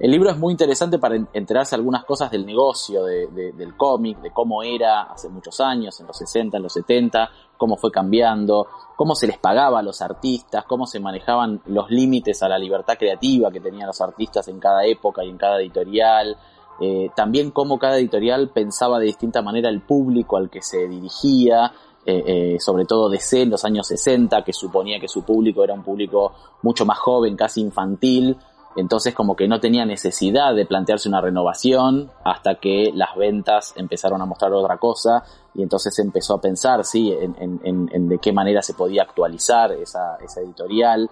El 0.00 0.10
libro 0.10 0.30
es 0.30 0.38
muy 0.38 0.52
interesante 0.52 0.98
para 0.98 1.16
enterarse 1.34 1.74
algunas 1.74 2.06
cosas 2.06 2.30
del 2.30 2.46
negocio 2.46 3.04
de, 3.04 3.26
de, 3.26 3.52
del 3.52 3.76
cómic, 3.76 4.18
de 4.22 4.30
cómo 4.30 4.62
era 4.62 5.02
hace 5.02 5.28
muchos 5.28 5.60
años, 5.60 6.00
en 6.00 6.06
los 6.06 6.16
60, 6.16 6.56
en 6.56 6.62
los 6.62 6.72
70, 6.72 7.30
cómo 7.58 7.76
fue 7.76 7.92
cambiando, 7.92 8.66
cómo 8.96 9.14
se 9.14 9.26
les 9.26 9.36
pagaba 9.36 9.80
a 9.80 9.82
los 9.82 10.00
artistas, 10.00 10.64
cómo 10.64 10.86
se 10.86 11.00
manejaban 11.00 11.60
los 11.66 11.90
límites 11.90 12.42
a 12.42 12.48
la 12.48 12.58
libertad 12.58 12.94
creativa 12.98 13.50
que 13.50 13.60
tenían 13.60 13.88
los 13.88 14.00
artistas 14.00 14.48
en 14.48 14.58
cada 14.58 14.86
época 14.86 15.22
y 15.22 15.28
en 15.28 15.36
cada 15.36 15.60
editorial. 15.60 16.34
Eh, 16.80 17.10
también 17.14 17.50
cómo 17.50 17.78
cada 17.78 17.98
editorial 17.98 18.48
pensaba 18.48 18.98
de 18.98 19.04
distinta 19.04 19.42
manera 19.42 19.68
el 19.68 19.82
público 19.82 20.38
al 20.38 20.48
que 20.48 20.62
se 20.62 20.88
dirigía, 20.88 21.72
eh, 22.06 22.22
eh, 22.26 22.56
sobre 22.58 22.86
todo 22.86 23.10
DC 23.10 23.42
en 23.42 23.50
los 23.50 23.66
años 23.66 23.86
60, 23.86 24.42
que 24.44 24.54
suponía 24.54 24.98
que 24.98 25.08
su 25.08 25.22
público 25.22 25.62
era 25.62 25.74
un 25.74 25.82
público 25.82 26.32
mucho 26.62 26.86
más 26.86 26.98
joven, 26.98 27.36
casi 27.36 27.60
infantil, 27.60 28.38
entonces 28.76 29.14
como 29.14 29.34
que 29.34 29.48
no 29.48 29.58
tenía 29.58 29.84
necesidad 29.84 30.54
de 30.54 30.64
plantearse 30.64 31.08
una 31.08 31.20
renovación 31.20 32.10
hasta 32.24 32.56
que 32.56 32.92
las 32.94 33.16
ventas 33.16 33.72
empezaron 33.76 34.22
a 34.22 34.26
mostrar 34.26 34.52
otra 34.52 34.78
cosa 34.78 35.24
y 35.54 35.62
entonces 35.62 35.98
empezó 35.98 36.34
a 36.34 36.40
pensar, 36.40 36.84
sí, 36.84 37.12
en, 37.12 37.34
en, 37.40 37.90
en 37.92 38.08
de 38.08 38.18
qué 38.18 38.32
manera 38.32 38.62
se 38.62 38.74
podía 38.74 39.02
actualizar 39.02 39.72
esa, 39.72 40.16
editorial, 40.36 41.10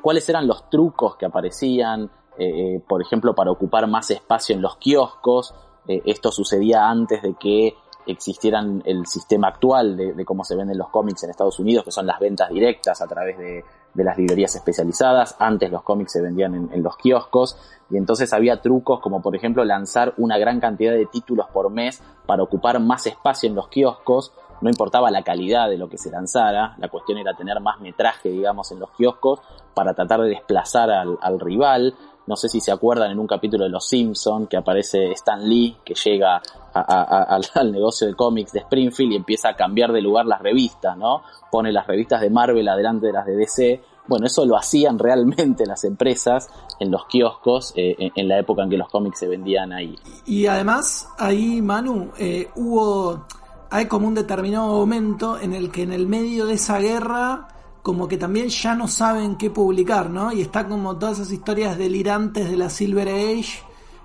cuáles 0.00 0.28
eran 0.28 0.46
los 0.46 0.70
trucos 0.70 1.16
que 1.16 1.26
aparecían, 1.26 2.10
eh, 2.38 2.80
por 2.86 3.02
ejemplo, 3.02 3.34
para 3.34 3.50
ocupar 3.50 3.88
más 3.88 4.10
espacio 4.10 4.54
en 4.54 4.62
los 4.62 4.76
kioscos. 4.76 5.54
Eh, 5.88 6.02
esto 6.06 6.30
sucedía 6.30 6.88
antes 6.88 7.22
de 7.22 7.34
que 7.34 7.74
existieran 8.06 8.82
el 8.84 9.06
sistema 9.06 9.48
actual 9.48 9.96
de, 9.96 10.12
de, 10.12 10.24
cómo 10.24 10.44
se 10.44 10.54
venden 10.54 10.78
los 10.78 10.90
cómics 10.90 11.24
en 11.24 11.30
Estados 11.30 11.58
Unidos, 11.58 11.84
que 11.84 11.90
son 11.90 12.06
las 12.06 12.20
ventas 12.20 12.50
directas 12.50 13.00
a 13.00 13.06
través 13.06 13.38
de, 13.38 13.64
de 13.94 14.04
las 14.04 14.18
librerías 14.18 14.54
especializadas. 14.54 15.36
Antes 15.38 15.70
los 15.70 15.82
cómics 15.82 16.12
se 16.12 16.22
vendían 16.22 16.68
en, 16.72 16.82
los 16.82 16.96
kioscos 16.96 17.56
y 17.90 17.96
entonces 17.96 18.32
había 18.32 18.60
trucos 18.60 19.00
como 19.00 19.22
por 19.22 19.36
ejemplo 19.36 19.64
lanzar 19.64 20.14
una 20.16 20.36
gran 20.38 20.60
cantidad 20.60 20.92
de 20.92 21.06
títulos 21.06 21.46
por 21.52 21.70
mes 21.70 22.02
para 22.26 22.42
ocupar 22.42 22.80
más 22.80 23.06
espacio 23.06 23.48
en 23.48 23.54
los 23.54 23.68
kioscos. 23.68 24.32
No 24.60 24.70
importaba 24.70 25.10
la 25.10 25.22
calidad 25.22 25.68
de 25.68 25.78
lo 25.78 25.88
que 25.88 25.98
se 25.98 26.10
lanzara, 26.10 26.74
la 26.78 26.88
cuestión 26.88 27.18
era 27.18 27.34
tener 27.34 27.60
más 27.60 27.80
metraje, 27.80 28.30
digamos, 28.30 28.70
en 28.72 28.80
los 28.80 28.90
kioscos 28.92 29.40
para 29.74 29.94
tratar 29.94 30.20
de 30.20 30.28
desplazar 30.28 30.90
al 30.90 31.40
rival. 31.40 31.94
No 32.26 32.36
sé 32.36 32.48
si 32.48 32.60
se 32.60 32.72
acuerdan 32.72 33.10
en 33.10 33.18
un 33.18 33.26
capítulo 33.26 33.64
de 33.64 33.70
Los 33.70 33.86
Simpson 33.86 34.46
que 34.46 34.56
aparece 34.56 35.12
Stan 35.12 35.46
Lee 35.46 35.76
que 35.84 35.94
llega 35.94 36.40
al 36.74 37.72
negocio 37.72 38.06
de 38.06 38.14
cómics 38.14 38.52
de 38.52 38.60
Springfield 38.60 39.12
y 39.12 39.16
empieza 39.16 39.50
a 39.50 39.56
cambiar 39.56 39.92
de 39.92 40.00
lugar 40.00 40.24
las 40.24 40.40
revistas, 40.40 40.96
¿no? 40.96 41.22
Pone 41.50 41.70
las 41.70 41.86
revistas 41.86 42.20
de 42.22 42.30
Marvel 42.30 42.66
adelante 42.68 43.08
de 43.08 43.12
las 43.12 43.26
de 43.26 43.36
DC. 43.36 43.82
Bueno, 44.06 44.26
eso 44.26 44.46
lo 44.46 44.56
hacían 44.56 44.98
realmente 44.98 45.66
las 45.66 45.84
empresas 45.84 46.48
en 46.80 46.90
los 46.90 47.06
kioscos 47.06 47.72
eh, 47.76 47.94
en, 47.98 48.12
en, 48.16 48.28
la 48.28 48.38
época 48.38 48.62
en 48.62 48.70
que 48.70 48.78
los 48.78 48.88
cómics 48.88 49.18
se 49.18 49.28
vendían 49.28 49.72
ahí. 49.72 49.94
Y 50.24 50.46
además, 50.46 51.08
ahí, 51.18 51.60
Manu, 51.60 52.10
eh, 52.18 52.48
hubo. 52.56 53.26
Hay 53.70 53.86
como 53.86 54.06
un 54.06 54.14
determinado 54.14 54.68
momento 54.68 55.38
en 55.40 55.52
el 55.52 55.72
que 55.72 55.82
en 55.82 55.92
el 55.92 56.06
medio 56.06 56.46
de 56.46 56.54
esa 56.54 56.78
guerra 56.78 57.48
como 57.84 58.08
que 58.08 58.16
también 58.16 58.48
ya 58.48 58.74
no 58.74 58.88
saben 58.88 59.36
qué 59.36 59.50
publicar, 59.50 60.08
¿no? 60.08 60.32
Y 60.32 60.40
está 60.40 60.66
como 60.66 60.96
todas 60.96 61.18
esas 61.18 61.30
historias 61.30 61.76
delirantes 61.76 62.50
de 62.50 62.56
la 62.56 62.70
Silver 62.70 63.08
Age, 63.08 63.58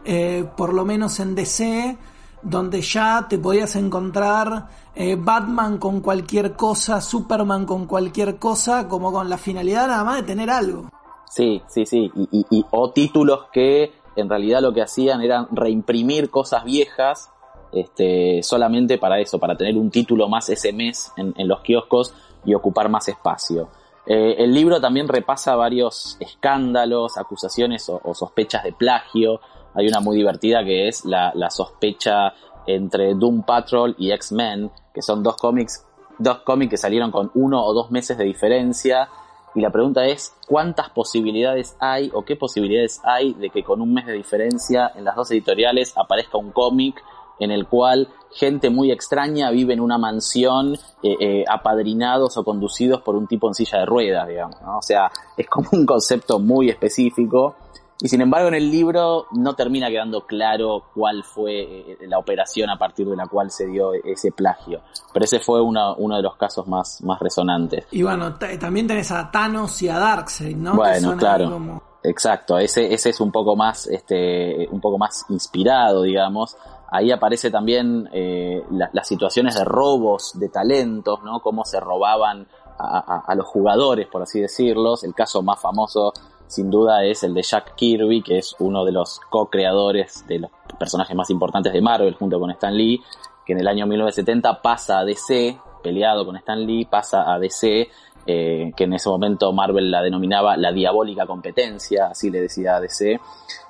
eh, 0.04 0.46
por 0.58 0.74
lo 0.74 0.84
menos 0.84 1.22
en 1.22 1.34
DC, 1.34 1.98
donde 2.42 2.82
ya 2.82 3.28
te 3.30 3.38
podías 3.38 3.78
encontrar 3.78 4.68
eh, 4.94 5.16
Batman 5.18 5.78
con 5.78 6.02
cualquier 6.02 6.58
cosa, 6.58 7.00
Superman 7.00 7.66
con 7.66 7.86
cualquier 7.86 8.36
cosa, 8.36 8.90
como 8.90 9.14
con 9.14 9.30
la 9.30 9.38
finalidad 9.38 9.88
nada 9.88 10.04
más 10.04 10.18
de 10.18 10.24
tener 10.24 10.50
algo. 10.50 10.90
Sí, 11.30 11.62
sí, 11.70 11.86
sí, 11.86 12.12
y, 12.32 12.66
o 12.72 12.92
títulos 12.92 13.46
que 13.54 13.94
en 14.18 14.28
realidad 14.28 14.60
lo 14.62 14.74
que 14.74 14.82
hacían 14.82 15.22
era 15.22 15.48
reimprimir 15.52 16.30
cosas 16.30 16.66
viejas 16.66 17.30
este, 17.72 18.44
solamente 18.44 18.98
para 18.98 19.22
eso, 19.22 19.40
para 19.40 19.56
tener 19.56 19.78
un 19.78 19.90
título 19.90 20.28
más 20.28 20.50
ese 20.50 20.74
mes 20.74 21.14
en 21.16 21.48
los 21.48 21.62
kioscos 21.62 22.14
y 22.46 22.54
ocupar 22.54 22.90
más 22.90 23.08
espacio. 23.08 23.70
Eh, 24.06 24.36
el 24.40 24.54
libro 24.54 24.80
también 24.82 25.08
repasa 25.08 25.56
varios 25.56 26.18
escándalos, 26.20 27.18
acusaciones 27.18 27.88
o, 27.90 28.00
o, 28.04 28.14
sospechas 28.14 28.64
de 28.64 28.74
plagio. 28.74 29.40
Hay 29.76 29.88
una 29.88 30.00
muy 30.00 30.18
divertida 30.18 30.64
que 30.64 30.88
es 30.88 31.06
la, 31.06 31.32
la 31.36 31.50
sospecha 31.50 32.34
entre 32.66 33.14
Doom 33.14 33.44
Patrol 33.44 33.96
y 33.98 34.12
X-Men, 34.12 34.72
que 34.94 35.02
son 35.02 35.22
dos 35.22 35.38
cómics 35.38 35.86
dos 36.20 36.40
cómics 36.40 36.72
que 36.72 36.78
salieron 36.78 37.12
con 37.12 37.32
uno 37.34 37.64
o 37.64 37.74
dos 37.74 37.90
meses 37.90 38.18
de 38.18 38.26
diferencia. 38.26 39.10
Y 39.56 39.62
la 39.62 39.72
pregunta 39.72 40.06
es, 40.06 40.36
¿cuántas 40.48 40.90
posibilidades 40.92 41.76
hay 41.80 42.12
o 42.14 42.24
qué 42.24 42.36
posibilidades 42.36 43.02
hay 43.04 43.34
de 43.34 43.50
que 43.50 43.64
con 43.64 43.82
un 43.82 43.94
mes 43.94 44.06
de 44.06 44.14
diferencia 44.14 44.92
en 44.96 45.06
las 45.06 45.16
dos 45.16 45.32
editoriales 45.32 45.98
aparezca 45.98 46.38
un 46.38 46.52
cómic 46.52 47.04
en 47.40 47.52
el 47.52 47.66
cual 47.66 48.10
gente 48.32 48.70
muy 48.70 48.92
extraña 48.92 49.52
vive 49.52 49.74
en 49.74 49.80
una 49.80 49.98
mansión 49.98 50.76
eh, 51.04 51.16
eh, 51.20 51.46
apadrinados 51.48 52.38
o 52.38 52.44
conducidos 52.44 53.02
por 53.02 53.16
un 53.16 53.28
tipo 53.28 53.48
en 53.48 53.54
silla 53.54 53.80
de 53.80 53.86
ruedas, 53.86 54.28
digamos. 54.28 54.62
¿no? 54.62 54.78
O 54.78 54.82
sea, 54.82 55.12
es 55.38 55.48
como 55.48 55.70
un 55.72 55.86
concepto 55.86 56.40
muy 56.40 56.70
específico 56.70 57.56
y 58.02 58.08
sin 58.08 58.22
embargo 58.22 58.48
en 58.48 58.54
el 58.54 58.72
libro 58.72 59.26
no 59.32 59.56
termina 59.56 59.90
quedando 59.90 60.26
claro 60.26 60.86
cuál 60.94 61.24
fue 61.24 61.62
eh, 61.62 61.98
la 62.08 62.18
operación 62.18 62.70
a 62.70 62.78
partir 62.78 63.08
de 63.08 63.16
la 63.16 63.28
cual 63.28 63.52
se 63.52 63.68
dio 63.68 63.92
ese 63.94 64.32
plagio. 64.32 64.82
Pero 65.12 65.26
ese 65.26 65.40
fue 65.40 65.62
uno, 65.62 65.96
uno 65.96 66.16
de 66.16 66.22
los 66.22 66.38
casos 66.38 66.68
más, 66.68 67.02
más 67.04 67.20
resonantes. 67.20 67.88
Y 67.92 68.04
bueno, 68.04 68.36
también 68.36 68.88
tenés 68.88 69.12
a 69.12 69.30
Thanos 69.30 69.82
y 69.82 69.90
a 69.90 70.00
Darkseid, 70.00 70.56
¿no? 70.56 70.76
Bueno, 70.76 71.18
claro. 71.18 71.82
Exacto, 72.02 72.58
ese, 72.58 72.94
ese 72.94 73.10
es 73.10 73.20
un 73.20 73.30
poco 73.30 73.58
más, 73.58 73.86
este, 73.88 74.70
un 74.72 74.80
poco 74.80 74.98
más 74.98 75.26
inspirado, 75.28 76.04
digamos. 76.04 76.56
Ahí 76.92 77.12
aparece 77.12 77.52
también 77.52 78.10
eh, 78.12 78.64
las 78.70 79.08
situaciones 79.08 79.56
de 79.56 79.64
robos 79.64 80.32
de 80.40 80.50
talentos, 80.50 81.22
¿no? 81.24 81.40
Cómo 81.40 81.64
se 81.66 81.80
robaban 81.80 82.48
a, 82.78 83.24
a, 83.28 83.36
los 83.36 83.46
jugadores, 83.46 84.08
por 84.08 84.22
así 84.22 84.40
decirlos. 84.40 85.04
El 85.04 85.14
caso 85.14 85.42
más 85.44 85.60
famoso 85.62 86.14
sin 86.50 86.72
duda 86.72 87.06
es 87.06 87.24
el 87.24 87.34
de 87.36 87.44
Jack 87.44 87.76
Kirby, 87.76 88.24
que 88.24 88.40
es 88.40 88.56
uno 88.60 88.84
de 88.84 88.92
los 88.92 89.20
co-creadores 89.30 90.26
de 90.28 90.40
los 90.40 90.52
personajes 90.80 91.16
más 91.16 91.30
importantes 91.30 91.72
de 91.72 91.82
Marvel 91.82 92.16
junto 92.16 92.40
con 92.40 92.50
Stan 92.52 92.76
Lee, 92.76 93.02
que 93.46 93.54
en 93.54 93.60
el 93.60 93.68
año 93.68 93.86
1970 93.86 94.62
pasa 94.62 95.00
a 95.00 95.06
DC, 95.06 95.60
peleado 95.84 96.26
con 96.26 96.36
Stan 96.38 96.60
Lee, 96.66 96.86
pasa 96.86 97.32
a 97.32 97.38
DC, 97.38 97.90
eh, 98.26 98.72
que 98.76 98.84
en 98.84 98.94
ese 98.94 99.10
momento 99.10 99.52
Marvel 99.54 99.90
la 99.90 100.02
denominaba 100.02 100.58
la 100.58 100.72
diabólica 100.72 101.26
competencia, 101.26 102.08
así 102.08 102.30
le 102.30 102.42
decía 102.42 102.76
a 102.76 102.82
DC, 102.82 103.20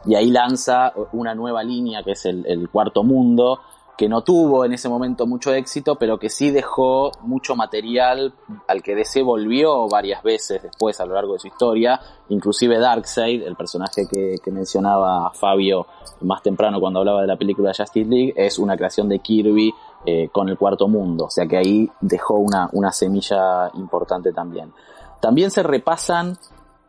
y 0.05 0.15
ahí 0.15 0.31
lanza 0.31 0.93
una 1.13 1.35
nueva 1.35 1.63
línea 1.63 2.03
que 2.03 2.11
es 2.11 2.25
el, 2.25 2.69
cuarto 2.69 3.03
mundo, 3.03 3.59
que 3.97 4.07
no 4.07 4.21
tuvo 4.21 4.63
en 4.63 4.73
ese 4.73 4.87
momento 4.87 5.27
mucho 5.27 5.53
éxito, 5.53 5.97
pero 5.97 6.17
que 6.17 6.29
sí 6.29 6.51
dejó 6.51 7.11
mucho 7.21 7.55
material 7.55 8.33
al 8.67 8.81
que 8.81 8.95
DC 8.95 9.21
volvió 9.23 9.89
varias 9.89 10.23
veces 10.23 10.63
después 10.63 10.99
a 11.01 11.05
lo 11.05 11.15
largo 11.15 11.33
de 11.33 11.39
su 11.39 11.47
historia, 11.47 11.99
inclusive 12.29 12.79
Darkseid, 12.79 13.43
el 13.43 13.55
personaje 13.55 14.07
que, 14.09 14.51
mencionaba 14.51 15.31
Fabio 15.33 15.85
más 16.21 16.41
temprano 16.41 16.79
cuando 16.79 16.99
hablaba 16.99 17.21
de 17.21 17.27
la 17.27 17.37
película 17.37 17.73
Justice 17.75 18.09
League, 18.09 18.33
es 18.35 18.57
una 18.57 18.75
creación 18.77 19.09
de 19.09 19.19
Kirby 19.19 19.73
eh, 20.05 20.29
con 20.31 20.49
el 20.49 20.57
cuarto 20.57 20.87
mundo, 20.87 21.25
o 21.25 21.29
sea 21.29 21.45
que 21.45 21.57
ahí 21.57 21.91
dejó 22.01 22.35
una, 22.35 22.69
una 22.73 22.91
semilla 22.91 23.69
importante 23.75 24.31
también. 24.31 24.73
También 25.19 25.51
se 25.51 25.63
repasan 25.63 26.37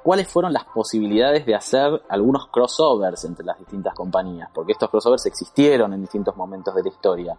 cuáles 0.02 0.28
fueron 0.28 0.52
las 0.52 0.64
posibilidades 0.64 1.44
de 1.44 1.54
hacer 1.54 2.02
algunos 2.08 2.46
crossovers 2.48 3.24
entre 3.24 3.44
las 3.44 3.58
distintas 3.58 3.94
compañías, 3.94 4.48
porque 4.54 4.72
estos 4.72 4.90
crossovers 4.90 5.26
existieron 5.26 5.92
en 5.92 6.00
distintos 6.00 6.36
momentos 6.36 6.74
de 6.74 6.82
la 6.82 6.88
historia. 6.88 7.36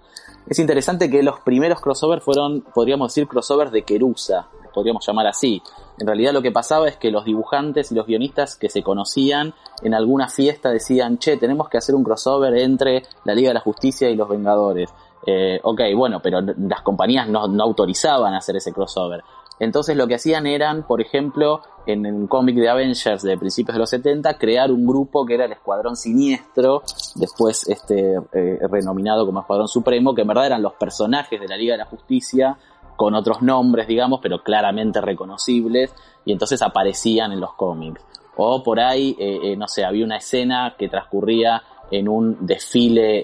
Es 0.47 0.59
interesante 0.59 1.09
que 1.09 1.23
los 1.23 1.39
primeros 1.39 1.81
crossovers 1.81 2.23
fueron, 2.23 2.61
podríamos 2.73 3.09
decir, 3.09 3.27
crossovers 3.27 3.71
de 3.71 3.83
Kerusa, 3.83 4.47
podríamos 4.73 5.05
llamar 5.05 5.27
así. 5.27 5.61
En 5.99 6.07
realidad 6.07 6.33
lo 6.33 6.41
que 6.41 6.51
pasaba 6.51 6.87
es 6.87 6.97
que 6.97 7.11
los 7.11 7.25
dibujantes 7.25 7.91
y 7.91 7.95
los 7.95 8.07
guionistas 8.07 8.55
que 8.55 8.69
se 8.69 8.83
conocían 8.83 9.53
en 9.83 9.93
alguna 9.93 10.27
fiesta 10.27 10.69
decían, 10.69 11.17
che, 11.17 11.37
tenemos 11.37 11.69
que 11.69 11.77
hacer 11.77 11.95
un 11.95 12.03
crossover 12.03 12.55
entre 12.57 13.03
la 13.23 13.33
Liga 13.33 13.49
de 13.49 13.55
la 13.55 13.59
Justicia 13.59 14.09
y 14.09 14.15
los 14.15 14.29
Vengadores. 14.29 14.89
Eh, 15.25 15.59
ok, 15.63 15.81
bueno, 15.95 16.19
pero 16.21 16.41
las 16.41 16.81
compañías 16.81 17.27
no, 17.27 17.41
autorizaban 17.61 18.33
hacer 18.33 18.55
ese 18.55 18.73
crossover. 18.73 19.23
Entonces 19.59 19.95
lo 19.95 20.07
que 20.07 20.15
hacían 20.15 20.47
eran, 20.47 20.87
por 20.87 21.01
ejemplo, 21.01 21.61
en 21.85 22.05
un 22.07 22.27
cómic 22.27 22.55
de 22.55 22.67
Avengers 22.67 23.21
de 23.21 23.37
principios 23.37 23.75
de 23.75 23.79
los 23.79 23.89
70, 23.91 24.37
crear 24.39 24.71
un 24.71 24.87
grupo 24.87 25.23
que 25.23 25.35
era 25.35 25.45
el 25.45 25.51
Escuadrón 25.51 25.95
Siniestro, 25.95 26.81
después 27.15 27.67
este, 27.67 28.15
eh, 28.33 28.59
renominado 28.69 29.25
como 29.25 29.41
Escuadrón 29.41 29.67
Supremo, 29.67 30.15
que 30.15 30.23
en 30.23 30.27
verdad 30.29 30.47
eran 30.47 30.63
los 30.63 30.73
personajes 30.73 31.39
de 31.39 31.47
la 31.47 31.57
Liga 31.57 31.73
de 31.73 31.79
la 31.79 31.85
Justicia, 31.85 32.57
con 32.95 33.13
otros 33.13 33.41
nombres, 33.41 33.87
digamos, 33.87 34.19
pero 34.21 34.43
claramente 34.43 34.99
reconocibles, 35.01 35.93
y 36.25 36.31
entonces 36.31 36.61
aparecían 36.61 37.31
en 37.31 37.39
los 37.39 37.53
cómics. 37.53 38.03
O 38.37 38.63
por 38.63 38.79
ahí, 38.79 39.15
eh, 39.19 39.39
eh, 39.43 39.55
no 39.57 39.67
sé, 39.67 39.85
había 39.85 40.05
una 40.05 40.17
escena 40.17 40.75
que 40.77 40.87
transcurría 40.87 41.61
en 41.91 42.07
un 42.07 42.45
desfile 42.45 43.23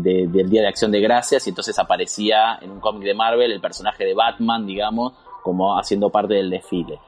del 0.00 0.50
Día 0.50 0.62
de 0.62 0.68
Acción 0.68 0.90
de 0.90 1.00
Gracias 1.00 1.46
y 1.46 1.50
entonces 1.50 1.78
aparecía 1.78 2.58
en 2.60 2.70
un 2.70 2.80
cómic 2.80 3.04
de 3.04 3.14
Marvel 3.14 3.52
el 3.52 3.60
personaje 3.60 4.04
de 4.04 4.14
Batman, 4.14 4.66
digamos, 4.66 5.12
como 5.44 5.78
haciendo 5.78 6.10
parte 6.10 6.34
del 6.34 6.50
desfile. 6.50 6.98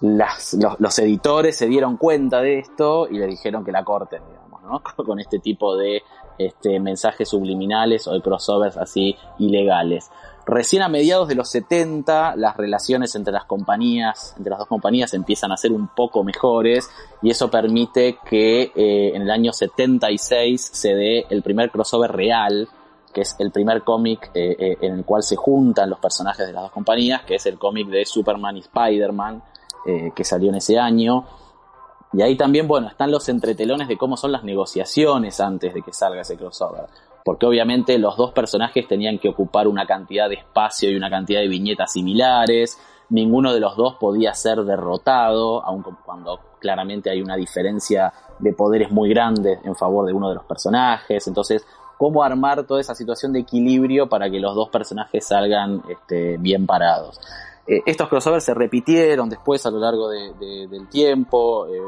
los, 0.00 0.98
editores 0.98 1.56
se 1.56 1.66
dieron 1.66 1.96
cuenta 1.96 2.42
de 2.42 2.58
esto 2.58 3.06
y 3.08 3.18
le 3.18 3.26
dijeron 3.26 3.64
que 3.64 3.72
la 3.72 3.84
corten, 3.84 4.22
digamos, 4.28 4.62
¿no? 4.62 4.82
Con 5.04 5.20
este 5.20 5.38
tipo 5.38 5.76
de 5.76 6.02
este, 6.36 6.80
mensajes 6.80 7.28
subliminales 7.28 8.06
o 8.08 8.12
de 8.12 8.20
crossovers 8.20 8.76
así 8.76 9.16
ilegales. 9.38 10.10
Recién 10.48 10.82
a 10.82 10.88
mediados 10.88 11.26
de 11.26 11.34
los 11.34 11.50
70 11.50 12.36
las 12.36 12.56
relaciones 12.56 13.16
entre 13.16 13.32
las 13.32 13.46
compañías, 13.46 14.32
entre 14.36 14.50
las 14.50 14.60
dos 14.60 14.68
compañías 14.68 15.12
empiezan 15.12 15.50
a 15.50 15.56
ser 15.56 15.72
un 15.72 15.88
poco 15.88 16.22
mejores 16.22 16.88
y 17.20 17.30
eso 17.30 17.50
permite 17.50 18.18
que 18.24 18.70
eh, 18.76 19.10
en 19.16 19.22
el 19.22 19.30
año 19.32 19.52
76 19.52 20.70
se 20.72 20.94
dé 20.94 21.26
el 21.30 21.42
primer 21.42 21.72
crossover 21.72 22.12
real 22.12 22.68
que 23.12 23.22
es 23.22 23.34
el 23.40 23.50
primer 23.50 23.82
cómic 23.82 24.30
eh, 24.34 24.54
eh, 24.56 24.78
en 24.82 24.94
el 24.94 25.04
cual 25.04 25.24
se 25.24 25.34
juntan 25.34 25.90
los 25.90 25.98
personajes 25.98 26.46
de 26.46 26.52
las 26.52 26.62
dos 26.62 26.70
compañías, 26.70 27.22
que 27.22 27.36
es 27.36 27.46
el 27.46 27.58
cómic 27.58 27.88
de 27.88 28.04
Superman 28.04 28.56
y 28.58 28.60
Spider-Man, 28.60 29.42
que 30.14 30.24
salió 30.24 30.50
en 30.50 30.56
ese 30.56 30.78
año. 30.78 31.24
Y 32.12 32.20
ahí 32.20 32.36
también, 32.36 32.68
bueno, 32.68 32.88
están 32.88 33.10
los 33.10 33.28
entretelones 33.28 33.88
de 33.88 33.96
cómo 33.96 34.16
son 34.16 34.32
las 34.32 34.44
negociaciones 34.44 35.40
antes 35.40 35.72
de 35.72 35.80
que 35.80 35.92
salga 35.92 36.22
ese 36.22 36.36
crossover. 36.36 36.86
Porque 37.26 37.44
obviamente 37.44 37.98
los 37.98 38.16
dos 38.16 38.30
personajes 38.30 38.86
tenían 38.86 39.18
que 39.18 39.28
ocupar 39.28 39.66
una 39.66 39.84
cantidad 39.84 40.28
de 40.28 40.36
espacio 40.36 40.88
y 40.88 40.94
una 40.94 41.10
cantidad 41.10 41.40
de 41.40 41.48
viñetas 41.48 41.92
similares. 41.92 42.78
Ninguno 43.10 43.52
de 43.52 43.58
los 43.58 43.76
dos 43.76 43.96
podía 43.96 44.32
ser 44.32 44.62
derrotado, 44.62 45.60
aun 45.64 45.82
cuando 46.04 46.38
claramente 46.60 47.10
hay 47.10 47.20
una 47.20 47.34
diferencia 47.34 48.12
de 48.38 48.52
poderes 48.52 48.92
muy 48.92 49.08
grande 49.08 49.58
en 49.64 49.74
favor 49.74 50.06
de 50.06 50.12
uno 50.12 50.28
de 50.28 50.36
los 50.36 50.44
personajes. 50.44 51.26
Entonces, 51.26 51.66
cómo 51.98 52.22
armar 52.22 52.64
toda 52.64 52.80
esa 52.80 52.94
situación 52.94 53.32
de 53.32 53.40
equilibrio 53.40 54.08
para 54.08 54.30
que 54.30 54.38
los 54.38 54.54
dos 54.54 54.68
personajes 54.68 55.26
salgan 55.26 55.82
este, 55.88 56.36
bien 56.36 56.64
parados. 56.64 57.20
Eh, 57.66 57.80
estos 57.86 58.08
crossovers 58.08 58.44
se 58.44 58.54
repitieron 58.54 59.28
después 59.28 59.66
a 59.66 59.72
lo 59.72 59.80
largo 59.80 60.08
del 60.08 60.88
tiempo. 60.88 61.66
Eh, 61.66 61.80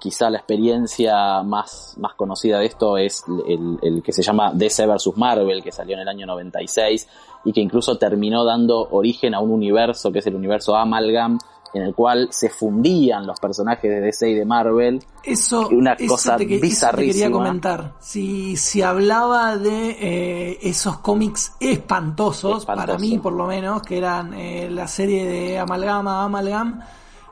quizá 0.00 0.30
la 0.30 0.38
experiencia 0.38 1.42
más, 1.42 1.94
más 2.00 2.14
conocida 2.14 2.58
de 2.58 2.66
esto 2.66 2.96
es 2.96 3.22
el, 3.46 3.78
el, 3.82 4.02
que 4.02 4.12
se 4.12 4.22
llama 4.22 4.52
DC 4.52 4.86
vs. 4.86 5.10
Marvel, 5.16 5.62
que 5.62 5.70
salió 5.70 5.94
en 5.94 6.00
el 6.00 6.08
año 6.08 6.26
96 6.26 7.08
y 7.44 7.52
que 7.52 7.60
incluso 7.60 7.98
terminó 7.98 8.44
dando 8.44 8.88
origen 8.90 9.34
a 9.34 9.40
un 9.40 9.50
universo 9.50 10.10
que 10.10 10.18
es 10.18 10.26
el 10.26 10.34
universo 10.34 10.74
Amalgam, 10.74 11.38
en 11.72 11.82
el 11.82 11.94
cual 11.94 12.28
se 12.30 12.50
fundían 12.50 13.26
los 13.26 13.38
personajes 13.38 13.90
de 13.90 14.00
DC 14.00 14.30
y 14.30 14.34
de 14.34 14.44
Marvel. 14.44 15.04
Eso, 15.22 15.68
una 15.68 15.96
cosa 15.96 16.36
te, 16.36 16.44
bizarrísima. 16.44 17.12
quería 17.12 17.30
comentar. 17.30 17.92
Si, 18.00 18.56
si 18.56 18.82
hablaba 18.82 19.56
de 19.56 19.90
eh, 19.90 20.58
esos 20.62 20.98
cómics 20.98 21.54
espantosos, 21.60 22.66
para 22.66 22.98
mí 22.98 23.18
por 23.18 23.34
lo 23.34 23.46
menos, 23.46 23.82
que 23.82 23.98
eran 23.98 24.34
eh, 24.34 24.68
la 24.70 24.88
serie 24.88 25.26
de 25.26 25.58
Amalgama, 25.58 26.24
Amalgam, 26.24 26.80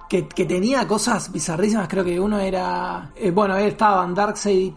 que, 0.09 0.27
que, 0.27 0.45
tenía 0.45 0.87
cosas 0.87 1.31
bizarrísimas. 1.31 1.89
Creo 1.89 2.05
que 2.05 2.19
uno 2.19 2.39
era. 2.39 3.11
Eh, 3.17 3.31
bueno, 3.31 3.57
estaban 3.57 4.15
Darkseid 4.15 4.59
y 4.59 4.71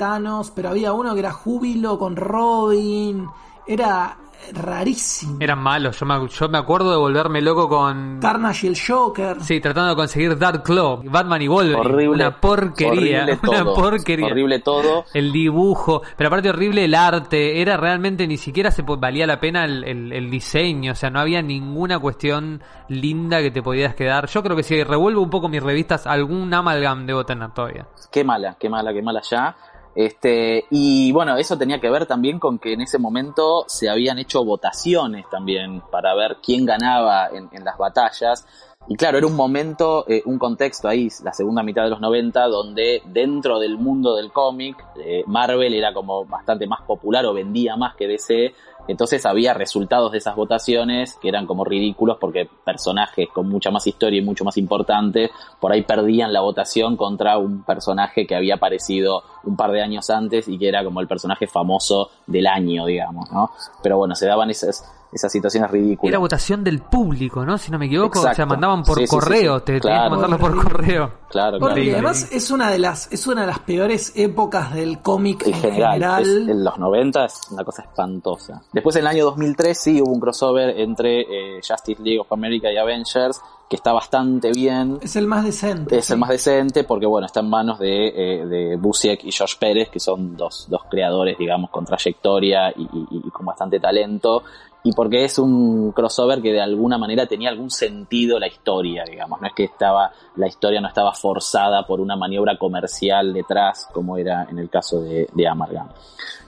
pero 0.52 0.70
había 0.70 0.94
uno 0.94 1.14
que 1.14 1.20
era 1.20 1.32
Júbilo 1.32 1.98
con 1.98 2.16
Robin. 2.16 3.28
Era 3.66 4.18
rarísimo. 4.53 5.38
Eran 5.39 5.59
malos, 5.59 5.99
yo 5.99 6.05
me, 6.05 6.27
yo 6.27 6.49
me 6.49 6.57
acuerdo 6.57 6.91
de 6.91 6.97
volverme 6.97 7.41
loco 7.41 7.69
con... 7.69 8.19
Carnage 8.19 8.68
y 8.68 8.69
el 8.69 8.77
Joker. 8.80 9.41
Sí, 9.41 9.59
tratando 9.59 9.89
de 9.89 9.95
conseguir 9.95 10.38
Dark 10.38 10.63
Claw, 10.63 11.01
Batman 11.05 11.41
y 11.41 11.47
Wolverine. 11.47 11.80
Horrible. 11.80 12.26
Una 12.26 12.39
porquería. 12.39 13.23
Horrible 13.23 13.39
una 13.49 13.63
todo, 13.63 13.76
porquería. 13.76 14.26
Horrible 14.27 14.59
todo. 14.59 15.05
El 15.13 15.31
dibujo, 15.31 16.01
pero 16.18 16.27
aparte 16.27 16.49
horrible 16.49 16.85
el 16.85 16.95
arte. 16.95 17.61
Era 17.61 17.77
realmente 17.77 18.27
ni 18.27 18.38
siquiera 18.38 18.72
se 18.72 18.84
valía 18.84 19.27
la 19.27 19.39
pena 19.39 19.65
el, 19.65 19.84
el, 19.84 20.13
el, 20.13 20.30
diseño. 20.30 20.93
O 20.93 20.95
sea, 20.95 21.09
no 21.09 21.19
había 21.19 21.41
ninguna 21.41 21.99
cuestión 21.99 22.61
linda 22.88 23.41
que 23.41 23.51
te 23.51 23.61
podías 23.61 23.95
quedar. 23.95 24.27
Yo 24.27 24.43
creo 24.43 24.55
que 24.55 24.63
si 24.63 24.84
revuelvo 24.84 25.22
un 25.22 25.30
poco 25.30 25.49
mis 25.49 25.63
revistas, 25.63 26.07
algún 26.07 26.53
amalgam 26.53 27.05
debo 27.05 27.26
tener 27.26 27.51
todavía. 27.51 27.88
Qué 28.11 28.23
mala, 28.23 28.55
qué 28.59 28.69
mala, 28.69 28.93
qué 28.93 29.01
mala 29.01 29.22
ya. 29.22 29.55
Este, 29.95 30.65
y 30.69 31.11
bueno, 31.11 31.35
eso 31.38 31.57
tenía 31.57 31.81
que 31.81 31.89
ver 31.89 32.05
también 32.05 32.39
con 32.39 32.59
que 32.59 32.73
en 32.73 32.81
ese 32.81 32.97
momento 32.97 33.65
se 33.68 33.89
habían 33.89 34.19
hecho 34.19 34.45
votaciones 34.45 35.26
también 35.30 35.81
para 35.91 36.15
ver 36.15 36.38
quién 36.43 36.65
ganaba 36.65 37.30
en, 37.30 37.49
las 37.63 37.77
batallas. 37.77 38.47
Y 38.88 38.95
claro, 38.95 39.19
era 39.19 39.27
un 39.27 39.35
momento, 39.35 40.05
eh, 40.07 40.23
un 40.26 40.39
contexto 40.39 40.88
ahí, 40.88 41.09
la 41.23 41.34
segunda 41.34 41.61
mitad 41.61 41.84
de 41.84 41.89
los 41.89 42.01
90, 42.01 42.47
donde 42.47 43.01
dentro 43.05 43.59
del 43.59 43.77
mundo 43.77 44.15
del 44.15 44.31
cómic, 44.31 44.76
eh, 44.97 45.23
Marvel 45.27 45.73
era 45.73 45.93
como 45.93 46.26
bastante 46.26 46.65
más 46.65 46.81
popular 46.81 47.26
o 47.26 47.34
vendía 47.34 47.76
más 47.76 47.95
que 47.95 48.07
DC. 48.07 48.55
Entonces 48.91 49.26
había 49.26 49.53
resultados 49.53 50.11
de 50.11 50.18
esas 50.18 50.35
votaciones 50.35 51.18
que 51.22 51.30
eran 51.30 51.47
como 51.47 51.63
ridículos 51.63 52.18
porque 52.19 52.47
personajes 52.65 53.30
con 53.34 53.47
mucha 53.47 53.72
más 53.72 53.88
historia 53.88 54.19
y 54.19 54.23
mucho 54.23 54.43
más 54.43 54.57
importantes 54.57 55.31
por 55.59 55.72
ahí 55.72 55.84
perdían 55.84 56.34
la 56.34 56.41
votación 56.41 56.97
contra 56.97 57.38
un 57.38 57.63
personaje 57.63 58.27
que 58.27 58.35
había 58.35 58.55
aparecido 58.55 59.23
un 59.43 59.55
par 59.55 59.72
de 59.72 59.81
años 59.81 60.09
antes 60.09 60.47
y 60.47 60.57
que 60.57 60.68
era 60.68 60.84
como 60.84 60.99
el 60.99 61.07
personaje 61.07 61.47
famoso 61.47 62.09
del 62.27 62.47
año, 62.47 62.85
digamos, 62.85 63.31
¿no? 63.31 63.51
Pero 63.81 63.97
bueno, 63.97 64.13
se 64.13 64.27
daban 64.27 64.49
esas, 64.49 64.84
esas 65.11 65.31
situaciones 65.31 65.69
ridículas. 65.69 66.09
Era 66.11 66.19
votación 66.19 66.63
del 66.63 66.79
público, 66.79 67.45
¿no? 67.45 67.57
Si 67.57 67.69
no 67.71 67.77
me 67.77 67.88
equivoco, 67.88 68.19
o 68.21 68.33
sea, 68.33 68.45
mandaban 68.45 68.83
por 68.83 68.97
Sí, 68.97 69.01
sí, 69.03 69.07
sí, 69.07 69.15
correo, 69.15 69.59
sí. 69.59 69.65
te 69.65 69.79
Claro. 69.81 70.03
que 70.03 70.09
mandarlo 70.11 70.38
por 70.38 70.55
correo. 70.63 71.07
Claro, 71.07 71.11
claro. 71.29 71.59
Porque 71.59 71.73
Horrible. 71.73 71.93
además 71.93 72.29
es 72.31 72.51
una 72.51 72.69
de 72.71 72.79
las 72.79 73.11
es 73.11 73.27
una 73.27 73.41
de 73.41 73.47
las 73.47 73.59
peores 73.59 74.13
épocas 74.15 74.73
del 74.73 75.01
cómic 75.01 75.45
en 75.47 75.53
en 75.53 75.61
general, 75.61 75.93
general. 75.93 76.21
es- 76.23 76.47
en 76.49 76.63
los 76.63 76.77
90 76.77 77.25
es 77.25 77.41
una 77.51 77.63
cosa 77.63 77.81
espantosa. 77.83 78.61
Después 78.73 78.95
en 78.95 79.01
el 79.01 79.07
año 79.07 79.25
2003 79.25 79.77
sí 79.77 80.01
hubo 80.01 80.11
un 80.13 80.19
crossover 80.19 80.79
entre 80.79 81.21
eh, 81.21 81.61
Justice 81.67 82.01
League 82.01 82.19
of 82.19 82.31
America 82.31 82.71
y 82.71 82.77
Avengers 82.77 83.39
que 83.69 83.77
está 83.77 83.93
bastante 83.93 84.51
bien. 84.51 84.97
Es 85.01 85.15
el 85.15 85.27
más 85.27 85.45
decente. 85.45 85.97
Es 85.97 86.09
el 86.11 86.17
más 86.17 86.29
decente 86.29 86.83
porque 86.83 87.05
bueno, 87.05 87.25
está 87.25 87.39
en 87.39 87.49
manos 87.49 87.79
de, 87.79 88.07
eh, 88.41 88.45
de 88.45 88.75
Busiek 88.75 89.23
y 89.23 89.31
Josh 89.31 89.55
Pérez, 89.57 89.88
que 89.89 90.01
son 90.01 90.35
dos, 90.35 90.65
dos 90.69 90.81
creadores, 90.89 91.38
digamos, 91.38 91.69
con 91.69 91.85
trayectoria 91.85 92.69
y, 92.71 92.81
y- 92.83 93.07
y 93.25 93.29
con 93.31 93.45
bastante 93.45 93.79
talento. 93.79 94.43
Y 94.84 94.94
porque 94.94 95.24
es 95.24 95.38
un 95.38 95.91
crossover 95.91 96.41
que 96.41 96.52
de 96.52 96.62
alguna 96.62 96.98
manera 96.98 97.28
tenía 97.28 97.49
algún 97.49 97.70
sentido 97.70 98.40
la 98.40 98.48
historia, 98.48 99.03
digamos. 99.03 99.40
No 99.40 99.48
es 99.48 99.53
que 99.53 99.66
estaba, 99.66 100.12
la 100.36 100.48
historia 100.48 100.82
no 100.82 100.88
estaba 100.88 101.14
forzada 101.14 101.86
por 101.86 102.02
una 102.02 102.16
maniobra 102.16 102.58
comercial 102.58 103.32
detrás, 103.32 103.88
como 103.94 104.18
era 104.18 104.48
en 104.49 104.58
el 104.58 104.70
caso 104.70 105.02
de, 105.02 105.28
de. 105.34 105.52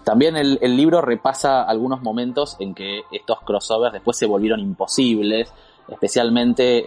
También 0.03 0.35
el, 0.35 0.57
el 0.61 0.75
libro 0.75 1.01
repasa 1.01 1.61
algunos 1.61 2.01
momentos 2.01 2.55
en 2.59 2.73
que 2.73 3.01
estos 3.11 3.39
crossovers 3.41 3.93
después 3.93 4.17
se 4.17 4.25
volvieron 4.25 4.59
imposibles. 4.59 5.53
Especialmente 5.87 6.83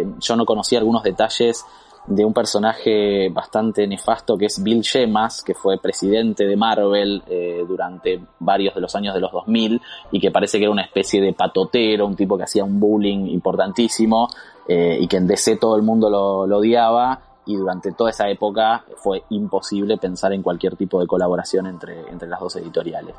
eh, 0.00 0.06
yo 0.20 0.36
no 0.36 0.46
conocía 0.46 0.78
algunos 0.78 1.02
detalles 1.02 1.64
de 2.06 2.24
un 2.24 2.32
personaje 2.32 3.28
bastante 3.30 3.86
nefasto 3.86 4.36
que 4.36 4.46
es 4.46 4.62
Bill 4.62 4.80
Shemas, 4.80 5.42
que 5.42 5.54
fue 5.54 5.78
presidente 5.78 6.46
de 6.46 6.56
Marvel 6.56 7.22
eh, 7.28 7.64
durante 7.66 8.20
varios 8.38 8.74
de 8.74 8.80
los 8.80 8.94
años 8.94 9.14
de 9.14 9.20
los 9.20 9.32
2000 9.32 9.80
y 10.12 10.20
que 10.20 10.30
parece 10.30 10.58
que 10.58 10.64
era 10.64 10.72
una 10.72 10.82
especie 10.82 11.20
de 11.20 11.32
patotero, 11.32 12.06
un 12.06 12.16
tipo 12.16 12.36
que 12.36 12.44
hacía 12.44 12.64
un 12.64 12.78
bullying 12.78 13.26
importantísimo 13.26 14.28
eh, 14.68 14.98
y 15.00 15.08
que 15.08 15.16
en 15.16 15.26
DC 15.26 15.56
todo 15.56 15.76
el 15.76 15.82
mundo 15.82 16.08
lo, 16.08 16.46
lo 16.46 16.58
odiaba 16.58 17.20
y 17.46 17.54
durante 17.54 17.92
toda 17.92 18.10
esa 18.10 18.28
época 18.28 18.84
fue 18.96 19.22
imposible 19.30 19.96
pensar 19.96 20.32
en 20.32 20.42
cualquier 20.42 20.76
tipo 20.76 21.00
de 21.00 21.06
colaboración 21.06 21.66
entre, 21.66 22.08
entre 22.10 22.28
las 22.28 22.40
dos 22.40 22.56
editoriales. 22.56 23.14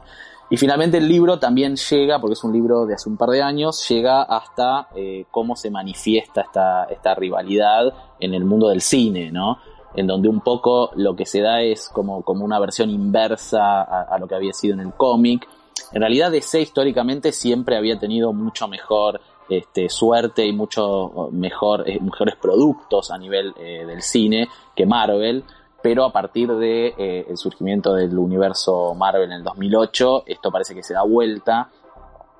Y 0.49 0.57
finalmente 0.57 0.97
el 0.97 1.07
libro 1.07 1.39
también 1.39 1.75
llega, 1.75 2.19
porque 2.19 2.33
es 2.33 2.43
un 2.43 2.53
libro 2.53 2.85
de 2.85 2.93
hace 2.93 3.09
un 3.09 3.17
par 3.17 3.29
de 3.29 3.41
años, 3.41 3.87
llega 3.89 4.23
hasta 4.23 4.89
eh, 4.95 5.25
cómo 5.31 5.55
se 5.55 5.71
manifiesta 5.71 6.41
esta, 6.41 6.85
esta 6.85 7.15
rivalidad 7.15 7.93
en 8.19 8.33
el 8.33 8.45
mundo 8.45 8.69
del 8.69 8.81
cine, 8.81 9.31
¿no? 9.31 9.59
En 9.95 10.07
donde 10.07 10.29
un 10.29 10.41
poco 10.41 10.91
lo 10.95 11.15
que 11.15 11.25
se 11.25 11.41
da 11.41 11.61
es 11.61 11.89
como, 11.89 12.21
como 12.21 12.45
una 12.45 12.59
versión 12.59 12.89
inversa 12.89 13.81
a, 13.81 14.03
a 14.03 14.19
lo 14.19 14.27
que 14.27 14.35
había 14.35 14.53
sido 14.53 14.73
en 14.75 14.81
el 14.81 14.93
cómic. 14.93 15.47
En 15.91 16.01
realidad 16.01 16.31
DC 16.31 16.61
históricamente 16.61 17.31
siempre 17.31 17.77
había 17.77 17.97
tenido 17.97 18.31
mucho 18.31 18.67
mejor 18.67 19.19
este, 19.49 19.89
suerte 19.89 20.45
y 20.45 20.53
mucho 20.53 21.29
mejor, 21.31 21.89
eh, 21.89 21.99
mejores 21.99 22.35
productos 22.35 23.11
a 23.11 23.17
nivel 23.17 23.53
eh, 23.57 23.85
del 23.85 24.01
cine 24.01 24.47
que 24.75 24.85
Marvel 24.85 25.43
pero 25.81 26.03
a 26.03 26.11
partir 26.11 26.51
de 26.53 26.93
eh, 26.97 27.25
surgimiento 27.35 27.93
del 27.93 28.17
universo 28.17 28.93
Marvel 28.95 29.25
en 29.25 29.33
el 29.33 29.43
2008, 29.43 30.23
esto 30.25 30.51
parece 30.51 30.73
que 30.73 30.83
se 30.83 30.93
da 30.93 31.03
vuelta 31.03 31.69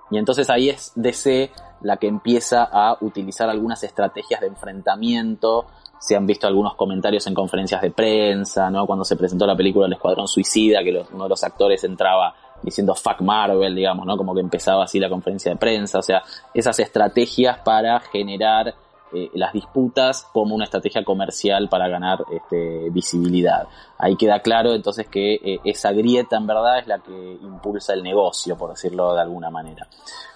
y 0.10 0.18
entonces 0.18 0.50
ahí 0.50 0.70
es 0.70 0.92
DC 0.96 1.52
la 1.82 1.98
que 1.98 2.08
empieza 2.08 2.64
a 2.64 2.98
utilizar 3.02 3.50
algunas 3.50 3.84
estrategias 3.84 4.42
de 4.42 4.48
enfrentamiento. 4.48 5.66
Se 6.00 6.16
han 6.16 6.26
visto 6.26 6.48
algunos 6.48 6.76
comentarios 6.76 7.28
en 7.28 7.34
conferencias 7.34 7.82
de 7.82 7.92
prensa, 7.92 8.70
¿no? 8.70 8.86
Cuando 8.86 9.04
se 9.06 9.16
presentó 9.16 9.46
la 9.46 9.56
película 9.56 9.86
El 9.86 9.94
Escuadrón 9.94 10.28
Suicida, 10.28 10.84
que 10.84 11.06
uno 11.14 11.24
de 11.24 11.30
los 11.30 11.44
actores 11.44 11.84
entraba 11.84 12.34
diciendo 12.62 12.96
fuck 12.96 13.22
Marvel, 13.22 13.76
digamos, 13.76 14.06
¿no? 14.06 14.18
Como 14.18 14.34
que 14.34 14.42
empezaba 14.42 14.84
así 14.84 15.00
la 15.00 15.10
conferencia 15.10 15.52
de 15.52 15.58
prensa. 15.58 16.00
O 16.00 16.02
sea, 16.02 16.24
esas 16.54 16.80
estrategias 16.80 17.60
para 17.60 18.00
generar 18.00 18.74
eh, 19.14 19.30
las 19.36 19.54
disputas 19.54 20.28
como 20.34 20.54
una 20.54 20.66
estrategia 20.66 21.04
comercial 21.06 21.70
para 21.70 21.88
ganar 21.88 22.26
este, 22.30 22.90
visibilidad. 22.90 23.66
Ahí 23.98 24.18
queda 24.18 24.42
claro 24.42 24.74
entonces 24.74 25.08
que 25.08 25.36
eh, 25.36 25.60
esa 25.64 25.94
grieta 25.94 26.36
en 26.36 26.46
verdad 26.46 26.80
es 26.80 26.88
la 26.88 27.00
que 27.00 27.38
impulsa 27.42 27.94
el 27.94 28.04
negocio, 28.04 28.58
por 28.58 28.72
decirlo 28.72 29.14
de 29.14 29.22
alguna 29.22 29.50
manera. 29.50 29.88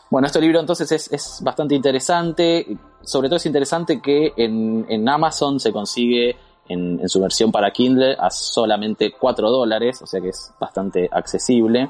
Bueno, 0.09 0.27
este 0.27 0.39
libro 0.39 0.61
entonces 0.61 0.89
es, 0.89 1.11
es 1.11 1.41
bastante 1.43 1.75
interesante, 1.75 2.65
sobre 3.01 3.27
todo 3.27 3.37
es 3.37 3.45
interesante 3.45 4.01
que 4.01 4.33
en, 4.37 4.85
en 4.87 5.09
Amazon 5.09 5.59
se 5.59 5.73
consigue 5.73 6.37
en, 6.71 7.09
su 7.09 7.19
versión 7.21 7.51
para 7.51 7.71
Kindle 7.71 8.15
a 8.19 8.29
solamente 8.29 9.13
4 9.17 9.49
dólares, 9.49 10.01
o 10.01 10.07
sea 10.07 10.21
que 10.21 10.29
es 10.29 10.53
bastante 10.59 11.09
accesible. 11.11 11.89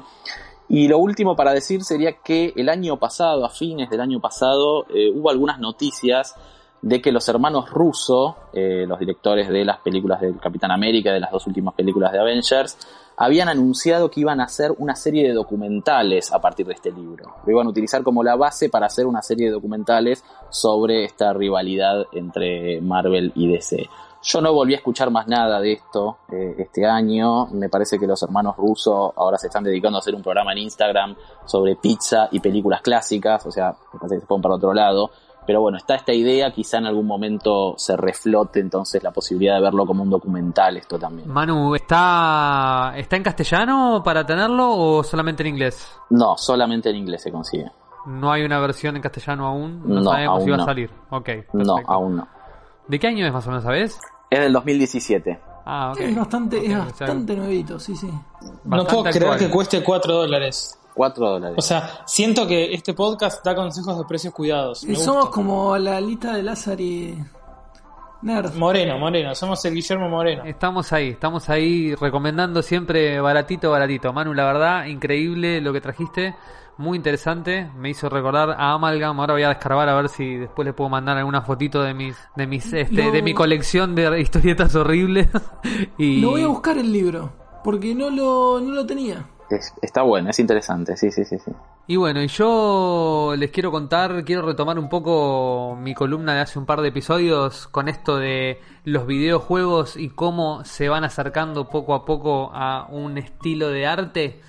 Y 0.68 0.88
lo 0.88 0.98
último 0.98 1.36
para 1.36 1.52
decir 1.52 1.84
sería 1.84 2.12
que 2.24 2.52
el 2.56 2.68
año 2.68 2.98
pasado, 2.98 3.44
a 3.44 3.50
fines 3.50 3.90
del 3.90 4.00
año 4.00 4.20
pasado, 4.20 4.86
eh, 4.94 5.10
hubo 5.14 5.30
algunas 5.30 5.58
noticias 5.58 6.34
de 6.82 7.00
que 7.00 7.12
los 7.12 7.28
hermanos 7.28 7.70
Russo, 7.70 8.36
eh, 8.52 8.84
los 8.86 8.98
directores 8.98 9.48
de 9.48 9.64
las 9.64 9.78
películas 9.78 10.20
del 10.20 10.38
Capitán 10.40 10.72
América, 10.72 11.12
de 11.12 11.20
las 11.20 11.30
dos 11.30 11.46
últimas 11.46 11.74
películas 11.74 12.10
de 12.10 12.18
Avengers, 12.18 12.76
habían 13.16 13.48
anunciado 13.48 14.10
que 14.10 14.20
iban 14.20 14.40
a 14.40 14.44
hacer 14.44 14.72
una 14.78 14.96
serie 14.96 15.28
de 15.28 15.32
documentales 15.32 16.32
a 16.32 16.40
partir 16.40 16.66
de 16.66 16.74
este 16.74 16.90
libro. 16.90 17.36
Lo 17.46 17.52
iban 17.52 17.68
a 17.68 17.70
utilizar 17.70 18.02
como 18.02 18.24
la 18.24 18.34
base 18.34 18.68
para 18.68 18.86
hacer 18.86 19.06
una 19.06 19.22
serie 19.22 19.46
de 19.46 19.52
documentales 19.52 20.24
sobre 20.50 21.04
esta 21.04 21.32
rivalidad 21.32 22.06
entre 22.12 22.80
Marvel 22.80 23.30
y 23.36 23.52
DC. 23.52 23.88
Yo 24.24 24.40
no 24.40 24.52
volví 24.52 24.74
a 24.74 24.76
escuchar 24.76 25.10
más 25.10 25.26
nada 25.26 25.58
de 25.60 25.72
esto 25.72 26.18
eh, 26.30 26.54
este 26.58 26.86
año. 26.86 27.46
Me 27.48 27.68
parece 27.68 27.98
que 27.98 28.06
los 28.06 28.22
hermanos 28.22 28.56
Russo 28.56 29.12
ahora 29.16 29.36
se 29.36 29.48
están 29.48 29.64
dedicando 29.64 29.98
a 29.98 30.00
hacer 30.00 30.14
un 30.14 30.22
programa 30.22 30.52
en 30.52 30.58
Instagram 30.58 31.16
sobre 31.44 31.76
pizza 31.76 32.28
y 32.30 32.38
películas 32.40 32.82
clásicas. 32.82 33.44
O 33.46 33.50
sea, 33.50 33.74
me 33.92 33.98
parece 33.98 34.16
que 34.16 34.20
se 34.20 34.26
fueron 34.26 34.42
para 34.42 34.54
otro 34.54 34.72
lado. 34.72 35.10
Pero 35.44 35.60
bueno, 35.60 35.76
está 35.76 35.96
esta 35.96 36.12
idea, 36.12 36.52
quizá 36.52 36.78
en 36.78 36.86
algún 36.86 37.04
momento 37.04 37.74
se 37.76 37.96
reflote 37.96 38.60
entonces 38.60 39.02
la 39.02 39.10
posibilidad 39.10 39.56
de 39.56 39.62
verlo 39.62 39.84
como 39.84 40.04
un 40.04 40.10
documental 40.10 40.76
esto 40.76 41.00
también. 41.00 41.28
Manu, 41.28 41.74
¿está, 41.74 42.92
¿está 42.96 43.16
en 43.16 43.24
castellano 43.24 44.02
para 44.04 44.24
tenerlo 44.24 44.70
o 44.70 45.02
solamente 45.02 45.42
en 45.42 45.48
inglés? 45.48 45.98
No, 46.10 46.36
solamente 46.38 46.90
en 46.90 46.96
inglés 46.96 47.22
se 47.24 47.32
consigue. 47.32 47.68
No 48.06 48.30
hay 48.30 48.44
una 48.44 48.60
versión 48.60 48.94
en 48.94 49.02
castellano 49.02 49.48
aún. 49.48 49.82
No, 49.84 49.96
No, 50.00 50.10
sabemos 50.12 50.44
si 50.44 50.50
va 50.50 50.56
no. 50.58 50.62
a 50.62 50.66
salir. 50.66 50.90
Ok. 51.10 51.28
No, 51.54 51.76
aún 51.88 52.16
no. 52.18 52.28
¿De 52.86 53.00
qué 53.00 53.08
año 53.08 53.26
es 53.26 53.32
más 53.32 53.44
o 53.44 53.50
menos, 53.50 53.64
sabes? 53.64 53.98
Es 54.32 54.40
del 54.40 54.52
2017. 54.52 55.38
Ah, 55.64 55.92
ok. 55.92 56.00
Es 56.00 56.16
bastante, 56.16 56.66
es 56.66 56.78
bastante 56.78 57.36
nuevito, 57.36 57.78
sí, 57.78 57.94
sí. 57.94 58.08
No 58.64 58.84
puedo 58.86 59.04
creer 59.04 59.22
actual. 59.24 59.38
que 59.38 59.50
cueste 59.50 59.82
4 59.82 60.14
dólares. 60.14 60.78
4 60.94 61.28
dólares. 61.28 61.56
O 61.58 61.62
sea, 61.62 62.02
siento 62.06 62.46
que 62.46 62.72
este 62.74 62.94
podcast 62.94 63.44
da 63.44 63.54
consejos 63.54 63.96
de 63.98 64.04
precios 64.04 64.34
cuidados. 64.34 64.84
Me 64.84 64.92
Y 64.94 64.96
somos 64.96 65.26
gusta. 65.26 65.34
como 65.34 65.76
la 65.78 66.00
lista 66.00 66.34
de 66.34 66.42
Lázaro 66.42 66.82
y 66.82 67.16
Nerd. 68.22 68.54
Moreno, 68.54 68.98
Moreno. 68.98 69.34
Somos 69.34 69.64
el 69.64 69.74
Guillermo 69.74 70.08
Moreno. 70.08 70.44
Estamos 70.44 70.92
ahí, 70.92 71.08
estamos 71.10 71.48
ahí 71.48 71.94
recomendando 71.94 72.62
siempre 72.62 73.20
baratito, 73.20 73.70
baratito. 73.70 74.12
Manu, 74.12 74.32
la 74.34 74.44
verdad, 74.44 74.84
increíble 74.86 75.60
lo 75.60 75.72
que 75.72 75.80
trajiste, 75.80 76.34
muy 76.78 76.96
interesante. 76.96 77.70
Me 77.76 77.90
hizo 77.90 78.08
recordar 78.08 78.50
a 78.50 78.72
Amalgam. 78.72 79.18
Ahora 79.20 79.34
voy 79.34 79.42
a 79.42 79.48
descargar 79.48 79.88
a 79.88 79.94
ver 79.94 80.08
si 80.08 80.36
después 80.36 80.64
le 80.66 80.72
puedo 80.72 80.90
mandar 80.90 81.16
alguna 81.18 81.42
fotito 81.42 81.82
de 81.82 81.94
mis, 81.94 82.16
de 82.36 82.46
mis, 82.46 82.72
este, 82.72 83.10
de 83.10 83.22
mi 83.22 83.34
colección 83.34 83.94
de 83.94 84.20
historietas 84.20 84.74
horribles. 84.74 85.28
y 85.98 86.20
Lo 86.20 86.30
voy 86.30 86.42
a 86.42 86.48
buscar 86.48 86.78
el 86.78 86.92
libro, 86.92 87.32
porque 87.64 87.94
no 87.94 88.10
lo, 88.10 88.60
no 88.60 88.74
lo 88.74 88.86
tenía. 88.86 89.26
Es- 89.50 89.74
está 89.82 90.02
bueno, 90.02 90.30
es 90.30 90.38
interesante, 90.38 90.96
sí, 90.96 91.10
sí, 91.10 91.24
sí, 91.26 91.38
sí. 91.38 91.50
Y 91.86 91.96
bueno, 91.96 92.22
y 92.22 92.28
yo 92.28 93.34
les 93.36 93.50
quiero 93.50 93.70
contar, 93.70 94.24
quiero 94.24 94.42
retomar 94.42 94.78
un 94.78 94.88
poco 94.88 95.76
mi 95.78 95.94
columna 95.94 96.32
de 96.34 96.40
hace 96.40 96.58
un 96.58 96.64
par 96.64 96.80
de 96.80 96.88
episodios 96.88 97.66
con 97.68 97.88
esto 97.88 98.16
de 98.16 98.60
los 98.84 99.06
videojuegos 99.06 99.96
y 99.96 100.08
cómo 100.08 100.64
se 100.64 100.88
van 100.88 101.04
acercando 101.04 101.68
poco 101.68 101.94
a 101.94 102.04
poco 102.06 102.50
a 102.54 102.86
un 102.88 103.18
estilo 103.18 103.68
de 103.68 103.86
arte. 103.86 104.40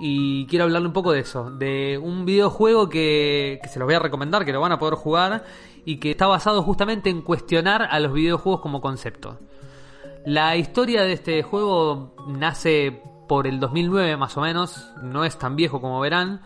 Y 0.00 0.46
quiero 0.46 0.64
hablarle 0.64 0.86
un 0.86 0.92
poco 0.92 1.12
de 1.12 1.20
eso, 1.20 1.50
de 1.50 1.98
un 1.98 2.24
videojuego 2.24 2.88
que, 2.88 3.58
que 3.62 3.68
se 3.68 3.78
los 3.78 3.86
voy 3.86 3.94
a 3.94 3.98
recomendar, 3.98 4.44
que 4.44 4.52
lo 4.52 4.60
van 4.60 4.72
a 4.72 4.78
poder 4.78 4.94
jugar 4.94 5.44
y 5.84 5.96
que 5.96 6.10
está 6.12 6.26
basado 6.26 6.62
justamente 6.62 7.10
en 7.10 7.22
cuestionar 7.22 7.88
a 7.90 7.98
los 7.98 8.12
videojuegos 8.12 8.60
como 8.60 8.80
concepto. 8.80 9.38
La 10.24 10.56
historia 10.56 11.02
de 11.02 11.14
este 11.14 11.42
juego 11.42 12.14
nace 12.28 13.02
por 13.28 13.46
el 13.46 13.60
2009 13.60 14.16
más 14.16 14.36
o 14.36 14.40
menos, 14.40 14.90
no 15.02 15.24
es 15.24 15.38
tan 15.38 15.56
viejo 15.56 15.80
como 15.80 16.00
verán. 16.00 16.42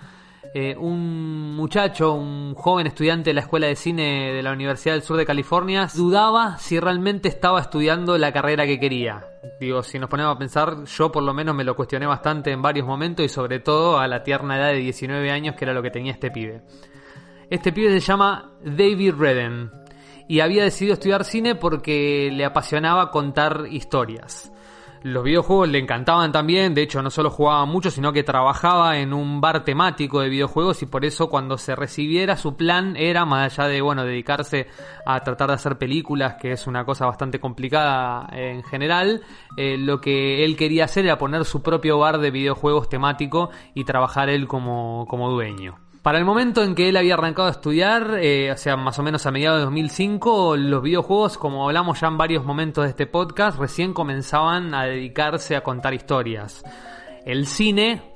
Eh, 0.55 0.77
un 0.77 1.55
muchacho, 1.57 2.13
un 2.13 2.55
joven 2.55 2.87
estudiante 2.87 3.31
de 3.31 3.35
la 3.35 3.41
Escuela 3.41 3.69
de 3.69 3.77
Cine 3.77 4.33
de 4.33 4.43
la 4.43 4.53
Universidad 4.53 4.95
del 4.95 5.03
Sur 5.03 5.17
de 5.17 5.25
California, 5.25 5.89
dudaba 5.95 6.59
si 6.59 6.79
realmente 6.79 7.29
estaba 7.29 7.61
estudiando 7.61 8.19
la 8.19 8.33
carrera 8.33 8.67
que 8.67 8.79
quería. 8.79 9.25
Digo, 9.59 9.83
si 9.83 9.99
nos 9.99 10.11
ponemos 10.11 10.37
a 10.37 10.39
pensar, 10.39 10.85
yo 10.85 11.11
por 11.11 11.23
lo 11.23 11.33
menos 11.33 11.55
me 11.55 11.65
lo 11.65 11.75
cuestioné 11.75 12.07
bastante 12.07 12.51
en 12.51 12.61
varios 12.61 12.87
momentos 12.87 13.25
y 13.25 13.31
sobre 13.31 13.61
todo 13.61 13.99
a 13.99 14.07
la 14.07 14.23
tierna 14.23 14.59
edad 14.59 14.69
de 14.69 14.79
19 14.81 15.31
años 15.31 15.55
que 15.57 15.65
era 15.65 15.73
lo 15.73 15.83
que 15.83 15.91
tenía 15.91 16.13
este 16.13 16.31
pibe. 16.31 16.63
Este 17.49 17.73
pibe 17.73 17.89
se 17.89 18.01
llama 18.01 18.53
David 18.63 19.15
Redden 19.19 19.71
y 20.29 20.41
había 20.41 20.65
decidido 20.65 20.95
estudiar 20.95 21.25
cine 21.25 21.55
porque 21.55 22.31
le 22.31 22.45
apasionaba 22.45 23.11
contar 23.11 23.67
historias. 23.71 24.52
Los 25.03 25.25
videojuegos 25.25 25.69
le 25.69 25.79
encantaban 25.79 26.31
también, 26.31 26.75
de 26.75 26.83
hecho 26.83 27.03
no 27.03 27.11
solo 27.11 27.29
jugaba 27.29 27.65
mucho, 27.65 27.91
sino 27.91 28.13
que 28.13 28.23
trabajaba 28.23 28.99
en 28.99 29.13
un 29.13 29.41
bar 29.41 29.65
temático 29.65 30.21
de 30.21 30.29
videojuegos 30.29 30.81
y 30.83 30.87
por 30.87 31.05
eso 31.05 31.29
cuando 31.29 31.59
se 31.59 31.75
recibiera 31.75 32.37
su 32.37 32.57
plan 32.57 32.95
era, 32.97 33.25
más 33.25 33.59
allá 33.59 33.69
de, 33.69 33.81
bueno, 33.81 34.05
dedicarse 34.05 34.69
a 35.05 35.19
tratar 35.21 35.49
de 35.49 35.55
hacer 35.55 35.77
películas, 35.77 36.37
que 36.41 36.53
es 36.53 36.69
una 36.69 36.85
cosa 36.85 37.07
bastante 37.07 37.41
complicada 37.41 38.29
en 38.33 38.63
general, 38.63 39.23
eh, 39.57 39.77
lo 39.77 40.01
que 40.01 40.45
él 40.45 40.57
quería 40.57 40.85
hacer 40.85 41.05
era 41.05 41.19
poner 41.19 41.45
su 41.45 41.63
propio 41.63 41.99
bar 41.99 42.19
de 42.19 42.31
videojuegos 42.31 42.89
temático 42.89 43.51
y 43.75 43.83
trabajar 43.83 44.29
él 44.29 44.47
como, 44.47 45.07
como 45.09 45.31
dueño. 45.31 45.82
Para 46.03 46.19
el 46.19 46.25
momento 46.25 46.65
en 46.65 46.75
que 46.75 46.89
él 46.89 46.97
había 46.97 47.15
arrancado 47.15 47.47
a 47.47 47.53
estudiar, 47.53 48.19
eh, 48.21 48.51
o 48.51 48.57
sea, 48.57 48.77
más 48.77 48.99
o 48.99 49.05
menos 49.05 49.25
a 49.25 49.31
mediados 49.31 49.61
de 49.61 49.65
2005, 49.67 50.57
los 50.57 50.83
videojuegos, 50.83 51.39
como 51.39 51.65
hablamos 51.65 52.01
ya 52.01 52.09
en 52.09 52.19
varios 52.19 52.45
momentos 52.45 52.83
de 52.83 52.91
este 52.91 53.07
podcast, 53.07 53.57
recién 53.57 53.95
comenzaban 53.95 54.75
a 54.75 54.85
dedicarse 54.85 55.55
a 55.55 55.63
contar 55.63 55.95
historias. 55.95 56.65
El 57.25 57.47
cine 57.47 58.12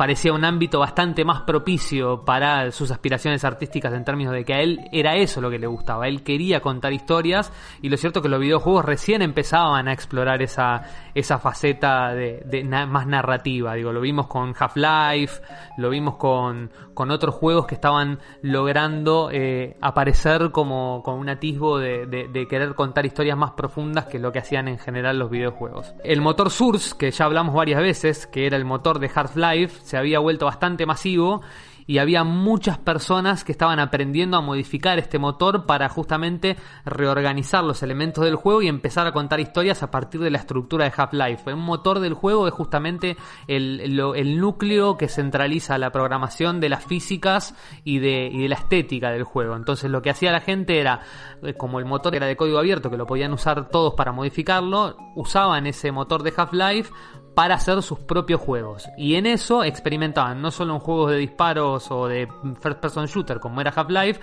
parecía 0.00 0.32
un 0.32 0.46
ámbito 0.46 0.78
bastante 0.78 1.26
más 1.26 1.42
propicio 1.42 2.24
para 2.24 2.70
sus 2.70 2.90
aspiraciones 2.90 3.44
artísticas 3.44 3.92
en 3.92 4.02
términos 4.02 4.32
de 4.32 4.46
que 4.46 4.54
a 4.54 4.60
él 4.62 4.88
era 4.92 5.16
eso 5.16 5.42
lo 5.42 5.50
que 5.50 5.58
le 5.58 5.66
gustaba. 5.66 6.08
Él 6.08 6.22
quería 6.22 6.60
contar 6.60 6.94
historias 6.94 7.52
y 7.82 7.90
lo 7.90 7.98
cierto 7.98 8.20
es 8.20 8.22
que 8.22 8.30
los 8.30 8.40
videojuegos 8.40 8.82
recién 8.82 9.20
empezaban 9.20 9.88
a 9.88 9.92
explorar 9.92 10.40
esa, 10.40 10.84
esa 11.14 11.38
faceta 11.38 12.14
de, 12.14 12.64
más 12.88 13.06
narrativa. 13.06 13.74
Digo, 13.74 13.92
lo 13.92 14.00
vimos 14.00 14.26
con 14.26 14.54
Half-Life, 14.58 15.42
lo 15.76 15.90
vimos 15.90 16.16
con, 16.16 16.70
con 16.94 17.10
otros 17.10 17.34
juegos 17.34 17.66
que 17.66 17.74
estaban 17.74 18.20
logrando 18.40 19.28
eh, 19.30 19.76
aparecer 19.82 20.50
como 20.50 21.02
con 21.02 21.18
un 21.18 21.28
atisbo 21.28 21.78
de, 21.78 22.06
de 22.06 22.48
querer 22.48 22.74
contar 22.74 23.04
historias 23.04 23.36
más 23.36 23.50
profundas 23.50 24.06
que 24.06 24.18
lo 24.18 24.32
que 24.32 24.38
hacían 24.38 24.66
en 24.66 24.78
general 24.78 25.18
los 25.18 25.28
videojuegos. 25.28 25.92
El 26.04 26.22
motor 26.22 26.48
Source, 26.48 26.94
que 26.98 27.10
ya 27.10 27.26
hablamos 27.26 27.54
varias 27.54 27.82
veces, 27.82 28.26
que 28.26 28.46
era 28.46 28.56
el 28.56 28.64
motor 28.64 28.98
de 28.98 29.10
Half-Life, 29.14 29.89
se 29.90 29.96
había 29.96 30.20
vuelto 30.20 30.46
bastante 30.46 30.86
masivo 30.86 31.42
y 31.90 31.98
había 31.98 32.22
muchas 32.22 32.78
personas 32.78 33.42
que 33.42 33.50
estaban 33.50 33.80
aprendiendo 33.80 34.36
a 34.36 34.40
modificar 34.40 35.00
este 35.00 35.18
motor 35.18 35.66
para 35.66 35.88
justamente 35.88 36.56
reorganizar 36.84 37.64
los 37.64 37.82
elementos 37.82 38.24
del 38.24 38.36
juego 38.36 38.62
y 38.62 38.68
empezar 38.68 39.08
a 39.08 39.12
contar 39.12 39.40
historias 39.40 39.82
a 39.82 39.90
partir 39.90 40.20
de 40.20 40.30
la 40.30 40.38
estructura 40.38 40.84
de 40.84 40.92
Half-Life. 40.96 41.52
Un 41.52 41.64
motor 41.64 41.98
del 41.98 42.14
juego 42.14 42.46
es 42.46 42.54
justamente 42.54 43.16
el, 43.48 43.96
núcleo 44.38 44.96
que 44.96 45.08
centraliza 45.08 45.78
la 45.78 45.90
programación 45.90 46.60
de 46.60 46.68
las 46.68 46.84
físicas 46.84 47.56
y 47.82 47.98
de, 47.98 48.30
y 48.32 48.40
de 48.40 48.48
la 48.48 48.54
estética 48.54 49.10
del 49.10 49.24
juego. 49.24 49.56
Entonces 49.56 49.90
lo 49.90 50.00
que 50.00 50.10
hacía 50.10 50.30
la 50.30 50.40
gente 50.40 50.78
era, 50.78 51.00
eh, 51.42 51.54
como 51.54 51.80
el 51.80 51.86
motor 51.86 52.14
era 52.14 52.26
de 52.26 52.36
código 52.36 52.60
abierto, 52.60 52.88
que 52.88 52.98
lo 52.98 53.06
podían 53.06 53.32
usar 53.32 53.68
todos 53.68 53.94
para 53.94 54.12
modificarlo, 54.12 54.96
usaban 55.16 55.66
ese 55.66 55.90
motor 55.90 56.22
de 56.22 56.32
Half-Life 56.36 56.92
para 57.34 57.54
hacer 57.54 57.82
sus 57.82 57.98
propios 57.98 58.40
juegos. 58.40 58.88
Y 58.96 59.14
en 59.14 59.26
eso 59.26 59.64
experimentaban 59.64 60.40
no 60.42 60.50
solo 60.50 60.74
en 60.74 60.80
juegos 60.80 61.12
de 61.12 61.18
disparos 61.18 61.90
o 61.90 62.08
de 62.08 62.28
first 62.60 62.80
person 62.80 63.06
shooter 63.06 63.40
como 63.40 63.60
era 63.60 63.72
Half-Life, 63.74 64.20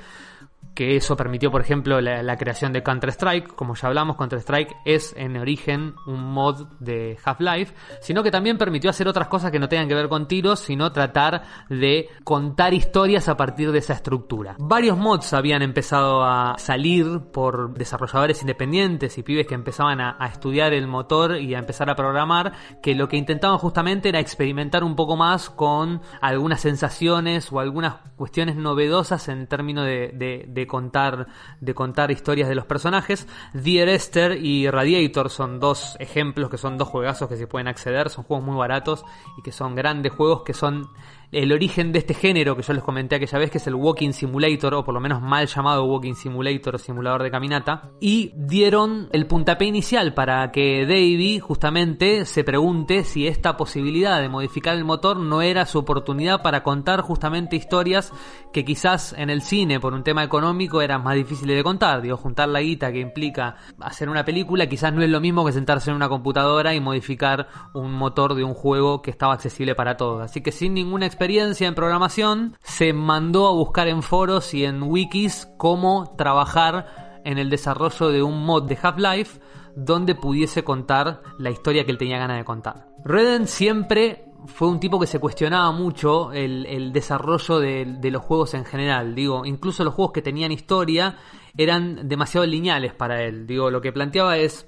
que 0.78 0.96
eso 0.96 1.18
permitió, 1.18 1.50
por 1.50 1.62
ejemplo, 1.62 2.00
la, 2.00 2.38
creación 2.38 2.72
de 2.72 2.84
Counter-Strike. 2.84 3.56
Como 3.56 3.74
ya 3.74 3.88
hablamos, 3.88 4.16
Counter-Strike 4.16 4.76
es 4.86 5.12
en 5.18 5.36
origen 5.36 5.96
un 6.06 6.24
mod 6.24 6.68
de 6.80 7.18
Half-Life, 7.26 7.74
sino 8.00 8.22
que 8.22 8.30
también 8.30 8.60
permitió 8.60 8.92
hacer 8.92 9.08
otras 9.08 9.28
cosas 9.28 9.50
que 9.50 9.58
no 9.58 9.70
tengan 9.70 9.88
que 9.88 9.96
ver 9.96 10.08
con 10.08 10.28
tiros, 10.28 10.60
sino 10.60 10.92
tratar 10.92 11.42
de 11.72 12.10
contar 12.24 12.76
historias 12.76 13.28
a 13.28 13.36
partir 13.36 13.72
de 13.72 13.80
esa 13.80 13.94
estructura. 13.94 14.56
Varios 14.60 15.00
mods 15.00 15.34
habían 15.34 15.64
empezado 15.64 16.24
a 16.24 16.60
salir 16.60 17.22
por 17.34 17.74
desarrolladores 17.74 18.42
independientes 18.42 19.18
y 19.18 19.24
pibes 19.24 19.48
que 19.48 19.56
empezaban 19.56 20.00
a, 20.00 20.16
estudiar 20.28 20.74
el 20.74 20.86
motor 20.86 21.38
y 21.38 21.56
a 21.56 21.60
empezar 21.60 21.90
a 21.90 21.96
programar, 21.96 22.54
que 22.84 22.94
lo 22.94 23.08
que 23.08 23.18
intentaban 23.18 23.58
justamente 23.58 24.10
era 24.10 24.20
experimentar 24.20 24.84
un 24.84 24.96
poco 24.96 25.16
más 25.16 25.50
con 25.50 26.02
algunas 26.22 26.62
sensaciones 26.62 27.52
o 27.52 27.60
algunas 27.60 27.96
cuestiones 28.16 28.58
novedosas 28.58 29.28
en 29.28 29.48
términos 29.48 29.84
de 29.88 30.67
contar, 30.68 31.28
de 31.60 31.74
contar 31.74 32.12
historias 32.12 32.50
de 32.50 32.56
los 32.56 32.66
personajes. 32.66 33.28
Dear 33.54 33.90
Esther 33.90 34.34
y 34.34 34.70
Radiator 34.70 35.30
son 35.30 35.60
dos 35.60 35.96
ejemplos 36.00 36.50
que 36.50 36.58
son 36.58 36.78
dos 36.78 36.88
juegazos 36.88 37.30
que 37.30 37.38
se 37.38 37.48
pueden 37.48 37.68
acceder, 37.68 38.10
son 38.10 38.24
juegos 38.24 38.46
muy 38.46 38.58
baratos 38.58 39.06
y 39.38 39.42
que 39.42 39.52
son 39.52 39.76
grandes 39.76 40.12
juegos 40.12 40.44
que 40.44 40.54
son 40.54 40.90
el 41.32 41.52
origen 41.52 41.92
de 41.92 42.00
este 42.00 42.14
género 42.14 42.56
que 42.56 42.62
yo 42.62 42.74
les 42.74 42.84
comenté 42.84 43.16
aquella 43.16 43.40
vez, 43.40 43.52
que 43.52 43.58
es 43.58 43.68
el 43.68 43.76
Walking 43.76 44.12
Simulator, 44.12 44.74
o 44.76 44.84
por 44.84 44.94
lo 44.94 45.00
menos 45.00 45.22
mal 45.22 45.48
llamado 45.48 45.86
Walking 45.86 46.14
Simulator 46.14 46.76
o 46.76 46.78
simulador 46.78 47.24
de 47.24 47.32
caminata, 47.32 47.92
y 48.00 48.32
dieron 48.36 49.10
el 49.12 49.28
puntapié 49.28 49.68
inicial 49.68 50.14
para 50.14 50.52
que 50.52 50.86
Davey 50.86 51.40
justamente 51.40 52.26
se 52.26 52.44
pregunte 52.44 53.04
si 53.04 53.28
esta 53.28 53.58
posibilidad 53.58 54.22
de 54.22 54.30
modificar 54.30 54.76
el 54.76 54.86
motor 54.86 55.18
no 55.18 55.42
era 55.42 55.66
su 55.66 55.80
oportunidad 55.80 56.42
para 56.42 56.64
contar 56.64 57.02
justamente 57.02 57.56
historias 57.56 58.14
que 58.54 58.64
quizás 58.64 59.14
en 59.18 59.30
el 59.30 59.42
cine, 59.42 59.80
por 59.80 59.94
un 59.94 60.04
tema 60.04 60.24
económico, 60.24 60.82
eran 60.82 61.04
más 61.04 61.16
difíciles 61.16 61.56
de 61.58 61.64
contar. 61.64 62.02
Digo, 62.02 62.18
juntar 62.18 62.50
la 62.50 62.62
guita 62.62 62.92
que 62.92 63.00
implica 63.00 63.56
hacer 63.82 64.10
una 64.10 64.24
película 64.24 64.68
quizás 64.68 64.94
no 64.94 65.02
es 65.04 65.10
lo 65.10 65.20
mismo 65.20 65.46
que 65.46 65.52
sentarse 65.52 65.90
en 65.90 65.96
una 65.96 66.10
computadora 66.10 66.74
y 66.74 66.80
modificar 66.80 67.48
un 67.74 67.94
motor 67.94 68.36
de 68.36 68.44
un 68.44 68.54
juego 68.54 69.02
que 69.02 69.12
estaba 69.12 69.34
accesible 69.34 69.76
para 69.76 69.98
todos. 69.98 70.22
Así 70.22 70.42
que 70.42 70.52
sin 70.52 70.74
ninguna 70.74 71.06
experiencia 71.18 71.68
en 71.68 71.74
programación, 71.74 72.56
se 72.62 72.94
mandó 72.94 73.48
a 73.48 73.52
buscar 73.52 73.88
en 73.88 74.04
foros 74.04 74.54
y 74.54 74.66
en 74.66 74.84
wikis 74.84 75.48
cómo 75.58 76.14
trabajar 76.16 77.22
en 77.26 77.40
el 77.40 77.50
desarrollo 77.50 78.10
de 78.10 78.22
un 78.22 78.46
mod 78.46 78.70
de 78.70 78.78
Half-Life 78.80 79.40
donde 79.76 80.14
pudiese 80.14 80.64
contar 80.64 81.24
la 81.40 81.50
historia 81.50 81.86
que 81.86 81.92
él 81.92 81.98
tenía 81.98 82.20
ganas 82.20 82.38
de 82.38 82.46
contar. 82.46 82.86
Redden 83.04 83.48
siempre 83.48 84.26
fue 84.46 84.68
un 84.68 84.80
tipo 84.80 85.00
que 85.00 85.08
se 85.08 85.18
cuestionaba 85.18 85.72
mucho 85.72 86.32
el, 86.34 86.94
desarrollo 86.94 87.58
de, 87.58 87.96
de, 87.98 88.12
los 88.12 88.22
juegos 88.22 88.54
en 88.54 88.64
general. 88.64 89.16
Digo, 89.16 89.44
incluso 89.44 89.84
los 89.84 89.96
juegos 89.96 90.14
que 90.14 90.22
tenían 90.22 90.52
historia 90.52 91.18
eran 91.58 92.08
demasiado 92.08 92.46
lineales 92.46 92.94
para 92.94 93.24
él. 93.24 93.48
Digo, 93.48 93.72
lo 93.72 93.82
que 93.82 93.92
planteaba 93.92 94.38
es 94.38 94.68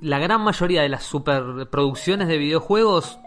la 0.00 0.20
gran 0.20 0.40
mayoría 0.40 0.82
de 0.82 0.88
las 0.88 1.02
superproducciones 1.02 2.28
de 2.28 2.38
videojuegos 2.38 3.18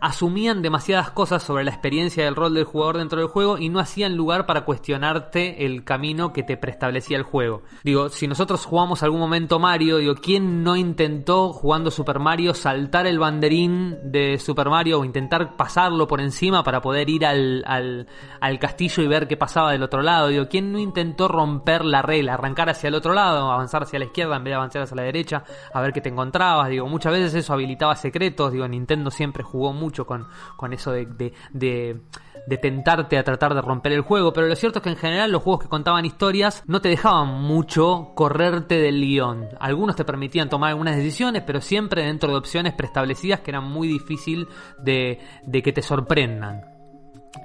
asumían 0.00 0.62
demasiadas 0.62 1.10
cosas 1.10 1.42
sobre 1.42 1.64
la 1.64 1.70
experiencia 1.70 2.24
del 2.24 2.36
rol 2.36 2.54
del 2.54 2.64
jugador 2.64 2.98
dentro 2.98 3.20
del 3.20 3.28
juego 3.28 3.58
y 3.58 3.68
no 3.68 3.80
hacían 3.80 4.16
lugar 4.16 4.46
para 4.46 4.64
cuestionarte 4.64 5.64
el 5.64 5.84
camino 5.84 6.32
que 6.32 6.42
te 6.42 6.56
preestablecía 6.56 7.16
el 7.16 7.22
juego. 7.22 7.62
Digo, 7.84 8.08
si 8.08 8.26
nosotros 8.26 8.64
jugamos 8.64 9.02
algún 9.02 9.20
momento 9.20 9.58
Mario, 9.58 9.98
digo, 9.98 10.14
¿quién 10.14 10.62
no 10.62 10.76
intentó 10.76 11.52
jugando 11.52 11.90
Super 11.90 12.18
Mario 12.18 12.54
saltar 12.54 13.06
el 13.06 13.18
banderín 13.18 13.98
de 14.04 14.38
Super 14.38 14.68
Mario 14.68 15.00
o 15.00 15.04
intentar 15.04 15.56
pasarlo 15.56 16.06
por 16.06 16.20
encima 16.20 16.62
para 16.62 16.80
poder 16.80 17.08
ir 17.08 17.24
al, 17.24 17.64
al, 17.66 18.06
al 18.40 18.58
castillo 18.58 19.02
y 19.02 19.06
ver 19.06 19.28
qué 19.28 19.36
pasaba 19.36 19.72
del 19.72 19.82
otro 19.82 20.02
lado? 20.02 20.28
Digo, 20.28 20.48
¿quién 20.48 20.72
no 20.72 20.78
intentó 20.78 21.28
romper 21.28 21.84
la 21.84 22.02
regla, 22.02 22.34
arrancar 22.34 22.70
hacia 22.70 22.88
el 22.88 22.94
otro 22.94 23.12
lado, 23.14 23.50
avanzar 23.50 23.82
hacia 23.82 23.98
la 23.98 24.06
izquierda 24.06 24.36
en 24.36 24.44
vez 24.44 24.50
de 24.52 24.56
avanzar 24.56 24.82
hacia 24.82 24.96
la 24.96 25.02
derecha, 25.02 25.44
a 25.72 25.80
ver 25.80 25.92
qué 25.92 26.00
te 26.00 26.08
encontrabas? 26.08 26.68
Digo, 26.68 26.86
muchas 26.86 27.12
veces 27.12 27.34
eso 27.34 27.52
habilitaba 27.52 27.94
secretos, 27.96 28.52
digo, 28.52 28.66
Nintendo 28.68 29.10
siempre 29.10 29.42
jugó 29.42 29.72
mucho 29.72 29.85
mucho 29.86 30.04
con, 30.04 30.26
con 30.56 30.72
eso 30.72 30.90
de, 30.90 31.06
de, 31.52 32.58
tentarte 32.58 33.18
a 33.18 33.22
tratar 33.22 33.54
de 33.54 33.62
romper 33.62 33.92
el 33.92 34.00
juego, 34.00 34.32
pero 34.32 34.48
lo 34.48 34.56
cierto 34.56 34.80
es 34.80 34.82
que 34.82 34.90
en 34.90 34.96
general 34.96 35.30
los 35.30 35.42
juegos 35.42 35.62
que 35.62 35.68
contaban 35.68 36.04
historias 36.04 36.64
no 36.66 36.80
te 36.80 36.88
dejaban 36.88 37.28
mucho 37.42 38.12
correrte 38.16 38.80
del 38.80 39.00
guion. 39.00 39.48
Algunos 39.60 39.94
te 39.94 40.04
permitían 40.04 40.48
tomar 40.48 40.70
algunas 40.70 40.96
decisiones, 40.96 41.44
pero 41.46 41.60
siempre 41.60 42.04
dentro 42.04 42.32
de 42.32 42.38
opciones 42.38 42.74
preestablecidas 42.74 43.40
que 43.40 43.52
eran 43.52 43.64
muy 43.64 43.86
difícil 43.86 44.48
de, 44.82 45.20
de 45.44 45.62
que 45.62 45.72
te 45.72 45.82
sorprendan. 45.82 46.64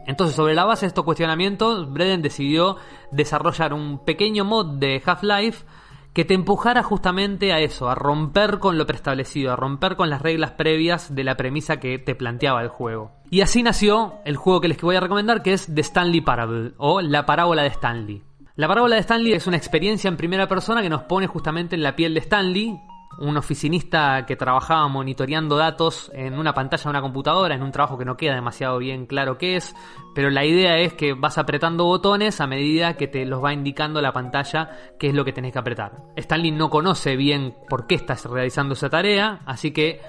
Entonces, 0.08 0.36
sobre 0.36 0.56
la 0.56 0.66
base 0.66 0.86
de 0.86 0.88
estos 0.88 1.06
cuestionamientos, 1.06 1.92
Breden 1.92 2.22
decidió 2.22 2.78
desarrollar 3.12 3.74
un 3.74 4.04
pequeño 4.04 4.46
mod 4.46 4.80
de 4.80 5.02
Half-Life 5.06 5.66
que 6.14 6.26
te 6.26 6.34
empujara 6.34 6.84
justamente 6.84 7.54
a 7.54 7.60
eso, 7.60 7.90
a 7.90 7.96
romper 7.96 8.60
con 8.60 8.78
lo 8.78 8.86
preestablecido, 8.86 9.54
a 9.54 9.56
romper 9.56 9.96
con 9.96 10.10
las 10.10 10.22
reglas 10.22 10.52
previas 10.52 11.16
de 11.16 11.24
la 11.24 11.38
premisa 11.38 11.78
que 11.78 12.00
te 12.00 12.16
planteaba 12.16 12.62
el 12.62 12.68
juego. 12.68 13.12
Y 13.30 13.42
así 13.42 13.64
nació 13.64 14.16
el 14.26 14.36
juego 14.36 14.60
que 14.60 14.68
les 14.68 14.82
voy 14.82 14.98
a 14.98 15.00
recomendar, 15.00 15.42
que 15.42 15.54
es 15.54 15.74
The 15.74 15.82
Stanley 15.82 16.22
Parable, 16.22 16.74
o 16.78 17.02
La 17.02 17.26
Parábola 17.26 17.64
de 17.64 17.70
Stanley. 17.70 18.24
La 18.56 18.68
Parábola 18.68 18.96
de 18.96 19.02
Stanley 19.02 19.34
es 19.34 19.48
una 19.48 19.56
experiencia 19.56 20.10
en 20.10 20.18
primera 20.18 20.50
persona 20.50 20.82
que 20.82 20.90
nos 20.90 21.04
pone 21.04 21.28
justamente 21.28 21.76
en 21.76 21.84
la 21.84 21.96
piel 21.96 22.14
de 22.14 22.20
Stanley, 22.20 22.78
un 23.22 23.38
oficinista 23.38 24.26
que 24.26 24.36
trabajaba 24.36 24.88
monitoreando 24.88 25.56
datos 25.56 26.12
en 26.14 26.38
una 26.38 26.54
pantalla 26.54 26.84
de 26.84 26.90
una 26.90 27.02
computadora, 27.02 27.56
en 27.56 27.64
un 27.64 27.72
trabajo 27.72 27.98
que 27.98 28.06
no 28.06 28.18
queda 28.18 28.36
demasiado 28.36 28.78
bien 28.80 29.06
claro 29.06 29.38
qué 29.38 29.56
es, 29.56 29.76
pero 30.16 30.30
la 30.30 30.44
idea 30.44 30.78
es 30.80 30.94
que 30.94 31.14
vas 31.14 31.38
apretando 31.38 31.86
botones 31.86 32.42
a 32.42 32.48
medida 32.48 32.98
que 32.98 33.08
te 33.08 33.26
los 33.26 33.44
va 33.44 33.54
indicando 33.54 34.02
la 34.02 34.12
pantalla 34.12 34.70
qué 35.00 35.08
es 35.08 35.14
lo 35.14 35.24
que 35.24 35.34
tenés 35.34 35.54
que 35.54 35.60
apretar. 35.60 35.94
Stanley 36.16 36.52
no 36.52 36.70
conoce 36.70 37.16
bien 37.16 37.56
por 37.70 37.88
qué 37.88 37.96
estás 37.96 38.26
realizando 38.26 38.74
esa 38.74 38.90
tarea, 38.90 39.42
así 39.46 39.72
que 39.72 40.02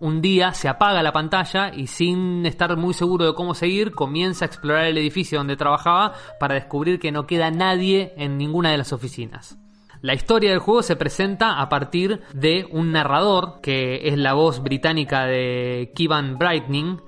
un 0.00 0.22
día 0.22 0.52
se 0.54 0.68
apaga 0.68 1.02
la 1.02 1.12
pantalla 1.12 1.72
y 1.74 1.86
sin 1.86 2.44
estar 2.46 2.76
muy 2.76 2.94
seguro 2.94 3.26
de 3.26 3.34
cómo 3.34 3.54
seguir, 3.54 3.92
comienza 3.92 4.44
a 4.44 4.48
explorar 4.48 4.84
el 4.84 4.98
edificio 4.98 5.38
donde 5.38 5.56
trabajaba 5.56 6.14
para 6.38 6.54
descubrir 6.54 6.98
que 6.98 7.12
no 7.12 7.26
queda 7.26 7.50
nadie 7.50 8.14
en 8.16 8.38
ninguna 8.38 8.70
de 8.70 8.78
las 8.78 8.92
oficinas. 8.92 9.58
La 10.02 10.14
historia 10.14 10.50
del 10.50 10.60
juego 10.60 10.82
se 10.82 10.96
presenta 10.96 11.60
a 11.60 11.68
partir 11.68 12.22
de 12.32 12.66
un 12.70 12.90
narrador 12.90 13.60
que 13.60 14.08
es 14.08 14.16
la 14.16 14.32
voz 14.32 14.62
británica 14.62 15.26
de 15.26 15.92
Kevin 15.94 16.38
Brightning, 16.38 17.02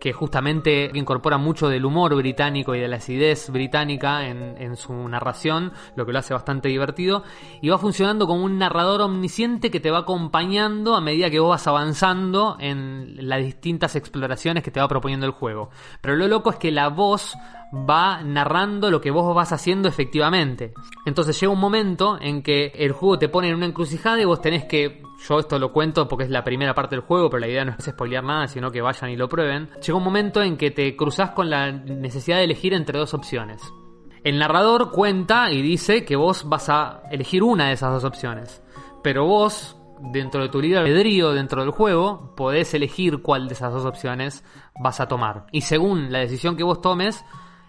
que 0.00 0.14
justamente 0.14 0.90
incorpora 0.94 1.36
mucho 1.36 1.68
del 1.68 1.84
humor 1.84 2.14
británico 2.14 2.74
y 2.74 2.80
de 2.80 2.88
la 2.88 2.96
acidez 2.96 3.50
británica 3.50 4.26
en, 4.28 4.56
en, 4.56 4.76
su 4.76 4.94
narración, 5.08 5.72
lo 5.94 6.06
que 6.06 6.12
lo 6.12 6.20
hace 6.20 6.32
bastante 6.32 6.68
divertido, 6.68 7.22
y 7.60 7.68
va 7.68 7.76
funcionando 7.76 8.26
como 8.26 8.44
un 8.44 8.58
narrador 8.58 9.02
omnisciente 9.02 9.70
que 9.70 9.80
te 9.80 9.90
va 9.90 9.98
acompañando 9.98 10.96
a 10.96 11.02
medida 11.02 11.28
que 11.28 11.40
vos 11.40 11.50
vas 11.50 11.66
avanzando 11.66 12.56
en 12.60 13.28
las 13.28 13.42
distintas 13.42 13.94
exploraciones 13.94 14.62
que 14.62 14.70
te 14.70 14.80
va 14.80 14.88
proponiendo 14.88 15.26
el 15.26 15.32
juego. 15.32 15.68
Pero 16.00 16.16
lo 16.16 16.28
loco 16.28 16.50
es 16.50 16.56
que 16.56 16.70
la 16.70 16.88
voz 16.88 17.36
va 17.72 18.22
narrando 18.22 18.90
lo 18.90 19.00
que 19.00 19.10
vos 19.10 19.34
vas 19.34 19.52
haciendo 19.52 19.88
efectivamente. 19.88 20.72
Entonces 21.04 21.38
llega 21.38 21.52
un 21.52 21.60
momento 21.60 22.18
en 22.20 22.42
que 22.42 22.72
el 22.74 22.92
juego 22.92 23.18
te 23.18 23.28
pone 23.28 23.48
en 23.48 23.56
una 23.56 23.66
encrucijada 23.66 24.20
y 24.20 24.24
vos 24.24 24.40
tenés 24.40 24.64
que 24.64 25.02
yo 25.26 25.38
esto 25.38 25.58
lo 25.58 25.72
cuento 25.72 26.06
porque 26.06 26.24
es 26.24 26.30
la 26.30 26.44
primera 26.44 26.74
parte 26.74 26.94
del 26.94 27.04
juego, 27.04 27.28
pero 27.28 27.40
la 27.40 27.48
idea 27.48 27.64
no 27.64 27.74
es 27.76 27.84
spoilear 27.84 28.24
nada, 28.24 28.46
sino 28.46 28.70
que 28.70 28.80
vayan 28.80 29.10
y 29.10 29.16
lo 29.16 29.28
prueben. 29.28 29.68
Llega 29.84 29.98
un 29.98 30.04
momento 30.04 30.42
en 30.42 30.56
que 30.56 30.70
te 30.70 30.94
cruzas 30.96 31.30
con 31.30 31.50
la 31.50 31.72
necesidad 31.72 32.38
de 32.38 32.44
elegir 32.44 32.72
entre 32.72 32.98
dos 32.98 33.14
opciones. 33.14 33.62
El 34.22 34.38
narrador 34.38 34.90
cuenta 34.90 35.50
y 35.50 35.62
dice 35.62 36.04
que 36.04 36.16
vos 36.16 36.48
vas 36.48 36.68
a 36.68 37.02
elegir 37.10 37.42
una 37.42 37.68
de 37.68 37.72
esas 37.72 37.92
dos 37.92 38.04
opciones. 38.04 38.62
Pero 39.02 39.26
vos, 39.26 39.76
dentro 40.12 40.42
de 40.42 40.48
tu 40.48 40.60
libre 40.60 40.78
albedrío, 40.78 41.32
dentro 41.32 41.62
del 41.62 41.70
juego, 41.70 42.34
podés 42.36 42.74
elegir 42.74 43.22
cuál 43.22 43.48
de 43.48 43.54
esas 43.54 43.72
dos 43.72 43.84
opciones 43.84 44.44
vas 44.80 45.00
a 45.00 45.08
tomar. 45.08 45.46
Y 45.52 45.62
según 45.62 46.12
la 46.12 46.20
decisión 46.20 46.56
que 46.56 46.64
vos 46.64 46.80
tomes, 46.80 47.24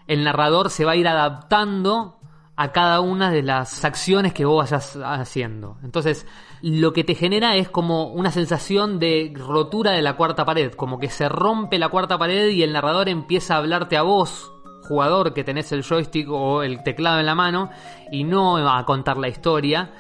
el 0.10 0.24
narrador 0.24 0.72
se 0.72 0.86
va 0.86 0.94
a 0.94 0.96
ir 0.96 1.08
adaptando 1.08 2.20
a 2.56 2.72
cada 2.72 3.00
una 3.00 3.30
de 3.30 3.44
las 3.44 3.86
acciones 3.86 4.34
que 4.34 4.44
vos 4.44 4.58
vayas 4.58 4.98
haciendo. 5.02 5.78
Entonces, 5.84 6.26
lo 6.64 6.94
que 6.94 7.04
te 7.04 7.14
genera 7.14 7.56
es 7.56 7.70
como 7.70 8.08
una 8.08 8.32
sensación 8.32 8.98
de 9.00 9.32
rotura 9.36 9.92
de 9.92 10.02
la 10.02 10.18
cuarta 10.18 10.46
pared, 10.46 10.74
como 10.74 11.00
que 11.00 11.10
se 11.10 11.30
rompe 11.30 11.78
la 11.78 11.90
cuarta 11.90 12.18
pared 12.18 12.50
y 12.50 12.64
el 12.64 12.74
narrador 12.74 13.08
empieza 13.08 13.54
a 13.54 13.58
hablarte 13.60 13.98
a 13.98 14.02
vos, 14.02 14.52
jugador 14.88 15.36
que 15.36 15.44
tenés 15.44 15.72
el 15.72 15.84
joystick 15.84 16.28
o 16.30 16.64
el 16.64 16.82
teclado 16.82 17.20
en 17.20 17.28
la 17.28 17.36
mano, 17.36 17.70
y 18.12 18.24
no 18.24 18.58
a 18.58 18.84
contar 18.86 19.18
la 19.18 19.30
historia. 19.30 19.94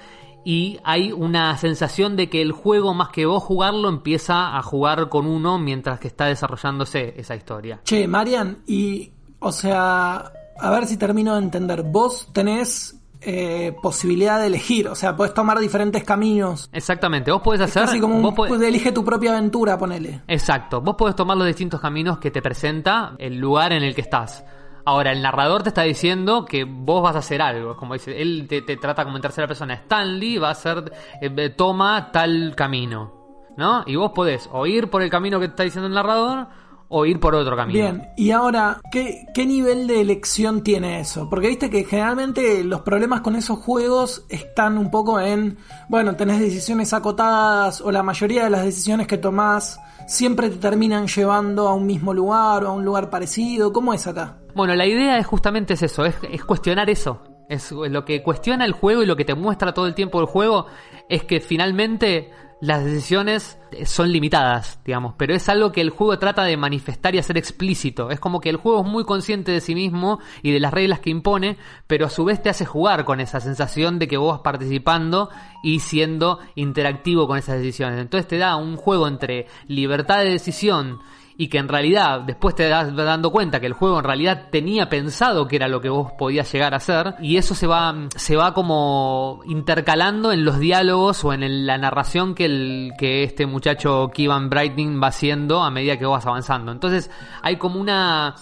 Y 0.44 0.80
hay 0.84 1.11
una 1.11 1.56
sensación 1.57 2.15
de 2.15 2.30
que 2.30 2.41
el 2.41 2.52
juego, 2.52 2.95
más 2.95 3.10
que 3.10 3.27
vos 3.27 3.44
jugarlo, 3.44 3.90
empieza 3.90 4.57
a 4.57 4.64
jugar 4.64 5.07
con 5.07 5.27
uno 5.27 5.60
mientras 5.60 5.99
que 5.99 6.07
está 6.07 6.26
desarrollándose 6.26 7.14
esa 7.15 7.36
historia. 7.36 7.81
Che, 7.84 8.07
Marian, 8.07 8.64
y, 8.65 9.11
o 9.40 9.52
sea, 9.52 10.32
a 10.60 10.70
ver 10.72 10.86
si 10.86 10.98
termino 10.98 11.36
de 11.36 11.44
entender. 11.44 11.84
Vos 11.84 12.30
tenés 12.34 12.99
eh, 13.22 13.76
posibilidad 13.82 14.40
de 14.40 14.48
elegir, 14.48 14.88
o 14.88 14.95
sea, 14.95 15.16
puedes 15.16 15.34
tomar 15.34 15.60
diferentes 15.60 16.03
caminos. 16.03 16.70
Exactamente, 16.72 17.32
vos 17.32 17.41
podés 17.41 17.61
hacer... 17.61 17.84
Así 17.84 17.99
como 17.99 18.22
vos 18.22 18.32
un, 18.32 18.36
podés- 18.36 18.64
elige 18.64 18.91
tu 18.91 19.03
propia 19.03 19.32
aventura, 19.32 19.78
ponele. 19.78 20.22
Exacto, 20.28 20.82
vos 20.82 20.95
podés 20.95 21.16
tomar 21.16 21.38
los 21.38 21.48
distintos 21.48 21.82
caminos 21.82 22.20
que 22.20 22.32
te 22.32 22.41
presenta 22.41 23.16
el 23.18 23.38
lugar 23.38 23.74
en 23.74 23.84
el 23.84 23.94
que 23.95 24.02
estás. 24.02 24.45
Ahora, 24.86 25.11
el 25.11 25.22
narrador 25.22 25.61
te 25.61 25.70
está 25.70 25.84
diciendo 25.84 26.45
que 26.45 26.64
vos 26.64 27.03
vas 27.03 27.16
a 27.16 27.20
hacer 27.20 27.41
algo. 27.41 27.76
Como 27.76 27.94
dice, 27.94 28.20
él 28.20 28.48
te, 28.49 28.61
te 28.64 28.76
trata 28.78 29.03
como 29.03 29.18
en 29.18 29.22
tercera 29.22 29.45
persona. 29.45 29.76
Stanley 29.76 30.38
va 30.40 30.48
a 30.48 30.52
hacer, 30.52 30.91
eh, 31.22 31.49
toma 31.52 32.11
tal 32.11 32.56
camino. 32.56 33.14
¿No? 33.57 33.84
Y 33.86 33.98
vos 33.98 34.14
podés 34.16 34.49
o 34.53 34.66
ir 34.66 34.90
por 34.90 35.02
el 35.02 35.10
camino 35.10 35.38
que 35.40 35.48
te 35.48 35.52
está 35.52 35.64
diciendo 35.64 35.88
el 35.88 35.94
narrador 35.94 36.48
o 36.90 37.06
ir 37.06 37.20
por 37.20 37.36
otro 37.36 37.56
camino. 37.56 37.80
Bien, 37.80 38.10
y 38.18 38.32
ahora, 38.32 38.82
¿qué, 38.91 39.28
¿qué 39.34 39.45
nivel 39.45 39.88
de 39.88 40.02
elección 40.02 40.64
tiene 40.64 40.99
eso? 40.99 41.30
Porque 41.30 41.48
viste 41.48 41.70
que 41.70 41.86
generalmente 41.86 42.64
los 42.64 42.82
problemas 42.82 43.22
con 43.22 43.36
esos 43.36 43.60
juegos 43.60 44.26
están 44.28 44.78
un 44.78 44.90
poco 44.90 45.20
en, 45.20 45.57
bueno, 45.88 46.16
tenés 46.16 46.40
decisiones 46.40 46.91
acotadas 46.94 47.80
o 47.82 47.91
la 47.91 48.02
mayoría 48.02 48.44
de 48.44 48.49
las 48.49 48.66
decisiones 48.66 49.06
que 49.06 49.18
tomás 49.18 49.80
siempre 50.07 50.49
te 50.49 50.57
terminan 50.57 51.07
llevando 51.07 51.68
a 51.68 51.76
un 51.76 51.86
mismo 51.86 52.14
lugar 52.14 52.64
o 52.64 52.70
a 52.70 52.74
un 52.74 52.84
lugar 52.84 53.11
parecido. 53.11 53.72
¿Cómo 53.72 53.94
es 53.94 54.07
acá? 54.07 54.40
Bueno, 54.56 54.74
la 54.74 54.88
idea 54.88 55.20
es 55.20 55.28
justamente 55.28 55.76
es 55.76 55.84
eso, 55.84 56.06
es, 56.06 56.16
es 56.32 56.44
cuestionar 56.44 56.90
eso. 56.90 57.22
Es 57.48 57.72
lo 57.72 58.06
que 58.06 58.22
cuestiona 58.22 58.66
el 58.66 58.74
juego 58.74 59.02
y 59.02 59.07
lo 59.07 59.16
que 59.16 59.26
te 59.26 59.34
muestra 59.34 59.74
todo 59.74 59.88
el 59.88 59.95
tiempo 59.95 60.20
el 60.20 60.28
juego 60.28 60.68
es 61.07 61.24
que 61.24 61.40
finalmente 61.40 62.32
las 62.61 62.84
decisiones 62.84 63.57
son 63.86 64.11
limitadas, 64.11 64.80
digamos, 64.84 65.14
pero 65.18 65.34
es 65.34 65.48
algo 65.48 65.72
que 65.72 65.80
el 65.80 65.91
juego 65.91 66.19
trata 66.19 66.44
de 66.44 66.57
manifestar 66.57 67.15
y 67.15 67.19
hacer 67.19 67.38
explícito. 67.38 68.11
Es 68.11 68.19
como 68.19 68.41
que 68.41 68.49
el 68.49 68.57
juego 68.57 68.81
es 68.81 68.88
muy 68.88 69.06
consciente 69.06 69.52
de 69.52 69.61
sí 69.61 69.76
mismo 69.76 70.19
y 70.41 70.52
de 70.52 70.60
las 70.60 70.73
reglas 70.73 70.99
que 70.99 71.10
impone, 71.10 71.57
pero 71.88 72.07
a 72.07 72.10
su 72.10 72.26
vez 72.26 72.41
te 72.41 72.49
hace 72.49 72.65
jugar 72.65 73.06
con 73.06 73.22
esa 73.22 73.40
sensación 73.40 73.98
de 73.98 74.07
que 74.07 74.18
vos 74.18 74.34
vas 74.34 74.41
participando 74.41 75.30
y 75.64 75.80
siendo 75.80 76.40
interactivo 76.56 77.27
con 77.27 77.38
esas 77.38 77.60
decisiones. 77.60 77.99
Entonces 78.02 78.27
te 78.27 78.38
da 78.38 78.57
un 78.57 78.76
juego 78.76 79.07
entre 79.07 79.48
libertad 79.68 80.19
de 80.19 80.31
decisión 80.31 80.99
y 81.40 81.48
que 81.48 81.57
en 81.57 81.70
realidad 81.70 82.20
después 82.20 82.53
te 82.53 82.68
das 82.68 82.94
dando 82.94 83.32
cuenta 83.32 83.61
que 83.61 83.66
el 83.66 83.72
juego 83.72 83.99
en 83.99 84.03
realidad 84.03 84.48
tenía 84.52 84.90
pensado 84.90 85.48
que 85.48 85.56
era 85.56 85.70
lo 85.70 85.80
que 85.80 85.88
vos 85.88 86.11
podías 86.11 86.52
llegar 86.52 86.74
a 86.74 86.78
hacer 86.78 87.16
y 87.22 87.38
eso 87.38 87.56
se 87.56 87.66
va 87.66 87.95
se 88.14 88.36
va 88.36 88.53
como 88.53 89.40
intercalando 89.45 90.34
en 90.34 90.44
los 90.44 90.60
diálogos 90.60 91.24
o 91.24 91.32
en 91.32 91.66
la 91.66 91.78
narración 91.78 92.36
que 92.36 92.44
el 92.44 92.91
que 92.99 93.24
este 93.24 93.45
muchacho 93.45 94.11
Kevin 94.14 94.49
Brightning 94.49 95.02
va 95.02 95.07
haciendo 95.07 95.64
a 95.64 95.72
medida 95.72 95.98
que 95.98 96.06
vas 96.06 96.26
avanzando. 96.26 96.74
Entonces 96.74 97.10
hay 97.41 97.56
como 97.56 97.80
una 97.80 98.36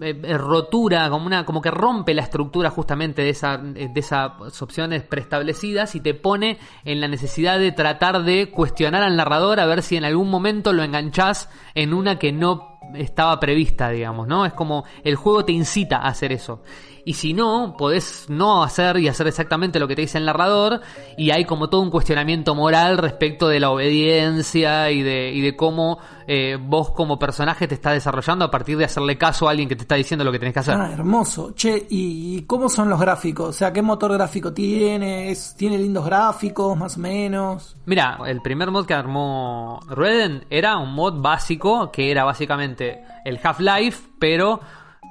eh, 0.00 0.20
eh, 0.22 0.38
rotura, 0.38 1.08
como 1.10 1.26
una, 1.26 1.44
como 1.44 1.60
que 1.60 1.70
rompe 1.70 2.14
la 2.14 2.22
estructura 2.22 2.70
justamente 2.70 3.22
de, 3.22 3.30
esa, 3.30 3.58
de 3.58 3.90
esas 3.94 4.62
opciones 4.62 5.02
preestablecidas 5.02 5.94
y 5.94 6.00
te 6.00 6.14
pone 6.14 6.58
en 6.84 7.00
la 7.00 7.08
necesidad 7.08 7.58
de 7.58 7.72
tratar 7.72 8.24
de 8.24 8.50
cuestionar 8.50 9.02
al 9.02 9.16
narrador 9.16 9.60
a 9.60 9.66
ver 9.66 9.82
si 9.82 9.96
en 9.96 10.04
algún 10.04 10.30
momento 10.30 10.72
lo 10.72 10.82
enganchás 10.82 11.48
en 11.74 11.94
una 11.94 12.18
que 12.18 12.32
no 12.32 12.78
estaba 12.94 13.38
prevista, 13.40 13.90
digamos, 13.90 14.26
¿no? 14.26 14.44
Es 14.46 14.52
como 14.52 14.84
el 15.02 15.16
juego 15.16 15.44
te 15.44 15.52
incita 15.52 15.98
a 15.98 16.08
hacer 16.08 16.32
eso. 16.32 16.62
Y 17.06 17.14
si 17.14 17.34
no, 17.34 17.74
podés 17.76 18.26
no 18.30 18.62
hacer 18.64 18.96
y 18.98 19.08
hacer 19.08 19.26
exactamente 19.26 19.78
lo 19.78 19.86
que 19.86 19.94
te 19.94 20.02
dice 20.02 20.16
el 20.18 20.24
narrador 20.24 20.80
y 21.18 21.30
hay 21.32 21.44
como 21.44 21.68
todo 21.68 21.82
un 21.82 21.90
cuestionamiento 21.90 22.54
moral 22.54 22.96
respecto 22.98 23.46
de 23.48 23.60
la 23.60 23.70
obediencia 23.70 24.90
y 24.90 25.02
de, 25.02 25.30
y 25.32 25.40
de 25.42 25.54
cómo 25.56 25.98
eh, 26.26 26.56
vos 26.60 26.90
como 26.92 27.18
personaje 27.18 27.68
te 27.68 27.74
estás 27.74 27.92
desarrollando 27.94 28.44
a 28.46 28.50
partir 28.50 28.78
de 28.78 28.86
hacerle 28.86 29.18
caso 29.18 29.46
a 29.46 29.50
alguien 29.50 29.68
que 29.68 29.76
te 29.76 29.82
está 29.82 29.96
diciendo 29.96 30.24
lo 30.24 30.32
que 30.32 30.38
tenés 30.38 30.54
que 30.54 30.60
hacer. 30.60 30.74
Ah, 30.76 30.90
hermoso. 30.92 31.52
Che, 31.54 31.86
¿y 31.90 32.42
cómo 32.42 32.68
son 32.70 32.88
los 32.88 32.98
gráficos? 32.98 33.50
O 33.50 33.52
sea, 33.52 33.72
¿qué 33.72 33.82
motor 33.82 34.12
gráfico 34.14 34.52
tiene? 34.54 35.30
¿Es- 35.30 35.54
¿Tiene 35.56 35.76
lindos 35.78 36.06
gráficos, 36.06 36.76
más 36.76 36.96
o 36.96 37.00
menos? 37.00 37.76
Mira, 37.86 38.18
el 38.26 38.40
primer 38.40 38.70
mod 38.70 38.86
que 38.86 38.94
armó 38.94 39.80
Redden 39.88 40.46
era 40.48 40.78
un 40.78 40.94
mod 40.94 41.20
básico 41.20 41.90
que 41.92 42.10
era 42.10 42.24
básicamente 42.24 43.04
el 43.26 43.38
Half-Life, 43.42 44.08
pero 44.18 44.60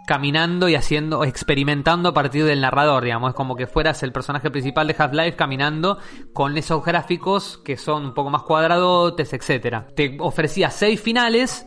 caminando 0.06 0.68
y 0.70 0.76
haciendo, 0.76 1.24
experimentando 1.24 2.10
a 2.10 2.14
partir 2.14 2.46
del 2.46 2.62
narrador, 2.62 3.04
digamos, 3.04 3.30
es 3.30 3.36
como 3.36 3.56
que 3.56 3.68
fueras 3.68 4.04
el 4.04 4.12
personaje 4.12 4.52
principal 4.52 4.88
de 4.88 4.96
Half-Life 4.98 5.36
caminando 5.36 5.98
con 6.34 6.58
esos 6.58 6.84
gráficos 6.84 7.58
que 7.64 7.78
son 7.78 8.06
un 8.08 8.14
poco 8.14 8.30
más 8.30 8.44
cuadradotes, 8.44 9.34
etcétera. 9.34 9.88
Te 9.96 10.18
ofrecía 10.20 10.70
seis 10.70 11.02
finales 11.02 11.66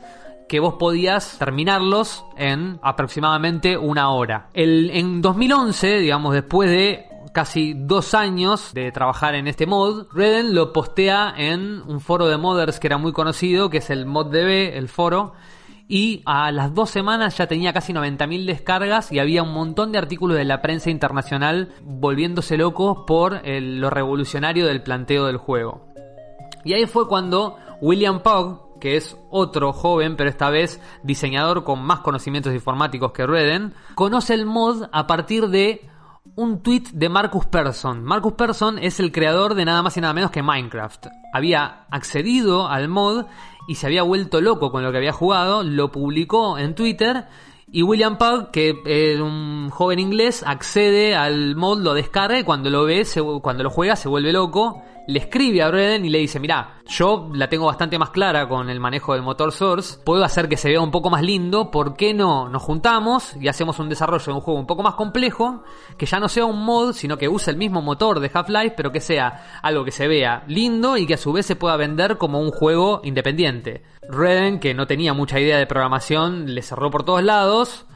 que 0.49 0.61
vos 0.61 0.75
podías 0.75 1.39
terminarlos 1.39 2.25
en 2.37 2.79
aproximadamente 2.83 3.77
una 3.77 4.11
hora. 4.11 4.51
El, 4.55 4.91
en 4.91 5.21
2011, 5.23 5.99
digamos, 5.99 6.35
después 6.35 6.71
de 6.71 7.07
casi 7.33 7.75
dos 7.75 8.15
años 8.15 8.73
de 8.73 8.93
trabajar 8.93 9.35
en 9.35 9.49
este 9.49 9.67
mod, 9.67 10.07
Redden 10.13 10.55
lo 10.55 10.73
postea 10.73 11.35
en 11.37 11.83
un 11.87 12.01
foro 12.01 12.29
de 12.29 12.37
modders 12.37 12.79
que 12.79 12.87
era 12.87 12.97
muy 12.97 13.13
conocido, 13.13 13.69
que 13.69 13.79
es 13.79 13.91
el 13.91 14.07
ModDB, 14.07 14.77
el 14.77 14.89
foro, 14.89 15.35
y 15.89 16.23
a 16.27 16.51
las 16.51 16.75
dos 16.75 16.91
semanas 16.91 17.37
ya 17.39 17.47
tenía 17.47 17.73
casi 17.73 17.93
90.000 17.93 18.45
descargas 18.45 19.13
y 19.13 19.19
había 19.19 19.43
un 19.43 19.53
montón 19.53 19.93
de 19.93 19.99
artículos 19.99 20.37
de 20.37 20.45
la 20.45 20.63
prensa 20.63 20.91
internacional 20.91 21.73
volviéndose 21.83 22.57
locos 22.57 23.05
por 23.07 23.41
lo 23.47 23.91
revolucionario 23.91 24.67
del 24.67 24.83
planteo 24.83 25.27
del 25.27 25.37
juego. 25.37 25.87
Y 26.65 26.75
ahí 26.75 26.87
fue 26.87 27.07
cuando 27.07 27.57
William 27.81 28.21
Pogg, 28.21 28.81
que 28.81 28.97
es 28.97 29.17
otro 29.31 29.73
joven, 29.73 30.17
pero 30.17 30.29
esta 30.29 30.51
vez 30.51 30.81
diseñador 31.05 31.63
con 31.63 31.83
más 31.83 32.01
conocimientos 32.01 32.53
informáticos 32.53 33.13
que 33.13 33.27
Redden, 33.27 33.75
conoce 33.95 34.35
el 34.35 34.47
mod 34.47 34.89
a 34.93 35.07
partir 35.07 35.49
de 35.49 35.89
un 36.35 36.63
tweet 36.63 36.85
de 36.93 37.09
Marcus 37.09 37.47
Persson. 37.47 38.03
Marcus 38.03 38.33
Persson 38.33 38.79
es 38.79 38.99
el 39.01 39.13
creador 39.13 39.55
de 39.55 39.65
nada 39.65 39.83
más 39.83 39.97
y 39.97 40.01
nada 40.01 40.13
menos 40.13 40.31
que 40.31 40.43
Minecraft. 40.43 41.07
Había 41.33 41.87
accedido 41.91 42.69
al 42.69 42.89
mod 42.89 43.27
y 43.69 43.75
se 43.77 43.87
había 43.87 44.03
vuelto 44.03 44.41
loco 44.41 44.71
con 44.71 44.83
lo 44.83 44.91
que 44.93 44.99
había 44.99 45.13
jugado, 45.13 45.63
lo 45.63 45.91
publicó 45.91 46.59
en 46.59 46.75
Twitter 46.75 47.25
y 47.71 47.83
William 47.83 48.17
Pug, 48.17 48.51
que 48.53 48.75
es 48.87 49.21
un 49.21 49.71
joven 49.71 49.99
inglés, 49.99 50.45
accede 50.47 51.17
al 51.17 51.57
mod, 51.57 51.81
lo 51.81 51.95
descarga 51.95 52.39
y 52.39 52.45
cuando 52.45 52.71
lo 52.71 52.85
ve, 52.85 53.05
se- 53.05 53.23
cuando 53.43 53.65
lo 53.65 53.71
juega, 53.71 53.97
se 53.97 54.09
vuelve 54.09 54.33
loco. 54.33 54.83
Le 55.09 55.21
escribe 55.21 55.63
a 55.63 55.69
Breden 55.69 56.05
y 56.05 56.09
le 56.09 56.19
dice, 56.19 56.41
mira, 56.41 56.81
yo 56.87 57.31
la 57.33 57.49
tengo 57.49 57.67
bastante 57.67 57.97
más 57.97 58.11
clara 58.11 58.49
con 58.49 58.69
el 58.69 58.81
manejo 58.81 59.13
del 59.13 59.23
motor 59.23 59.53
Source, 59.53 59.99
puedo 60.05 60.25
hacer 60.25 60.49
que 60.49 60.57
se 60.57 60.69
vea 60.69 60.81
un 60.81 60.91
poco 60.91 61.11
más 61.11 61.23
lindo, 61.23 61.71
¿por 61.71 61.97
qué 61.97 62.13
no 62.13 62.49
nos 62.49 62.63
juntamos 62.63 63.37
y 63.41 63.47
hacemos 63.47 63.79
un 63.79 63.89
desarrollo 63.89 64.25
de 64.25 64.33
un 64.33 64.41
juego 64.41 64.59
un 64.59 64.67
poco 64.67 64.83
más 64.83 64.95
complejo, 64.95 65.63
que 65.97 66.07
ya 66.07 66.19
no 66.19 66.29
sea 66.29 66.45
un 66.45 66.65
mod, 66.65 66.93
sino 66.93 67.17
que 67.19 67.29
use 67.29 67.53
el 67.53 67.57
mismo 67.57 67.83
motor 67.83 68.19
de 68.19 68.31
Half-Life, 68.33 68.75
pero 68.77 68.91
que 68.91 69.01
sea 69.01 69.61
algo 69.63 69.85
que 69.85 69.93
se 69.93 70.09
vea 70.09 70.43
lindo 70.49 70.97
y 70.97 71.07
que 71.07 71.15
a 71.15 71.19
su 71.19 71.33
vez 71.33 71.47
se 71.47 71.55
pueda 71.57 71.77
vender 71.77 72.19
como 72.19 72.41
un 72.41 72.51
juego 72.51 73.01
independiente? 73.05 73.85
Redden, 74.09 74.59
que 74.59 74.75
no 74.75 74.89
tenía 74.89 75.15
mucha 75.15 75.39
idea 75.39 75.59
de 75.59 75.67
programación, 75.67 76.55
le 76.55 76.63
cerró 76.63 76.91
por 76.91 77.05
todos 77.05 77.23
lados. 77.23 77.87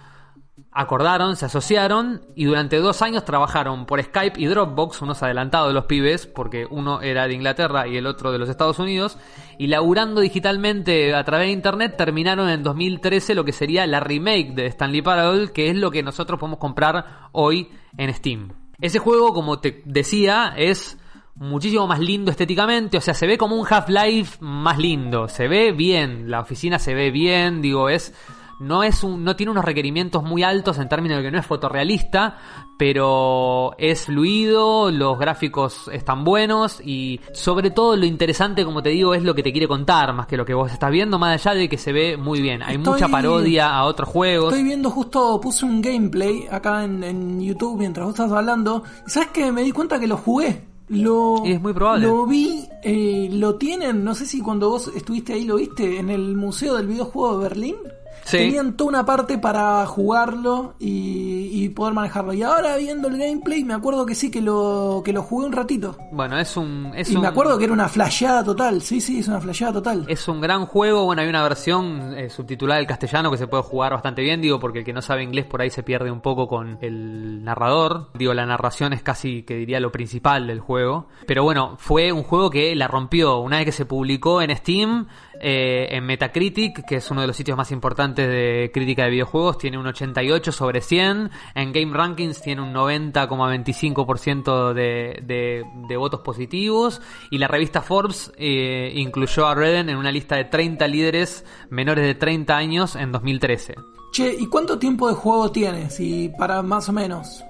Acordaron, 0.72 1.34
se 1.34 1.46
asociaron 1.46 2.26
y 2.36 2.44
durante 2.44 2.76
dos 2.76 3.02
años 3.02 3.24
trabajaron 3.24 3.86
por 3.86 4.00
Skype 4.00 4.40
y 4.40 4.46
Dropbox, 4.46 5.02
unos 5.02 5.20
adelantados 5.20 5.68
de 5.68 5.74
los 5.74 5.86
pibes, 5.86 6.28
porque 6.28 6.64
uno 6.70 7.02
era 7.02 7.26
de 7.26 7.34
Inglaterra 7.34 7.88
y 7.88 7.96
el 7.96 8.06
otro 8.06 8.30
de 8.30 8.38
los 8.38 8.48
Estados 8.48 8.78
Unidos, 8.78 9.18
y 9.58 9.66
laburando 9.66 10.20
digitalmente 10.20 11.12
a 11.12 11.24
través 11.24 11.48
de 11.48 11.52
Internet 11.54 11.96
terminaron 11.96 12.48
en 12.48 12.62
2013 12.62 13.34
lo 13.34 13.44
que 13.44 13.52
sería 13.52 13.84
la 13.88 13.98
remake 13.98 14.54
de 14.54 14.66
Stanley 14.66 15.02
Parable, 15.02 15.50
que 15.52 15.70
es 15.70 15.76
lo 15.76 15.90
que 15.90 16.04
nosotros 16.04 16.38
podemos 16.38 16.60
comprar 16.60 17.28
hoy 17.32 17.70
en 17.96 18.14
Steam. 18.14 18.52
Ese 18.80 19.00
juego, 19.00 19.34
como 19.34 19.58
te 19.58 19.82
decía, 19.86 20.54
es 20.56 20.98
muchísimo 21.34 21.88
más 21.88 21.98
lindo 21.98 22.30
estéticamente, 22.30 22.96
o 22.96 23.00
sea, 23.00 23.14
se 23.14 23.26
ve 23.26 23.38
como 23.38 23.56
un 23.56 23.66
Half-Life 23.68 24.38
más 24.40 24.78
lindo, 24.78 25.26
se 25.26 25.48
ve 25.48 25.72
bien, 25.72 26.30
la 26.30 26.40
oficina 26.40 26.78
se 26.78 26.94
ve 26.94 27.10
bien, 27.10 27.60
digo, 27.60 27.88
es 27.88 28.14
no 28.60 28.82
es 28.82 29.02
un 29.02 29.24
no 29.24 29.36
tiene 29.36 29.50
unos 29.52 29.64
requerimientos 29.64 30.22
muy 30.22 30.42
altos 30.42 30.78
en 30.78 30.88
términos 30.88 31.18
de 31.18 31.24
que 31.24 31.30
no 31.30 31.38
es 31.38 31.46
fotorrealista, 31.46 32.36
pero 32.78 33.72
es 33.78 34.06
fluido, 34.06 34.90
los 34.90 35.18
gráficos 35.18 35.88
están 35.92 36.24
buenos 36.24 36.80
y 36.84 37.20
sobre 37.32 37.70
todo 37.70 37.96
lo 37.96 38.04
interesante, 38.06 38.64
como 38.64 38.82
te 38.82 38.88
digo, 38.90 39.14
es 39.14 39.22
lo 39.22 39.34
que 39.34 39.42
te 39.42 39.52
quiere 39.52 39.68
contar 39.68 40.12
más 40.14 40.26
que 40.26 40.36
lo 40.36 40.44
que 40.44 40.54
vos 40.54 40.72
estás 40.72 40.90
viendo, 40.90 41.18
más 41.18 41.46
allá 41.46 41.58
de 41.58 41.68
que 41.68 41.76
se 41.78 41.92
ve 41.92 42.16
muy 42.16 42.40
bien. 42.40 42.62
Hay 42.62 42.76
Estoy- 42.76 42.92
mucha 42.94 43.08
parodia 43.08 43.74
a 43.74 43.84
otros 43.84 44.08
juegos. 44.08 44.52
Estoy 44.52 44.64
viendo 44.64 44.90
justo, 44.90 45.40
puse 45.40 45.64
un 45.66 45.80
gameplay 45.82 46.46
acá 46.50 46.84
en, 46.84 47.04
en 47.04 47.40
YouTube 47.40 47.78
mientras 47.78 48.06
vos 48.06 48.14
estás 48.14 48.32
hablando. 48.32 48.82
Y 49.06 49.10
sabes 49.10 49.28
que 49.28 49.52
me 49.52 49.62
di 49.62 49.72
cuenta 49.72 50.00
que 50.00 50.06
lo 50.06 50.16
jugué. 50.16 50.64
Lo, 50.88 51.44
es 51.44 51.60
muy 51.60 51.72
probable. 51.72 52.06
Lo 52.08 52.26
vi, 52.26 52.66
eh, 52.82 53.28
lo 53.30 53.54
tienen, 53.54 54.02
no 54.02 54.12
sé 54.14 54.26
si 54.26 54.40
cuando 54.40 54.70
vos 54.70 54.90
estuviste 54.96 55.34
ahí 55.34 55.44
lo 55.44 55.56
viste, 55.56 55.98
en 56.00 56.10
el 56.10 56.34
Museo 56.36 56.74
del 56.76 56.88
Videojuego 56.88 57.38
de 57.38 57.42
Berlín. 57.48 57.76
Sí. 58.24 58.38
Tenían 58.38 58.76
toda 58.76 58.90
una 58.90 59.04
parte 59.04 59.38
para 59.38 59.84
jugarlo 59.86 60.74
y, 60.78 61.50
y 61.52 61.68
poder 61.70 61.94
manejarlo. 61.94 62.32
Y 62.32 62.42
ahora 62.42 62.76
viendo 62.76 63.08
el 63.08 63.18
gameplay 63.18 63.64
me 63.64 63.74
acuerdo 63.74 64.06
que 64.06 64.14
sí 64.14 64.30
que 64.30 64.40
lo, 64.40 65.02
que 65.04 65.12
lo 65.12 65.22
jugué 65.22 65.46
un 65.46 65.52
ratito. 65.52 65.96
Bueno, 66.12 66.38
es 66.38 66.56
un 66.56 66.92
es 66.94 67.10
y 67.10 67.16
un 67.16 67.22
me 67.22 67.28
acuerdo 67.28 67.58
que 67.58 67.64
era 67.64 67.72
una 67.72 67.88
flasheada 67.88 68.44
total. 68.44 68.82
Sí, 68.82 69.00
sí, 69.00 69.20
es 69.20 69.28
una 69.28 69.40
flasheada 69.40 69.74
total. 69.74 70.04
Es 70.08 70.26
un 70.28 70.40
gran 70.40 70.66
juego, 70.66 71.04
bueno, 71.04 71.22
hay 71.22 71.28
una 71.28 71.42
versión 71.42 72.14
eh, 72.16 72.30
subtitulada 72.30 72.80
al 72.80 72.86
castellano 72.86 73.30
que 73.30 73.38
se 73.38 73.46
puede 73.46 73.62
jugar 73.62 73.92
bastante 73.92 74.22
bien, 74.22 74.40
digo, 74.40 74.60
porque 74.60 74.80
el 74.80 74.84
que 74.84 74.92
no 74.92 75.02
sabe 75.02 75.22
inglés 75.22 75.46
por 75.46 75.60
ahí 75.60 75.70
se 75.70 75.82
pierde 75.82 76.10
un 76.10 76.20
poco 76.20 76.48
con 76.48 76.78
el 76.80 77.44
narrador, 77.44 78.10
digo, 78.14 78.34
la 78.34 78.46
narración 78.46 78.92
es 78.92 79.02
casi 79.02 79.42
que 79.42 79.54
diría 79.54 79.80
lo 79.80 79.92
principal 79.92 80.46
del 80.46 80.60
juego, 80.60 81.08
pero 81.26 81.42
bueno, 81.42 81.76
fue 81.78 82.12
un 82.12 82.22
juego 82.22 82.50
que 82.50 82.74
la 82.74 82.88
rompió 82.88 83.38
una 83.38 83.58
vez 83.58 83.66
que 83.66 83.72
se 83.72 83.86
publicó 83.86 84.42
en 84.42 84.54
Steam, 84.56 85.06
eh, 85.40 85.88
en 85.90 86.04
Metacritic, 86.04 86.84
que 86.86 86.96
es 86.96 87.10
uno 87.10 87.20
de 87.22 87.26
los 87.26 87.36
sitios 87.36 87.56
más 87.56 87.70
importantes 87.70 88.28
de 88.28 88.70
crítica 88.72 89.04
de 89.04 89.10
videojuegos, 89.10 89.58
tiene 89.58 89.78
un 89.78 89.86
88 89.86 90.52
sobre 90.52 90.80
100, 90.80 91.30
en 91.54 91.72
Game 91.72 91.92
Rankings 91.96 92.42
tiene 92.42 92.62
un 92.62 92.74
90,25% 92.74 94.72
de, 94.72 95.20
de, 95.22 95.64
de 95.88 95.96
votos 95.96 96.20
positivos, 96.20 97.00
y 97.30 97.38
la 97.38 97.48
revista 97.48 97.82
Forbes 97.82 98.32
eh, 98.36 98.92
incluyó 98.94 99.46
a 99.46 99.54
Redden 99.54 99.88
en 99.88 99.96
una 99.96 100.12
lista 100.12 100.36
de 100.36 100.44
30 100.44 100.86
líderes 100.88 101.44
menores 101.70 102.04
de 102.04 102.14
30 102.14 102.56
años 102.56 102.96
en 102.96 103.12
2013. 103.12 103.74
Che, 104.12 104.34
¿y 104.38 104.46
cuánto 104.46 104.78
tiempo 104.78 105.08
de 105.08 105.14
juego 105.14 105.52
tienes? 105.52 106.00
Y 106.00 106.30
para 106.30 106.62
más 106.62 106.88
o 106.88 106.92
menos. 106.92 107.44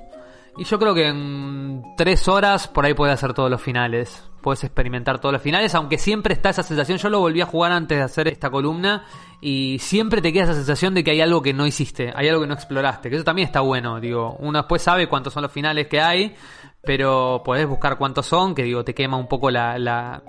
Y 0.57 0.65
yo 0.65 0.79
creo 0.79 0.95
que 0.95 1.09
en 1.09 1.83
tres 1.97 2.29
horas 2.29 2.69
por 2.69 2.85
ahí 2.85 2.95
puedes 2.95 3.15
hacer 3.15 3.35
todos 3.35 3.51
los 3.51 3.63
finales. 3.63 4.25
Puedes 4.43 4.65
experimentar 4.65 5.21
todos 5.21 5.33
los 5.35 5.43
finales, 5.43 5.75
aunque 5.75 5.99
siempre 5.99 6.35
está 6.35 6.51
esa 6.51 6.63
sensación. 6.63 6.99
Yo 6.99 7.11
lo 7.11 7.21
volví 7.21 7.41
a 7.41 7.47
jugar 7.47 7.73
antes 7.73 7.99
de 7.99 8.05
hacer 8.05 8.27
esta 8.27 8.51
columna 8.51 9.05
y 9.41 9.79
siempre 9.81 10.23
te 10.23 10.33
queda 10.33 10.45
esa 10.45 10.55
sensación 10.55 10.95
de 10.95 11.05
que 11.05 11.11
hay 11.11 11.21
algo 11.21 11.43
que 11.43 11.53
no 11.53 11.67
hiciste, 11.67 12.13
hay 12.15 12.29
algo 12.29 12.41
que 12.43 12.47
no 12.47 12.55
exploraste. 12.55 13.11
Que 13.11 13.17
eso 13.17 13.25
también 13.25 13.47
está 13.47 13.61
bueno. 13.61 14.01
Digo, 14.01 14.37
uno 14.39 14.59
después 14.59 14.83
sabe 14.83 15.09
cuántos 15.09 15.35
son 15.35 15.43
los 15.43 15.53
finales 15.53 15.89
que 15.89 16.01
hay, 16.01 16.35
pero 16.83 17.43
podés 17.45 17.67
buscar 17.67 17.99
cuántos 17.99 18.27
son, 18.27 18.55
que 18.55 18.63
digo, 18.63 18.85
te 18.85 18.95
quema 18.95 19.19
un 19.19 19.29
poco 19.29 19.51
la, 19.51 19.79
la, 19.79 20.23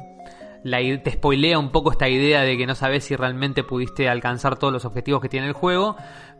la 0.63 0.77
te 1.03 1.11
spoilea 1.11 1.57
un 1.57 1.71
poco 1.71 1.91
esta 1.91 2.09
idea 2.09 2.41
de 2.41 2.57
que 2.57 2.65
no 2.65 2.75
sabes 2.75 3.05
si 3.05 3.15
realmente 3.15 3.63
pudiste 3.63 4.09
alcanzar 4.09 4.57
todos 4.57 4.73
los 4.73 4.85
objetivos 4.85 5.21
que 5.21 5.29
tiene 5.29 5.47
el 5.47 5.53
juego, 5.53 5.95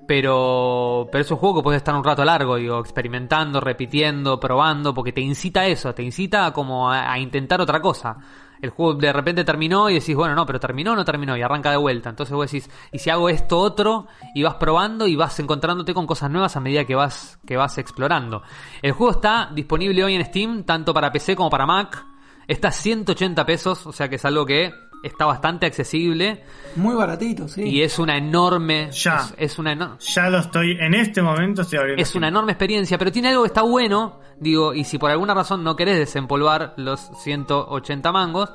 pero 0.08 1.08
pero 1.12 1.22
es 1.22 1.32
un 1.32 1.38
juego 1.38 1.58
que 1.58 1.64
puede 1.64 1.78
estar 1.78 1.96
un 1.96 2.04
rato 2.04 2.24
largo, 2.26 2.56
digo, 2.56 2.80
experimentando, 2.80 3.60
repitiendo, 3.60 4.40
probando, 4.40 4.94
porque 4.94 5.12
te 5.12 5.22
incita 5.22 5.62
a 5.62 5.68
eso, 5.68 5.94
te 5.94 6.04
incita 6.04 6.52
como 6.52 6.92
a, 6.92 7.18
intentar 7.20 7.62
otra 7.62 7.82
cosa. 7.82 8.18
El 8.62 8.70
juego 8.70 8.94
de 8.94 9.12
repente 9.12 9.44
terminó 9.44 9.90
y 9.90 9.96
decís, 9.96 10.16
bueno, 10.16 10.36
no, 10.36 10.46
pero 10.46 10.60
terminó 10.60 10.96
no 10.96 11.04
terminó 11.04 11.36
y 11.36 11.42
arranca 11.42 11.72
de 11.72 11.78
vuelta. 11.78 12.10
Entonces 12.10 12.36
vos 12.36 12.52
decís, 12.52 12.70
¿y 12.92 13.00
si 13.00 13.10
hago 13.10 13.28
esto 13.28 13.58
otro? 13.58 14.08
Y 14.36 14.44
vas 14.44 14.56
probando 14.56 15.08
y 15.08 15.16
vas 15.16 15.40
encontrándote 15.40 15.96
con 15.96 16.06
cosas 16.06 16.30
nuevas 16.30 16.56
a 16.56 16.60
medida 16.60 16.86
que 16.86 16.94
vas, 16.94 17.40
que 17.46 17.58
vas 17.58 17.80
explorando. 17.80 18.44
El 18.84 18.92
juego 18.92 19.14
está 19.14 19.50
disponible 19.52 20.04
hoy 20.04 20.14
en 20.14 20.26
Steam, 20.26 20.64
tanto 20.64 20.94
para 20.94 21.12
PC 21.12 21.36
como 21.36 21.50
para 21.50 21.66
Mac. 21.66 22.06
Está 22.48 22.68
a 22.68 22.72
180 22.72 23.46
pesos, 23.46 23.88
o 23.88 23.92
sea 23.92 24.10
que 24.10 24.16
es 24.16 24.26
algo 24.26 24.46
que 24.46 24.72
está 25.04 25.26
bastante 25.26 25.66
accesible 25.66 26.44
Muy 26.76 26.96
baratito, 26.96 27.48
sí. 27.48 27.64
y 27.64 27.82
es 27.82 27.98
una 28.00 28.18
enorme 28.18 28.90
Ya. 28.92 29.18
es, 29.38 29.52
es 29.54 29.60
una 29.60 29.72
eno- 29.74 29.98
Ya 30.00 30.30
lo 30.30 30.40
estoy, 30.40 30.78
en 30.80 30.94
este 30.94 31.22
momento 31.22 31.64
estoy 31.64 31.80
abriendo. 31.80 32.02
es 32.02 32.14
una 32.16 32.28
enorme 32.28 32.52
experiencia, 32.52 32.98
pero 32.98 33.12
tiene 33.12 33.30
algo 33.30 33.42
que 33.44 33.48
está 33.48 33.62
bueno, 33.64 34.20
digo, 34.40 34.74
y 34.74 34.84
si 34.84 34.98
por 34.98 35.10
alguna 35.12 35.34
razón 35.34 35.64
no 35.64 35.76
querés 35.76 35.98
desempolvar 35.98 36.74
los 36.78 37.00
180 37.24 38.12
mangos, 38.12 38.50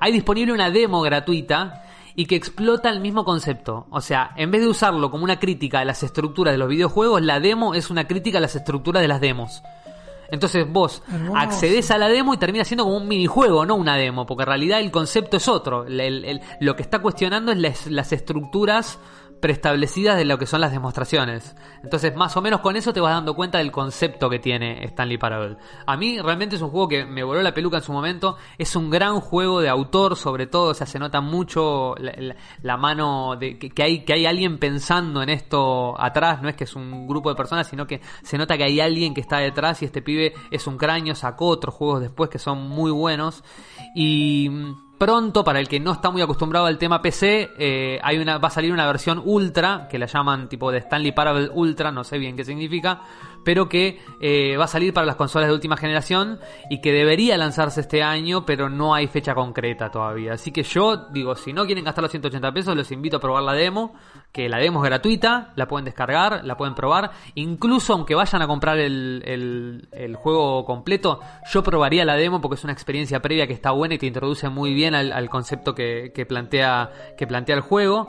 hay 0.00 0.12
disponible 0.12 0.52
una 0.52 0.70
demo 0.70 1.00
gratuita 1.02 1.82
y 2.16 2.26
que 2.26 2.36
explota 2.36 2.90
el 2.90 3.00
mismo 3.00 3.24
concepto. 3.24 3.86
O 3.90 4.00
sea, 4.00 4.30
en 4.36 4.50
vez 4.50 4.60
de 4.60 4.68
usarlo 4.68 5.10
como 5.10 5.24
una 5.24 5.38
crítica 5.40 5.80
a 5.80 5.84
las 5.84 6.02
estructuras 6.02 6.52
de 6.54 6.58
los 6.58 6.68
videojuegos, 6.68 7.22
la 7.22 7.40
demo 7.40 7.74
es 7.74 7.90
una 7.90 8.06
crítica 8.06 8.38
a 8.38 8.40
las 8.40 8.54
estructuras 8.54 9.00
de 9.02 9.08
las 9.08 9.20
demos. 9.20 9.62
Entonces 10.34 10.66
vos 10.70 11.02
Hermoso. 11.10 11.36
accedes 11.36 11.90
a 11.90 11.98
la 11.98 12.08
demo 12.08 12.34
y 12.34 12.36
termina 12.36 12.64
siendo 12.64 12.84
como 12.84 12.96
un 12.96 13.08
minijuego, 13.08 13.64
no 13.64 13.74
una 13.76 13.96
demo, 13.96 14.26
porque 14.26 14.42
en 14.42 14.48
realidad 14.48 14.80
el 14.80 14.90
concepto 14.90 15.36
es 15.36 15.48
otro. 15.48 15.86
El- 15.86 16.00
el- 16.00 16.24
el- 16.24 16.40
lo 16.60 16.76
que 16.76 16.82
está 16.82 16.98
cuestionando 17.00 17.52
es 17.52 17.58
las, 17.58 17.86
las 17.86 18.12
estructuras 18.12 18.98
preestablecidas 19.40 20.16
de 20.16 20.24
lo 20.24 20.38
que 20.38 20.46
son 20.46 20.60
las 20.60 20.72
demostraciones. 20.72 21.54
Entonces, 21.82 22.14
más 22.16 22.36
o 22.36 22.42
menos 22.42 22.60
con 22.60 22.76
eso 22.76 22.92
te 22.92 23.00
vas 23.00 23.14
dando 23.14 23.34
cuenta 23.34 23.58
del 23.58 23.70
concepto 23.70 24.30
que 24.30 24.38
tiene 24.38 24.84
Stanley 24.84 25.18
Parable. 25.18 25.56
A 25.86 25.96
mí 25.96 26.20
realmente 26.20 26.56
es 26.56 26.62
un 26.62 26.70
juego 26.70 26.88
que 26.88 27.04
me 27.04 27.22
voló 27.22 27.42
la 27.42 27.52
peluca 27.52 27.78
en 27.78 27.82
su 27.82 27.92
momento. 27.92 28.36
Es 28.58 28.74
un 28.74 28.90
gran 28.90 29.20
juego 29.20 29.60
de 29.60 29.68
autor, 29.68 30.16
sobre 30.16 30.46
todo. 30.46 30.70
O 30.70 30.74
sea, 30.74 30.86
se 30.86 30.98
nota 30.98 31.20
mucho 31.20 31.94
la, 31.98 32.76
mano 32.76 33.36
de 33.36 33.58
que, 33.58 33.70
que 33.70 33.82
hay 33.82 34.04
que 34.04 34.14
hay 34.14 34.26
alguien 34.26 34.58
pensando 34.58 35.22
en 35.22 35.28
esto 35.28 36.00
atrás. 36.00 36.42
No 36.42 36.48
es 36.48 36.56
que 36.56 36.64
es 36.64 36.74
un 36.74 37.06
grupo 37.06 37.28
de 37.28 37.36
personas, 37.36 37.66
sino 37.66 37.86
que 37.86 38.00
se 38.22 38.38
nota 38.38 38.56
que 38.56 38.64
hay 38.64 38.80
alguien 38.80 39.14
que 39.14 39.20
está 39.20 39.38
detrás 39.38 39.82
y 39.82 39.84
este 39.84 40.02
pibe 40.02 40.34
es 40.50 40.66
un 40.66 40.76
cráneo. 40.76 41.14
Sacó 41.14 41.48
otros 41.48 41.74
juegos 41.74 42.00
después 42.00 42.30
que 42.30 42.38
son 42.38 42.68
muy 42.68 42.90
buenos 42.90 43.44
y 43.94 44.48
mm, 44.50 44.83
Pronto, 44.98 45.42
para 45.42 45.58
el 45.58 45.68
que 45.68 45.80
no 45.80 45.92
está 45.92 46.10
muy 46.10 46.22
acostumbrado 46.22 46.66
al 46.66 46.78
tema 46.78 47.02
PC, 47.02 47.50
eh, 47.58 47.98
hay 48.00 48.18
una, 48.18 48.38
va 48.38 48.46
a 48.48 48.50
salir 48.50 48.72
una 48.72 48.86
versión 48.86 49.20
ultra, 49.24 49.88
que 49.90 49.98
la 49.98 50.06
llaman 50.06 50.48
tipo 50.48 50.70
de 50.70 50.78
Stanley 50.78 51.10
Parable 51.10 51.50
Ultra, 51.52 51.90
no 51.90 52.04
sé 52.04 52.16
bien 52.16 52.36
qué 52.36 52.44
significa, 52.44 53.02
pero 53.44 53.68
que 53.68 54.00
eh, 54.20 54.56
va 54.56 54.64
a 54.64 54.68
salir 54.68 54.92
para 54.92 55.06
las 55.06 55.16
consolas 55.16 55.48
de 55.48 55.54
última 55.54 55.76
generación 55.76 56.40
y 56.70 56.80
que 56.80 56.92
debería 56.92 57.36
lanzarse 57.36 57.80
este 57.80 58.02
año, 58.02 58.44
pero 58.44 58.68
no 58.68 58.94
hay 58.94 59.06
fecha 59.06 59.34
concreta 59.34 59.90
todavía. 59.90 60.32
Así 60.32 60.50
que 60.50 60.62
yo 60.62 61.08
digo, 61.10 61.36
si 61.36 61.52
no 61.52 61.66
quieren 61.66 61.84
gastar 61.84 62.02
los 62.02 62.10
180 62.10 62.52
pesos, 62.52 62.76
los 62.76 62.90
invito 62.90 63.18
a 63.18 63.20
probar 63.20 63.42
la 63.42 63.52
demo, 63.52 63.94
que 64.32 64.48
la 64.48 64.58
demo 64.58 64.82
es 64.82 64.90
gratuita, 64.90 65.52
la 65.56 65.68
pueden 65.68 65.84
descargar, 65.84 66.44
la 66.44 66.56
pueden 66.56 66.74
probar, 66.74 67.10
incluso 67.34 67.92
aunque 67.92 68.14
vayan 68.14 68.42
a 68.42 68.46
comprar 68.46 68.78
el, 68.78 69.22
el, 69.92 70.16
juego 70.16 70.64
completo, 70.64 71.20
yo 71.52 71.62
probaría 71.62 72.04
la 72.04 72.14
demo 72.14 72.40
porque 72.40 72.54
es 72.54 72.64
una 72.64 72.72
experiencia 72.72 73.20
previa 73.20 73.46
que 73.46 73.52
está 73.52 73.72
buena 73.72 73.94
y 73.94 73.98
te 73.98 74.06
introduce 74.06 74.48
muy 74.48 74.72
bien 74.74 74.94
al, 74.94 75.12
al 75.12 75.28
concepto 75.28 75.74
que, 75.74 76.12
que 76.14 76.24
plantea, 76.24 76.90
que 77.16 77.26
plantea 77.26 77.56
el 77.56 77.62
juego. 77.62 78.08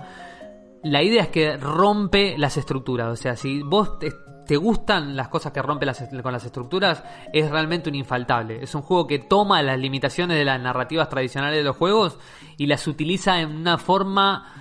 La 0.83 1.01
idea 1.01 1.23
es 1.23 1.29
que 1.29 1.57
rompe 1.57 2.37
las 2.37 2.57
estructuras. 2.57 3.07
O 3.07 3.15
sea, 3.15 3.35
si 3.35 3.63
vos 3.63 3.97
te- 4.45 4.57
gustan 4.57 5.15
las 5.15 5.27
cosas 5.29 5.51
que 5.51 5.61
rompen 5.61 5.87
las, 5.87 6.03
con 6.21 6.31
las 6.31 6.45
estructuras, 6.45 7.03
es 7.33 7.49
realmente 7.49 7.89
un 7.89 7.95
infaltable. 7.95 8.63
Es 8.63 8.73
un 8.75 8.81
juego 8.81 9.07
que 9.07 9.19
toma 9.19 9.61
las 9.61 9.79
limitaciones 9.79 10.37
de 10.37 10.45
las 10.45 10.59
narrativas 10.61 11.09
tradicionales 11.09 11.57
de 11.57 11.63
los 11.63 11.75
juegos 11.75 12.17
y 12.57 12.67
las 12.67 12.87
utiliza 12.87 13.39
en 13.41 13.55
una 13.55 13.77
forma 13.77 14.51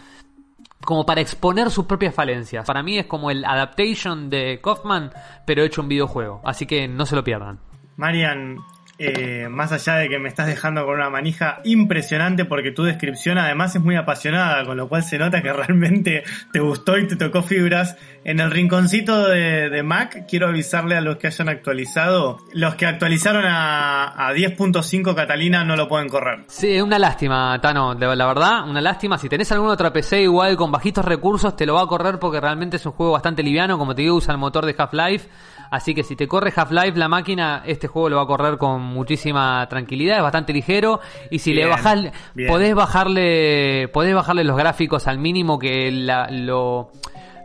como 0.84 1.06
para 1.06 1.20
exponer 1.22 1.70
sus 1.70 1.86
propias 1.86 2.14
falencias. 2.14 2.66
Para 2.66 2.82
mí 2.82 2.98
es 2.98 3.06
como 3.06 3.30
el 3.30 3.44
adaptation 3.44 4.28
de 4.28 4.60
Kaufman, 4.62 5.12
pero 5.46 5.62
hecho 5.62 5.80
un 5.80 5.88
videojuego. 5.88 6.42
Así 6.44 6.66
que 6.66 6.86
no 6.88 7.06
se 7.06 7.16
lo 7.16 7.24
pierdan. 7.24 7.58
Marian, 7.96 8.58
eh, 8.98 9.48
más 9.50 9.72
allá 9.72 9.96
de 9.96 10.08
que 10.08 10.18
me 10.18 10.28
estás 10.28 10.46
dejando 10.46 10.84
con 10.84 10.94
una 10.94 11.10
manija 11.10 11.60
impresionante 11.64 12.44
porque 12.44 12.70
tu 12.70 12.84
descripción 12.84 13.38
además 13.38 13.74
es 13.74 13.82
muy 13.82 13.96
apasionada, 13.96 14.64
con 14.64 14.76
lo 14.76 14.88
cual 14.88 15.02
se 15.02 15.18
nota 15.18 15.42
que 15.42 15.52
realmente 15.52 16.22
te 16.52 16.60
gustó 16.60 16.96
y 16.98 17.06
te 17.06 17.16
tocó 17.16 17.42
fibras. 17.42 17.96
En 18.24 18.40
el 18.40 18.50
rinconcito 18.50 19.28
de, 19.28 19.82
Mac 19.84 20.24
quiero 20.28 20.48
avisarle 20.48 20.96
a 20.96 21.00
los 21.00 21.16
que 21.16 21.26
hayan 21.26 21.48
actualizado, 21.48 22.38
los 22.52 22.76
que 22.76 22.86
actualizaron 22.86 23.44
a, 23.44 24.28
a 24.28 24.32
10.5 24.32 25.14
Catalina 25.14 25.64
no 25.64 25.76
lo 25.76 25.88
pueden 25.88 26.08
correr. 26.08 26.44
Sí, 26.46 26.80
una 26.80 26.98
lástima, 26.98 27.60
Tano, 27.60 27.94
la 27.94 28.26
verdad, 28.26 28.68
una 28.68 28.80
lástima. 28.80 29.18
Si 29.18 29.28
tenés 29.28 29.50
alguna 29.52 29.72
otra 29.72 29.92
PC 29.92 30.22
igual 30.22 30.56
con 30.56 30.70
bajitos 30.70 31.04
recursos, 31.04 31.56
te 31.56 31.66
lo 31.66 31.74
va 31.74 31.82
a 31.82 31.86
correr 31.86 32.18
porque 32.18 32.40
realmente 32.40 32.76
es 32.76 32.86
un 32.86 32.92
juego 32.92 33.12
bastante 33.12 33.42
liviano, 33.42 33.76
como 33.78 33.94
te 33.94 34.02
digo, 34.02 34.14
usa 34.14 34.32
el 34.32 34.38
motor 34.38 34.64
de 34.64 34.74
Half-Life. 34.76 35.28
Así 35.70 35.94
que 35.94 36.04
si 36.04 36.14
te 36.14 36.28
corre 36.28 36.52
Half-Life 36.54 36.96
la 36.96 37.08
máquina, 37.08 37.62
este 37.66 37.88
juego 37.88 38.08
lo 38.08 38.16
va 38.16 38.22
a 38.22 38.26
correr 38.26 38.58
con 38.58 38.83
muchísima 38.84 39.66
tranquilidad, 39.68 40.18
es 40.18 40.22
bastante 40.22 40.52
ligero 40.52 41.00
y 41.30 41.38
si 41.38 41.52
le 41.54 41.66
bajás 41.66 42.12
podés 42.48 42.74
bajarle 42.74 43.88
podés 43.88 44.14
bajarle 44.14 44.44
los 44.44 44.56
gráficos 44.56 45.06
al 45.06 45.18
mínimo 45.18 45.58
que 45.58 45.90
lo 45.90 46.90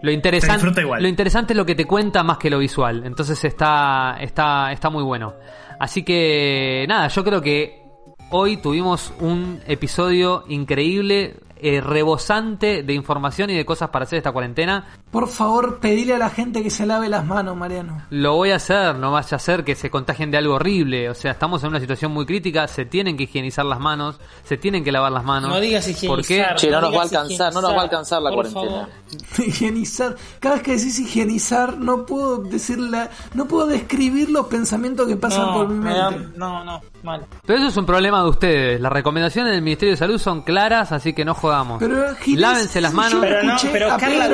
lo 0.02 0.12
interesante 0.12 0.82
lo 0.82 1.08
interesante 1.08 1.54
es 1.54 1.58
lo 1.58 1.66
que 1.66 1.76
te 1.76 1.86
cuenta 1.86 2.24
más 2.24 2.38
que 2.38 2.50
lo 2.50 2.60
visual. 2.60 3.04
Entonces 3.06 3.44
está 3.44 4.18
está 4.20 4.72
está 4.72 4.90
muy 4.90 5.04
bueno. 5.04 5.34
Así 5.80 6.04
que 6.04 6.86
nada, 6.88 7.08
yo 7.08 7.24
creo 7.24 7.42
que 7.42 7.84
hoy 8.32 8.58
tuvimos 8.58 9.14
un 9.20 9.62
episodio 9.68 10.44
increíble 10.48 11.36
eh, 11.62 11.82
rebosante 11.82 12.84
de 12.84 12.94
información 12.94 13.50
y 13.50 13.56
de 13.56 13.66
cosas 13.66 13.90
para 13.90 14.04
hacer 14.04 14.18
esta 14.18 14.32
cuarentena. 14.32 14.88
Por 15.12 15.28
favor, 15.28 15.80
pedile 15.80 16.14
a 16.14 16.18
la 16.18 16.30
gente 16.30 16.64
que 16.64 16.70
se 16.70 16.86
lave 16.86 17.10
las 17.10 17.26
manos, 17.26 17.58
Mariano. 17.58 18.04
Lo 18.10 18.36
voy 18.36 18.52
a 18.52 18.56
hacer, 18.56 18.96
no 18.96 19.12
vaya 19.12 19.38
a 19.38 19.40
ser 19.40 19.64
que 19.64 19.76
se 19.76 19.90
contagien 19.90 20.32
de 20.32 20.38
algo 20.38 20.56
horrible. 20.56 21.10
O 21.10 21.14
sea, 21.14 21.32
estamos 21.32 21.64
en 21.64 21.70
una 21.70 21.80
situación 21.80 22.12
muy 22.12 22.26
crítica, 22.26 22.68
se 22.68 22.86
tienen 22.86 23.18
que 23.18 23.24
higienizar 23.24 23.66
las 23.66 23.80
manos, 23.80 24.20
se 24.44 24.58
tienen 24.58 24.84
que 24.84 24.92
lavar 24.92 25.12
las 25.12 25.24
manos. 25.24 25.50
No 25.50 25.60
digas 25.60 25.88
higienizar. 25.88 26.56
Che, 26.56 26.70
no, 26.70 26.82
nos 26.82 26.94
va 26.94 27.00
a 27.00 27.04
alcanzar, 27.04 27.54
no 27.54 27.62
nos 27.62 27.72
va 27.72 27.80
a 27.80 27.84
alcanzar 27.84 28.22
la 28.22 28.32
cuarentena. 28.32 28.90
higienizar. 29.46 30.16
Cada 30.40 30.56
vez 30.56 30.64
que 30.64 30.72
decís 30.78 31.00
higienizar, 31.00 31.78
no 31.78 32.06
puedo 32.06 32.38
decirla, 32.38 33.10
no 33.34 33.48
puedo 33.48 33.68
describir 33.68 34.30
los 34.30 34.48
pensamientos 34.48 35.08
que 35.08 35.16
pasan 35.16 35.54
por 35.54 35.68
mi 35.70 35.84
mente. 35.84 36.38
no, 36.38 36.64
no, 36.64 36.82
mal. 37.04 37.26
Pero 37.46 37.60
eso 37.60 37.68
es 37.68 37.78
un 37.78 37.86
problema 37.86 38.22
de 38.24 38.30
ustedes. 38.30 38.82
Las 38.82 38.92
recomendaciones 38.92 39.54
del 39.54 39.62
Ministerio 39.62 39.94
de 39.94 39.98
Salud 39.98 40.18
son 40.18 40.42
claras, 40.42 40.92
así 40.92 41.14
que 41.14 41.26
no 41.26 41.34
jodamos. 41.34 41.80
Pero, 41.80 42.16
Lávense 42.36 42.82
las 42.82 42.94
manos. 42.94 43.20
Pero, 43.22 43.44
no, 43.44 43.56
pero 43.72 43.98
Carla 43.98 44.30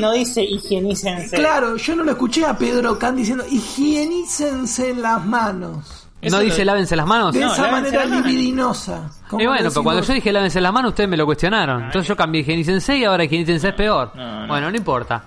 no 0.00 0.12
dice 0.12 0.42
higienícense. 0.42 1.36
Claro, 1.36 1.76
yo 1.76 1.96
no 1.96 2.04
lo 2.04 2.12
escuché 2.12 2.46
a 2.46 2.56
Pedro 2.56 2.98
Can 2.98 3.16
diciendo 3.16 3.44
higienícense 3.48 4.94
las 4.94 5.24
manos. 5.24 6.08
¿No 6.22 6.38
dice 6.40 6.64
lávense 6.64 6.96
las 6.96 7.06
manos? 7.06 7.32
De 7.32 7.40
esa 7.42 7.70
manera 7.70 8.04
libidinosa. 8.04 9.10
Y 9.38 9.46
bueno, 9.46 9.70
pero 9.70 9.82
cuando 9.82 10.02
yo 10.02 10.12
dije 10.12 10.32
lávense 10.32 10.60
las 10.60 10.72
manos, 10.72 10.90
ustedes 10.90 11.08
me 11.08 11.16
lo 11.16 11.24
cuestionaron. 11.24 11.84
Entonces 11.84 12.06
yo 12.06 12.16
cambié 12.16 12.42
higienícense 12.42 12.96
y 12.98 13.04
ahora 13.04 13.24
higienícense 13.24 13.68
es 13.68 13.74
peor. 13.74 14.12
Bueno, 14.14 14.70
no 14.70 14.76
importa. 14.76 15.24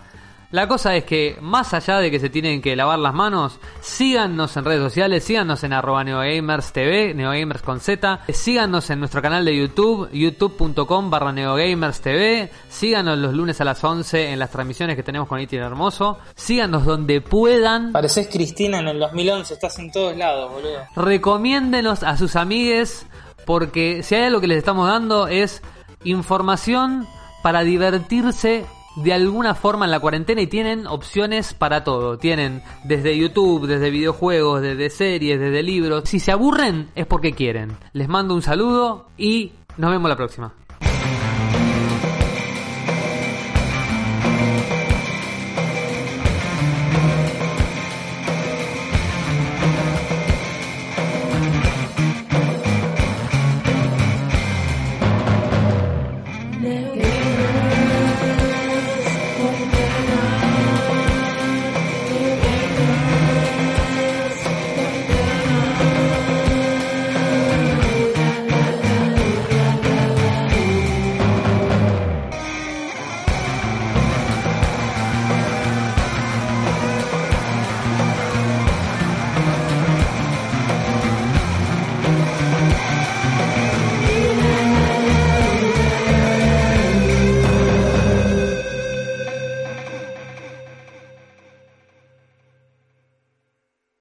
La 0.54 0.68
cosa 0.68 0.96
es 0.96 1.04
que, 1.06 1.36
más 1.42 1.74
allá 1.74 1.98
de 1.98 2.12
que 2.12 2.20
se 2.20 2.30
tienen 2.30 2.62
que 2.62 2.76
lavar 2.76 3.00
las 3.00 3.16
manos, 3.16 3.58
síganos 3.82 4.56
en 4.56 4.64
redes 4.64 4.84
sociales, 4.84 5.24
síganos 5.24 5.64
en 5.64 5.74
arroba 5.74 6.04
neogamers 6.04 6.72
TV, 6.72 7.16
neogamers 7.16 7.64
con 7.64 7.80
Z, 7.80 8.20
síganos 8.32 8.88
en 8.92 9.00
nuestro 9.00 9.20
canal 9.20 9.46
de 9.46 9.58
YouTube, 9.58 10.12
youtube.com 10.12 11.10
barra 11.10 11.32
neogamers 11.32 12.02
TV, 12.02 12.52
síganos 12.70 13.18
los 13.18 13.34
lunes 13.34 13.60
a 13.62 13.64
las 13.64 13.84
11 13.84 14.30
en 14.30 14.38
las 14.38 14.52
transmisiones 14.52 14.96
que 14.96 15.02
tenemos 15.02 15.28
con 15.28 15.40
Iti 15.40 15.56
Hermoso, 15.56 16.20
síganos 16.36 16.86
donde 16.86 17.20
puedan. 17.20 17.92
Pareces 17.92 18.28
Cristina 18.28 18.78
en 18.78 18.90
el 18.90 19.00
2011, 19.00 19.56
estás 19.56 19.80
en 19.80 19.92
todos 19.92 20.16
lados, 20.16 20.54
boludo. 20.54 20.82
Recomiéndenos 20.96 22.04
a 22.04 22.16
sus 22.16 22.36
amigues, 22.36 23.08
porque 23.48 24.04
si 24.04 24.14
hay 24.14 24.26
algo 24.26 24.40
que 24.40 24.50
les 24.50 24.60
estamos 24.60 24.88
dando 24.88 25.28
es 25.28 25.64
información 26.04 27.08
para 27.42 27.64
divertirse 27.64 28.66
de 28.96 29.14
alguna 29.14 29.56
forma 29.56 29.86
en 29.86 29.92
la 29.92 30.00
cuarentena 30.00 30.42
y 30.42 30.48
tienen 30.48 30.88
opciones 30.88 31.54
para 31.54 31.84
todo. 31.84 32.18
Tienen 32.18 32.62
desde 32.84 33.18
YouTube, 33.18 33.68
desde 33.68 33.90
videojuegos, 33.90 34.62
desde 34.62 34.90
series, 34.90 35.40
desde 35.40 35.64
libros. 35.64 36.04
Si 36.06 36.20
se 36.20 36.32
aburren 36.32 36.90
es 36.96 37.06
porque 37.06 37.34
quieren. 37.34 37.78
Les 37.94 38.08
mando 38.08 38.34
un 38.34 38.42
saludo 38.42 39.08
y 39.18 39.54
nos 39.78 39.92
vemos 39.92 40.10
la 40.10 40.16
próxima. 40.16 40.54